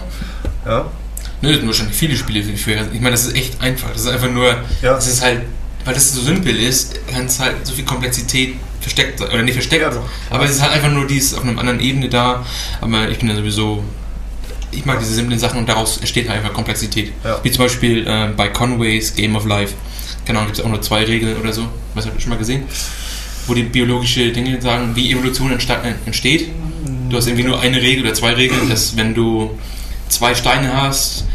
Ja. 0.65 0.85
Nö, 1.41 1.49
das 1.49 1.57
sind 1.57 1.67
wahrscheinlich 1.67 1.95
viele 1.95 2.15
Spiele 2.15 2.57
schwerer. 2.57 2.85
Ich 2.93 3.01
meine, 3.01 3.11
das 3.11 3.25
ist 3.25 3.35
echt 3.35 3.61
einfach. 3.61 3.89
Das 3.91 4.01
ist 4.01 4.07
einfach 4.07 4.29
nur, 4.29 4.47
ja. 4.81 4.93
das 4.93 5.07
ist 5.07 5.21
halt, 5.21 5.41
weil 5.85 5.93
das 5.93 6.13
so 6.13 6.21
simpel 6.21 6.55
ist, 6.55 7.07
kann 7.07 7.25
es 7.25 7.39
halt 7.39 7.65
so 7.65 7.73
viel 7.73 7.85
Komplexität 7.85 8.55
versteckt 8.79 9.19
sein. 9.19 9.29
Oder 9.29 9.43
nicht 9.43 9.53
versteckt, 9.53 9.81
ja, 9.81 9.91
aber 10.29 10.45
es 10.45 10.51
ist 10.51 10.61
halt 10.61 10.73
einfach 10.73 10.91
nur 10.91 11.07
dies 11.07 11.33
auf 11.33 11.43
einer 11.43 11.59
anderen 11.59 11.79
Ebene 11.79 12.09
da. 12.09 12.45
Aber 12.79 13.09
ich 13.09 13.19
bin 13.19 13.29
ja 13.29 13.35
sowieso 13.35 13.83
ich 14.71 14.85
mag 14.85 14.99
diese 14.99 15.13
simplen 15.13 15.37
Sachen 15.37 15.59
und 15.59 15.69
daraus 15.69 15.97
entsteht 15.97 16.29
halt 16.29 16.39
einfach 16.39 16.53
Komplexität. 16.53 17.11
Ja. 17.23 17.39
Wie 17.43 17.51
zum 17.51 17.65
Beispiel 17.65 18.07
äh, 18.07 18.29
bei 18.35 18.47
Conways 18.47 19.13
Game 19.15 19.35
of 19.35 19.45
Life. 19.45 19.73
Keine 20.25 20.39
Ahnung, 20.39 20.47
gibt 20.47 20.59
es 20.59 20.65
auch 20.65 20.69
nur 20.69 20.81
zwei 20.81 21.03
Regeln 21.03 21.37
oder 21.37 21.51
so. 21.51 21.67
Was 21.93 22.05
habt 22.05 22.15
ihr 22.15 22.21
schon 22.21 22.29
mal 22.29 22.37
gesehen? 22.37 22.63
Wo 23.47 23.53
die 23.53 23.63
biologische 23.63 24.31
Dinge 24.31 24.61
sagen, 24.61 24.95
wie 24.95 25.11
Evolution 25.11 25.51
entsteht. 25.51 26.49
Du 27.09 27.17
hast 27.17 27.27
irgendwie 27.27 27.45
nur 27.45 27.59
eine 27.59 27.81
Regel 27.81 28.05
oder 28.05 28.13
zwei 28.13 28.33
Regeln, 28.33 28.69
dass 28.69 28.95
wenn 28.95 29.13
du 29.13 29.57
zwei 30.09 30.35
Steine 30.35 30.75
hast, 30.75 31.25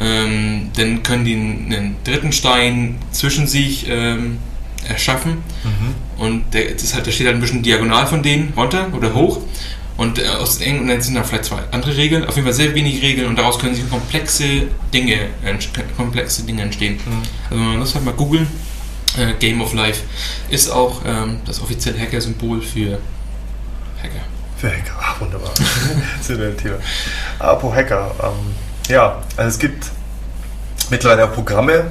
ähm, 0.00 0.70
dann 0.76 1.02
können 1.02 1.24
die 1.24 1.34
einen 1.34 1.96
dritten 2.04 2.32
Stein 2.32 2.98
zwischen 3.10 3.46
sich 3.46 3.86
ähm, 3.88 4.38
erschaffen. 4.88 5.42
Mhm. 5.64 6.22
Und 6.22 6.54
der, 6.54 6.72
das 6.72 6.94
halt, 6.94 7.06
der 7.06 7.12
steht 7.12 7.26
halt 7.26 7.36
ein 7.36 7.40
bisschen 7.40 7.62
diagonal 7.62 8.06
von 8.06 8.22
denen 8.22 8.52
runter 8.56 8.88
oder 8.96 9.14
hoch. 9.14 9.40
Und 9.96 10.20
äh, 10.20 10.28
aus 10.28 10.60
eng 10.60 10.80
und 10.80 10.88
dann 10.88 11.00
sind 11.00 11.16
da 11.16 11.24
vielleicht 11.24 11.46
zwei 11.46 11.58
andere 11.72 11.96
Regeln, 11.96 12.24
auf 12.24 12.36
jeden 12.36 12.46
Fall 12.46 12.54
sehr 12.54 12.72
wenig 12.74 13.02
Regeln 13.02 13.26
und 13.26 13.36
daraus 13.36 13.58
können 13.58 13.74
sich 13.74 13.88
komplexe 13.90 14.68
Dinge, 14.94 15.18
komplexe 15.96 16.44
Dinge 16.44 16.62
entstehen. 16.62 16.94
Mhm. 16.94 17.22
Also 17.50 17.62
man 17.62 17.78
muss 17.80 17.94
halt 17.96 18.04
mal 18.04 18.14
googeln, 18.14 18.46
äh, 19.16 19.32
Game 19.38 19.60
of 19.60 19.74
Life 19.74 20.02
ist 20.50 20.70
auch 20.70 21.02
ähm, 21.06 21.40
das 21.46 21.60
offizielle 21.62 21.98
Hacker-Symbol 21.98 22.60
für 22.60 22.98
Hacker. 24.02 24.24
Für 24.56 24.68
Hacker, 24.68 24.92
ach 25.00 25.20
wunderbar. 25.20 25.50
Sind 26.20 26.40
wir 26.40 26.48
ein 26.48 26.56
Thema. 26.56 26.76
Apropos 27.38 27.76
Hacker, 27.76 28.10
ähm, 28.22 28.54
ja, 28.88 29.22
also 29.36 29.48
es 29.48 29.58
gibt 29.58 29.86
mittlerweile 30.90 31.24
auch 31.24 31.32
Programme, 31.32 31.90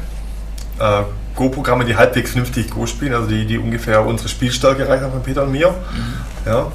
äh, 0.80 1.03
Go-Programme, 1.36 1.86
die 1.86 1.95
halbwegs 1.95 2.32
vernünftig 2.32 2.70
Go 2.70 2.86
spielen, 2.88 3.13
also 3.13 3.28
die, 3.28 3.45
die 3.45 3.57
ungefähr 3.57 4.05
unsere 4.05 4.28
Spielstärke 4.28 4.84
erreichen 4.84 5.11
von 5.11 5.24
Peter 5.24 5.43
und 5.43 5.51
mir. 5.51 5.70
Mhm. 5.70 6.13
Ja. 6.45 6.72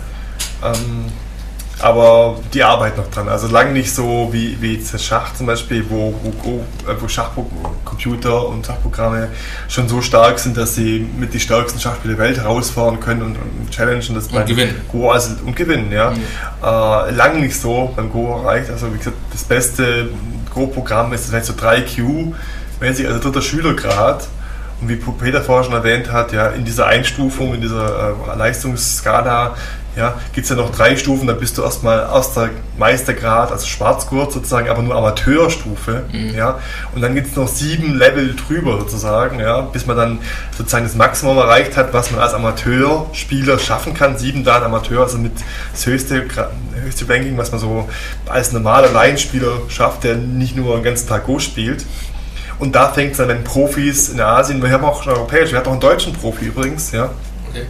Ähm, 0.64 1.06
aber 1.82 2.38
die 2.54 2.62
arbeiten 2.62 3.00
noch 3.00 3.10
dran. 3.10 3.28
Also 3.28 3.48
lange 3.48 3.72
nicht 3.72 3.92
so 3.92 4.28
wie, 4.32 4.56
wie 4.60 4.76
jetzt 4.76 5.04
Schach 5.04 5.34
zum 5.34 5.46
Beispiel, 5.46 5.84
wo, 5.88 6.14
wo, 6.22 6.64
wo 7.00 7.08
Schachcomputer 7.08 8.48
und 8.48 8.64
Schachprogramme 8.64 9.28
schon 9.68 9.88
so 9.88 10.00
stark 10.00 10.38
sind, 10.38 10.56
dass 10.56 10.76
sie 10.76 11.06
mit 11.18 11.34
die 11.34 11.40
stärksten 11.40 11.80
Schachspieler 11.80 12.14
der 12.14 12.24
Welt 12.24 12.38
herausfahren 12.38 13.00
können 13.00 13.22
und, 13.22 13.36
und 13.36 13.70
challengen 13.70 14.14
das 14.14 14.28
und 14.28 14.46
gewinnen. 14.46 14.80
Go 14.90 15.10
also, 15.10 15.32
und 15.44 15.56
gewinnen, 15.56 15.90
ja. 15.90 16.10
Mhm. 16.10 16.22
Äh, 16.62 17.10
lange 17.10 17.40
nicht 17.40 17.60
so 17.60 17.92
beim 17.96 18.10
Go 18.10 18.30
erreicht. 18.30 18.70
Also 18.70 18.92
wie 18.94 18.98
gesagt, 18.98 19.16
das 19.32 19.42
beste 19.42 20.10
Go-Programm 20.54 21.12
ist 21.12 21.26
vielleicht 21.26 21.46
so 21.46 21.52
3Q, 21.54 22.32
wenn 22.78 22.94
sich 22.94 23.06
also 23.08 23.18
dritter 23.18 23.42
Schülergrad 23.42 24.28
und 24.80 24.88
wie 24.88 24.96
Peter 24.96 25.40
vorher 25.40 25.64
schon 25.64 25.74
erwähnt 25.74 26.12
hat, 26.12 26.32
ja, 26.32 26.48
in 26.48 26.64
dieser 26.64 26.86
Einstufung, 26.86 27.54
in 27.54 27.60
dieser 27.60 28.14
äh, 28.32 28.36
Leistungsskala 28.36 29.56
ja, 29.94 30.14
gibt 30.32 30.44
es 30.44 30.50
ja 30.50 30.56
noch 30.56 30.70
drei 30.70 30.96
Stufen, 30.96 31.26
da 31.26 31.34
bist 31.34 31.58
du 31.58 31.62
erstmal 31.62 31.98
erster 31.98 32.48
Meistergrad, 32.78 33.52
also 33.52 33.66
Schwarzgurt 33.66 34.32
sozusagen, 34.32 34.70
aber 34.70 34.80
nur 34.80 34.96
Amateurstufe. 34.96 36.04
Mhm. 36.10 36.34
Ja, 36.34 36.58
und 36.94 37.02
dann 37.02 37.14
gibt 37.14 37.28
es 37.28 37.36
noch 37.36 37.48
sieben 37.48 37.94
Level 37.94 38.34
drüber 38.34 38.78
sozusagen, 38.78 39.38
ja, 39.38 39.60
bis 39.60 39.86
man 39.86 39.96
dann 39.96 40.18
sozusagen 40.56 40.84
das 40.84 40.94
Maximum 40.94 41.36
erreicht 41.36 41.76
hat, 41.76 41.92
was 41.92 42.10
man 42.10 42.20
als 42.20 42.32
Amateurspieler 42.32 43.58
schaffen 43.58 43.92
kann. 43.92 44.16
Sieben 44.16 44.44
dann 44.44 44.62
Amateur, 44.62 45.02
also 45.02 45.18
mit 45.18 45.32
das 45.72 45.84
höchste, 45.84 46.24
höchste 46.82 47.08
Ranking, 47.08 47.36
was 47.36 47.50
man 47.50 47.60
so 47.60 47.88
als 48.26 48.52
normaler 48.52 48.90
Laienspieler 48.90 49.52
schafft, 49.68 50.04
der 50.04 50.16
nicht 50.16 50.56
nur 50.56 50.74
den 50.76 50.84
ganzen 50.84 51.06
Tag 51.08 51.26
Go 51.26 51.38
spielt. 51.38 51.84
Und 52.58 52.74
da 52.74 52.88
fängt 52.88 53.12
es 53.12 53.18
dann, 53.18 53.28
wenn 53.28 53.44
Profis 53.44 54.08
in 54.08 54.20
Asien, 54.20 54.62
wir 54.62 54.70
haben 54.70 54.84
auch 54.84 55.02
schon 55.02 55.12
europäisch, 55.12 55.50
wir 55.50 55.58
hatten 55.58 55.68
auch 55.68 55.72
einen 55.72 55.80
deutschen 55.80 56.12
Profi 56.14 56.46
übrigens, 56.46 56.92
ja. 56.92 57.10
Okay 57.50 57.66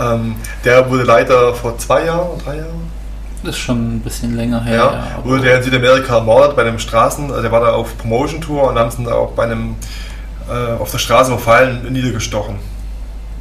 ähm, 0.00 0.36
der 0.64 0.88
wurde 0.90 1.02
leider 1.04 1.54
vor 1.54 1.76
zwei 1.78 2.04
Jahren, 2.06 2.38
drei 2.44 2.56
Jahren, 2.56 2.90
Das 3.42 3.56
ist 3.56 3.60
schon 3.60 3.96
ein 3.96 4.00
bisschen 4.00 4.36
länger 4.36 4.62
her. 4.62 4.74
Ja, 4.74 4.92
Ja, 5.18 5.24
wurde 5.24 5.42
der 5.42 5.56
in 5.58 5.62
Südamerika 5.62 6.16
ermordet 6.16 6.54
bei 6.56 6.62
einem 6.62 6.78
Straßen, 6.78 7.30
also 7.30 7.42
der 7.42 7.50
war 7.52 7.60
da 7.60 7.72
auf 7.72 7.96
Promotion-Tour 7.98 8.68
und 8.68 8.78
haben 8.78 8.90
sie 8.90 9.02
ihn 9.02 9.08
auch 9.08 9.32
bei 9.32 9.44
einem 9.44 9.76
äh, 10.50 10.72
auf 10.80 10.90
der 10.90 10.98
Straße 10.98 11.30
überfallen 11.32 11.86
und 11.86 11.92
niedergestochen. 11.92 12.56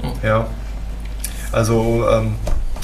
Oh. 0.03 0.07
Ja. 0.25 0.45
Also 1.51 2.05
ähm, 2.11 2.35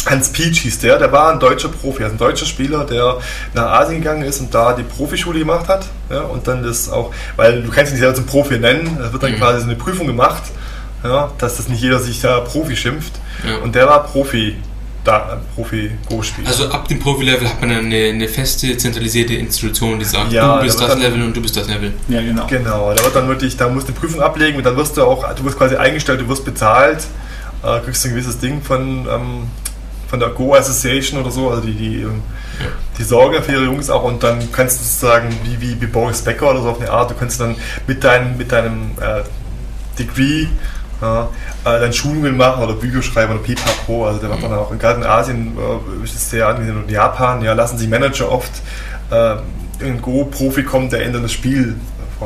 Hans 0.06 0.30
Pietsch 0.30 0.60
hieß 0.62 0.80
der, 0.80 0.98
der 1.00 1.12
war 1.12 1.32
ein 1.34 1.40
deutscher 1.40 1.70
Profi, 1.70 2.04
also 2.04 2.16
ein 2.16 2.18
deutscher 2.20 2.46
Spieler, 2.46 2.86
der 2.86 3.18
nach 3.54 3.72
Asien 3.82 4.00
gegangen 4.00 4.24
ist 4.24 4.40
und 4.40 4.54
da 4.54 4.74
die 4.74 4.84
Profischule 4.84 5.40
gemacht 5.40 5.68
hat. 5.68 5.86
Ja, 6.10 6.22
und 6.22 6.48
dann 6.48 6.64
das 6.64 6.90
auch, 6.90 7.12
weil 7.36 7.62
du 7.62 7.70
kannst 7.70 7.92
dich 7.92 7.94
nicht 7.94 8.00
selber 8.02 8.16
zum 8.16 8.26
Profi 8.26 8.58
nennen, 8.60 8.98
da 9.02 9.12
wird 9.12 9.22
dann 9.24 9.32
Mhm. 9.34 9.38
quasi 9.38 9.60
so 9.60 9.66
eine 9.66 9.76
Prüfung 9.76 10.08
gemacht, 10.08 10.44
ja, 11.04 11.30
dass 11.38 11.58
das 11.58 11.68
nicht 11.68 11.82
jeder 11.82 12.00
sich 12.00 12.22
da 12.22 12.40
Profi 12.40 12.76
schimpft. 12.76 13.14
Ja. 13.46 13.58
Und 13.58 13.76
der 13.76 13.88
war 13.88 14.04
Profi, 14.04 14.56
da, 15.04 15.40
Profi-Go-Spieler. 15.56 16.48
Also 16.48 16.70
ab 16.70 16.88
dem 16.88 17.00
Profi-Level 17.00 17.48
hat 17.48 17.62
man 17.62 17.72
eine, 17.72 17.96
eine 17.96 18.28
feste, 18.28 18.76
zentralisierte 18.78 19.36
Institution, 19.36 20.00
die 20.00 20.06
sagt, 20.06 20.32
Ja, 20.32 20.58
du 20.58 20.64
bist 20.64 20.82
da 20.82 20.88
das 20.88 21.00
Level 21.00 21.24
und 21.24 21.36
du 21.36 21.42
bist 21.42 21.56
das 21.56 21.68
Level. 21.68 21.94
ja 22.08 22.22
genau. 22.22 22.46
Genau, 22.48 22.94
da 22.94 23.04
wird 23.04 23.16
dann 23.16 23.28
wirklich, 23.28 23.56
da 23.56 23.70
musst 23.70 23.88
du 23.88 23.94
eine 23.94 24.00
Prüfung 24.00 24.22
ablegen 24.22 24.58
und 24.58 24.66
dann 24.66 24.76
wirst 24.76 24.98
du 24.98 25.04
auch, 25.04 25.34
du 25.34 25.44
wirst 25.46 25.58
quasi 25.58 25.76
eingestellt, 25.76 26.22
du 26.22 26.28
wirst 26.28 26.44
bezahlt, 26.46 27.06
äh, 27.64 27.80
kriegst 27.82 28.06
ein 28.06 28.12
gewisses 28.12 28.40
Ding 28.40 28.62
von, 28.62 29.08
ähm, 29.10 29.44
von 30.08 30.20
der 30.20 30.30
Go 30.30 30.54
Association 30.56 31.22
oder 31.22 31.32
so, 31.32 31.50
also 31.50 31.62
die, 31.62 31.74
die, 31.74 32.02
ähm, 32.02 32.22
die 32.98 33.04
sorgen 33.04 33.42
für 33.44 33.52
ihre 33.54 33.64
Jungs 33.66 33.90
auch 33.90 34.04
und 34.04 34.24
dann 34.24 34.52
kannst 34.52 34.80
du 34.80 34.84
sozusagen, 34.84 35.30
wie, 35.44 35.62
wie, 35.62 35.82
wie 35.82 35.86
Boris 35.86 36.22
Becker 36.22 36.52
oder 36.52 36.62
so 36.62 36.70
auf 36.70 36.82
eine 36.82 36.90
Art, 36.90 37.12
du 37.12 37.16
kannst 37.16 37.40
dann 37.40 37.56
mit 37.88 38.04
deinem, 38.04 38.38
mit 38.38 38.52
deinem 38.52 38.92
äh, 39.00 39.22
Degree 39.98 40.48
ja, 41.02 41.30
äh, 41.66 41.80
dann 41.80 41.94
Schulungen 41.94 42.38
machen 42.38 42.64
oder 42.64 42.74
Bücher 42.74 43.02
schreiben 43.02 43.34
oder 43.34 43.44
Pipapo, 43.44 44.08
also 44.08 44.20
der 44.20 44.30
wird 44.30 44.44
dann 44.44 44.54
auch, 44.54 44.72
gerade 44.78 45.02
in 45.02 45.06
Asien 45.06 45.58
äh, 45.58 46.04
ist 46.04 46.16
es 46.16 46.30
sehr 46.30 46.48
angesehen 46.48 46.78
und 46.78 46.84
in 46.84 46.90
Japan, 46.90 47.42
ja, 47.44 47.54
lassen 47.54 47.78
sich 47.78 47.88
Manager 47.88 48.32
oft 48.32 48.52
äh, 49.12 49.36
ein 49.84 50.02
Go-Profi 50.02 50.64
kommt, 50.64 50.92
der 50.92 51.08
dann 51.10 51.22
das 51.22 51.34
Spiel 51.34 51.76
äh, 52.22 52.26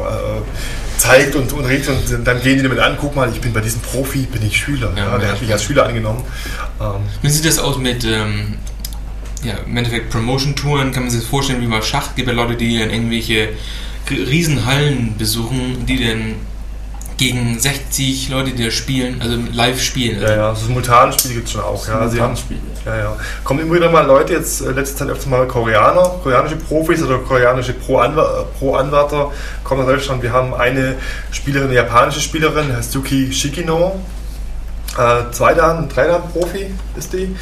zeigt 0.97 1.35
und 1.35 1.51
unterrichtet 1.51 1.95
und 2.11 2.25
dann 2.25 2.41
gehen 2.41 2.57
die 2.57 2.63
damit 2.63 2.79
an, 2.79 2.95
guck 2.99 3.15
mal, 3.15 3.29
ich 3.29 3.41
bin 3.41 3.51
bei 3.51 3.59
diesem 3.59 3.81
Profi, 3.81 4.19
bin 4.19 4.45
ich 4.45 4.57
Schüler. 4.57 4.91
Ja, 4.95 5.11
Ja, 5.11 5.17
der 5.17 5.31
hat 5.31 5.41
mich 5.41 5.51
als 5.51 5.63
Schüler 5.63 5.85
angenommen. 5.85 6.23
Ähm, 6.79 7.01
Wie 7.21 7.29
sieht 7.29 7.45
das 7.45 7.59
aus 7.59 7.77
mit, 7.77 8.05
ähm, 8.05 8.57
ja, 9.43 9.55
im 9.65 9.75
Endeffekt 9.75 10.11
Promotion-Touren? 10.11 10.91
Kann 10.91 11.03
man 11.03 11.11
sich 11.11 11.21
das 11.21 11.29
vorstellen 11.29 11.61
wie 11.61 11.67
mal 11.67 11.81
Schach? 11.81 12.15
Gibt 12.15 12.27
ja 12.27 12.33
Leute, 12.33 12.55
die 12.55 12.79
dann 12.79 12.91
irgendwelche 12.91 13.49
Riesenhallen 14.09 15.15
besuchen, 15.17 15.85
die 15.87 16.05
dann 16.05 16.35
gegen 17.21 17.59
60 17.59 18.29
Leute, 18.29 18.49
die 18.49 18.63
da 18.63 18.71
spielen, 18.71 19.21
also 19.21 19.37
live 19.53 19.79
spielen. 19.79 20.19
ja, 20.23 20.35
ja, 20.35 20.55
so 20.55 20.65
simultane 20.65 21.13
Spiele 21.13 21.35
gibt 21.35 21.45
es 21.45 21.53
schon 21.53 21.61
auch. 21.61 21.87
Ja, 21.87 22.09
sie 22.09 22.19
haben, 22.19 22.35
Spiele. 22.35 22.59
ja, 22.83 22.97
ja. 22.97 23.17
Kommen 23.43 23.59
immer 23.59 23.75
wieder 23.75 23.91
mal 23.91 24.07
Leute, 24.07 24.33
jetzt 24.33 24.61
äh, 24.61 24.71
letzte 24.71 24.97
Zeit 24.97 25.09
öfter 25.09 25.29
mal 25.29 25.47
Koreaner, 25.47 26.15
koreanische 26.23 26.55
Profis 26.55 27.03
oder 27.03 27.19
koreanische 27.19 27.73
Pro-Anwärter 27.73 28.47
Pro 28.57 28.75
-Anwärter 28.75 29.29
kommen 29.63 29.81
nach 29.81 29.89
Deutschland. 29.89 30.23
Wir 30.23 30.33
haben 30.33 30.55
eine 30.55 30.95
Spielerin, 31.29 31.67
eine 31.67 31.75
japanische 31.75 32.21
Spielerin, 32.21 32.75
heißt 32.75 32.95
Yuki 32.95 33.31
Shikino. 33.31 33.99
Äh, 34.97 35.31
Zweidan, 35.31 35.89
Dreidan-Profi 35.89 36.71
ist 36.97 37.13
die. 37.13 37.35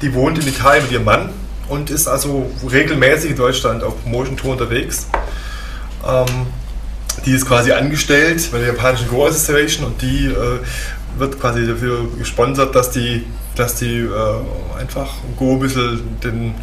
Die 0.00 0.14
wohnt 0.14 0.38
in 0.38 0.48
Italien 0.48 0.84
mit 0.84 0.92
ihrem 0.92 1.04
Mann 1.04 1.28
und 1.68 1.90
ist 1.90 2.08
also 2.08 2.50
regelmäßig 2.70 3.32
in 3.32 3.36
Deutschland 3.36 3.82
auf 3.84 4.02
Promotion-Tour 4.02 4.52
unterwegs. 4.52 5.08
Ähm, 6.08 6.46
die 7.24 7.32
ist 7.32 7.46
quasi 7.46 7.72
angestellt 7.72 8.48
bei 8.52 8.58
der 8.58 8.68
japanischen 8.68 9.08
Go 9.08 9.26
Association 9.26 9.86
und 9.86 10.02
die 10.02 10.26
äh, 10.26 10.58
wird 11.18 11.40
quasi 11.40 11.66
dafür 11.66 12.06
gesponsert, 12.18 12.74
dass 12.74 12.90
die, 12.90 13.24
dass 13.54 13.76
die 13.76 14.00
äh, 14.00 14.80
einfach 14.80 15.14
Go 15.36 15.54
ein 15.54 15.60
bisschen 15.60 16.20
den, 16.22 16.54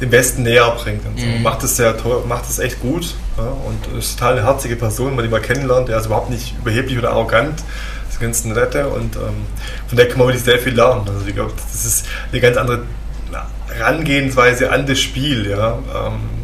den 0.00 0.10
Westen 0.10 0.42
näher 0.42 0.70
bringt. 0.82 1.04
Und 1.04 1.18
so. 1.18 1.26
Mhm. 1.26 1.42
Macht 1.42 1.62
es 1.64 1.76
sehr 1.76 1.96
toll, 1.96 2.24
macht 2.26 2.48
es 2.48 2.58
echt 2.58 2.80
gut 2.80 3.14
ja, 3.36 3.44
und 3.44 3.98
ist 3.98 4.18
total 4.18 4.38
eine 4.38 4.46
herzige 4.46 4.76
Person, 4.76 5.08
wenn 5.08 5.16
man 5.16 5.24
die 5.24 5.30
mal 5.30 5.40
kennenlernt. 5.40 5.88
Der 5.88 5.98
ist 5.98 6.06
überhaupt 6.06 6.30
nicht 6.30 6.54
überheblich 6.58 6.98
oder 6.98 7.10
arrogant. 7.10 7.58
Das 8.06 8.14
ist 8.14 8.20
ganz 8.20 8.44
nette 8.44 8.88
und 8.88 9.16
ähm, 9.16 9.46
von 9.86 9.96
der 9.96 10.08
kann 10.08 10.18
man 10.18 10.28
wirklich 10.28 10.44
sehr 10.44 10.58
viel 10.58 10.74
lernen. 10.74 11.02
Also 11.08 11.26
ich 11.26 11.34
glaube, 11.34 11.52
das 11.54 11.84
ist 11.84 12.06
eine 12.32 12.40
ganz 12.40 12.56
andere 12.56 12.82
Herangehensweise 13.70 14.72
an 14.72 14.86
das 14.86 14.98
Spiel. 14.98 15.50
Ja. 15.50 15.78
Ähm, 15.94 16.38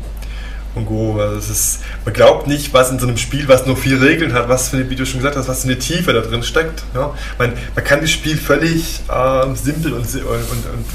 und 0.74 0.86
Go. 0.86 1.20
Also 1.20 1.38
es 1.38 1.50
ist, 1.50 1.80
man 2.04 2.14
glaubt 2.14 2.46
nicht, 2.46 2.74
was 2.74 2.90
in 2.90 2.98
so 2.98 3.06
einem 3.06 3.16
Spiel, 3.16 3.48
was 3.48 3.66
nur 3.66 3.76
vier 3.76 4.00
Regeln 4.00 4.32
hat, 4.34 4.48
was 4.48 4.68
für 4.68 4.76
eine, 4.76 4.90
wie 4.90 4.96
du 4.96 5.06
schon 5.06 5.20
gesagt 5.20 5.36
hast, 5.36 5.48
was 5.48 5.62
für 5.62 5.68
eine 5.68 5.78
Tiefe 5.78 6.12
da 6.12 6.20
drin 6.20 6.42
steckt. 6.42 6.82
Ja? 6.94 7.14
Man, 7.38 7.52
man 7.74 7.84
kann 7.84 8.00
das 8.00 8.10
Spiel 8.10 8.36
völlig 8.36 9.00
ähm, 9.12 9.56
simpel 9.56 9.94
und, 9.94 10.04
und, 10.04 10.24
und, 10.24 10.62
und, 10.62 10.86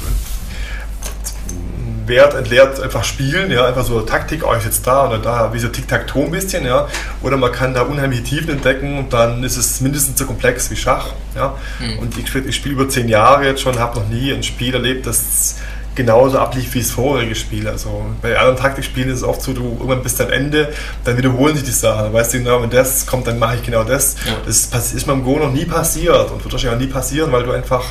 wertentleert 2.06 2.80
einfach 2.80 3.04
spielen, 3.04 3.50
ja, 3.50 3.66
einfach 3.66 3.84
so 3.84 4.00
Taktik, 4.00 4.42
oh, 4.44 4.54
ich 4.58 4.64
jetzt 4.64 4.86
da 4.86 5.08
oder 5.08 5.18
da, 5.18 5.54
wie 5.54 5.58
so 5.58 5.68
Tic-Tac-Toe 5.68 6.24
ein 6.24 6.30
bisschen, 6.32 6.66
ja, 6.66 6.88
oder 7.22 7.36
man 7.36 7.52
kann 7.52 7.72
da 7.72 7.82
unheimliche 7.82 8.24
Tiefen 8.24 8.50
entdecken 8.50 8.98
und 8.98 9.12
dann 9.12 9.44
ist 9.44 9.56
es 9.56 9.80
mindestens 9.80 10.18
so 10.18 10.26
komplex 10.26 10.70
wie 10.70 10.76
Schach, 10.76 11.12
ja, 11.36 11.54
Mhm. 11.78 11.98
und 12.00 12.18
ich, 12.18 12.34
ich 12.34 12.56
spiele 12.56 12.74
über 12.74 12.88
zehn 12.88 13.08
Jahre 13.08 13.46
jetzt 13.46 13.62
schon, 13.62 13.78
habe 13.78 14.00
noch 14.00 14.08
nie 14.08 14.32
ein 14.32 14.42
Spiel 14.42 14.74
erlebt, 14.74 15.06
das 15.06 15.56
genauso 16.04 16.38
ablief 16.38 16.72
wie 16.74 16.80
das 16.80 16.90
vorherige 16.90 17.34
Spiel, 17.34 17.68
also 17.68 18.04
bei 18.22 18.36
anderen 18.38 18.56
Taktikspielen 18.56 19.10
ist 19.10 19.18
es 19.18 19.22
oft 19.24 19.42
so, 19.42 19.52
du 19.52 19.62
irgendwann 19.78 20.02
bis 20.02 20.20
am 20.20 20.30
Ende, 20.30 20.72
dann 21.04 21.16
wiederholen 21.18 21.54
sich 21.56 21.64
die 21.64 21.70
Sachen, 21.72 22.04
dann 22.04 22.12
weißt 22.12 22.34
du 22.34 22.38
genau, 22.38 22.62
wenn 22.62 22.70
das 22.70 23.06
kommt, 23.06 23.26
dann 23.26 23.38
mache 23.38 23.56
ich 23.56 23.62
genau 23.62 23.84
das, 23.84 24.16
Ja. 24.26 24.32
das 24.46 24.92
ist 24.94 25.06
beim 25.06 25.22
Go 25.24 25.38
noch 25.38 25.52
nie 25.52 25.64
passiert 25.66 26.30
und 26.30 26.42
wird 26.42 26.52
wahrscheinlich 26.52 26.76
auch 26.76 26.86
nie 26.86 26.92
passieren, 26.92 27.30
weil 27.32 27.42
du 27.42 27.52
einfach 27.52 27.84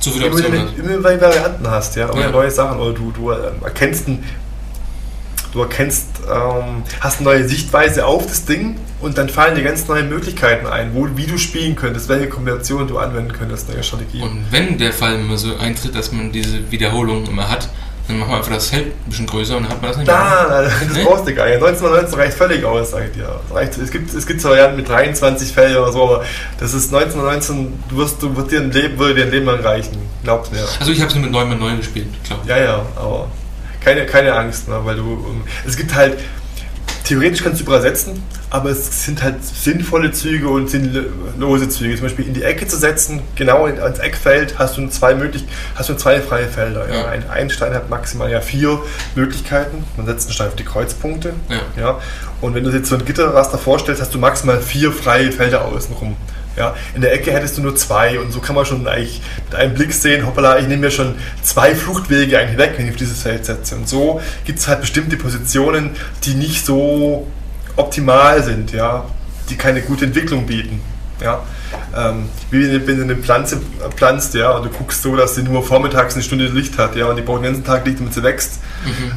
Zu 0.00 0.10
viele 0.12 0.26
immer, 0.26 0.36
Optionen 0.36 0.68
immer 0.78 1.10
wieder 1.10 1.20
Varianten 1.20 1.70
hast, 1.70 1.96
ja, 1.96 2.08
immer 2.08 2.20
Ja. 2.20 2.30
neue 2.30 2.50
Sachen 2.50 2.78
oder 2.78 2.92
du, 2.92 3.10
du 3.12 3.32
ähm, 3.32 3.38
erkennst 3.64 4.06
ein, 4.08 4.22
du 5.52 5.60
erkennst, 5.62 6.06
ähm, 6.30 6.82
hast 7.00 7.18
eine 7.20 7.24
neue 7.28 7.48
Sichtweise 7.48 8.06
auf 8.06 8.26
das 8.26 8.44
Ding 8.44 8.76
und 9.00 9.16
dann 9.18 9.28
fallen 9.28 9.54
dir 9.54 9.62
ganz 9.62 9.86
neue 9.88 10.02
Möglichkeiten 10.04 10.66
ein, 10.66 10.94
wo, 10.94 11.08
wie 11.14 11.26
du 11.26 11.38
spielen 11.38 11.76
könntest, 11.76 12.08
welche 12.08 12.28
Kombinationen 12.28 12.88
du 12.88 12.98
anwenden 12.98 13.32
könntest, 13.32 13.68
neue 13.72 13.82
Strategien. 13.82 14.22
Und 14.22 14.46
wenn 14.50 14.78
der 14.78 14.92
Fall 14.92 15.14
immer 15.14 15.36
so 15.36 15.56
eintritt, 15.56 15.94
dass 15.94 16.12
man 16.12 16.32
diese 16.32 16.70
Wiederholung 16.70 17.26
immer 17.26 17.48
hat, 17.48 17.68
dann 18.08 18.18
macht 18.20 18.30
man 18.30 18.38
einfach 18.38 18.54
das 18.54 18.68
Feld 18.70 18.86
ein 18.86 19.10
bisschen 19.10 19.26
größer 19.26 19.58
und 19.58 19.64
dann 19.64 19.72
hat 19.72 19.82
man 19.82 19.90
das 19.90 19.98
nicht 19.98 20.06
mehr. 20.06 20.16
Da, 20.16 20.62
das 20.62 20.96
Ne? 20.96 21.04
brauchst 21.04 21.28
du 21.28 21.34
gar 21.34 21.44
nicht. 21.44 21.56
1919 21.56 22.18
reicht 22.18 22.38
völlig 22.38 22.64
aus, 22.64 22.92
sag 22.92 23.04
ich 23.04 23.12
dir. 23.12 23.38
Reicht, 23.52 23.76
es, 23.76 23.90
gibt, 23.90 24.14
es 24.14 24.26
gibt 24.26 24.42
Varianten 24.42 24.76
mit 24.76 24.88
23 24.88 25.52
Feldern 25.52 25.82
oder 25.82 25.92
so, 25.92 26.02
aber 26.04 26.24
das 26.58 26.72
ist 26.72 26.92
1919, 26.94 27.82
du 27.90 27.96
wirst, 27.98 28.22
du 28.22 28.34
wird 28.34 28.50
dir 28.50 28.60
ein 28.60 28.70
Leben, 28.70 28.98
würde 28.98 29.14
dir 29.14 29.24
ein 29.26 29.30
Leben 29.30 29.44
lang 29.44 29.60
reichen. 29.60 29.98
Glaub's 30.24 30.50
mir. 30.50 30.64
Also 30.80 30.90
ich 30.90 31.00
habe 31.00 31.08
es 31.08 31.14
nur 31.16 31.24
mit 31.24 31.32
9 31.32 31.48
mal 31.50 31.56
9 31.56 31.76
gespielt, 31.76 32.06
klar. 32.24 32.38
Ja, 32.46 32.56
ja, 32.56 32.82
aber 32.96 33.28
keine, 33.88 34.06
keine 34.06 34.34
Angst, 34.34 34.68
ne, 34.68 34.78
weil 34.84 34.96
du. 34.96 35.02
ähm, 35.28 35.42
Es 35.66 35.76
gibt 35.76 35.94
halt. 35.94 36.18
Theoretisch 37.04 37.42
kannst 37.42 37.60
du 37.60 37.64
übersetzen, 37.64 38.22
aber 38.50 38.68
es 38.68 39.04
sind 39.06 39.22
halt 39.22 39.36
sinnvolle 39.42 40.12
Züge 40.12 40.46
und 40.50 40.68
sinnlose 40.68 41.66
Züge. 41.70 41.94
Zum 41.96 42.02
Beispiel 42.04 42.26
in 42.26 42.34
die 42.34 42.42
Ecke 42.42 42.66
zu 42.66 42.76
setzen, 42.76 43.22
genau 43.34 43.64
in- 43.64 43.80
ans 43.80 43.98
Eckfeld, 43.98 44.58
hast 44.58 44.76
du 44.76 44.86
zwei 44.88 45.14
möglich, 45.14 45.44
hast 45.74 45.88
du 45.88 45.94
zwei 45.94 46.20
freie 46.20 46.48
Felder. 46.48 46.86
Ja. 46.86 46.94
Ja. 46.96 47.06
Ein, 47.08 47.24
ein 47.30 47.48
Stein 47.48 47.72
hat 47.72 47.88
maximal 47.88 48.30
ja 48.30 48.42
vier 48.42 48.78
Möglichkeiten. 49.14 49.84
Man 49.96 50.04
setzt 50.04 50.26
einen 50.26 50.34
Stein 50.34 50.48
auf 50.48 50.56
die 50.56 50.64
Kreuzpunkte. 50.64 51.32
Ja. 51.48 51.60
Ja. 51.82 51.98
Und 52.42 52.54
wenn 52.54 52.64
du 52.64 52.70
dir 52.70 52.78
jetzt 52.78 52.90
so 52.90 52.96
ein 52.96 53.04
Gitterraster 53.06 53.56
vorstellst, 53.56 54.02
hast 54.02 54.12
du 54.14 54.18
maximal 54.18 54.60
vier 54.60 54.92
freie 54.92 55.32
Felder 55.32 55.64
außenrum. 55.64 56.14
Ja, 56.56 56.74
in 56.94 57.02
der 57.02 57.12
Ecke 57.12 57.32
hättest 57.32 57.56
du 57.56 57.62
nur 57.62 57.76
zwei 57.76 58.18
und 58.18 58.32
so 58.32 58.40
kann 58.40 58.56
man 58.56 58.64
schon 58.64 58.86
eigentlich 58.88 59.22
mit 59.44 59.54
einem 59.54 59.74
Blick 59.74 59.92
sehen, 59.92 60.26
hoppala, 60.26 60.58
ich 60.58 60.66
nehme 60.66 60.82
mir 60.82 60.90
schon 60.90 61.14
zwei 61.42 61.74
Fluchtwege 61.74 62.38
eigentlich 62.38 62.58
weg, 62.58 62.74
wenn 62.76 62.86
ich 62.86 62.92
auf 62.92 62.96
dieses 62.96 63.22
Feld 63.22 63.44
setze. 63.44 63.76
Und 63.76 63.88
so 63.88 64.20
gibt 64.44 64.58
es 64.58 64.66
halt 64.66 64.80
bestimmte 64.80 65.16
Positionen, 65.16 65.90
die 66.24 66.34
nicht 66.34 66.66
so 66.66 67.28
optimal 67.76 68.42
sind, 68.42 68.72
ja, 68.72 69.04
die 69.50 69.56
keine 69.56 69.82
gute 69.82 70.06
Entwicklung 70.06 70.46
bieten. 70.46 70.80
Ja. 71.22 71.42
Ähm, 71.96 72.28
wie 72.50 72.86
wenn 72.86 72.96
du 72.96 73.02
eine 73.02 73.16
Pflanze 73.16 73.60
pflanzt, 73.96 74.34
ja, 74.34 74.50
und 74.52 74.64
du 74.64 74.70
guckst 74.70 75.02
so, 75.02 75.16
dass 75.16 75.34
sie 75.34 75.42
nur 75.42 75.62
vormittags 75.62 76.14
eine 76.14 76.22
Stunde 76.22 76.46
Licht 76.46 76.78
hat, 76.78 76.96
ja, 76.96 77.06
und 77.06 77.16
die 77.16 77.22
braucht 77.22 77.38
den 77.38 77.44
ganzen 77.44 77.64
Tag 77.64 77.86
Licht, 77.86 78.00
damit 78.00 78.14
sie 78.14 78.22
wächst, 78.22 78.60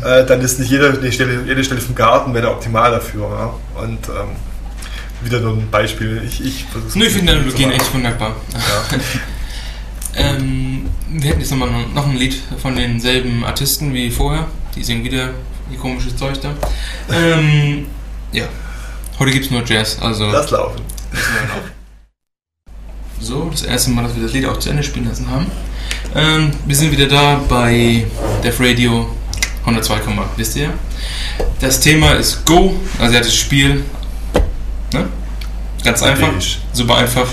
äh, 0.03 0.25
dann 0.25 0.41
ist 0.41 0.59
nicht 0.59 0.69
jede, 0.69 0.89
jede, 1.01 1.11
Stelle, 1.11 1.41
jede 1.45 1.63
Stelle 1.63 1.81
vom 1.81 1.95
Garten 1.95 2.33
wäre 2.33 2.49
optimal 2.49 2.91
dafür. 2.91 3.29
Ja. 3.29 3.81
Und 3.81 4.07
ähm, 4.09 4.35
wieder 5.23 5.39
nur 5.39 5.53
ein 5.53 5.69
Beispiel. 5.69 6.21
Ich, 6.27 6.43
ich 6.43 6.65
Nö, 6.95 7.05
ich 7.05 7.13
finde 7.13 7.33
deine 7.33 7.41
Analogien 7.41 7.71
echt 7.71 7.93
wunderbar. 7.93 8.35
Ja. 8.53 8.97
Ähm, 10.13 10.89
wir 11.09 11.29
hätten 11.29 11.39
jetzt 11.39 11.51
nochmal 11.51 11.69
noch 11.93 12.05
ein 12.05 12.17
Lied 12.17 12.35
von 12.61 12.75
denselben 12.75 13.45
Artisten 13.45 13.93
wie 13.93 14.11
vorher. 14.11 14.47
Die 14.75 14.83
singen 14.83 15.05
wieder 15.05 15.29
ihr 15.71 15.77
komisches 15.77 16.17
Zeug 16.17 16.39
da. 16.41 16.53
Ähm, 17.09 17.87
ja, 18.33 18.45
heute 19.19 19.31
gibt 19.31 19.45
es 19.45 19.51
nur 19.51 19.63
Jazz, 19.65 19.99
also 20.01 20.29
Lass 20.29 20.51
laufen. 20.51 20.81
So, 23.19 23.49
das 23.51 23.63
erste 23.63 23.91
Mal, 23.91 24.03
dass 24.03 24.15
wir 24.15 24.23
das 24.23 24.33
Lied 24.33 24.45
auch 24.45 24.57
zu 24.57 24.69
Ende 24.69 24.83
spielen 24.83 25.07
lassen 25.07 25.29
haben. 25.29 25.45
Ähm, 26.15 26.51
wir 26.65 26.75
sind 26.75 26.91
wieder 26.91 27.07
da 27.07 27.41
bei 27.47 28.05
Def 28.43 28.59
Radio 28.59 29.15
102, 29.61 29.99
wisst 30.37 30.55
ihr? 30.55 30.73
Das 31.59 31.79
Thema 31.79 32.13
ist 32.13 32.45
Go, 32.45 32.75
also 32.99 33.17
das 33.17 33.33
Spiel. 33.33 33.85
Ne? 34.93 35.07
Ganz 35.83 36.03
einfach, 36.03 36.29
super 36.73 36.97
einfach. 36.97 37.27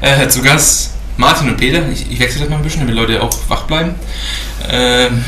Äh, 0.00 0.28
zu 0.28 0.42
Gast 0.42 0.94
Martin 1.16 1.48
und 1.48 1.56
Peter. 1.56 1.88
Ich, 1.88 2.10
ich 2.10 2.18
wechsle 2.18 2.40
das 2.40 2.50
mal 2.50 2.56
ein 2.56 2.62
bisschen, 2.62 2.80
damit 2.80 2.94
Leute 2.94 3.22
auch 3.22 3.36
wach 3.48 3.64
bleiben. 3.64 3.94
Ähm, 4.68 5.24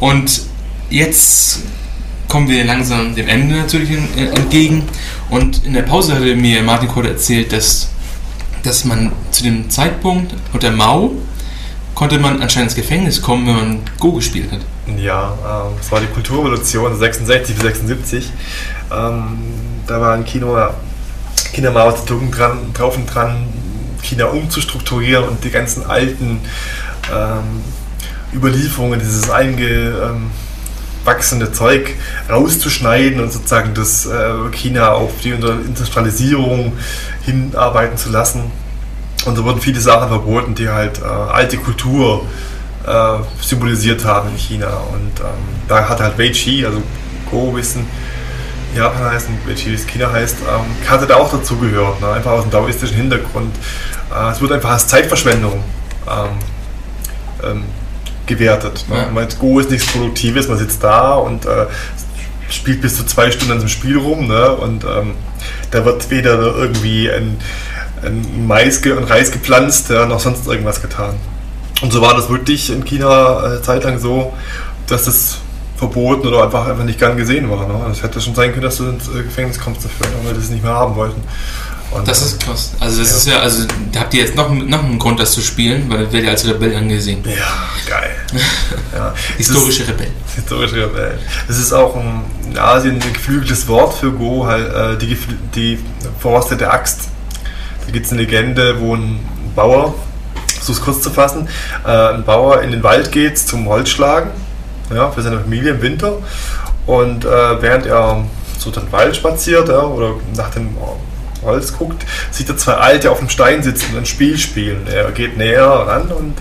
und 0.00 0.42
jetzt 0.90 1.60
kommen 2.28 2.48
wir 2.48 2.64
langsam 2.64 3.14
dem 3.14 3.28
Ende 3.28 3.56
natürlich 3.56 3.90
entgegen. 4.16 4.88
Und 5.30 5.64
in 5.64 5.74
der 5.74 5.82
Pause 5.82 6.14
hatte 6.14 6.34
mir 6.36 6.62
Martin 6.62 6.88
Kohle 6.88 7.10
erzählt, 7.10 7.52
dass, 7.52 7.90
dass 8.62 8.84
man 8.84 9.12
zu 9.30 9.42
dem 9.42 9.70
Zeitpunkt 9.70 10.34
unter 10.52 10.70
Mao 10.70 11.12
konnte 11.94 12.18
man 12.18 12.40
anscheinend 12.40 12.70
ins 12.70 12.76
Gefängnis 12.76 13.20
kommen, 13.20 13.46
wenn 13.46 13.54
man 13.54 13.80
Go 13.98 14.12
gespielt 14.12 14.50
hat. 14.52 14.60
Ja, 14.98 15.34
ähm, 15.44 15.74
das 15.76 15.92
war 15.92 16.00
die 16.00 16.06
Kulturrevolution 16.06 16.98
66 16.98 17.54
bis 17.54 17.62
76. 17.62 18.30
Ähm, 18.90 19.38
da 19.86 20.00
war 20.00 20.14
ein 20.14 20.24
Kino, 20.24 20.56
China 21.52 21.70
Mao 21.70 21.92
Zedong 21.92 22.30
dran, 22.30 22.72
drauf 22.74 22.96
und 22.96 23.06
dran, 23.06 23.46
China 24.02 24.26
umzustrukturieren 24.26 25.28
und 25.28 25.44
die 25.44 25.50
ganzen 25.50 25.86
alten 25.86 26.40
ähm, 27.12 27.62
Überlieferungen, 28.32 29.00
dieses 29.00 29.30
eingewachsene 29.30 31.44
ähm, 31.44 31.52
Zeug 31.52 31.94
rauszuschneiden 32.28 33.20
und 33.20 33.32
sozusagen 33.32 33.74
das 33.74 34.06
äh, 34.06 34.50
China 34.52 34.92
auf 34.92 35.12
die 35.22 35.30
Industrialisierung 35.30 36.72
hinarbeiten 37.24 37.96
zu 37.96 38.10
lassen. 38.10 38.52
Und 39.26 39.36
so 39.36 39.44
wurden 39.44 39.60
viele 39.60 39.80
Sachen 39.80 40.08
verboten, 40.08 40.54
die 40.54 40.68
halt 40.68 41.00
äh, 41.00 41.04
alte 41.04 41.58
Kultur 41.58 42.24
äh, 42.86 43.18
symbolisiert 43.42 44.04
haben 44.04 44.30
in 44.30 44.36
China. 44.36 44.68
Und 44.92 45.20
ähm, 45.20 45.26
da 45.68 45.88
hat 45.88 46.00
halt 46.00 46.18
Wei 46.18 46.30
Chi, 46.30 46.64
also 46.64 46.82
Go-Wissen, 47.30 47.86
Japan 48.74 49.10
heißt 49.10 49.28
und 49.28 49.48
Wei 49.48 49.54
Chi, 49.54 49.76
China 49.76 50.10
heißt, 50.12 50.36
ähm, 50.40 50.88
hatte 50.88 51.06
da 51.06 51.16
auch 51.16 51.30
dazugehört, 51.30 52.00
ne? 52.00 52.12
einfach 52.12 52.32
aus 52.32 52.42
dem 52.42 52.50
daoistischen 52.50 52.96
Hintergrund. 52.96 53.54
Äh, 54.14 54.30
es 54.30 54.40
wurde 54.40 54.54
einfach 54.54 54.70
als 54.70 54.86
Zeitverschwendung 54.86 55.62
ähm, 56.08 56.28
ähm, 57.44 57.64
gewertet. 58.26 58.84
Ne? 58.88 58.96
Ja. 58.96 59.08
Meint, 59.10 59.38
Go 59.38 59.58
ist 59.58 59.70
nichts 59.70 59.86
Produktives, 59.86 60.48
man 60.48 60.58
sitzt 60.58 60.82
da 60.82 61.14
und 61.14 61.46
äh, 61.46 61.66
spielt 62.48 62.80
bis 62.80 62.96
zu 62.96 63.04
zwei 63.04 63.30
Stunden 63.30 63.52
an 63.52 63.60
dem 63.60 63.68
Spiel 63.68 63.98
rum 63.98 64.28
ne? 64.28 64.52
und 64.52 64.84
ähm, 64.84 65.14
da 65.70 65.84
wird 65.84 66.10
weder 66.10 66.38
irgendwie 66.38 67.10
ein, 67.10 67.38
ein 68.02 68.46
Mais 68.46 68.78
und 68.78 69.04
Reis 69.04 69.30
gepflanzt, 69.30 69.90
ja, 69.90 70.06
noch 70.06 70.20
sonst 70.20 70.46
irgendwas 70.46 70.82
getan. 70.82 71.16
Und 71.82 71.92
so 71.92 72.02
war 72.02 72.14
das 72.14 72.28
wirklich 72.28 72.70
in 72.70 72.84
China 72.84 73.54
äh, 73.54 73.62
zeitlang 73.62 73.98
so, 73.98 74.34
dass 74.86 75.06
es 75.06 75.38
verboten 75.80 76.28
oder 76.28 76.44
einfach, 76.44 76.68
einfach 76.68 76.84
nicht 76.84 76.98
gern 76.98 77.16
gesehen 77.16 77.50
war. 77.50 77.66
Ne? 77.66 77.74
Es 77.90 78.02
hätte 78.02 78.20
schon 78.20 78.34
sein 78.34 78.50
können, 78.50 78.64
dass 78.64 78.76
du 78.76 78.88
ins 78.90 79.08
äh, 79.08 79.22
Gefängnis 79.22 79.58
kommst 79.58 79.82
dafür, 79.82 80.06
weil 80.22 80.34
wir 80.34 80.38
das 80.38 80.50
nicht 80.50 80.62
mehr 80.62 80.74
haben 80.74 80.94
wollten. 80.94 81.22
Und 81.90 82.06
das 82.06 82.20
ist 82.20 82.38
krass. 82.38 82.72
Also 82.78 83.00
das 83.00 83.10
ja. 83.10 83.16
ist 83.16 83.26
ja, 83.26 83.38
also 83.40 83.66
da 83.90 84.00
habt 84.00 84.12
ihr 84.12 84.20
jetzt 84.20 84.36
noch, 84.36 84.50
noch 84.50 84.84
einen 84.84 84.98
Grund, 84.98 85.18
das 85.18 85.32
zu 85.32 85.40
spielen, 85.40 85.86
weil 85.88 86.00
werdet 86.12 86.24
ihr 86.24 86.30
als 86.30 86.46
Rebell 86.46 86.76
angesehen. 86.76 87.24
Ja, 87.24 87.66
geil. 87.88 88.10
Ja. 88.94 89.14
Historische 89.36 89.88
Rebell. 89.88 90.10
Historische 90.34 90.76
Rebell. 90.76 91.18
Das 91.48 91.58
ist 91.58 91.72
auch 91.72 91.96
ein, 91.96 92.22
in 92.50 92.58
Asien 92.58 92.96
ein 93.00 93.12
geflügeltes 93.12 93.66
Wort 93.68 93.94
für 93.94 94.12
Go, 94.12 94.46
halt, 94.46 94.72
äh, 94.72 94.98
die, 94.98 95.16
die 95.54 95.78
verrostete 96.18 96.70
Axt. 96.70 97.08
Da 97.86 97.92
gibt 97.92 98.06
es 98.06 98.12
eine 98.12 98.22
Legende, 98.22 98.80
wo 98.80 98.94
ein 98.94 99.20
Bauer, 99.56 99.94
so 100.60 100.72
es 100.72 100.80
kurz 100.80 101.00
zu 101.00 101.10
fassen, 101.10 101.48
äh, 101.86 101.90
ein 101.90 102.24
Bauer 102.24 102.62
in 102.62 102.70
den 102.70 102.82
Wald 102.82 103.10
geht 103.12 103.38
zum 103.38 103.66
Holzschlagen, 103.66 104.30
ja, 104.94 105.10
für 105.10 105.22
seine 105.22 105.40
Familie 105.40 105.72
im 105.72 105.82
Winter. 105.82 106.14
Und 106.86 107.24
äh, 107.24 107.62
während 107.62 107.86
er 107.86 108.24
so 108.58 108.70
den 108.70 108.90
Wald 108.92 109.16
spaziert 109.16 109.68
ja, 109.68 109.82
oder 109.82 110.14
nach 110.36 110.50
dem 110.50 110.76
Holz 111.42 111.72
guckt, 111.76 112.04
sieht 112.30 112.48
er 112.48 112.56
zwei 112.56 112.74
Alte 112.74 113.10
auf 113.10 113.18
dem 113.18 113.28
Stein 113.28 113.62
sitzen 113.62 113.92
und 113.92 113.98
ein 113.98 114.06
Spiel 114.06 114.36
spielen. 114.38 114.86
Er 114.86 115.10
geht 115.12 115.36
näher 115.38 115.66
ran 115.66 116.08
und 116.10 116.34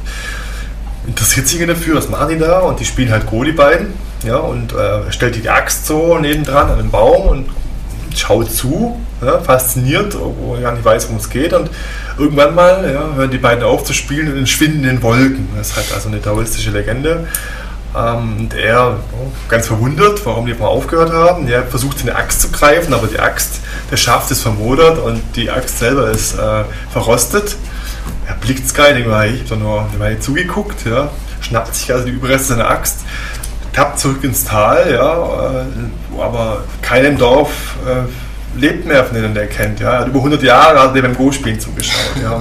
interessiert 1.07 1.47
sich 1.47 1.65
dafür, 1.65 1.95
was 1.95 2.09
machen 2.09 2.29
die 2.29 2.37
da? 2.37 2.59
Und 2.59 2.79
die 2.79 2.85
spielen 2.85 3.11
halt 3.11 3.25
Go, 3.25 3.43
die 3.43 3.51
beiden. 3.51 3.93
Ja, 4.25 4.37
und 4.37 4.73
äh, 4.73 5.11
stellt 5.11 5.35
die 5.35 5.49
Axt 5.49 5.85
so 5.85 6.17
nebendran 6.17 6.69
an 6.69 6.77
den 6.77 6.91
Baum 6.91 7.27
und 7.27 7.49
schaut 8.15 8.51
zu, 8.51 8.99
ja, 9.21 9.39
fasziniert, 9.39 10.15
obwohl 10.15 10.57
er 10.57 10.63
gar 10.63 10.71
nicht 10.73 10.83
weiß, 10.83 11.05
worum 11.05 11.17
es 11.17 11.29
geht. 11.29 11.53
Und 11.53 11.69
irgendwann 12.17 12.53
mal 12.53 12.91
ja, 12.91 13.15
hören 13.15 13.31
die 13.31 13.37
beiden 13.37 13.63
auf 13.63 13.85
zu 13.85 13.93
spielen 13.93 14.31
und 14.31 14.37
entschwinden 14.37 14.79
in 14.79 14.95
den 14.95 15.03
Wolken. 15.03 15.47
Das 15.55 15.69
ist 15.69 15.75
halt 15.77 15.93
also 15.93 16.09
eine 16.09 16.21
taoistische 16.21 16.71
Legende. 16.71 17.27
Ähm, 17.95 18.37
und 18.37 18.53
er, 18.53 18.97
oh, 19.13 19.31
ganz 19.47 19.67
verwundert, 19.67 20.23
warum 20.25 20.45
die 20.45 20.53
mal 20.53 20.67
aufgehört 20.67 21.11
haben, 21.11 21.47
er 21.47 21.63
versucht 21.63 22.01
eine 22.01 22.15
Axt 22.15 22.41
zu 22.41 22.49
greifen, 22.51 22.93
aber 22.93 23.07
die 23.07 23.19
Axt, 23.19 23.61
der 23.89 23.97
Schaft 23.97 24.29
ist 24.31 24.41
vermodert 24.41 24.99
und 24.99 25.21
die 25.35 25.49
Axt 25.49 25.79
selber 25.79 26.09
ist 26.11 26.35
äh, 26.35 26.63
verrostet. 26.91 27.55
Er 28.27 28.35
blickt 28.35 28.65
es 28.65 28.73
denkt 28.73 29.07
mal, 29.07 29.27
ich 29.27 29.39
habe 29.39 29.49
da 29.49 29.55
nur 29.55 29.85
eine 29.89 29.99
Weile 29.99 30.19
zugeguckt, 30.19 30.85
ja, 30.85 31.09
schnappt 31.41 31.73
sich 31.73 31.91
also 31.91 32.05
die 32.05 32.11
Überreste 32.11 32.49
seiner 32.49 32.69
Axt, 32.69 32.99
tappt 33.73 33.99
zurück 33.99 34.23
ins 34.23 34.43
Tal, 34.43 34.91
ja, 34.91 35.63
äh, 35.63 36.21
aber 36.21 36.63
keinem 36.83 37.17
Dorf 37.17 37.49
äh, 37.87 38.59
lebt 38.59 38.85
mehr 38.85 39.03
von 39.03 39.15
denen, 39.15 39.35
er 39.35 39.47
kennt. 39.47 39.79
Ja. 39.79 39.93
Er 39.93 39.99
hat 40.01 40.07
über 40.07 40.19
100 40.19 40.43
Jahre 40.43 40.79
hat 40.79 40.95
er 40.95 41.01
beim 41.01 41.15
Go-Spielen 41.15 41.59
zugeschaut. 41.59 42.21
Ja. 42.21 42.33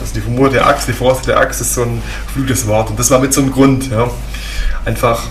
Also 0.00 0.14
die 0.14 0.20
vermoderte 0.20 0.64
Axt, 0.64 0.88
die 0.88 0.92
verrostete 0.92 1.36
Axt 1.36 1.60
ist 1.60 1.74
so 1.74 1.82
ein 1.82 2.02
flügeltes 2.32 2.66
Wort 2.66 2.90
und 2.90 2.98
das 2.98 3.10
war 3.10 3.18
mit 3.18 3.32
so 3.32 3.40
einem 3.40 3.52
Grund. 3.52 3.90
Ja 3.90 4.10
einfach 4.84 5.22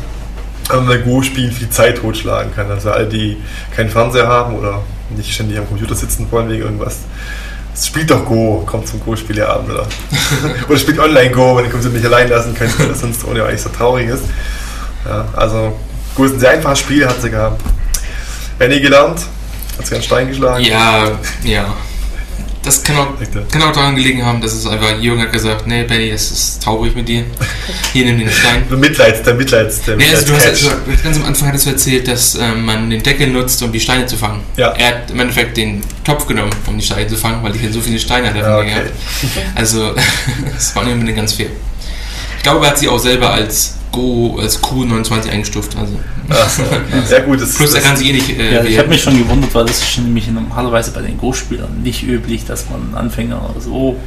beim 0.67 1.03
Go-Spielen 1.03 1.51
viel 1.51 1.69
Zeit 1.69 1.97
totschlagen 1.97 2.53
kann. 2.53 2.69
Also 2.69 2.91
all 2.91 3.07
die 3.07 3.37
keinen 3.75 3.89
Fernseher 3.89 4.27
haben 4.27 4.55
oder 4.55 4.83
nicht 5.09 5.33
ständig 5.33 5.57
am 5.57 5.67
Computer 5.67 5.95
sitzen 5.95 6.27
wollen 6.31 6.49
wegen 6.49 6.63
irgendwas. 6.63 6.99
Spielt 7.81 8.11
doch 8.11 8.25
Go, 8.25 8.63
kommt 8.65 8.87
zum 8.87 8.99
Go-Spieleabend 8.99 9.71
oder, 9.71 9.87
oder 10.67 10.77
spielt 10.77 10.99
Online-Go, 10.99 11.57
wenn 11.57 11.65
ihr 11.65 11.89
nicht 11.89 12.05
allein 12.05 12.29
lassen 12.29 12.53
könnt, 12.53 12.77
weil 12.77 12.89
das 12.89 12.99
sonst 12.99 13.23
ohne 13.25 13.43
eigentlich 13.43 13.61
so 13.61 13.69
traurig 13.69 14.09
ist. 14.09 14.23
Ja, 15.05 15.25
also 15.33 15.77
Go 16.15 16.25
ist 16.25 16.33
ein 16.33 16.39
sehr 16.39 16.51
einfaches 16.51 16.79
Spiel, 16.79 17.07
hat 17.07 17.21
sogar 17.21 17.57
Benny 18.57 18.81
gelernt, 18.81 19.21
hat 19.77 19.85
sogar 19.85 19.97
einen 19.99 20.03
Stein 20.03 20.27
geschlagen. 20.27 20.63
Ja, 20.63 21.11
ja. 21.43 21.73
Das 22.61 22.83
kann 22.83 22.97
auch, 22.97 23.07
kann 23.51 23.61
auch 23.61 23.71
daran 23.71 23.95
gelegen 23.95 24.25
haben, 24.25 24.41
dass 24.41 24.51
es 24.51 24.67
einfach 24.67 24.99
Jürgen 24.99 25.21
hat 25.21 25.31
gesagt, 25.31 25.65
nee, 25.65 25.83
Benny, 25.83 26.09
es 26.09 26.29
ist 26.29 26.61
traurig 26.61 26.93
mit 26.93 27.07
dir. 27.07 27.23
Hier 27.93 28.05
nimm 28.05 28.19
den 28.19 28.29
Stein. 28.29 28.65
Mitleids, 28.79 29.23
der 29.23 29.33
Mitleids, 29.33 29.81
der 29.83 29.95
nee, 29.95 30.03
also 30.13 30.25
du 30.25 30.33
hast, 30.33 30.47
also, 30.47 30.71
ganz 31.01 31.17
am 31.17 31.23
Anfang 31.23 31.47
hattest 31.47 31.67
du 31.67 31.69
erzählt, 31.69 32.07
dass 32.09 32.35
ähm, 32.35 32.65
man 32.65 32.89
den 32.89 33.01
Deckel 33.01 33.27
nutzt, 33.27 33.63
um 33.63 33.71
die 33.71 33.79
Steine 33.79 34.07
zu 34.07 34.17
fangen. 34.17 34.41
Ja. 34.57 34.71
Er 34.71 34.87
hat 34.87 35.11
im 35.11 35.19
Endeffekt 35.21 35.55
den 35.55 35.81
Topf 36.03 36.27
genommen, 36.27 36.51
um 36.67 36.77
die 36.77 36.85
Steine 36.85 37.07
zu 37.07 37.15
fangen, 37.15 37.41
weil 37.43 37.55
ich 37.55 37.61
hier 37.61 37.71
so 37.71 37.79
viele 37.79 37.97
Steine 37.97 38.27
hatte. 38.27 38.39
Ja, 38.39 38.57
okay. 38.57 38.81
Also, 39.55 39.95
das 40.53 40.75
war 40.75 40.83
nicht 40.83 40.93
unbedingt 40.93 41.17
ganz 41.17 41.33
fair. 41.33 41.47
Ich 42.37 42.43
glaube, 42.43 42.65
er 42.65 42.71
hat 42.71 42.79
sie 42.79 42.89
auch 42.89 42.99
selber 42.99 43.31
als 43.31 43.75
Go 43.91 44.37
als 44.39 44.61
Q29 44.61 45.29
eingestuft. 45.29 45.77
Also. 45.77 45.97
So, 46.29 46.63
sehr 47.05 47.21
gut. 47.21 47.41
Das, 47.41 47.55
Plus, 47.55 47.73
er 47.73 47.81
kann 47.81 47.97
sich 47.97 48.09
eh 48.09 48.13
nicht. 48.13 48.29
Äh, 48.37 48.53
ja, 48.53 48.63
ich 48.63 48.77
habe 48.77 48.89
mich 48.89 49.01
schon 49.01 49.17
gewundert, 49.17 49.53
weil 49.53 49.65
das 49.65 49.81
ist 49.81 49.97
nämlich 49.97 50.27
normalerweise 50.27 50.91
bei 50.91 51.01
den 51.01 51.17
Go-Spielern 51.17 51.81
nicht 51.81 52.03
üblich, 52.03 52.45
dass 52.45 52.69
man 52.69 52.93
Anfänger 52.95 53.55
so. 53.59 53.97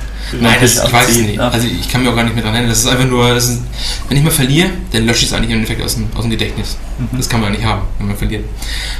Nein, 0.40 0.56
das, 0.60 0.84
ich 0.84 0.92
weiß 0.92 1.08
es 1.08 1.18
nicht. 1.18 1.36
Ja. 1.36 1.48
Also, 1.48 1.66
ich 1.66 1.88
kann 1.88 2.02
mir 2.02 2.10
auch 2.10 2.16
gar 2.16 2.24
nicht 2.24 2.34
mehr 2.34 2.44
dran 2.44 2.54
erinnern. 2.54 2.70
Das 2.70 2.80
ist 2.80 2.86
einfach 2.86 3.06
nur, 3.06 3.34
ist, 3.34 3.60
wenn 4.08 4.16
ich 4.16 4.22
mal 4.22 4.30
verliere, 4.30 4.70
dann 4.92 5.06
lösche 5.06 5.24
ich 5.24 5.30
es 5.30 5.32
eigentlich 5.32 5.50
im 5.50 5.56
Endeffekt 5.56 5.82
aus 5.82 5.96
dem, 5.96 6.08
aus 6.14 6.22
dem 6.22 6.30
Gedächtnis. 6.30 6.76
Mhm. 6.98 7.16
Das 7.16 7.28
kann 7.28 7.40
man 7.40 7.52
nicht 7.52 7.64
haben, 7.64 7.82
wenn 7.98 8.08
man 8.08 8.16
verliert. 8.16 8.44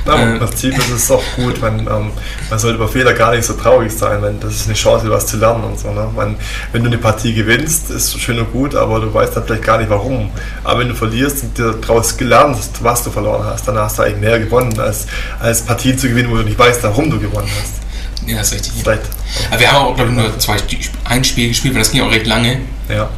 Ja, 0.07 0.17
äh, 0.17 0.33
Im 0.33 0.39
Prinzip 0.39 0.77
ist 0.77 0.91
es 0.91 1.11
auch 1.11 1.23
gut, 1.37 1.61
man, 1.61 1.81
ähm, 1.81 2.11
man 2.51 2.59
sollte 2.59 2.77
über 2.77 2.89
Fehler 2.89 3.13
gar 3.13 3.35
nicht 3.35 3.45
so 3.45 3.53
traurig 3.55 3.93
sein, 3.93 4.21
wenn 4.23 4.41
das 4.41 4.55
ist 4.55 4.67
eine 4.67 4.75
Chance, 4.75 5.09
was 5.11 5.27
zu 5.27 5.37
lernen 5.37 5.65
und 5.65 5.79
so. 5.79 5.93
Ne? 5.93 6.09
Man, 6.15 6.37
wenn 6.73 6.83
du 6.83 6.89
eine 6.89 6.99
Partie 6.99 7.35
gewinnst, 7.35 7.91
ist 7.91 8.19
schön 8.21 8.39
und 8.39 8.53
gut, 8.53 8.75
aber 8.75 9.01
du 9.01 9.13
weißt 9.13 9.37
dann 9.37 9.45
vielleicht 9.45 9.65
gar 9.65 9.79
nicht 9.79 9.91
warum. 9.91 10.31
Aber 10.65 10.81
wenn 10.81 10.89
du 10.89 10.95
verlierst 10.95 11.43
und 11.45 11.57
dir 11.57 11.73
daraus 11.73 12.17
gelernt 12.17 12.57
hast, 12.57 12.83
was 12.83 13.05
du 13.05 13.11
verloren 13.13 13.45
hast, 13.45 13.67
dann 13.69 13.77
hast 13.77 13.99
du 13.99 14.03
eigentlich 14.03 14.21
mehr 14.21 14.39
gewonnen, 14.39 14.79
als, 14.79 15.07
als 15.39 15.63
Partien 15.63 15.99
zu 15.99 16.09
gewinnen, 16.09 16.31
wo 16.31 16.37
du 16.37 16.43
nicht 16.43 16.59
weißt, 16.59 16.83
warum 16.83 17.11
du 17.11 17.19
gewonnen 17.19 17.51
hast. 17.61 17.83
Ja, 18.27 18.39
das 18.39 18.49
ist 18.49 18.55
richtig. 18.55 18.73
Vielleicht. 18.83 19.03
Aber 19.51 19.61
wir 19.61 19.73
haben 19.73 19.87
auch, 19.87 19.95
glaube 19.95 20.11
ich, 20.11 20.17
nur 20.17 20.39
zwei, 20.39 20.57
ein 21.05 21.25
Spiel 21.25 21.49
gespielt, 21.49 21.75
weil 21.75 21.83
das 21.83 21.91
ging 21.91 22.03
auch 22.03 22.11
recht 22.11 22.27
lange. 22.27 22.59
Ja. 22.89 23.09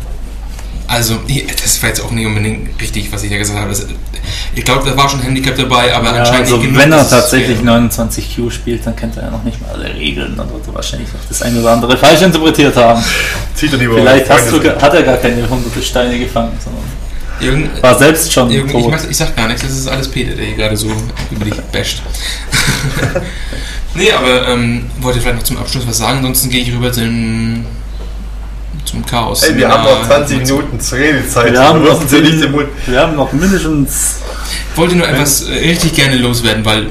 Also, 0.87 1.19
das 1.63 1.83
war 1.83 1.89
jetzt 1.89 2.03
auch 2.03 2.11
nicht 2.11 2.27
unbedingt 2.27 2.81
richtig, 2.81 3.11
was 3.11 3.23
ich 3.23 3.31
ja 3.31 3.39
gesagt 3.39 3.59
habe. 3.59 3.71
Das, 3.71 3.87
ich 4.55 4.65
glaube, 4.65 4.89
da 4.89 4.97
war 4.97 5.09
schon 5.09 5.21
ein 5.21 5.25
Handicap 5.25 5.57
dabei, 5.57 5.95
aber 5.95 6.13
ja, 6.13 6.21
anscheinend 6.21 6.43
also 6.43 6.57
nicht 6.59 6.77
Wenn 6.77 6.93
er 6.93 7.09
tatsächlich 7.09 7.63
29 7.63 8.37
Q 8.37 8.51
spielt, 8.51 8.87
dann 8.87 8.95
kennt 8.95 9.17
er 9.17 9.25
ja 9.25 9.31
noch 9.31 9.43
nicht 9.45 9.61
mal 9.63 9.71
alle 9.73 9.95
Regeln 9.95 10.39
und 10.39 10.53
wird 10.53 10.75
wahrscheinlich 10.75 11.09
auch 11.09 11.29
das 11.29 11.43
eine 11.43 11.61
oder 11.61 11.73
andere 11.73 11.97
falsch 11.97 12.23
interpretiert 12.23 12.77
haben. 12.77 13.03
Zieht 13.55 13.73
er 13.73 13.79
lieber 13.79 13.95
Vielleicht 13.95 14.29
hast 14.29 14.53
du, 14.53 14.63
hat 14.63 14.95
er 14.95 15.03
gar 15.03 15.17
keine 15.17 15.49
hunderte 15.49 15.83
Steine 15.83 16.19
gefangen, 16.19 16.53
sondern 16.63 16.85
Irgend, 17.41 17.83
war 17.83 17.99
selbst 17.99 18.33
schon 18.33 18.51
irgend, 18.51 18.73
tot. 18.73 18.81
Ich, 18.83 18.89
mach, 18.89 19.11
ich, 19.11 19.17
sag 19.17 19.37
gar 19.37 19.49
nichts, 19.49 19.63
das 19.63 19.73
ist 19.73 19.89
alles 19.89 20.09
Peter, 20.09 20.35
der 20.35 20.45
hier 20.45 20.57
gerade 20.57 20.77
so 20.77 20.91
über 21.31 21.45
dich 21.45 21.55
basht. 21.73 22.03
nee, 23.95 24.13
aber 24.13 24.49
ähm, 24.49 24.87
wollte 25.01 25.21
vielleicht 25.21 25.37
noch 25.37 25.43
zum 25.43 25.59
Abschluss 25.59 25.87
was 25.87 25.99
sagen, 25.99 26.19
ansonsten 26.19 26.51
gehe 26.51 26.63
ich 26.63 26.73
rüber 26.73 26.93
zum 26.93 27.65
zum 28.85 29.05
Chaos. 29.07 29.43
Ey, 29.43 29.57
wir 29.57 29.69
haben 29.69 29.85
noch 29.85 30.07
20 30.07 30.39
Minuten 30.39 30.81
zur 30.81 30.99
Redezeit. 30.99 31.53
Wir 31.53 31.61
haben, 31.61 31.83
noch, 31.83 32.11
ja 32.11 32.21
nicht 32.21 32.87
wir 32.87 33.01
haben 33.01 33.17
noch 33.17 33.33
mindestens. 33.33 34.17
Ich 34.71 34.79
wollte 34.79 34.95
nur 34.97 35.09
etwas 35.09 35.49
äh, 35.49 35.53
richtig 35.53 35.95
gerne 35.95 36.17
loswerden, 36.17 36.65
weil, 36.65 36.89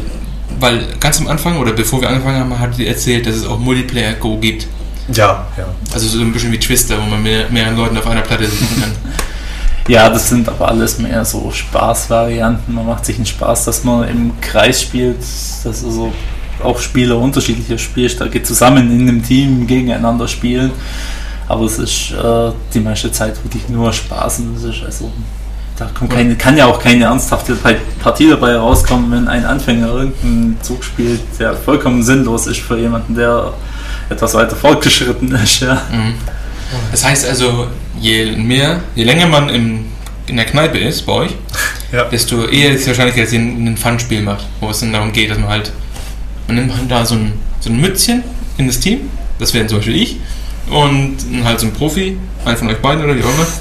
weil 0.60 0.86
ganz 1.00 1.20
am 1.20 1.28
Anfang 1.28 1.58
oder 1.58 1.72
bevor 1.74 2.02
wir 2.02 2.10
angefangen 2.10 2.40
haben, 2.40 2.60
hat 2.60 2.78
ihr 2.78 2.88
erzählt, 2.88 3.26
dass 3.28 3.36
es 3.36 3.46
auch 3.46 3.60
Multiplayer 3.60 4.14
Go 4.14 4.38
gibt. 4.38 4.68
Ja, 5.14 5.48
ja. 5.58 5.66
Also 5.94 6.08
so 6.08 6.20
ein 6.20 6.32
bisschen 6.32 6.52
wie 6.52 6.60
Twister, 6.60 6.98
wo 6.98 7.06
man 7.06 7.22
mit 7.22 7.52
mehreren 7.52 7.78
Leuten 7.78 7.98
auf 7.98 8.08
einer 8.08 8.22
Platte 8.22 8.46
sitzen 8.46 8.82
kann. 8.82 8.92
Ja, 9.88 10.10
das 10.10 10.30
sind 10.30 10.48
aber 10.48 10.70
alles 10.70 11.00
mehr 11.00 11.26
so 11.26 11.52
Spaßvarianten. 11.52 12.74
Man 12.74 12.86
macht 12.86 13.06
sich 13.06 13.18
einen 13.18 13.26
Spaß, 13.26 13.66
dass 13.66 13.84
man 13.84 14.08
im 14.08 14.40
Kreis 14.40 14.82
spielt, 14.82 15.20
dass 15.20 15.84
also 15.84 16.14
auch 16.64 16.80
Spieler 16.80 17.18
unterschiedlicher 17.18 17.78
Spielstärke 17.78 18.42
zusammen 18.44 18.90
in 18.92 19.08
einem 19.08 19.24
Team 19.24 19.68
gegeneinander 19.68 20.28
spielen. 20.28 20.72
Aber 21.48 21.66
es 21.66 21.78
ist 21.78 22.12
äh, 22.12 22.52
die 22.74 22.80
meiste 22.80 23.12
Zeit 23.12 23.44
wirklich 23.44 23.68
nur 23.68 23.92
Spaß 23.92 24.40
und 24.40 24.56
es 24.56 24.64
ist 24.64 24.84
also 24.86 25.12
da 25.78 25.90
keine, 26.08 26.36
kann 26.36 26.56
ja 26.56 26.68
auch 26.68 26.80
keine 26.80 27.06
ernsthafte 27.06 27.58
Partie 28.02 28.30
dabei 28.30 28.56
rauskommen, 28.56 29.12
wenn 29.12 29.28
ein 29.28 29.44
Anfänger 29.44 29.88
irgendeinen 29.88 30.58
Zug 30.62 30.84
spielt, 30.84 31.22
der 31.40 31.56
vollkommen 31.56 32.04
sinnlos 32.04 32.46
ist 32.46 32.60
für 32.60 32.78
jemanden, 32.78 33.16
der 33.16 33.54
etwas 34.10 34.36
weiter 34.36 34.56
fortgeschritten 34.56 35.34
ist. 35.34 35.62
Ja. 35.62 35.82
Mhm. 35.92 36.14
Das 36.92 37.04
heißt 37.04 37.28
also, 37.28 37.68
je 38.00 38.32
mehr, 38.36 38.82
je 38.96 39.04
länger 39.04 39.28
man 39.28 39.50
im, 39.50 39.86
in 40.28 40.36
der 40.36 40.46
Kneipe 40.46 40.78
ist 40.78 41.06
bei 41.06 41.14
euch, 41.14 41.32
ja. 41.92 42.06
desto 42.06 42.48
eher 42.48 42.72
ist 42.72 42.82
es 42.82 42.88
wahrscheinlich, 42.88 43.16
dass 43.16 43.34
ihr 43.34 43.40
ein 43.40 43.78
Fun-Spiel 43.78 44.22
macht, 44.22 44.46
wo 44.60 44.70
es 44.70 44.80
dann 44.80 44.94
darum 44.94 45.12
geht, 45.12 45.32
dass 45.32 45.38
man 45.38 45.50
halt, 45.50 45.72
man 46.48 46.58
nimmt 46.58 46.76
halt 46.76 46.90
da 46.90 47.06
so 47.06 47.16
ein, 47.16 47.34
so 47.60 47.70
ein 47.70 47.80
Mützchen 47.80 48.24
in 48.58 48.68
das 48.68 48.80
Team, 48.80 49.10
das 49.40 49.54
wäre 49.54 49.68
zum 49.68 49.80
Beispiel 49.80 49.96
ich, 49.96 50.20
und 50.70 51.18
halt 51.44 51.60
so 51.60 51.68
ein 51.68 51.74
Profi, 51.74 52.18
einen 52.46 52.58
von 52.58 52.70
euch 52.70 52.78
beiden 52.78 53.04
oder 53.04 53.16
wie 53.16 53.24
auch 53.24 53.34
immer. 53.34 53.48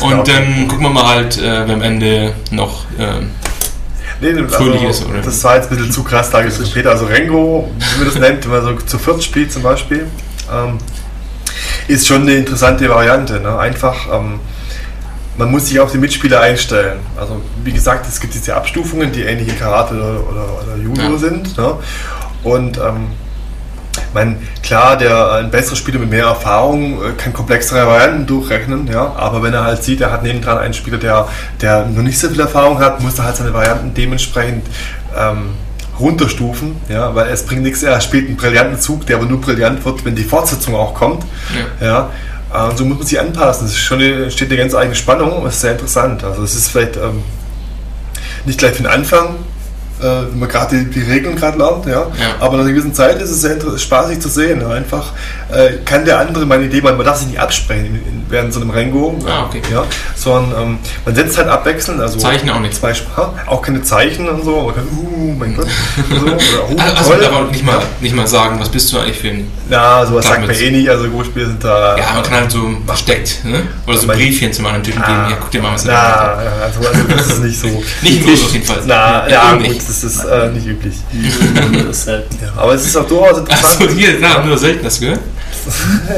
Und 0.00 0.28
dann 0.28 0.68
gucken 0.68 0.84
wir 0.84 0.90
mal 0.90 1.06
halt, 1.06 1.38
äh, 1.38 1.66
wer 1.66 1.74
am 1.74 1.80
Ende 1.80 2.34
noch 2.50 2.84
äh, 2.98 3.22
nee, 4.20 4.48
fröhlich 4.48 4.82
also, 4.82 5.04
ist. 5.04 5.08
Oder? 5.08 5.22
Das 5.22 5.42
war 5.44 5.56
jetzt 5.56 5.70
ein 5.70 5.76
bisschen 5.76 5.92
zu 5.92 6.02
krass 6.02 6.30
dargestellt, 6.30 6.70
Peter. 6.72 6.90
Also 6.90 7.06
Rengo, 7.06 7.70
wie 7.78 7.98
man 7.98 8.06
das 8.06 8.18
nennt, 8.18 8.44
wenn 8.44 8.52
man 8.52 8.62
so 8.62 8.84
zu 8.84 8.98
viert 8.98 9.24
spielt 9.24 9.52
zum 9.52 9.62
Beispiel, 9.62 10.06
ähm, 10.52 10.78
ist 11.88 12.06
schon 12.06 12.22
eine 12.22 12.34
interessante 12.34 12.88
Variante. 12.88 13.40
Ne? 13.40 13.58
Einfach, 13.58 14.06
ähm, 14.12 14.40
man 15.36 15.50
muss 15.50 15.66
sich 15.68 15.78
auf 15.80 15.92
die 15.92 15.98
Mitspieler 15.98 16.40
einstellen. 16.40 17.00
Also 17.16 17.40
wie 17.64 17.72
gesagt, 17.72 18.06
es 18.08 18.20
gibt 18.20 18.34
diese 18.34 18.54
Abstufungen, 18.54 19.12
die 19.12 19.22
ähnlich 19.22 19.48
in 19.48 19.58
Karate 19.58 19.94
oder, 19.94 20.62
oder, 20.62 20.82
Judo 20.82 21.02
ja. 21.02 21.18
sind. 21.18 21.56
Ne? 21.56 21.74
Und 22.42 22.78
ähm, 22.78 23.08
meine, 24.14 24.36
klar, 24.62 24.96
der 24.96 25.32
ein 25.32 25.50
besserer 25.50 25.76
Spieler 25.76 25.98
mit 25.98 26.10
mehr 26.10 26.26
Erfahrung 26.26 27.02
äh, 27.02 27.12
kann 27.12 27.32
komplexere 27.32 27.86
Varianten 27.86 28.26
durchrechnen, 28.26 28.88
ja, 28.88 29.12
aber 29.16 29.42
wenn 29.42 29.52
er 29.52 29.64
halt 29.64 29.82
sieht, 29.82 30.00
er 30.00 30.12
hat 30.12 30.22
nebendran 30.22 30.58
einen 30.58 30.74
Spieler, 30.74 30.98
der, 30.98 31.28
der 31.60 31.86
noch 31.86 32.02
nicht 32.02 32.18
so 32.18 32.28
viel 32.28 32.40
Erfahrung 32.40 32.78
hat, 32.78 33.00
muss 33.02 33.18
er 33.18 33.26
halt 33.26 33.36
seine 33.36 33.52
Varianten 33.52 33.94
dementsprechend 33.94 34.66
ähm, 35.16 35.50
runterstufen, 35.98 36.76
ja, 36.88 37.14
weil 37.14 37.28
es 37.28 37.44
bringt 37.44 37.62
nichts, 37.62 37.82
er 37.82 38.00
spielt 38.00 38.28
einen 38.28 38.36
brillanten 38.36 38.80
Zug, 38.80 39.06
der 39.06 39.16
aber 39.16 39.26
nur 39.26 39.40
brillant 39.40 39.84
wird, 39.84 40.04
wenn 40.04 40.14
die 40.14 40.24
Fortsetzung 40.24 40.74
auch 40.74 40.94
kommt, 40.94 41.24
ja, 41.80 41.86
ja 41.86 42.10
äh, 42.54 42.68
und 42.70 42.78
so 42.78 42.84
muss 42.84 42.98
man 42.98 43.06
sich 43.06 43.20
anpassen. 43.20 43.68
Schon 43.68 44.00
eine, 44.00 44.30
steht 44.30 44.48
eine 44.48 44.58
ganz 44.58 44.74
eigene 44.74 44.94
Spannung, 44.94 45.42
und 45.42 45.48
ist 45.48 45.60
sehr 45.60 45.72
interessant. 45.72 46.24
Also 46.24 46.42
es 46.42 46.54
ist 46.54 46.68
vielleicht 46.68 46.96
ähm, 46.96 47.22
nicht 48.44 48.58
gleich 48.58 48.72
für 48.72 48.82
den 48.82 48.90
Anfang, 48.90 49.36
äh, 50.00 50.04
wenn 50.30 50.38
man 50.38 50.48
gerade 50.48 50.78
die, 50.78 50.90
die, 50.90 51.00
Regeln 51.00 51.36
gerade 51.36 51.58
lernt, 51.58 51.86
ja. 51.86 51.92
ja. 51.92 52.06
Aber 52.40 52.56
nach 52.56 52.64
einer 52.64 52.72
gewissen 52.72 52.94
Zeit 52.94 53.20
ist 53.20 53.30
es 53.30 53.40
sehr 53.40 53.56
spaßig 53.78 54.20
zu 54.20 54.28
sehen. 54.28 54.64
Einfach 54.64 55.12
äh, 55.52 55.78
kann 55.84 56.04
der 56.04 56.18
andere 56.18 56.44
meine 56.44 56.64
Idee, 56.64 56.80
man, 56.80 56.96
man 56.96 57.06
darf 57.06 57.18
sich 57.18 57.28
nicht 57.28 57.38
absprechen 57.38 57.86
in, 57.86 57.94
in, 57.94 58.26
während 58.28 58.52
so 58.52 58.60
einem 58.60 58.70
Rengo, 58.70 59.16
ah, 59.26 59.44
okay. 59.44 59.62
ja, 59.70 59.84
sondern 60.16 60.60
ähm, 60.60 60.78
man 61.04 61.14
setzt 61.14 61.38
halt 61.38 61.48
abwechselnd, 61.48 62.00
also 62.00 62.18
Zeichen 62.18 62.50
auch 62.50 62.58
nicht. 62.58 62.74
Zwei, 62.74 62.92
auch 63.46 63.62
keine 63.62 63.82
Zeichen 63.82 64.28
und 64.28 64.44
so, 64.44 64.62
man 64.62 64.74
kann, 64.74 64.84
uh, 64.84 65.34
mein 65.38 65.54
Gott, 65.54 65.68
so, 66.10 66.26
oder, 66.26 66.36
oh, 66.68 66.76
also, 66.96 67.12
also 67.12 67.26
aber 67.26 67.50
nicht 67.50 67.64
mal, 67.64 67.78
nicht 68.00 68.14
mal 68.14 68.26
sagen, 68.26 68.58
was 68.58 68.68
bist 68.68 68.92
du 68.92 68.98
eigentlich 68.98 69.18
für 69.18 69.28
ein 69.28 69.50
Ja, 69.70 70.04
sowas 70.04 70.26
sagt 70.26 70.46
man 70.46 70.50
eh 70.50 70.70
nicht, 70.70 70.90
also 70.90 71.08
Go-Spiele 71.08 71.46
sind 71.46 71.62
da... 71.62 71.96
Ja, 71.96 72.14
man 72.14 72.22
kann 72.24 72.40
halt 72.40 72.50
so 72.50 72.68
versteckt, 72.84 73.44
ne? 73.44 73.62
oder 73.86 73.98
so 73.98 74.06
Briefchen 74.08 74.52
zu 74.52 74.62
machen, 74.62 74.82
Typen 74.82 75.02
ah, 75.02 75.06
geben, 75.06 75.30
ja, 75.30 75.36
guck 75.40 75.50
dir 75.52 75.62
mal 75.62 75.74
was 75.74 75.86
an. 75.86 75.92
Ja, 75.92 76.38
also, 76.64 76.80
also 76.88 77.02
das 77.08 77.26
ist 77.28 77.42
nicht 77.42 77.60
so... 77.60 77.68
nicht 78.02 78.26
im 78.26 78.34
auf 78.34 78.52
jeden 78.52 78.66
Fall. 78.66 78.78
Na, 78.84 79.28
ja, 79.28 79.52
ja 79.52 79.54
gut, 79.54 79.76
das 79.76 80.04
ist 80.04 80.24
äh, 80.24 80.48
nicht 80.48 80.66
üblich. 80.66 80.94
ja, 82.06 82.22
aber 82.56 82.74
es 82.74 82.84
ist 82.84 82.96
auch 82.96 83.06
durchaus 83.06 83.38
interessant. 83.38 83.82
Achso, 83.82 83.94
hier, 83.94 84.16
na, 84.20 84.44
nur 84.44 84.58
selten, 84.58 84.84
hast 84.84 85.00
du 85.00 85.06
gehört? 85.06 85.20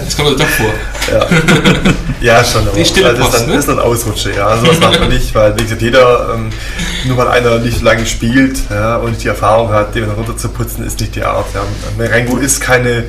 Das 0.05 0.17
kommt 0.17 0.29
also 0.29 0.39
doch 0.39 0.49
vor. 0.49 0.73
Ja, 1.11 1.27
ja 2.21 2.45
schon. 2.45 2.69
Die 2.77 2.85
Stille 2.85 3.15
das, 3.15 3.27
ist 3.27 3.35
dann, 3.35 3.49
ne? 3.49 3.57
ist 3.57 3.69
dann 3.69 3.79
Ausrutsche. 3.79 4.35
Ja. 4.35 4.49
Also 4.49 4.67
das 4.67 4.81
macht 4.81 5.01
man 5.01 5.09
nicht, 5.09 5.35
weil 5.35 5.57
wie 5.57 5.63
gesagt, 5.63 5.83
jeder, 5.83 6.35
ähm, 6.35 6.51
nur 7.07 7.17
weil 7.17 7.29
einer 7.29 7.59
nicht 7.59 7.83
lange 7.83 8.07
spielt 8.07 8.59
ja, 8.71 8.97
und 8.97 9.11
nicht 9.11 9.25
die 9.25 9.29
Erfahrung 9.29 9.73
hat, 9.73 9.95
den 9.95 10.11
runter 10.11 10.37
zu 10.37 10.49
putzen, 10.49 10.85
ist 10.87 11.01
nicht 11.01 11.15
die 11.15 11.23
Art. 11.23 11.47
Ja. 11.55 11.63
Merengo 11.97 12.37
ist 12.37 12.61
keine, 12.61 13.05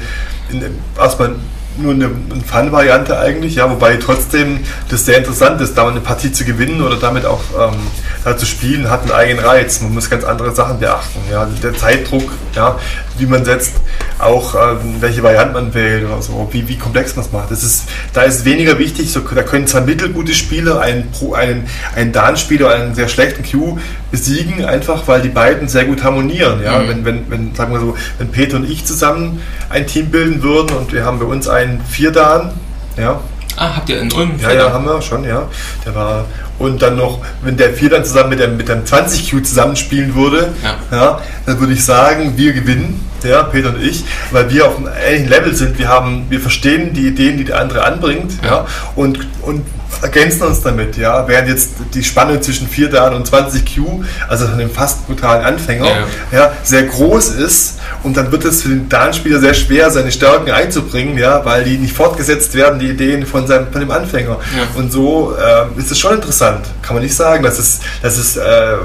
erstmal 0.98 1.36
nur 1.78 1.94
eine, 1.94 2.06
eine 2.06 2.44
Fun-Variante 2.44 3.18
eigentlich, 3.18 3.56
ja, 3.56 3.70
wobei 3.70 3.98
trotzdem 3.98 4.60
das 4.90 5.06
sehr 5.06 5.18
interessant 5.18 5.62
ist, 5.62 5.78
da 5.78 5.88
eine 5.88 6.02
Partie 6.02 6.32
zu 6.32 6.44
gewinnen 6.44 6.82
oder 6.82 6.98
damit 6.98 7.26
auch 7.26 7.42
ähm, 7.60 7.76
da 8.24 8.38
zu 8.38 8.46
spielen, 8.46 8.90
hat 8.90 9.04
einen 9.04 9.12
eigenen 9.12 9.46
Reiz. 9.46 9.82
Man 9.82 9.94
muss 9.94 10.10
ganz 10.10 10.24
andere 10.24 10.54
Sachen 10.54 10.80
beachten. 10.80 11.20
Ja. 11.32 11.48
Der 11.64 11.74
Zeitdruck, 11.74 12.30
ja, 12.60 12.78
wie 13.18 13.26
man 13.26 13.46
setzt, 13.46 13.76
auch 14.20 14.54
äh, 14.54 14.76
welche 15.00 15.24
Variante 15.24 15.54
man 15.54 15.74
wählt 15.74 16.06
oder 16.06 16.22
so, 16.22 16.50
wie, 16.52 16.68
wie 16.68 16.78
komplex 16.78 17.16
man 17.16 17.26
es 17.26 17.32
macht. 17.32 17.52
Das 17.52 17.64
ist, 17.64 17.86
da 18.14 18.24
ist 18.24 18.44
weniger 18.44 18.78
wichtig, 18.78 19.12
so, 19.14 19.22
da 19.22 19.44
können 19.44 19.66
zwei 19.66 19.82
mittelgute 19.82 20.34
Spieler 20.34 20.82
einen, 20.82 21.08
einen, 21.34 21.68
einen 21.96 22.12
Dan-Spieler, 22.12 22.70
einen 22.70 22.96
sehr 22.96 23.08
schlechten 23.08 23.50
Q 23.50 23.78
besiegen, 24.12 24.66
einfach 24.66 25.08
weil 25.08 25.22
die 25.22 25.30
beiden 25.30 25.70
sehr 25.70 25.86
gut 25.86 26.04
harmonieren. 26.04 26.62
Ja? 26.62 26.80
Mhm. 26.80 26.88
Wenn, 26.90 27.06
wenn, 27.06 27.32
wenn, 27.32 27.56
sagen 27.56 27.72
wir 27.72 27.80
so, 27.80 27.96
wenn 28.18 28.30
Peter 28.30 28.58
und 28.58 28.70
ich 28.70 28.86
zusammen 28.86 29.42
ein 29.70 29.88
Team 29.88 30.08
bilden 30.08 30.44
würden 30.44 30.76
und 30.76 30.92
wir 30.92 31.06
haben 31.06 31.20
bei 31.20 31.26
uns 31.26 31.48
einen 31.48 31.82
Vier-Dan, 31.90 32.52
ja, 32.98 33.22
Ah, 33.56 33.76
habt 33.76 33.90
ihr 33.90 34.00
in 34.00 34.12
Ulm? 34.12 34.40
Ja, 34.42 34.54
ja, 34.54 34.72
haben 34.72 34.86
wir 34.86 35.02
schon, 35.02 35.24
ja. 35.24 35.48
Der 35.86 35.96
war 35.96 36.26
und 36.60 36.82
dann 36.82 36.98
noch, 36.98 37.20
wenn 37.42 37.58
der 37.58 37.74
vier 37.74 37.90
dann 37.90 38.04
zusammen 38.04 38.30
mit 38.30 38.40
dem, 38.40 38.58
mit 38.58 38.68
dem 38.68 38.84
20Q 38.84 39.44
zusammenspielen 39.44 40.14
würde, 40.14 40.50
ja. 40.62 40.76
ja. 40.92 41.22
dann 41.46 41.60
würde 41.60 41.74
ich 41.74 41.84
sagen, 41.84 42.34
wir 42.36 42.54
gewinnen, 42.54 43.06
ja, 43.24 43.44
Peter 43.44 43.70
und 43.70 43.82
ich, 43.82 44.04
weil 44.32 44.50
wir 44.50 44.68
auf 44.68 44.78
einem 44.78 44.88
ähnlichen 44.88 45.30
Level 45.30 45.56
sind. 45.56 45.78
Wir 45.80 45.88
haben, 45.88 46.26
wir 46.30 46.40
verstehen 46.40 46.94
die 46.94 47.08
Ideen, 47.08 47.38
die 47.38 47.46
der 47.46 47.60
andere 47.60 47.86
anbringt, 47.86 48.34
ja, 48.44 48.50
ja 48.50 48.68
und, 48.96 49.20
und 49.42 49.66
ergänzen 50.02 50.44
uns 50.44 50.62
damit, 50.62 50.98
ja. 50.98 51.28
Während 51.28 51.50
jetzt 51.50 51.72
die 51.94 52.04
Spanne 52.04 52.40
zwischen 52.40 52.68
4 52.68 52.90
Dan 52.90 53.14
und 53.16 53.30
20Q, 53.30 54.04
also 54.28 54.46
von 54.46 54.54
einem 54.54 54.70
fast 54.70 55.06
brutalen 55.08 55.44
Anfänger, 55.44 55.86
ja. 55.86 56.08
ja. 56.32 56.52
sehr 56.64 56.84
groß 56.84 57.30
ist 57.32 57.80
und 58.04 58.16
dann 58.16 58.32
wird 58.32 58.46
es 58.46 58.62
für 58.62 58.70
den 58.70 58.88
Dan-Spieler 58.88 59.40
sehr 59.40 59.54
schwer, 59.54 59.92
seine 59.92 60.12
Stärken 60.12 60.52
einzubringen, 60.52 61.18
ja, 61.18 61.44
weil 61.44 61.64
die 61.64 61.78
nicht 61.78 61.94
fortgesetzt 61.94 62.56
werden, 62.56 62.80
die 62.80 62.90
Ideen 62.90 63.26
von, 63.26 63.48
seinem, 63.48 63.72
von 63.72 63.82
dem 63.82 63.92
Anfänger. 63.92 64.38
Ja. 64.58 64.68
Und 64.76 64.92
so 64.92 65.36
äh, 65.36 65.80
ist 65.80 65.92
es 65.92 66.00
schon 66.00 66.16
interessant. 66.16 66.66
Kann 66.82 66.96
man 66.96 67.04
nicht 67.04 67.16
sagen, 67.16 67.44
dass 67.44 67.60
es, 67.60 67.80
dass 68.02 68.18
es 68.18 68.38
äh, 68.38 68.78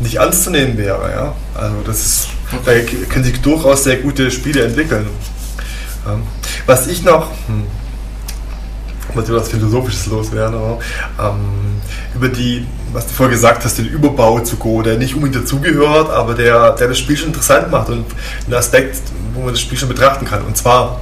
nicht 0.00 0.16
ernst 0.16 0.44
zu 0.44 0.50
nehmen 0.50 0.76
wäre, 0.78 1.10
ja. 1.10 1.34
Also 1.60 1.76
das 1.86 2.00
ist, 2.00 2.28
da 2.64 2.72
können 3.08 3.24
sich 3.24 3.40
durchaus 3.40 3.84
sehr 3.84 3.96
gute 3.96 4.30
Spiele 4.30 4.64
entwickeln. 4.64 5.06
Was 6.66 6.86
ich 6.86 7.02
noch, 7.02 7.30
hm, 7.48 7.64
muss 9.16 9.32
was 9.32 9.48
Philosophisches 9.48 10.06
loswerden, 10.06 10.54
aber, 10.54 10.78
ähm, 11.18 11.80
über 12.14 12.28
die, 12.28 12.66
was 12.92 13.06
du 13.06 13.12
vorher 13.12 13.34
gesagt 13.34 13.64
hast, 13.64 13.78
den 13.78 13.86
Überbau 13.86 14.40
zu 14.40 14.56
Go, 14.56 14.82
der 14.82 14.96
nicht 14.96 15.14
unbedingt 15.14 15.44
dazugehört, 15.44 16.10
aber 16.10 16.34
der, 16.34 16.72
der 16.72 16.88
das 16.88 16.98
Spiel 16.98 17.16
schon 17.16 17.28
interessant 17.28 17.70
macht 17.70 17.88
und 17.88 18.06
ein 18.46 18.54
Aspekt, 18.54 19.00
wo 19.34 19.40
man 19.40 19.50
das 19.50 19.60
Spiel 19.60 19.78
schon 19.78 19.88
betrachten 19.88 20.24
kann. 20.24 20.42
Und 20.42 20.56
zwar, 20.56 21.00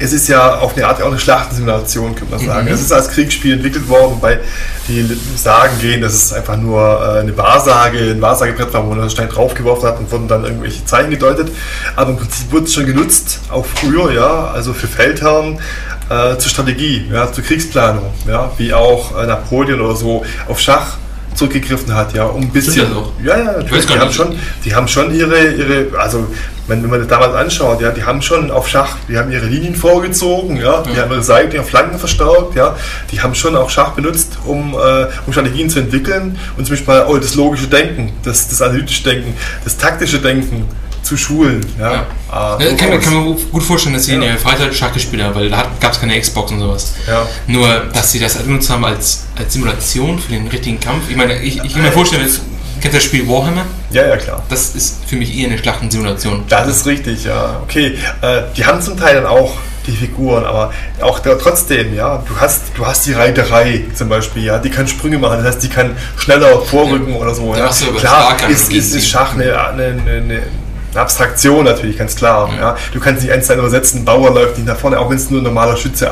es 0.00 0.12
ist 0.12 0.28
ja 0.28 0.58
auf 0.58 0.76
eine 0.76 0.86
Art 0.86 1.02
auch 1.02 1.08
eine 1.08 1.18
Schlachtensimulation, 1.18 2.14
könnte 2.14 2.36
man 2.36 2.44
sagen. 2.44 2.66
Mhm. 2.66 2.72
Es 2.72 2.80
ist 2.80 2.92
als 2.92 3.08
Kriegsspiel 3.08 3.54
entwickelt 3.54 3.88
worden, 3.88 4.12
wobei 4.16 4.38
die 4.86 5.08
Sagen 5.36 5.78
gehen, 5.80 6.00
dass 6.00 6.14
es 6.14 6.32
einfach 6.32 6.56
nur 6.56 6.80
äh, 6.80 7.20
eine 7.20 7.36
Wahrsage, 7.36 7.98
ein 7.98 8.20
Wahrsagebrett 8.20 8.72
war, 8.72 8.84
wo 8.84 8.90
man 8.90 9.00
einen 9.00 9.10
Stein 9.10 9.28
draufgeworfen 9.28 9.88
hat 9.88 9.98
und 9.98 10.10
wurden 10.10 10.28
dann 10.28 10.44
irgendwelche 10.44 10.84
Zeichen 10.84 11.10
gedeutet. 11.10 11.50
Aber 11.96 12.10
im 12.10 12.16
Prinzip 12.16 12.52
wurde 12.52 12.64
es 12.64 12.74
schon 12.74 12.86
genutzt, 12.86 13.40
auch 13.50 13.66
früher, 13.66 14.12
ja, 14.12 14.48
also 14.48 14.72
für 14.72 14.86
Feldherren, 14.86 15.58
äh, 16.08 16.38
zur 16.38 16.50
Strategie, 16.50 17.04
ja, 17.12 17.30
zur 17.32 17.44
Kriegsplanung, 17.44 18.12
ja, 18.26 18.50
wie 18.56 18.72
auch 18.72 19.16
äh, 19.18 19.26
Napoleon 19.26 19.80
oder 19.80 19.96
so 19.96 20.24
auf 20.48 20.60
Schach 20.60 20.96
zurückgegriffen 21.34 21.94
hat, 21.94 22.14
ja, 22.14 22.24
um 22.24 22.42
ein 22.42 22.50
bisschen. 22.50 22.88
Ja, 23.22 23.38
ja, 23.38 23.44
natürlich. 23.44 23.86
Die 23.86 23.98
haben, 23.98 24.12
schon, 24.12 24.36
die 24.64 24.74
haben 24.74 24.88
schon 24.88 25.14
ihre, 25.14 25.52
ihre 25.52 25.98
also 25.98 26.26
wenn, 26.66 26.86
man 26.88 26.98
das 26.98 27.08
damals 27.08 27.34
anschaut, 27.34 27.80
ja, 27.80 27.90
die 27.90 28.02
haben 28.02 28.20
schon 28.20 28.50
auf 28.50 28.68
Schach, 28.68 28.96
die 29.08 29.16
haben 29.16 29.30
ihre 29.30 29.46
Linien 29.46 29.74
vorgezogen, 29.74 30.56
ja, 30.56 30.82
die 30.82 30.92
ja. 30.92 31.02
haben 31.02 31.12
ihre 31.12 31.22
Seiten, 31.22 31.54
ihre 31.54 31.64
Flanken 31.64 31.98
verstärkt, 31.98 32.56
ja, 32.56 32.76
die 33.12 33.20
haben 33.20 33.34
schon 33.34 33.54
auch 33.56 33.70
Schach 33.70 33.90
benutzt, 33.92 34.38
um, 34.44 34.74
äh, 34.74 35.06
um 35.26 35.32
Strategien 35.32 35.70
zu 35.70 35.78
entwickeln 35.78 36.38
und 36.56 36.66
zum 36.66 36.74
Beispiel 36.74 37.04
oh, 37.08 37.16
das 37.16 37.36
logische 37.36 37.68
Denken, 37.68 38.12
das, 38.24 38.48
das 38.48 38.60
analytische 38.60 39.04
Denken, 39.04 39.34
das 39.64 39.76
taktische 39.76 40.18
Denken 40.18 40.66
zu 41.08 41.16
schulen. 41.16 41.64
Ja. 41.78 42.06
ja. 42.30 42.58
Ne, 42.58 42.76
kann, 42.76 43.00
kann, 43.00 43.14
man 43.14 43.36
gut 43.50 43.62
vorstellen, 43.62 43.94
dass 43.94 44.04
sie 44.04 44.12
ja. 44.12 44.16
in 44.16 44.22
der 44.22 44.36
Freizeit 44.36 44.74
Schach 44.74 44.92
gespielt 44.92 45.22
haben, 45.22 45.34
weil 45.34 45.48
da 45.48 45.66
gab 45.80 45.92
es 45.92 46.00
keine 46.00 46.20
Xbox 46.20 46.52
und 46.52 46.60
sowas. 46.60 46.94
Ja. 47.06 47.26
Nur, 47.46 47.86
dass 47.92 48.12
sie 48.12 48.20
das 48.20 48.34
benutzt 48.34 48.68
haben 48.70 48.84
als, 48.84 49.26
als 49.36 49.52
Simulation 49.52 50.18
für 50.18 50.32
den 50.32 50.46
richtigen 50.48 50.78
Kampf. 50.78 51.04
Ich 51.08 51.16
meine, 51.16 51.40
ich, 51.40 51.62
ich 51.64 51.72
kann 51.72 51.82
mir 51.82 51.92
vorstellen, 51.92 52.24
das, 52.24 52.40
Kennt 52.80 52.94
das 52.94 53.02
Spiel 53.02 53.26
Warhammer? 53.26 53.64
Ja, 53.90 54.06
ja, 54.06 54.16
klar. 54.16 54.40
Das 54.48 54.76
ist 54.76 55.04
für 55.04 55.16
mich 55.16 55.36
eher 55.36 55.48
eine 55.48 55.58
Schlachtensimulation. 55.58 56.44
Das 56.48 56.68
ist 56.68 56.86
richtig, 56.86 57.24
ja. 57.24 57.60
Okay, 57.64 57.98
äh, 58.20 58.42
die 58.56 58.64
haben 58.64 58.80
zum 58.80 58.96
Teil 58.96 59.16
dann 59.16 59.26
auch 59.26 59.56
die 59.88 59.92
Figuren, 59.92 60.44
aber 60.44 60.72
auch 61.00 61.18
da, 61.18 61.34
trotzdem, 61.34 61.94
ja, 61.94 62.22
du 62.28 62.38
hast, 62.38 62.62
du 62.76 62.86
hast 62.86 63.06
die 63.06 63.14
Reiterei 63.14 63.84
zum 63.94 64.08
Beispiel, 64.08 64.44
ja, 64.44 64.58
die 64.58 64.70
kann 64.70 64.86
Sprünge 64.86 65.18
machen, 65.18 65.38
das 65.38 65.54
heißt, 65.54 65.62
die 65.64 65.68
kann 65.68 65.96
schneller 66.16 66.60
vorrücken 66.60 67.14
oder 67.14 67.34
so. 67.34 67.54
Ja. 67.54 67.68
du 67.68 67.92
Klar, 67.94 68.36
ist, 68.48 68.70
ist, 68.72 68.94
ist 68.94 69.08
Schach 69.08 69.34
eine, 69.34 69.58
eine, 69.58 69.86
eine, 69.86 70.12
eine 70.12 70.42
Abstraktion 70.94 71.64
natürlich, 71.64 71.98
ganz 71.98 72.16
klar. 72.16 72.50
Ja. 72.58 72.76
Du 72.92 73.00
kannst 73.00 73.22
nicht 73.22 73.32
eins 73.32 73.46
zu 73.46 73.52
eins 73.52 73.60
übersetzen, 73.60 74.04
Bauer 74.04 74.32
läuft 74.32 74.56
nicht 74.56 74.66
nach 74.66 74.76
vorne, 74.76 74.98
auch 74.98 75.10
wenn 75.10 75.16
es 75.16 75.30
nur 75.30 75.40
ein 75.40 75.44
normaler 75.44 75.76
Schütze 75.76 76.10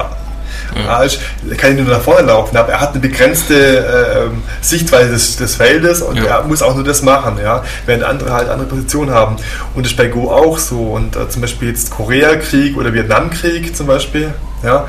ja. 0.75 1.03
ist, 1.03 1.21
kann 1.59 1.75
nicht 1.75 1.87
nur 1.87 1.97
nach 1.97 2.03
vorne 2.03 2.27
laufen, 2.27 2.57
aber 2.57 2.73
er 2.73 2.81
hat 2.81 2.91
eine 2.93 3.01
begrenzte 3.01 3.79
äh, 3.79 4.65
Sichtweise 4.65 5.11
des, 5.11 5.37
des 5.37 5.57
Feldes 5.57 6.03
und 6.03 6.17
Ja. 6.17 6.25
er 6.25 6.45
muss 6.45 6.63
auch 6.63 6.75
nur 6.75 6.85
das 6.85 7.03
machen, 7.03 7.39
ja, 7.43 7.63
während 7.87 8.05
andere 8.05 8.33
halt 8.33 8.49
andere 8.49 8.69
Positionen 8.69 9.11
haben. 9.11 9.37
Und 9.75 9.85
das 9.85 9.93
ist 9.93 9.97
bei 9.99 10.09
Go 10.09 10.31
auch 10.31 10.59
so. 10.59 10.81
Und 10.93 11.17
äh, 11.17 11.29
zum 11.29 11.43
Beispiel 11.43 11.69
jetzt 11.69 11.91
Koreakrieg 11.91 12.77
oder 12.77 12.93
Vietnamkrieg 12.93 13.77
zum 13.77 13.87
Beispiel, 13.87 14.35
ja, 14.63 14.87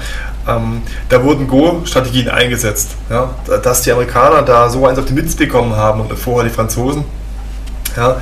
ähm, 0.48 0.82
da 1.10 1.24
wurden 1.24 1.48
Go-Strategien 1.48 2.30
eingesetzt. 2.30 2.92
Ja, 3.10 3.32
dass 3.62 3.82
die 3.82 3.92
Amerikaner 3.92 4.42
da 4.44 4.70
so 4.70 4.86
eins 4.88 4.98
auf 4.98 5.06
die 5.06 5.14
Mütze 5.14 5.36
bekommen 5.38 5.76
haben 5.76 6.02
und 6.02 6.18
vorher 6.18 6.48
die 6.50 6.54
Franzosen, 6.56 7.04
ja, 7.96 8.18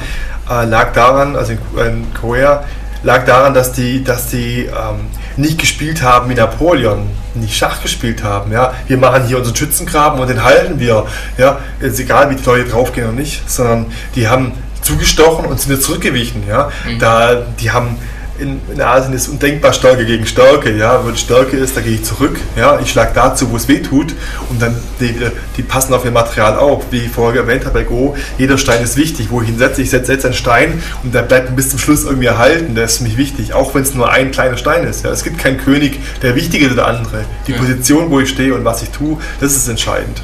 lag 0.47 0.93
daran, 0.93 1.35
also 1.35 1.53
in, 1.53 2.07
Korea, 2.13 2.63
lag 3.03 3.25
daran, 3.25 3.53
dass 3.53 3.71
die, 3.71 4.03
dass 4.03 4.29
die 4.29 4.65
ähm, 4.65 5.07
nicht 5.37 5.59
gespielt 5.59 6.01
haben 6.01 6.29
wie 6.29 6.35
Napoleon, 6.35 7.09
nicht 7.33 7.55
Schach 7.55 7.81
gespielt 7.81 8.23
haben. 8.23 8.51
Ja? 8.51 8.73
Wir 8.87 8.97
machen 8.97 9.25
hier 9.25 9.37
unseren 9.37 9.55
Schützengraben 9.55 10.19
und 10.19 10.29
den 10.29 10.43
halten 10.43 10.79
wir. 10.79 11.05
Ja? 11.37 11.59
Ist 11.79 11.99
egal, 11.99 12.29
wie 12.29 12.35
die 12.35 12.45
Leute 12.45 12.69
draufgehen 12.69 13.07
oder 13.07 13.15
nicht, 13.15 13.49
sondern 13.49 13.87
die 14.15 14.27
haben 14.27 14.53
zugestochen 14.81 15.45
und 15.45 15.59
sind 15.59 15.71
wieder 15.71 15.81
zurückgewichen. 15.81 16.43
Ja? 16.47 16.69
Da, 16.99 17.43
die 17.59 17.71
haben 17.71 17.97
in, 18.39 18.59
in 18.73 18.81
Asien 18.81 19.13
ist 19.13 19.27
undenkbar 19.27 19.73
Stärke 19.73 20.05
gegen 20.05 20.25
Stärke. 20.25 20.71
Ja? 20.75 21.05
Wenn 21.05 21.15
Stärke 21.15 21.57
ist, 21.57 21.75
da 21.77 21.81
gehe 21.81 21.93
ich 21.93 22.03
zurück. 22.03 22.37
Ja? 22.55 22.79
Ich 22.79 22.91
schlage 22.91 23.11
dazu, 23.13 23.51
wo 23.51 23.55
es 23.57 23.67
weh 23.67 23.79
tut. 23.79 24.13
Und 24.49 24.61
dann 24.61 24.75
die, 24.99 25.15
die 25.57 25.63
passen 25.63 25.93
auf 25.93 26.05
ihr 26.05 26.11
Material 26.11 26.57
auf. 26.57 26.85
Wie 26.91 26.99
ich 26.99 27.09
vorher 27.11 27.41
erwähnt 27.41 27.65
habe 27.65 27.79
bei 27.79 27.83
Go, 27.83 28.15
jeder 28.37 28.57
Stein 28.57 28.83
ist 28.83 28.97
wichtig. 28.97 29.27
Wo 29.29 29.41
ich 29.41 29.49
ihn 29.49 29.57
setze, 29.57 29.81
ich 29.81 29.89
setze 29.89 30.13
jetzt 30.13 30.25
einen 30.25 30.33
Stein 30.33 30.81
und 31.03 31.13
der 31.13 31.21
bleibt 31.21 31.55
bis 31.55 31.69
zum 31.69 31.79
Schluss 31.79 32.03
irgendwie 32.03 32.27
erhalten. 32.27 32.75
Der 32.75 32.85
ist 32.85 32.97
für 32.97 33.03
mich 33.03 33.17
wichtig. 33.17 33.53
Auch 33.53 33.73
wenn 33.75 33.83
es 33.83 33.93
nur 33.93 34.11
ein 34.11 34.31
kleiner 34.31 34.57
Stein 34.57 34.85
ist. 34.85 35.03
Ja? 35.03 35.11
Es 35.11 35.23
gibt 35.23 35.37
keinen 35.37 35.57
König, 35.57 35.99
der 36.21 36.35
wichtiger 36.35 36.65
ist 36.65 36.71
als 36.71 36.75
der 36.77 36.87
andere. 36.87 37.25
Die 37.47 37.51
Ja. 37.53 37.57
Position, 37.57 38.09
wo 38.09 38.19
ich 38.19 38.29
stehe 38.29 38.53
und 38.53 38.65
was 38.65 38.81
ich 38.83 38.89
tue, 38.89 39.17
das 39.39 39.55
ist 39.55 39.67
entscheidend. 39.67 40.21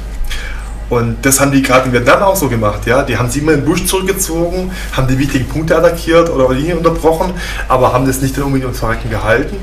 Und 0.92 1.24
das 1.24 1.40
haben 1.40 1.52
die 1.52 1.62
gerade 1.62 1.86
in 1.86 1.94
Vietnam 1.94 2.22
auch 2.22 2.36
so 2.36 2.50
gemacht. 2.50 2.84
Ja? 2.84 3.02
Die 3.02 3.16
haben 3.16 3.30
sich 3.30 3.40
immer 3.40 3.52
in 3.52 3.60
den 3.60 3.64
Busch 3.64 3.86
zurückgezogen, 3.86 4.70
haben 4.92 5.08
die 5.08 5.18
wichtigen 5.18 5.48
Punkte 5.48 5.74
attackiert 5.74 6.28
oder 6.28 6.52
Linien 6.52 6.76
unterbrochen, 6.76 7.32
aber 7.66 7.94
haben 7.94 8.06
das 8.06 8.20
nicht 8.20 8.36
unbedingt 8.36 8.64
ums 8.64 8.80
Verrecken 8.80 9.08
gehalten, 9.08 9.56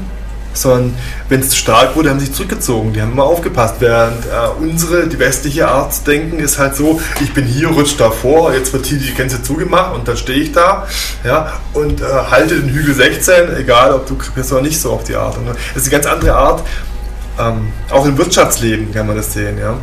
sondern 0.53 0.95
wenn 1.27 1.41
es 1.41 1.51
zu 1.51 1.57
stark 1.57 1.95
wurde, 1.95 2.09
haben 2.09 2.19
sie 2.19 2.25
sich 2.25 2.33
zurückgezogen. 2.33 2.93
Die 2.93 3.01
haben 3.03 3.11
immer 3.11 3.25
aufgepasst. 3.25 3.75
Während 3.77 4.25
äh, 4.25 4.29
unsere, 4.59 5.05
die 5.05 5.19
westliche 5.19 5.67
Art 5.67 5.93
zu 5.93 6.03
denken, 6.05 6.39
ist 6.39 6.57
halt 6.57 6.75
so, 6.75 6.99
ich 7.21 7.31
bin 7.31 7.45
hier, 7.45 7.67
rutsch 7.67 7.93
da 7.99 8.09
vor, 8.09 8.51
jetzt 8.51 8.73
wird 8.73 8.87
hier 8.87 8.97
die 8.97 9.13
Grenze 9.13 9.43
zugemacht 9.43 9.93
und 9.93 10.07
dann 10.07 10.17
stehe 10.17 10.39
ich 10.39 10.51
da 10.51 10.87
ja, 11.23 11.53
und 11.75 12.01
äh, 12.01 12.05
halte 12.05 12.59
den 12.59 12.69
Hügel 12.69 12.95
16, 12.95 13.55
egal 13.55 13.93
ob 13.93 14.07
du 14.07 14.17
bist 14.33 14.51
oder 14.51 14.63
nicht 14.63 14.81
so 14.81 14.93
auf 14.93 15.03
die 15.03 15.15
Art. 15.15 15.37
Und 15.37 15.49
das 15.49 15.57
ist 15.75 15.93
eine 15.93 16.01
ganz 16.01 16.11
andere 16.11 16.33
Art. 16.33 16.63
Ähm, 17.37 17.71
auch 17.91 18.07
im 18.07 18.17
Wirtschaftsleben 18.17 18.91
kann 18.91 19.05
man 19.05 19.15
das 19.15 19.31
sehen. 19.31 19.59
Ja 19.59 19.75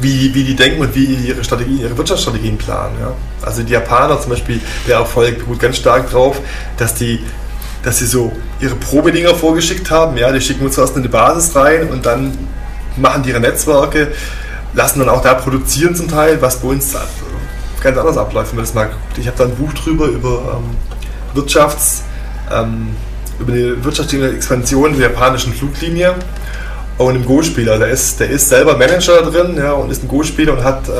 wie, 0.00 0.34
wie 0.34 0.44
die 0.44 0.56
denken 0.56 0.80
und 0.80 0.94
wie 0.94 1.04
ihre 1.04 1.44
Strategien, 1.44 1.80
ihre 1.80 1.96
Wirtschaftsstrategien 1.96 2.58
planen. 2.58 2.96
Ja? 3.00 3.12
Also 3.42 3.62
die 3.62 3.72
Japaner 3.72 4.20
zum 4.20 4.30
Beispiel, 4.30 4.60
der 4.86 4.96
Erfolg 4.96 5.38
beruht 5.38 5.60
ganz 5.60 5.76
stark 5.76 6.10
darauf, 6.10 6.40
dass 6.76 6.94
die 6.94 7.20
dass 7.84 7.98
sie 7.98 8.06
so 8.06 8.32
ihre 8.60 8.74
Probedinger 8.74 9.34
vorgeschickt 9.34 9.90
haben. 9.90 10.16
Ja, 10.16 10.32
die 10.32 10.40
schicken 10.40 10.64
uns 10.64 10.74
zuerst 10.74 10.96
in 10.96 11.02
die 11.02 11.08
Basis 11.08 11.54
rein 11.54 11.90
und 11.90 12.06
dann 12.06 12.36
machen 12.96 13.22
die 13.22 13.30
ihre 13.30 13.40
Netzwerke, 13.40 14.12
lassen 14.72 15.00
dann 15.00 15.08
auch 15.08 15.22
da 15.22 15.34
produzieren 15.34 15.94
zum 15.94 16.08
Teil, 16.08 16.40
was 16.40 16.60
bei 16.60 16.68
uns 16.68 16.94
ganz 17.82 17.98
anders 17.98 18.16
abläuft, 18.16 18.52
wenn 18.52 18.56
man 18.56 18.64
das 18.64 18.74
mal 18.74 18.86
guckt. 18.86 19.18
Ich 19.18 19.26
habe 19.26 19.36
da 19.36 19.44
ein 19.44 19.54
Buch 19.54 19.72
drüber 19.74 20.06
über 20.06 20.56
ähm, 20.56 20.76
Wirtschafts, 21.34 22.04
ähm, 22.50 22.96
über 23.38 23.52
die 23.52 23.84
wirtschaftliche 23.84 24.32
Expansion 24.32 24.98
der 24.98 25.10
japanischen 25.10 25.52
Fluglinie 25.52 26.14
und 26.98 27.16
im 27.16 27.24
Go-Spieler. 27.24 27.78
Der 27.78 27.88
ist, 27.88 28.20
der 28.20 28.30
ist 28.30 28.48
selber 28.48 28.76
Manager 28.76 29.22
drin 29.22 29.56
ja, 29.56 29.72
und 29.72 29.90
ist 29.90 30.02
ein 30.04 30.08
Go-Spieler 30.08 30.52
und 30.52 30.62
hat 30.64 30.88
äh, 30.88 30.92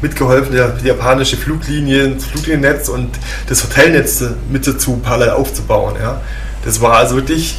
mitgeholfen, 0.00 0.52
die, 0.52 0.82
die 0.82 0.88
japanische 0.88 1.36
Fluglinie, 1.36 2.10
das 2.10 2.24
Flugliniennetz 2.26 2.88
und 2.88 3.10
das 3.48 3.62
Hotelnetz 3.64 4.22
mit 4.50 4.66
dazu 4.66 4.96
parallel 5.02 5.30
aufzubauen. 5.30 5.94
Ja. 6.00 6.20
Das 6.64 6.80
war 6.80 6.98
also 6.98 7.16
wirklich, 7.16 7.56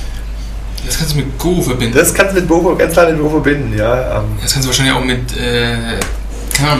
Das 0.86 0.98
kannst 1.00 1.14
du 1.14 1.18
mit 1.18 1.38
Go 1.38 1.62
verbinden. 1.62 1.98
das 1.98 2.14
kannst 2.14 2.36
du 2.36 2.40
mit 2.40 2.48
Go, 2.48 2.76
ganz 2.76 2.94
klar 2.94 3.10
mit 3.12 3.20
Go 3.20 3.30
verbinden. 3.30 3.78
Ja. 3.78 4.20
Ähm, 4.20 4.24
Das 4.42 4.54
kannst 4.54 4.66
du 4.66 4.70
wahrscheinlich 4.70 4.96
auch 4.96 5.04
mit, 5.04 5.38
äh, 5.38 5.76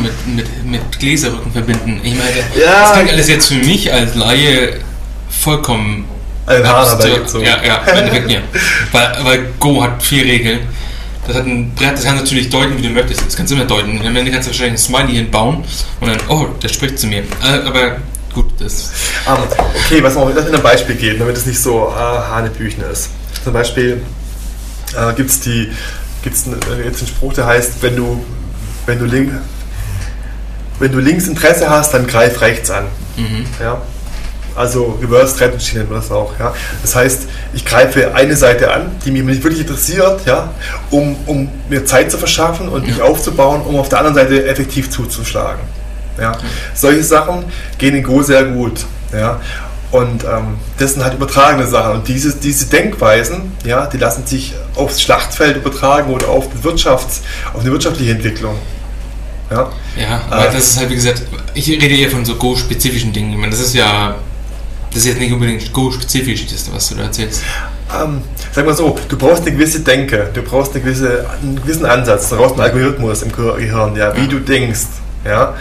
mit, 0.02 0.28
mit, 0.36 0.66
mit 0.66 1.00
Gläserrücken 1.00 1.52
verbinden. 1.52 2.00
Ich 2.04 2.14
meine, 2.16 2.38
Ja. 2.64 2.82
das 2.84 2.94
klingt 2.94 3.10
alles 3.12 3.28
jetzt 3.28 3.48
für 3.48 3.56
mich 3.56 3.92
als 3.92 4.16
Laie 4.16 4.76
vollkommen 5.30 6.06
Ein 6.46 6.66
Haar 6.68 6.80
abstrakt. 6.82 7.04
dabei 7.06 7.20
gezogen. 7.20 7.46
Ja, 7.46 7.58
ja, 7.66 7.78
im 7.92 7.98
Endeffekt 7.98 8.32
ja. 8.32 8.40
Weil, 8.92 9.18
weil 9.24 9.40
Go 9.60 9.82
hat 9.84 10.02
vier 10.04 10.24
Regeln. 10.26 10.60
Das 11.28 11.36
hat 11.36 11.46
ein 11.46 11.74
Brett, 11.76 11.94
das 11.94 12.04
kannst 12.04 12.20
du 12.20 12.26
natürlich 12.26 12.50
deuten, 12.50 12.78
wie 12.78 12.82
du 12.82 12.90
möchtest. 12.90 13.26
Das 13.26 13.36
kannst 13.36 13.52
du 13.52 13.56
immer 13.56 13.66
deuten. 13.66 14.00
Am 14.06 14.16
Ende 14.16 14.32
kannst 14.32 14.48
du 14.48 14.52
wahrscheinlich 14.52 14.74
ein 14.74 14.78
Smiley 14.78 15.14
hinbauen 15.14 15.64
und 16.00 16.08
dann, 16.08 16.18
oh, 16.30 16.48
der 16.62 16.68
spricht 16.70 16.98
zu 17.00 17.08
mir. 17.08 17.20
Äh, 17.20 17.66
Aber 17.66 17.98
gut, 18.34 18.48
das. 18.60 18.92
Ähm, 19.28 19.36
okay, 19.86 20.02
was 20.04 20.16
man 20.16 20.32
in 20.32 20.38
einem 20.38 20.62
Beispiel 20.64 20.96
geben, 20.96 21.20
damit 21.20 21.38
es 21.38 21.46
nicht 21.46 21.60
so 21.60 21.88
äh, 21.90 22.00
Hanebüchen 22.00 22.84
ist. 22.92 23.10
Zum 23.44 23.54
Beispiel 23.54 24.02
äh, 24.96 25.14
gibt 25.14 25.30
es 25.30 25.40
die, 25.42 25.72
gibt's 26.24 26.46
einen, 26.48 26.60
äh, 26.80 26.86
jetzt 26.86 27.00
einen 27.00 27.08
Spruch, 27.08 27.34
der 27.34 27.46
heißt, 27.46 27.74
wenn 27.82 27.96
du, 27.96 28.24
wenn 28.88 28.98
du, 29.00 29.06
link, 29.06 29.32
wenn 30.80 30.92
du 30.92 31.00
links 31.00 31.28
Interesse 31.28 31.70
hast, 31.70 31.94
dann 31.94 32.08
greif 32.08 32.42
rechts 32.42 32.70
an. 32.72 32.86
Mhm. 33.16 33.46
Ja? 33.60 33.82
Also 34.56 34.98
Reverse 35.02 35.36
Machine 35.50 35.80
nennt 35.80 35.92
man 35.92 36.02
das 36.02 36.12
auch. 36.12 36.34
Ja? 36.40 36.54
Das 36.82 36.96
heißt, 36.96 37.28
ich 37.54 37.66
greife 37.66 38.14
eine 38.14 38.36
Seite 38.36 38.72
an, 38.72 38.92
die 39.06 39.12
mich 39.12 39.24
nicht 39.24 39.44
wirklich 39.44 39.62
interessiert, 39.62 40.26
ja? 40.26 40.50
um, 40.90 41.16
um 41.26 41.50
mir 41.70 41.86
Zeit 41.86 42.12
zu 42.12 42.18
verschaffen 42.18 42.68
und 42.70 42.86
mich 42.86 43.02
aufzubauen, 43.02 43.62
um 43.62 43.78
auf 43.78 43.90
der 43.90 44.00
anderen 44.00 44.16
Seite 44.16 44.46
effektiv 44.46 44.90
zuzuschlagen. 44.90 45.62
Ja? 46.20 46.34
Solche 46.74 47.04
Sachen 47.04 47.46
gehen 47.78 47.96
in 47.96 48.04
Go 48.04 48.22
sehr 48.22 48.44
gut. 48.44 48.86
Ja? 49.14 49.40
Und 49.92 50.24
ähm, 50.24 50.58
das 50.78 50.94
sind 50.94 51.04
halt 51.04 51.14
übertragene 51.16 51.68
Sachen. 51.68 51.96
Und 51.96 52.08
diese, 52.08 52.34
diese 52.36 52.68
Denkweisen, 52.68 53.52
ja, 53.66 53.88
die 53.88 53.98
lassen 53.98 54.26
sich 54.26 54.54
aufs 54.76 55.02
Schlachtfeld 55.02 55.58
übertragen 55.58 56.14
oder 56.14 56.30
auf, 56.30 56.48
die 56.50 56.66
Wirtschafts-, 56.66 57.20
auf 57.54 57.62
eine 57.62 57.72
wirtschaftliche 57.72 58.12
Entwicklung. 58.12 58.56
Ja? 59.50 59.70
Ja, 59.98 60.22
aber 60.30 60.48
Äh, 60.48 60.54
das 60.54 60.68
ist 60.68 60.80
halt, 60.80 60.90
wie 60.90 60.96
gesagt, 60.96 61.24
ich 61.54 61.70
rede 61.70 61.94
eher 61.94 62.10
von 62.10 62.24
so 62.24 62.36
Go-spezifischen 62.36 63.12
Dingen. 63.12 63.32
Ich 63.32 63.38
meine, 63.38 63.52
das 63.52 63.60
ist 63.60 63.76
ja. 63.76 64.16
Das 64.94 65.00
ist 65.00 65.06
jetzt 65.08 65.20
nicht 65.20 65.32
unbedingt 65.32 65.72
Go-spezifisch, 65.74 66.46
das, 66.48 66.70
was 66.74 66.90
du 66.90 66.96
da 66.96 67.04
erzählst. 67.04 67.42
Ähm, 67.98 68.22
sag 68.54 68.66
mal 68.66 68.76
so, 68.76 68.98
du 69.08 69.18
brauchst 69.18 69.44
eine 69.44 69.52
gewisse 69.56 69.80
Denke, 69.82 70.30
du 70.34 70.42
brauchst 70.42 70.74
eine 70.74 70.82
gewisse, 70.84 71.26
einen 71.42 71.56
gewissen 71.62 71.86
Ansatz, 71.86 72.30
du 72.30 72.36
brauchst 72.38 72.54
einen 72.54 72.62
Algorithmus 72.62 73.22
im 73.22 73.32
Gehirn, 73.32 73.96
ja, 73.96 74.16
wie 74.16 74.22
Ja. 74.22 74.28
du 74.28 74.40
denkst. 74.40 74.82
Ja? 75.26 75.54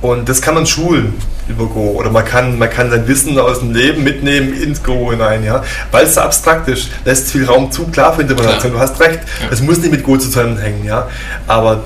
Und 0.00 0.28
das 0.28 0.40
kann 0.40 0.54
man 0.54 0.66
schulen 0.66 1.14
über 1.48 1.66
Go. 1.66 1.92
Oder 1.98 2.10
man 2.10 2.24
kann, 2.24 2.58
man 2.58 2.70
kann 2.70 2.90
sein 2.90 3.06
Wissen 3.08 3.38
aus 3.38 3.58
dem 3.60 3.74
Leben 3.74 4.04
mitnehmen 4.04 4.54
ins 4.54 4.82
Go 4.82 5.10
hinein, 5.10 5.44
ja. 5.44 5.62
Weil 5.90 6.04
es 6.06 6.14
so 6.14 6.20
abstrakt 6.20 6.68
ist, 6.68 6.88
lässt 7.04 7.30
viel 7.30 7.44
Raum 7.46 7.70
zu, 7.72 7.86
klar 7.88 8.14
für 8.14 8.22
Interpretation, 8.22 8.72
du 8.72 8.78
hast 8.78 8.98
recht. 9.00 9.20
Ja. 9.42 9.48
Es 9.50 9.60
muss 9.60 9.78
nicht 9.78 9.90
mit 9.90 10.02
Go 10.04 10.16
zusammenhängen, 10.16 10.84
ja. 10.84 11.08
Aber 11.46 11.76
mh, 11.76 11.82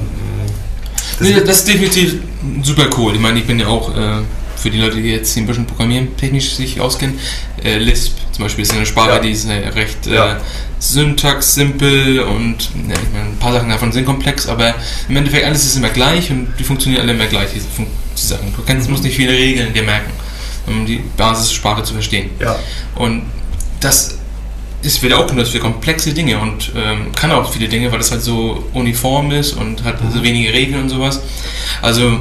das 1.19 1.29
Nee, 1.29 1.41
das 1.47 1.57
ist 1.59 1.69
definitiv 1.69 2.15
super 2.63 2.87
cool. 2.99 3.15
Ich 3.15 3.21
meine, 3.21 3.39
ich 3.39 3.47
bin 3.47 3.59
ja 3.59 3.67
auch, 3.69 3.97
äh, 3.97 4.21
für 4.63 4.71
die 4.71 4.79
Leute, 4.79 4.97
die 5.03 5.11
jetzt 5.11 5.37
ein 5.37 5.47
bisschen 5.47 5.67
programmieren 5.67 6.17
technisch 6.17 6.55
sich 6.55 6.81
auskennen, 6.81 7.19
äh, 7.65 7.79
Lisp 7.79 8.17
zum 8.31 8.45
Beispiel 8.45 8.63
ist 8.63 8.73
eine 8.73 8.87
Sprache, 8.87 9.11
Ja. 9.11 9.19
die 9.19 9.31
ist 9.33 9.47
äh, 9.49 9.69
recht 9.69 10.07
äh, 10.07 10.15
Ja. 10.15 10.41
syntax 10.79 11.55
simpel 11.55 12.21
und 12.21 12.71
ja, 12.89 12.95
ich 12.95 13.13
meine, 13.13 13.27
ein 13.31 13.39
paar 13.39 13.53
Sachen 13.53 13.69
davon 13.69 13.93
sind 13.93 14.05
komplex, 14.05 14.47
aber 14.49 14.75
im 15.09 15.17
Endeffekt 15.17 15.45
alles 15.45 15.65
ist 15.65 15.77
immer 15.77 15.91
gleich 15.91 16.31
und 16.31 16.49
die 16.59 16.65
funktionieren 16.65 17.03
alle 17.03 17.13
immer 17.13 17.27
gleich, 17.27 17.51
diese, 17.55 17.67
Fun 17.69 17.87
die 18.17 18.21
Sachen. 18.27 18.53
Du 18.55 18.63
kannst, 18.65 18.89
musst 18.89 19.05
nicht 19.05 19.17
viele 19.17 19.33
Regeln 19.33 19.73
dir 19.73 19.83
merken, 19.83 20.11
um 20.67 20.87
die 20.87 21.01
Basissprache 21.17 21.83
zu 21.83 21.95
verstehen. 21.95 22.31
ja. 22.41 22.57
Und 22.95 23.23
das 23.81 24.19
ist 24.83 25.03
wieder 25.03 25.19
auch 25.19 25.27
genutzt 25.29 25.53
für 25.53 25.61
komplexe 25.61 26.13
Dinge 26.13 26.39
und 26.39 26.73
ähm, 26.77 27.13
kann 27.15 27.31
auch 27.31 27.53
viele 27.53 27.69
Dinge, 27.69 27.91
weil 27.93 28.01
es 28.01 28.11
halt 28.11 28.23
so 28.23 28.65
uniform 28.73 29.31
ist 29.31 29.53
und 29.53 29.85
hat 29.85 29.97
so 30.13 30.23
wenige 30.23 30.53
Regeln 30.53 30.83
und 30.83 30.89
sowas. 30.89 31.21
Also 31.81 32.21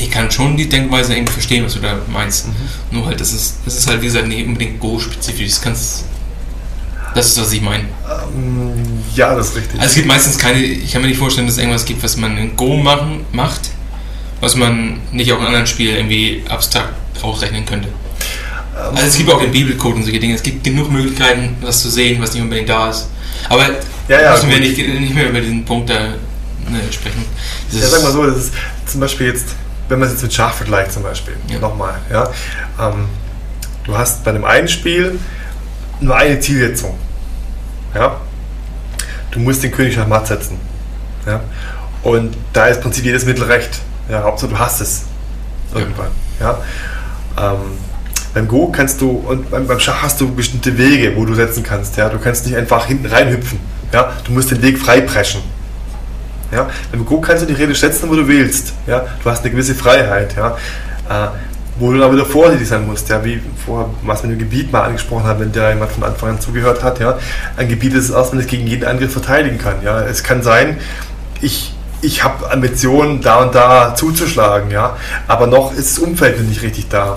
ich 0.00 0.10
kann 0.10 0.30
schon 0.30 0.56
die 0.56 0.68
Denkweise 0.68 1.14
irgendwie 1.14 1.32
verstehen, 1.32 1.64
was 1.64 1.74
du 1.74 1.80
da 1.80 1.98
meinst. 2.12 2.46
Nur 2.90 3.06
halt, 3.06 3.20
das 3.20 3.32
ist, 3.32 3.56
das 3.64 3.76
ist 3.76 3.86
halt 3.88 4.00
wie 4.02 4.06
gesagt 4.06 4.26
nicht 4.28 4.46
unbedingt 4.46 4.80
Go-spezifisch. 4.80 5.48
Das 5.48 5.60
kannst 5.62 6.04
das 7.14 7.26
ist, 7.28 7.40
was 7.40 7.52
ich 7.52 7.60
meine. 7.60 7.84
Ähm, 8.34 9.02
ja, 9.14 9.34
das 9.34 9.48
ist 9.48 9.56
richtig. 9.56 9.74
Also 9.80 9.86
es 9.88 9.94
gibt 9.94 10.06
meistens 10.06 10.38
keine, 10.38 10.60
ich 10.60 10.92
kann 10.92 11.02
mir 11.02 11.08
nicht 11.08 11.18
vorstellen, 11.18 11.46
dass 11.46 11.56
es 11.56 11.58
irgendwas 11.60 11.84
gibt, 11.84 12.02
was 12.02 12.16
man 12.16 12.38
in 12.38 12.56
Go 12.56 12.76
machen, 12.76 13.24
macht, 13.32 13.70
was 14.40 14.54
man 14.54 15.00
nicht 15.10 15.32
auch 15.32 15.40
in 15.40 15.46
anderen 15.46 15.66
Spielen 15.66 15.96
irgendwie 15.96 16.44
abstrakt 16.48 16.94
ausrechnen 17.22 17.66
könnte. 17.66 17.88
Ähm, 17.88 18.94
Also 18.94 19.08
es 19.08 19.16
gibt 19.16 19.30
auch 19.30 19.40
den 19.40 19.50
Bibelcode 19.50 19.96
und 19.96 20.04
solche 20.04 20.20
Dinge. 20.20 20.34
Es 20.34 20.42
gibt 20.42 20.62
genug 20.62 20.90
Möglichkeiten, 20.90 21.56
was 21.60 21.82
zu 21.82 21.90
sehen, 21.90 22.22
was 22.22 22.32
nicht 22.32 22.42
unbedingt 22.42 22.68
da 22.68 22.90
ist. 22.90 23.08
Aber 23.48 23.66
Ja, 24.08 24.20
ja, 24.22 24.32
müssen 24.32 24.48
wir 24.48 24.60
gut. 24.60 24.68
nicht, 24.68 25.00
nicht 25.00 25.14
mehr 25.14 25.28
über 25.30 25.40
diesen 25.40 25.64
Punkt 25.64 25.90
da 25.90 25.98
ne, 26.68 26.80
sprechen. 26.92 27.24
Ja, 27.72 27.86
sag 27.88 28.02
mal 28.02 28.12
so, 28.12 28.24
das 28.26 28.36
ist 28.38 28.52
zum 28.86 29.00
Beispiel 29.00 29.26
jetzt, 29.28 29.48
wenn 29.90 29.98
man 29.98 30.06
es 30.08 30.14
jetzt 30.14 30.22
mit 30.22 30.32
Schach 30.32 30.54
vergleicht 30.54 30.92
zum 30.92 31.02
Beispiel, 31.02 31.34
Ja. 31.48 31.58
nochmal, 31.58 31.94
ja, 32.10 32.28
ähm, 32.80 33.06
du 33.84 33.96
hast 33.96 34.24
bei 34.24 34.32
dem 34.32 34.44
einen 34.44 34.68
Spiel 34.68 35.18
nur 36.00 36.16
eine 36.16 36.40
Zielsetzung, 36.40 36.96
ja, 37.94 38.16
du 39.32 39.38
musst 39.40 39.62
den 39.62 39.72
König 39.72 39.96
nach 39.96 40.06
Matt 40.06 40.26
setzen, 40.28 40.58
ja, 41.26 41.40
und 42.02 42.36
da 42.52 42.66
ist 42.66 42.76
im 42.78 42.82
Prinzip 42.84 43.04
jedes 43.04 43.26
Mittel 43.26 43.44
recht, 43.44 43.80
ja, 44.08 44.22
Hauptsache 44.22 44.50
du 44.52 44.58
hast 44.58 44.80
es 44.80 45.02
irgendwann, 45.74 46.10
ja, 46.40 46.58
Ähm, 47.38 47.78
beim 48.34 48.48
Go 48.48 48.70
kannst 48.70 49.00
du 49.00 49.10
und 49.10 49.50
beim, 49.50 49.66
beim 49.66 49.78
Schach 49.80 50.02
hast 50.02 50.20
du 50.20 50.32
bestimmte 50.34 50.76
Wege, 50.76 51.16
wo 51.16 51.24
du 51.24 51.34
setzen 51.34 51.62
kannst, 51.62 51.96
ja, 51.96 52.08
du 52.08 52.18
kannst 52.18 52.44
nicht 52.46 52.56
einfach 52.56 52.86
hinten 52.86 53.06
reinhüpfen, 53.06 53.58
ja, 53.92 54.12
du 54.24 54.32
musst 54.32 54.50
den 54.50 54.62
Weg 54.62 54.78
frei 54.78 55.00
preschen, 55.00 55.40
ja? 56.52 56.68
Beim 56.90 57.04
Go 57.04 57.20
kannst 57.20 57.42
du 57.42 57.46
die 57.46 57.54
Rede 57.54 57.74
setzen, 57.74 58.08
wo 58.08 58.14
du 58.14 58.26
willst. 58.26 58.72
Ja? 58.86 59.04
Du 59.22 59.30
hast 59.30 59.42
eine 59.42 59.50
gewisse 59.50 59.74
Freiheit. 59.74 60.34
Ja? 60.36 60.56
Äh, 61.08 61.28
wo 61.78 61.92
du 61.92 61.98
dann 61.98 62.12
wieder 62.12 62.26
vorsichtig 62.26 62.68
sein 62.68 62.86
musst, 62.86 63.08
ja? 63.08 63.24
wie 63.24 63.40
vorher, 63.64 63.88
was 64.02 64.22
wir 64.22 64.30
mit 64.30 64.40
dem 64.40 64.50
Gebiet 64.50 64.70
mal 64.70 64.82
angesprochen 64.82 65.24
haben, 65.24 65.40
wenn 65.40 65.52
der 65.52 65.70
jemand 65.70 65.90
von 65.90 66.04
Anfang 66.04 66.30
an 66.30 66.40
zugehört 66.40 66.82
hat. 66.82 67.00
Ja? 67.00 67.18
Ein 67.56 67.68
Gebiet 67.68 67.94
ist 67.94 68.04
es 68.04 68.10
erst, 68.10 68.32
wenn 68.32 68.40
es 68.40 68.46
gegen 68.46 68.66
jeden 68.66 68.84
Angriff 68.84 69.12
verteidigen 69.12 69.58
kann. 69.58 69.82
Ja? 69.82 70.00
Es 70.02 70.22
kann 70.22 70.42
sein, 70.42 70.76
ich, 71.40 71.72
ich 72.02 72.22
habe 72.22 72.50
Ambitionen, 72.50 73.22
da 73.22 73.42
und 73.42 73.54
da 73.54 73.94
zuzuschlagen, 73.94 74.70
ja? 74.70 74.96
aber 75.26 75.46
noch 75.46 75.72
ist 75.72 75.96
das 75.96 76.04
Umfeld 76.04 76.40
nicht 76.46 76.62
richtig 76.62 76.88
da. 76.88 77.14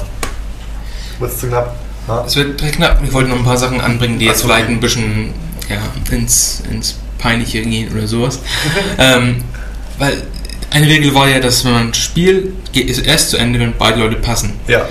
Wurdest 1.20 1.42
zu 1.42 1.48
knapp? 1.48 1.76
Es 2.26 2.36
wird 2.36 2.58
knapp. 2.58 3.02
Ich 3.04 3.14
wollte 3.14 3.30
noch 3.30 3.38
ein 3.38 3.46
paar 3.46 3.58
Sachen 3.58 3.80
anbringen, 3.80 4.20
die 4.20 4.26
jetzt 4.26 4.42
vielleicht 4.42 4.68
ein 4.68 4.80
bisschen 4.80 5.34
ja, 5.70 5.78
ins, 6.12 6.62
ins 6.70 6.96
Peinliche 7.24 7.62
gehen 7.62 7.92
oder 7.96 8.06
sowas. 8.08 8.40
ähm, 9.00 9.44
weil 9.98 10.22
eine 10.72 10.88
Regel 10.88 11.14
war 11.16 11.28
ja, 11.30 11.40
dass 11.40 11.64
wenn 11.66 11.72
man 11.72 11.88
ein 11.88 11.94
Spiel 11.94 12.54
geht, 12.74 12.90
ist 12.90 13.00
erst 13.00 13.30
zu 13.30 13.38
Ende, 13.38 13.60
wenn 13.60 13.74
beide 13.78 14.00
Leute 14.00 14.18
passen. 14.18 14.54
ja. 14.68 14.82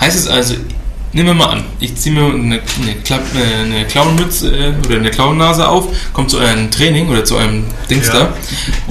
Heißt 0.00 0.16
es 0.16 0.28
also, 0.28 0.54
nehmen 1.12 1.26
wir 1.30 1.34
mal 1.34 1.46
an, 1.46 1.64
ich 1.80 1.96
ziehe 1.96 2.14
mir 2.14 2.24
eine, 2.32 2.60
eine, 2.80 2.94
Klapp, 3.04 3.22
äh, 3.34 3.64
eine 3.64 3.84
Clownmütze 3.84 4.46
äh, 4.48 4.86
oder 4.86 4.96
eine 4.96 5.10
Clownnase 5.10 5.66
auf, 5.68 5.88
komme 6.12 6.28
zu 6.28 6.38
eurem 6.38 6.70
Training 6.70 7.08
oder 7.08 7.24
zu 7.24 7.36
eurem 7.36 7.64
Dings 7.90 8.06
Ja. 8.06 8.14
da 8.14 8.28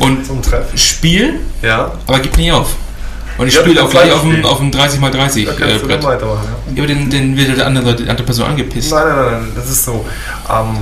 und 0.05 0.25
Zum 0.25 0.41
Treffen. 0.41 0.77
spiel, 0.77 1.39
Ja, 1.61 1.93
aber 2.07 2.19
gib 2.19 2.35
nicht 2.37 2.51
auf. 2.51 2.75
Und 3.37 3.47
ich 3.47 3.53
Ja, 3.53 3.61
spiele 3.61 3.81
auch 3.83 3.89
gleich 3.89 4.11
auf 4.11 4.21
dem, 4.21 4.43
auf 4.45 4.57
dem 4.57 4.69
30x30 4.71 5.45
da 5.45 5.65
äh, 5.65 5.77
Brett. 5.79 6.03
dann. 6.03 6.19
Ja. 6.19 6.19
Aber 6.77 6.87
den, 6.87 7.09
den 7.09 7.37
wird 7.37 7.57
der 7.57 7.67
andere, 7.67 7.95
die 7.95 8.09
andere 8.09 8.25
Person 8.25 8.47
angepisst. 8.47 8.91
Nein, 8.91 9.03
nein, 9.07 9.15
nein, 9.15 9.31
nein, 9.43 9.51
das 9.55 9.69
ist 9.69 9.85
so. 9.85 10.05
Ähm, 10.49 10.77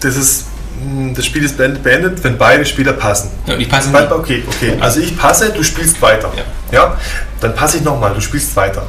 das 0.00 0.16
ist, 0.16 0.46
mh, 0.84 1.12
das 1.14 1.26
Spiel 1.26 1.44
ist 1.44 1.56
beendet, 1.58 2.22
wenn 2.24 2.36
beide 2.38 2.64
Spieler 2.66 2.92
passen. 2.92 3.30
Ja, 3.46 3.56
ich 3.56 3.68
passe 3.68 3.90
nicht. 3.90 4.10
Okay, 4.12 4.42
okay. 4.46 4.76
Also 4.80 5.00
ich 5.00 5.16
passe, 5.16 5.50
du 5.52 5.62
spielst 5.62 6.00
weiter. 6.02 6.30
Ja. 6.36 6.42
Ja? 6.78 6.96
Dann 7.40 7.54
passe 7.54 7.78
ich 7.78 7.84
nochmal, 7.84 8.12
du 8.14 8.20
spielst 8.20 8.54
weiter. 8.56 8.82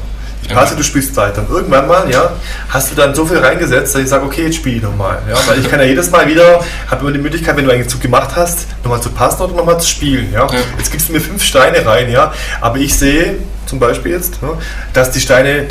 Ich 0.44 0.50
Ja. 0.50 0.56
passe, 0.56 0.76
du 0.76 0.84
spielst 0.84 1.16
weiter. 1.18 1.42
Und 1.42 1.50
irgendwann 1.52 1.88
mal, 1.88 2.10
ja, 2.10 2.32
hast 2.70 2.92
du 2.92 2.96
dann 2.96 3.14
so 3.14 3.26
viel 3.26 3.38
reingesetzt, 3.38 3.94
dass 3.94 4.02
ich 4.02 4.10
sage, 4.10 4.26
okay, 4.26 4.46
jetzt 4.46 4.56
spiele 4.56 4.78
ich 4.78 4.82
nochmal. 4.82 5.20
Ja? 5.30 5.36
Weil 5.48 5.60
ich 5.60 5.70
kann 5.70 5.80
ja 5.80 5.86
jedes 5.86 6.10
Mal 6.10 6.28
wieder, 6.28 6.62
habe 6.90 7.02
immer 7.02 7.12
die 7.12 7.20
Möglichkeit, 7.20 7.56
wenn 7.58 7.66
du 7.66 7.72
einen 7.72 7.88
Zug 7.88 8.02
gemacht 8.02 8.32
hast, 8.36 8.66
nochmal 8.84 9.02
zu 9.02 9.10
passen 9.12 9.44
oder 9.44 9.54
nochmal 9.54 9.80
zu 9.80 9.88
spielen. 9.88 10.32
Ja? 10.34 10.48
Ja. 10.52 10.60
Jetzt 10.80 10.92
gibst 10.92 11.10
du 11.10 11.14
mir 11.14 11.20
fünf 11.22 11.44
Steine 11.44 11.86
rein, 11.86 12.10
ja. 12.10 12.34
Aber 12.60 12.78
ich 12.78 12.98
sehe 12.98 13.36
zum 13.68 13.80
Beispiel 13.80 14.14
jetzt, 14.14 14.40
dass 14.94 15.12
die 15.12 15.22
Steine 15.22 15.68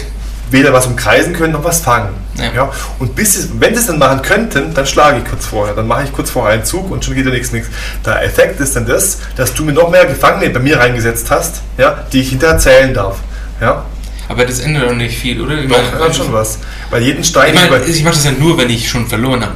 weder 0.50 0.72
was 0.72 0.86
umkreisen 0.86 1.32
können 1.34 1.52
noch 1.52 1.64
was 1.64 1.80
fangen. 1.80 2.08
Ja. 2.36 2.52
Ja. 2.54 2.70
Und 2.98 3.14
bis 3.14 3.34
sie, 3.34 3.50
wenn 3.60 3.74
sie 3.74 3.80
es 3.80 3.86
dann 3.86 3.98
machen 3.98 4.22
könnten, 4.22 4.72
dann 4.74 4.86
schlage 4.86 5.18
ich 5.18 5.24
kurz 5.28 5.46
vorher. 5.46 5.74
Dann 5.74 5.86
mache 5.86 6.04
ich 6.04 6.12
kurz 6.12 6.30
vorher 6.30 6.54
einen 6.54 6.64
Zug 6.64 6.90
und 6.90 7.04
schon 7.04 7.14
geht 7.14 7.26
der 7.26 7.32
nichts 7.32 7.52
nichts. 7.52 7.68
Der 8.04 8.22
Effekt 8.24 8.58
ist 8.60 8.74
dann 8.76 8.86
das, 8.86 9.18
dass 9.36 9.52
du 9.54 9.64
mir 9.64 9.72
noch 9.72 9.90
mehr 9.90 10.06
Gefangene 10.06 10.50
bei 10.50 10.60
mir 10.60 10.78
reingesetzt 10.80 11.30
hast, 11.30 11.56
ja, 11.78 12.04
die 12.12 12.20
ich 12.22 12.30
hinterher 12.30 12.58
zählen 12.58 12.94
darf. 12.94 13.18
Ja. 13.60 13.84
Aber 14.28 14.44
das 14.44 14.60
ändert 14.60 14.88
doch 14.88 14.94
nicht 14.94 15.18
viel, 15.18 15.40
oder? 15.40 15.54
Ich 15.58 15.68
Doch, 15.68 15.76
meine, 15.76 15.98
dann 16.04 16.14
schon 16.14 16.32
was. 16.32 16.58
Weil 16.90 17.02
jeden 17.02 17.24
Stein. 17.24 17.52
Ich 17.54 17.68
meine, 17.68 17.84
ich 17.84 18.02
mache 18.04 18.14
das 18.14 18.24
ja 18.24 18.30
nur, 18.32 18.56
wenn 18.58 18.70
ich 18.70 18.88
schon 18.88 19.06
verloren 19.08 19.42
habe. 19.42 19.54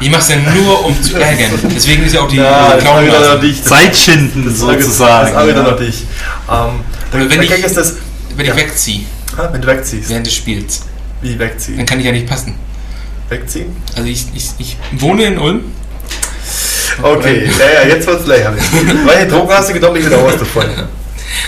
Ich 0.00 0.10
mache 0.10 0.20
es 0.20 0.28
ja 0.30 0.36
nur, 0.36 0.84
um 0.84 1.00
zu 1.02 1.16
ärgern. 1.16 1.50
Deswegen 1.74 2.04
ist 2.04 2.12
ja 2.14 2.20
auch 2.20 2.28
die 2.28 2.36
ja, 2.36 2.74
das 2.74 2.84
war 2.84 3.00
wieder 3.02 3.12
Clownnase. 3.12 3.34
noch 3.36 3.40
dich. 3.40 3.64
Zeit 3.64 3.96
schinden 3.96 4.44
Das 4.46 4.60
war 4.60 4.70
wieder- 4.72 4.82
sozusagen. 4.82 5.26
Das 5.26 5.34
war 5.36 5.46
wieder 5.48 5.62
ja. 5.62 5.70
noch 5.70 5.76
dich. 5.78 6.04
Ähm, 6.50 6.80
Oder 7.12 7.30
wenn 7.30 7.40
der 7.40 7.58
ich- 7.58 7.64
ist 7.64 7.76
das, 7.76 7.94
Wenn 8.36 8.46
Ja. 8.46 8.52
ich 8.52 8.58
wegziehe, 8.60 9.04
ha, 9.36 9.48
wenn 9.52 9.60
du 9.60 9.66
wegziehst. 9.68 10.08
während 10.10 10.26
des 10.26 10.34
Spiels, 10.34 10.82
Wie 11.20 11.30
dann 11.30 11.38
wegziehen? 11.40 11.86
kann 11.86 11.98
ich 12.00 12.06
ja 12.06 12.12
nicht 12.12 12.26
passen. 12.26 12.54
Wegziehen? 13.28 13.74
Also 13.96 14.08
ich, 14.08 14.26
ich, 14.34 14.50
ich 14.58 14.76
wohne 14.92 15.24
in 15.24 15.38
Ulm. 15.38 15.60
Okay, 17.02 17.50
ja, 17.58 17.82
ja, 17.82 17.88
jetzt 17.88 18.06
wird 18.06 18.20
es 18.20 18.26
lächerlich. 18.26 18.62
Welche 19.06 19.26
Drogen 19.28 19.50
hast 19.52 19.68
du 19.70 19.72
genommen? 19.74 19.96
Ich 19.96 20.04
bin 20.04 20.12
raus 20.14 20.34
davon. 20.38 20.64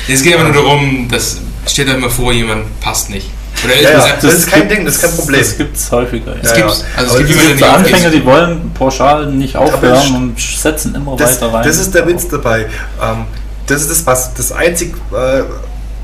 Es 0.09 0.23
geht 0.23 0.35
aber 0.35 0.45
nur 0.45 0.53
darum, 0.55 1.09
dass 1.11 1.39
steht 1.67 1.89
da 1.89 1.95
immer 1.95 2.11
vor, 2.11 2.33
jemand 2.33 2.79
passt 2.81 3.11
nicht. 3.11 3.29
Oder 3.65 3.75
Ja, 3.77 3.91
ja, 3.91 3.95
gesagt, 3.97 4.25
das 4.25 4.35
ist 4.35 4.51
kein 4.51 4.61
gibt- 4.61 4.73
Ding, 4.73 4.85
das 4.85 4.97
ist 4.97 5.03
kein 5.03 5.17
Problem. 5.17 5.41
Das 5.41 5.57
gibt 5.59 5.77
es 5.77 5.91
häufiger. 5.91 6.35
Ja. 6.43 6.67
Also 6.67 6.85
Aber 6.97 7.07
es 7.07 7.17
gibt 7.19 7.31
das 7.31 7.37
jemanden, 7.37 7.41
Es 7.41 7.47
der 7.47 7.55
gibt 7.55 7.65
Anfänger, 7.95 8.11
die 8.11 8.25
wollen 8.25 8.71
pauschal 8.75 9.27
nicht 9.33 9.57
aufhören 9.57 9.83
das- 9.95 10.11
und 10.11 10.39
setzen 10.41 10.95
immer 10.95 11.17
Das, 11.17 11.41
weiter 11.41 11.53
rein. 11.55 11.67
das 11.67 11.79
ist 11.79 11.95
der 11.95 12.07
Witz 12.07 12.29
dabei. 12.29 12.67
Ähm, 13.03 13.25
das 13.67 13.83
ist 13.83 13.91
das, 13.91 14.07
was 14.07 14.35
das 14.35 14.53
einzig 14.53 14.95
äh, 15.13 15.43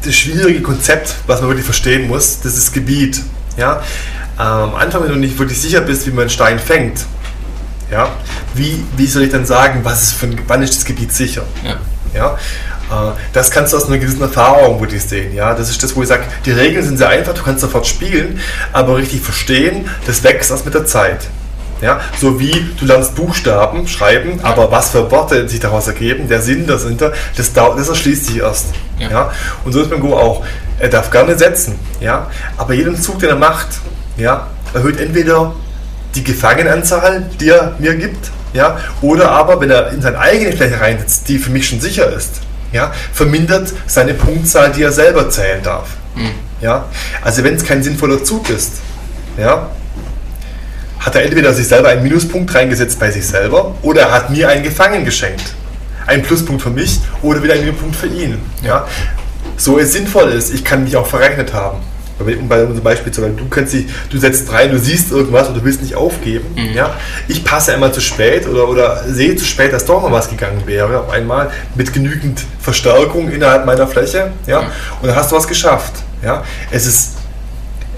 das 0.04 0.14
schwierige 0.14 0.62
Konzept, 0.62 1.14
was 1.26 1.40
man 1.40 1.48
wirklich 1.50 1.64
verstehen 1.64 2.08
muss, 2.08 2.40
das 2.40 2.56
ist 2.56 2.72
Gebiet. 2.72 3.20
Ja? 3.56 3.82
Ähm, 4.38 4.46
Am 4.46 4.74
Anfang, 4.74 5.02
wenn 5.04 5.10
du 5.10 5.16
nicht 5.16 5.38
wirklich 5.38 5.60
sicher 5.60 5.80
bist, 5.80 6.06
wie 6.06 6.10
man 6.10 6.20
einen 6.22 6.30
Stein 6.30 6.58
fängt, 6.58 7.04
ja? 7.90 8.10
wie, 8.54 8.82
wie 8.96 9.06
soll 9.06 9.22
ich 9.24 9.30
dann 9.30 9.46
sagen, 9.46 9.80
was 9.82 10.02
ist 10.02 10.12
für 10.14 10.26
ein, 10.26 10.38
wann 10.46 10.62
ist 10.62 10.76
das 10.76 10.84
Gebiet 10.84 11.12
sicher? 11.12 11.42
Ja. 11.64 11.76
Ja? 12.14 12.34
Äh, 12.90 13.12
Das 13.32 13.50
kannst 13.50 13.72
du 13.72 13.76
aus 13.76 13.86
einer 13.86 13.98
gewissen 13.98 14.20
Erfahrung 14.22 14.80
wirklich 14.80 15.02
sehen. 15.02 15.34
Ja? 15.34 15.54
Das 15.54 15.70
ist 15.70 15.82
das, 15.82 15.94
wo 15.94 16.02
ich 16.02 16.08
sage, 16.08 16.24
die 16.44 16.52
Regeln 16.52 16.84
sind 16.84 16.96
sehr 16.96 17.08
einfach, 17.08 17.34
du 17.34 17.42
kannst 17.42 17.60
sofort 17.60 17.86
spielen, 17.86 18.40
aber 18.72 18.96
richtig 18.96 19.20
verstehen, 19.22 19.88
das 20.06 20.22
wächst 20.24 20.50
erst 20.50 20.64
mit 20.64 20.74
der 20.74 20.86
Zeit. 20.86 21.28
Ja? 21.82 22.00
So 22.18 22.40
wie 22.40 22.54
du 22.78 22.86
lernst 22.86 23.14
Buchstaben 23.14 23.86
schreiben, 23.88 24.40
aber 24.42 24.70
was 24.70 24.90
für 24.90 25.10
Worte 25.10 25.48
sich 25.48 25.60
daraus 25.60 25.88
ergeben, 25.88 26.28
der 26.28 26.40
Sinn 26.40 26.66
dahinter, 26.66 27.12
das, 27.36 27.52
das 27.52 27.88
erschließt 27.88 28.26
sich 28.26 28.38
erst. 28.38 28.66
Ja. 28.98 29.10
Ja. 29.10 29.32
Und 29.64 29.72
so 29.72 29.82
ist 29.82 29.90
beim 29.90 30.00
Go 30.00 30.16
auch. 30.16 30.44
Er 30.78 30.88
darf 30.88 31.10
gerne 31.10 31.36
setzen, 31.36 31.78
ja, 32.00 32.28
aber 32.56 32.74
jeden 32.74 33.00
Zug, 33.00 33.18
den 33.18 33.28
er 33.28 33.36
macht, 33.36 33.68
ja, 34.16 34.48
erhöht 34.74 34.98
entweder 34.98 35.54
die 36.14 36.24
Gefangenenanzahl, 36.24 37.30
die 37.38 37.50
er 37.50 37.74
mir 37.78 37.94
gibt, 37.94 38.30
ja, 38.52 38.78
oder 39.00 39.30
aber, 39.30 39.60
wenn 39.60 39.70
er 39.70 39.90
in 39.92 40.02
seine 40.02 40.18
eigene 40.18 40.52
Fläche 40.52 40.80
reinsetzt, 40.80 41.28
die 41.28 41.38
für 41.38 41.50
mich 41.50 41.68
schon 41.68 41.80
sicher 41.80 42.12
ist, 42.12 42.40
ja, 42.72 42.92
vermindert 43.12 43.72
seine 43.86 44.14
Punktzahl, 44.14 44.72
die 44.72 44.82
er 44.82 44.92
selber 44.92 45.30
zählen 45.30 45.62
darf. 45.62 45.90
Ja, 46.60 46.86
also 47.22 47.44
wenn 47.44 47.54
es 47.54 47.64
kein 47.64 47.82
sinnvoller 47.82 48.24
Zug 48.24 48.50
ist, 48.50 48.74
ja, 49.36 49.70
hat 51.02 51.16
er 51.16 51.24
entweder 51.24 51.52
sich 51.52 51.66
selber 51.66 51.88
einen 51.88 52.02
Minuspunkt 52.02 52.54
reingesetzt 52.54 52.98
bei 52.98 53.10
sich 53.10 53.26
selber 53.26 53.74
oder 53.82 54.02
er 54.02 54.12
hat 54.12 54.30
mir 54.30 54.48
einen 54.48 54.62
Gefangen 54.62 55.04
geschenkt. 55.04 55.54
Ein 56.06 56.22
Pluspunkt 56.22 56.62
für 56.62 56.70
mich 56.70 57.00
oder 57.22 57.42
wieder 57.42 57.54
ein 57.54 57.60
Minuspunkt 57.60 57.96
für 57.96 58.06
ihn. 58.06 58.38
Ja? 58.62 58.86
So 59.56 59.78
es 59.78 59.92
sinnvoll 59.92 60.30
ist, 60.30 60.54
ich 60.54 60.64
kann 60.64 60.84
mich 60.84 60.96
auch 60.96 61.06
verrechnet 61.06 61.52
haben. 61.52 61.78
Um 62.18 62.48
bei 62.48 62.62
unserem 62.62 62.84
Beispiel 62.84 63.12
zu 63.12 63.20
bleiben, 63.20 63.36
du, 63.36 63.48
kannst 63.48 63.72
dich, 63.72 63.86
du 64.10 64.18
setzt 64.18 64.52
rein, 64.52 64.70
du 64.70 64.78
siehst 64.78 65.10
irgendwas 65.10 65.48
und 65.48 65.56
du 65.56 65.64
willst 65.64 65.82
nicht 65.82 65.96
aufgeben. 65.96 66.46
Ja? 66.72 66.94
Ich 67.26 67.42
passe 67.42 67.72
einmal 67.72 67.92
zu 67.92 68.00
spät 68.00 68.46
oder, 68.46 68.68
oder 68.68 69.02
sehe 69.08 69.34
zu 69.34 69.44
spät, 69.44 69.72
dass 69.72 69.86
doch 69.86 70.02
noch 70.02 70.12
was 70.12 70.28
gegangen 70.30 70.62
wäre, 70.66 71.00
auf 71.00 71.10
einmal 71.10 71.50
mit 71.74 71.92
genügend 71.92 72.44
Verstärkung 72.60 73.28
innerhalb 73.30 73.66
meiner 73.66 73.88
Fläche. 73.88 74.30
Ja? 74.46 74.60
Und 75.00 75.08
dann 75.08 75.16
hast 75.16 75.32
du 75.32 75.36
was 75.36 75.48
geschafft. 75.48 75.94
Ja? 76.22 76.44
Es 76.70 76.86
ist 76.86 77.14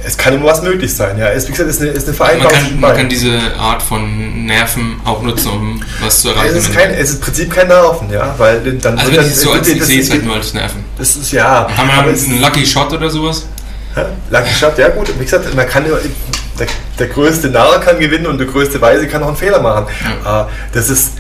es 0.05 0.17
kann 0.17 0.35
immer 0.35 0.47
was 0.47 0.63
möglich 0.63 0.95
sein. 0.95 1.19
Ja, 1.19 1.29
es, 1.29 1.49
wie 1.49 1.53
gesagt, 1.53 1.71
es 1.71 1.77
ist 1.77 1.83
eine, 1.83 1.91
ist 1.91 2.09
eine 2.09 2.17
Man 2.17 2.17
Vereinbarung. 2.17 2.53
kann, 2.53 2.65
zwischen 2.65 2.81
man 2.81 2.97
kann 2.97 3.09
diese 3.09 3.39
Art 3.59 3.83
von 3.83 4.47
Nerven 4.47 5.01
auch 5.05 5.23
nutzen, 5.23 5.51
um 5.51 5.83
was 6.01 6.21
zu 6.21 6.31
erreichen. 6.31 6.57
es, 6.57 6.69
ist 6.69 6.75
kein, 6.75 6.91
es 6.91 7.11
ist 7.11 7.15
im 7.17 7.21
Prinzip 7.21 7.53
kein 7.53 7.69
Nerven, 7.69 8.11
ja, 8.11 8.35
weil 8.39 8.61
dann 8.61 8.99
also 8.99 9.11
dann, 9.13 9.31
so 9.31 9.53
als, 9.53 9.69
ich 9.69 9.83
sehe 9.83 10.01
es 10.01 10.11
halt 10.11 10.25
nur 10.25 10.37
als 10.37 10.53
Nerven. 10.53 10.85
das 10.99 11.17
ist 11.17 11.33
ja. 11.33 11.67
Kann 11.75 11.87
man 11.87 12.01
einen 12.01 12.41
Lucky 12.41 12.67
Shot 12.67 12.93
oder 12.93 13.11
sowas? 13.11 13.47
Lucky 14.31 14.55
Shot, 14.55 14.79
ja 14.79 14.89
gut. 14.89 15.09
Wie 15.19 15.25
gesagt, 15.25 15.55
man 15.55 15.69
kann 15.69 15.85
ja, 15.87 15.97
der, 16.59 16.67
der 16.99 17.07
größte 17.09 17.49
Narr 17.49 17.81
kann 17.81 17.99
gewinnen 17.99 18.27
und 18.27 18.39
der 18.39 18.47
größte 18.47 18.81
Weise 18.81 19.07
kann 19.09 19.23
auch 19.23 19.29
einen 19.29 19.37
Fehler 19.37 19.61
machen. 19.61 19.87
Äh, 20.25 20.45
das 20.73 20.91
ist 20.91 21.13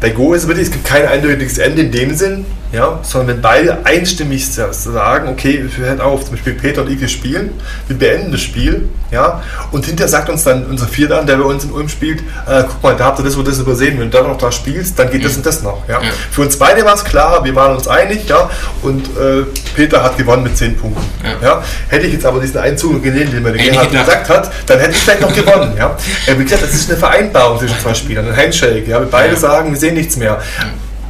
bei 0.00 0.10
Go 0.10 0.32
ist 0.32 0.42
es 0.42 0.48
wirklich, 0.48 0.68
es 0.68 0.72
gibt 0.72 0.84
kein 0.84 1.06
eindeutiges 1.06 1.58
Ende 1.58 1.82
in 1.82 1.90
dem 1.90 2.14
Sinn. 2.14 2.46
Ja, 2.72 2.98
sondern 3.02 3.36
wenn 3.36 3.40
beide 3.42 3.78
einstimmig 3.84 4.46
sagen, 4.52 5.28
okay, 5.28 5.64
wir 5.74 5.86
hören 5.86 6.00
auf, 6.02 6.24
zum 6.24 6.32
Beispiel 6.32 6.52
Peter 6.52 6.82
und 6.82 6.90
ich, 6.90 7.00
wir 7.00 7.08
spielen, 7.08 7.50
wir 7.86 7.96
beenden 7.96 8.30
das 8.30 8.42
Spiel, 8.42 8.88
ja, 9.10 9.42
und 9.72 9.86
hinterher 9.86 10.08
sagt 10.08 10.28
uns 10.28 10.44
dann 10.44 10.66
unser 10.66 10.86
Vierter 10.86 11.18
an, 11.20 11.26
der 11.26 11.36
bei 11.36 11.44
uns 11.44 11.64
in 11.64 11.72
Ulm 11.72 11.88
spielt, 11.88 12.20
äh, 12.46 12.64
guck 12.68 12.82
mal, 12.82 12.94
da 12.94 13.06
habt 13.06 13.20
ihr 13.20 13.24
das 13.24 13.36
und 13.36 13.48
das 13.48 13.58
übersehen, 13.58 13.98
wenn 13.98 14.10
du 14.10 14.18
da 14.18 14.28
noch 14.28 14.36
da 14.36 14.52
spielst, 14.52 14.98
dann 14.98 15.10
geht 15.10 15.24
das 15.24 15.36
und 15.36 15.46
das 15.46 15.62
noch, 15.62 15.88
ja. 15.88 15.94
Ja. 16.02 16.08
Für 16.30 16.42
uns 16.42 16.58
beide 16.58 16.84
war 16.84 16.94
es 16.94 17.04
klar, 17.04 17.42
wir 17.42 17.54
waren 17.54 17.74
uns 17.74 17.88
einig, 17.88 18.28
ja, 18.28 18.50
und 18.82 19.06
äh, 19.16 19.44
Peter 19.74 20.02
hat 20.02 20.18
gewonnen 20.18 20.42
mit 20.42 20.56
10 20.56 20.76
Punkten, 20.76 21.02
Ja. 21.24 21.48
ja. 21.48 21.62
Hätte 21.88 22.06
ich 22.06 22.12
jetzt 22.12 22.26
aber 22.26 22.38
diesen 22.40 22.58
einen 22.58 22.76
Zug 22.76 23.02
gelesen, 23.02 23.32
den 23.32 23.42
mir 23.44 23.52
der 23.52 23.62
Gerhard 23.64 23.90
gesagt 23.90 24.28
hat, 24.28 24.50
dann 24.66 24.78
hätte 24.78 24.90
ich 24.90 24.98
vielleicht 24.98 25.22
noch 25.22 25.34
gewonnen, 25.34 25.72
ja. 25.78 25.96
Äh, 26.26 26.38
wie 26.38 26.44
gesagt, 26.44 26.64
das 26.64 26.74
ist 26.74 26.90
eine 26.90 26.98
Vereinbarung 26.98 27.58
zwischen 27.58 27.78
zwei 27.80 27.94
Spielern, 27.94 28.26
ein 28.28 28.36
Handshake, 28.36 28.84
ja, 28.86 29.00
wir 29.00 29.08
beide 29.10 29.32
Ja. 29.32 29.38
sagen, 29.40 29.70
wir 29.72 29.78
sehen 29.78 29.94
nichts 29.94 30.16
mehr 30.16 30.38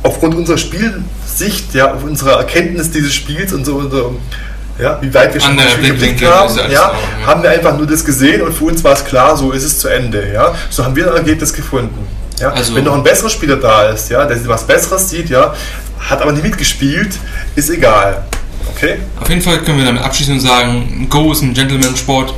aufgrund 0.04 0.36
unserer 0.36 0.58
Spielsicht, 1.38 1.74
ja, 1.74 1.94
auf 1.94 2.02
unserer 2.04 2.38
Erkenntnis 2.38 2.90
dieses 2.90 3.14
Spiels 3.14 3.52
und 3.52 3.64
so, 3.64 3.76
unser, 3.76 4.10
ja, 4.78 4.98
wie 5.00 5.12
weit 5.14 5.34
wir 5.34 5.40
schon 5.40 5.50
Andere 5.50 5.66
das 5.66 5.74
Spiel 5.74 5.90
geblickt 5.90 6.24
haben, 6.24 6.56
ja, 6.56 6.68
ja. 6.68 6.92
haben 7.26 7.42
wir 7.42 7.50
einfach 7.50 7.76
nur 7.76 7.86
das 7.86 8.04
gesehen 8.04 8.42
und 8.42 8.52
für 8.52 8.64
uns 8.64 8.82
war 8.84 8.92
es 8.92 9.04
klar, 9.04 9.36
so 9.36 9.52
ist 9.52 9.64
es 9.64 9.78
zu 9.78 9.88
Ende. 9.88 10.32
Ja. 10.32 10.54
So 10.70 10.84
haben 10.84 10.94
wir 10.96 11.10
ein 11.10 11.16
Ergebnis 11.16 11.52
gefunden. 11.52 12.06
Ja. 12.40 12.50
Also- 12.50 12.74
Wenn 12.74 12.84
noch 12.84 12.94
ein 12.94 13.02
besserer 13.02 13.30
Spieler 13.30 13.56
da 13.56 13.88
ist, 13.88 14.10
ja, 14.10 14.24
der 14.24 14.46
was 14.48 14.66
Besseres 14.66 15.10
sieht, 15.10 15.30
ja, 15.30 15.54
hat 16.00 16.22
aber 16.22 16.32
nie 16.32 16.42
mitgespielt, 16.42 17.10
ist 17.54 17.70
egal. 17.70 18.24
Okay? 18.74 18.96
Auf 19.20 19.28
jeden 19.28 19.42
Fall 19.42 19.58
können 19.58 19.78
wir 19.78 19.84
damit 19.84 20.02
abschließen 20.02 20.34
und 20.34 20.40
sagen, 20.40 21.06
Go 21.08 21.32
ist 21.32 21.42
ein 21.42 21.54
Gentleman-Sport. 21.54 22.34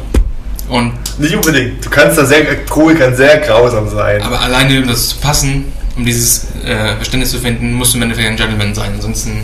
Und, 0.69 0.93
Nicht 1.19 1.35
unbedingt. 1.35 1.85
Du 1.85 1.91
kannst 1.91 2.17
da 2.17 2.25
sehr, 2.25 2.65
Kohl 2.67 2.95
kann 2.95 3.15
sehr 3.17 3.39
grausam 3.39 3.91
sein. 3.91 4.23
aber 4.23 4.41
alleine 4.41 4.83
das 4.87 5.09
zu 5.11 5.17
passen, 5.17 5.65
um 6.01 6.07
dieses 6.07 6.47
äh, 6.65 6.97
Verständnis 6.97 7.31
zu 7.31 7.39
finden, 7.39 7.75
musst 7.75 7.93
du 7.93 7.99
im 7.99 8.03
Endeffekt 8.03 8.29
ein 8.29 8.37
Gentleman 8.37 8.75
sein. 8.75 8.93
Ansonsten 8.95 9.43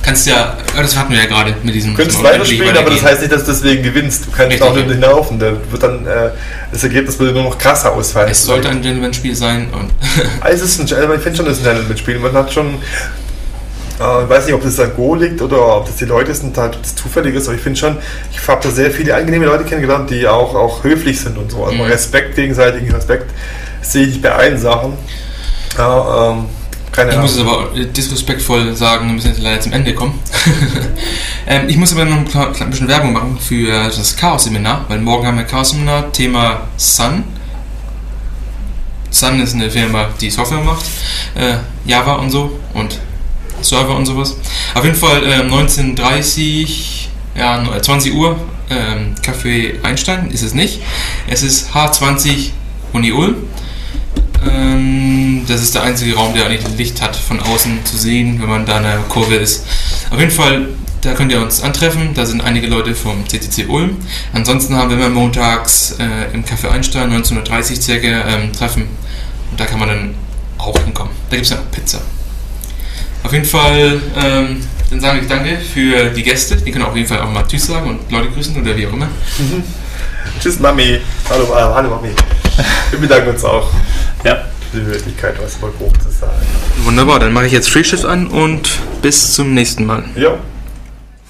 kannst 0.00 0.26
du 0.26 0.30
ja, 0.30 0.56
ja, 0.74 0.82
das 0.82 0.96
hatten 0.96 1.12
wir 1.12 1.18
ja 1.18 1.26
gerade 1.26 1.54
mit 1.62 1.74
diesem. 1.74 1.90
Du 1.90 1.96
könntest 1.96 2.22
weiterspielen, 2.22 2.76
aber 2.76 2.90
das 2.90 3.02
heißt 3.02 3.20
nicht, 3.20 3.32
dass 3.32 3.44
du 3.44 3.50
deswegen 3.50 3.82
gewinnst. 3.82 4.26
Du 4.26 4.30
kannst 4.30 4.52
Richtig, 4.52 4.62
auch 4.62 4.74
nicht 4.74 5.02
ja. 5.02 5.10
und 5.10 5.38
dann 5.40 5.56
wird 5.70 5.82
dann 5.82 6.06
äh, 6.06 6.30
das 6.70 6.84
Ergebnis 6.84 7.18
würde 7.18 7.32
nur 7.32 7.42
noch 7.42 7.58
krasser 7.58 7.92
ausfallen. 7.92 8.30
Es 8.30 8.44
sollte 8.44 8.68
ein 8.68 8.80
Gentleman-Spiel 8.80 9.34
sein 9.34 9.68
und 9.72 9.90
Also 10.40 10.64
es 10.64 10.78
ist 10.78 10.92
ein, 10.92 11.14
ich 11.14 11.20
finde 11.20 11.36
schon, 11.36 11.46
das 11.46 11.58
ist 11.58 11.66
ein 11.66 11.74
Gentleman-Spiel. 11.74 12.18
Man 12.20 12.32
hat 12.32 12.52
schon, 12.52 12.66
äh, 12.66 14.22
ich 14.22 14.28
weiß 14.28 14.46
nicht, 14.46 14.54
ob 14.54 14.62
das 14.62 14.78
an 14.78 14.92
Go 14.94 15.16
liegt 15.16 15.42
oder 15.42 15.78
ob 15.78 15.86
das 15.86 15.96
die 15.96 16.04
Leute 16.04 16.32
sind, 16.32 16.56
halt, 16.56 16.76
ob 16.76 16.82
das 16.82 16.94
zufällig 16.94 17.34
ist, 17.34 17.48
aber 17.48 17.56
ich 17.56 17.62
finde 17.62 17.80
schon, 17.80 17.96
ich 18.30 18.46
habe 18.46 18.60
da 18.62 18.70
sehr 18.70 18.92
viele 18.92 19.16
angenehme 19.16 19.46
Leute 19.46 19.64
kennengelernt, 19.64 20.10
die 20.10 20.28
auch, 20.28 20.54
auch 20.54 20.84
höflich 20.84 21.18
sind 21.18 21.36
und 21.36 21.50
so. 21.50 21.64
Also 21.64 21.74
Mhm. 21.76 21.90
Respekt, 21.90 22.36
gegenseitigen 22.36 22.94
Respekt 22.94 23.30
sehe 23.82 24.06
ich 24.06 24.22
bei 24.22 24.32
allen 24.32 24.58
Sachen. 24.58 24.92
Ja, 25.78 26.32
ähm, 26.32 26.46
keine 26.90 27.10
Ich 27.10 27.16
Ahnung. 27.16 27.30
muss 27.30 27.36
es 27.36 27.40
aber 27.40 27.68
disrespektvoll 27.84 28.74
sagen, 28.74 29.06
wir 29.06 29.14
müssen 29.14 29.28
jetzt 29.28 29.40
leider 29.40 29.60
zum 29.60 29.72
Ende 29.72 29.94
kommen. 29.94 30.18
ähm, 31.46 31.68
ich 31.68 31.76
muss 31.76 31.92
aber 31.92 32.04
noch 32.04 32.16
ein, 32.16 32.70
bisschen 32.70 32.88
Werbung 32.88 33.12
machen 33.12 33.38
für 33.38 33.84
das 33.84 34.16
Chaos-Seminar, 34.16 34.86
weil 34.88 34.98
morgen 34.98 35.26
haben 35.26 35.38
wir 35.38 35.44
Chaos-Seminar, 35.44 36.12
Thema 36.12 36.62
Sun. 36.76 37.22
Sun 39.10 39.40
ist 39.40 39.54
eine 39.54 39.70
Firma, 39.70 40.08
die 40.20 40.30
Software 40.30 40.58
macht, 40.58 40.84
äh, 41.34 41.54
Java 41.86 42.14
und 42.14 42.30
so 42.30 42.58
und 42.74 42.98
Server 43.62 43.94
und 43.94 44.06
sowas. 44.06 44.36
Auf 44.74 44.84
jeden 44.84 44.96
Fall 44.96 45.24
äh, 45.24 45.40
19.30 45.42 47.06
ja, 47.36 47.64
20 47.80 48.14
Uhr, 48.14 48.36
ähm, 48.70 49.14
Café 49.22 49.82
Einstein 49.84 50.30
ist 50.30 50.42
es 50.42 50.54
nicht. 50.54 50.80
Es 51.28 51.42
ist 51.42 51.70
H20 51.72 52.50
Uni 52.92 53.12
Ulm. 53.12 53.36
Ähm, 54.46 55.44
das 55.48 55.62
ist 55.62 55.74
der 55.74 55.82
einzige 55.82 56.14
Raum, 56.14 56.34
der 56.34 56.46
eigentlich 56.46 56.76
Licht 56.76 57.02
hat 57.02 57.16
von 57.16 57.40
außen 57.40 57.84
zu 57.84 57.96
sehen, 57.96 58.40
wenn 58.40 58.48
man 58.48 58.66
da 58.66 58.78
in 58.78 58.84
der 58.84 58.98
Kurve 59.08 59.36
ist. 59.36 59.66
Auf 60.10 60.18
jeden 60.18 60.30
Fall, 60.30 60.68
da 61.00 61.14
könnt 61.14 61.32
ihr 61.32 61.40
uns 61.40 61.62
antreffen. 61.62 62.14
Da 62.14 62.26
sind 62.26 62.42
einige 62.42 62.66
Leute 62.66 62.94
vom 62.94 63.26
CCC 63.28 63.66
Ulm. 63.66 63.96
Ansonsten 64.32 64.76
haben 64.76 64.90
wir 64.90 64.96
immer 64.96 65.08
montags 65.08 65.96
äh, 65.98 66.34
im 66.34 66.44
Café 66.44 66.70
Einstein 66.70 67.10
1930 67.12 67.80
circa 67.80 68.06
ähm, 68.06 68.52
Treffen. 68.52 68.82
Und 69.50 69.58
da 69.58 69.64
kann 69.64 69.78
man 69.78 69.88
dann 69.88 70.14
auch 70.58 70.78
hinkommen. 70.78 71.12
Da 71.30 71.36
gibt 71.36 71.46
es 71.46 71.52
ja 71.52 71.58
auch 71.58 71.70
Pizza. 71.70 72.00
Auf 73.24 73.32
jeden 73.32 73.44
Fall, 73.44 74.00
ähm, 74.16 74.62
dann 74.90 75.00
sage 75.00 75.20
ich 75.20 75.28
danke 75.28 75.58
für 75.58 76.10
die 76.10 76.22
Gäste. 76.22 76.56
Die 76.56 76.70
können 76.70 76.84
auf 76.84 76.96
jeden 76.96 77.08
Fall 77.08 77.20
auch 77.20 77.30
mal 77.30 77.44
Tschüss 77.46 77.66
sagen 77.66 77.88
und 77.88 78.10
Leute 78.10 78.30
grüßen 78.30 78.60
oder 78.60 78.76
wie 78.76 78.86
auch 78.86 78.92
immer. 78.92 79.08
Tschüss 80.40 80.60
Mami. 80.60 81.00
Hallo, 81.28 81.44
äh, 81.44 81.74
hallo 81.74 81.90
Mami. 81.90 82.10
Wir 82.90 82.98
bedanken 83.00 83.30
uns 83.30 83.44
auch 83.44 83.70
Ja. 84.24 84.44
für 84.70 84.78
die 84.78 84.84
Möglichkeit, 84.84 85.36
was 85.42 85.56
über 85.56 85.70
grob 85.78 86.00
zu 86.02 86.10
sagen. 86.10 86.32
Wunderbar, 86.84 87.18
dann 87.20 87.32
mache 87.32 87.46
ich 87.46 87.52
jetzt 87.52 87.68
Free 87.70 87.84
Shift 87.84 88.04
an 88.04 88.26
und 88.28 88.78
bis 89.02 89.34
zum 89.34 89.54
nächsten 89.54 89.86
Mal. 89.86 90.04
Ja. 90.16 90.34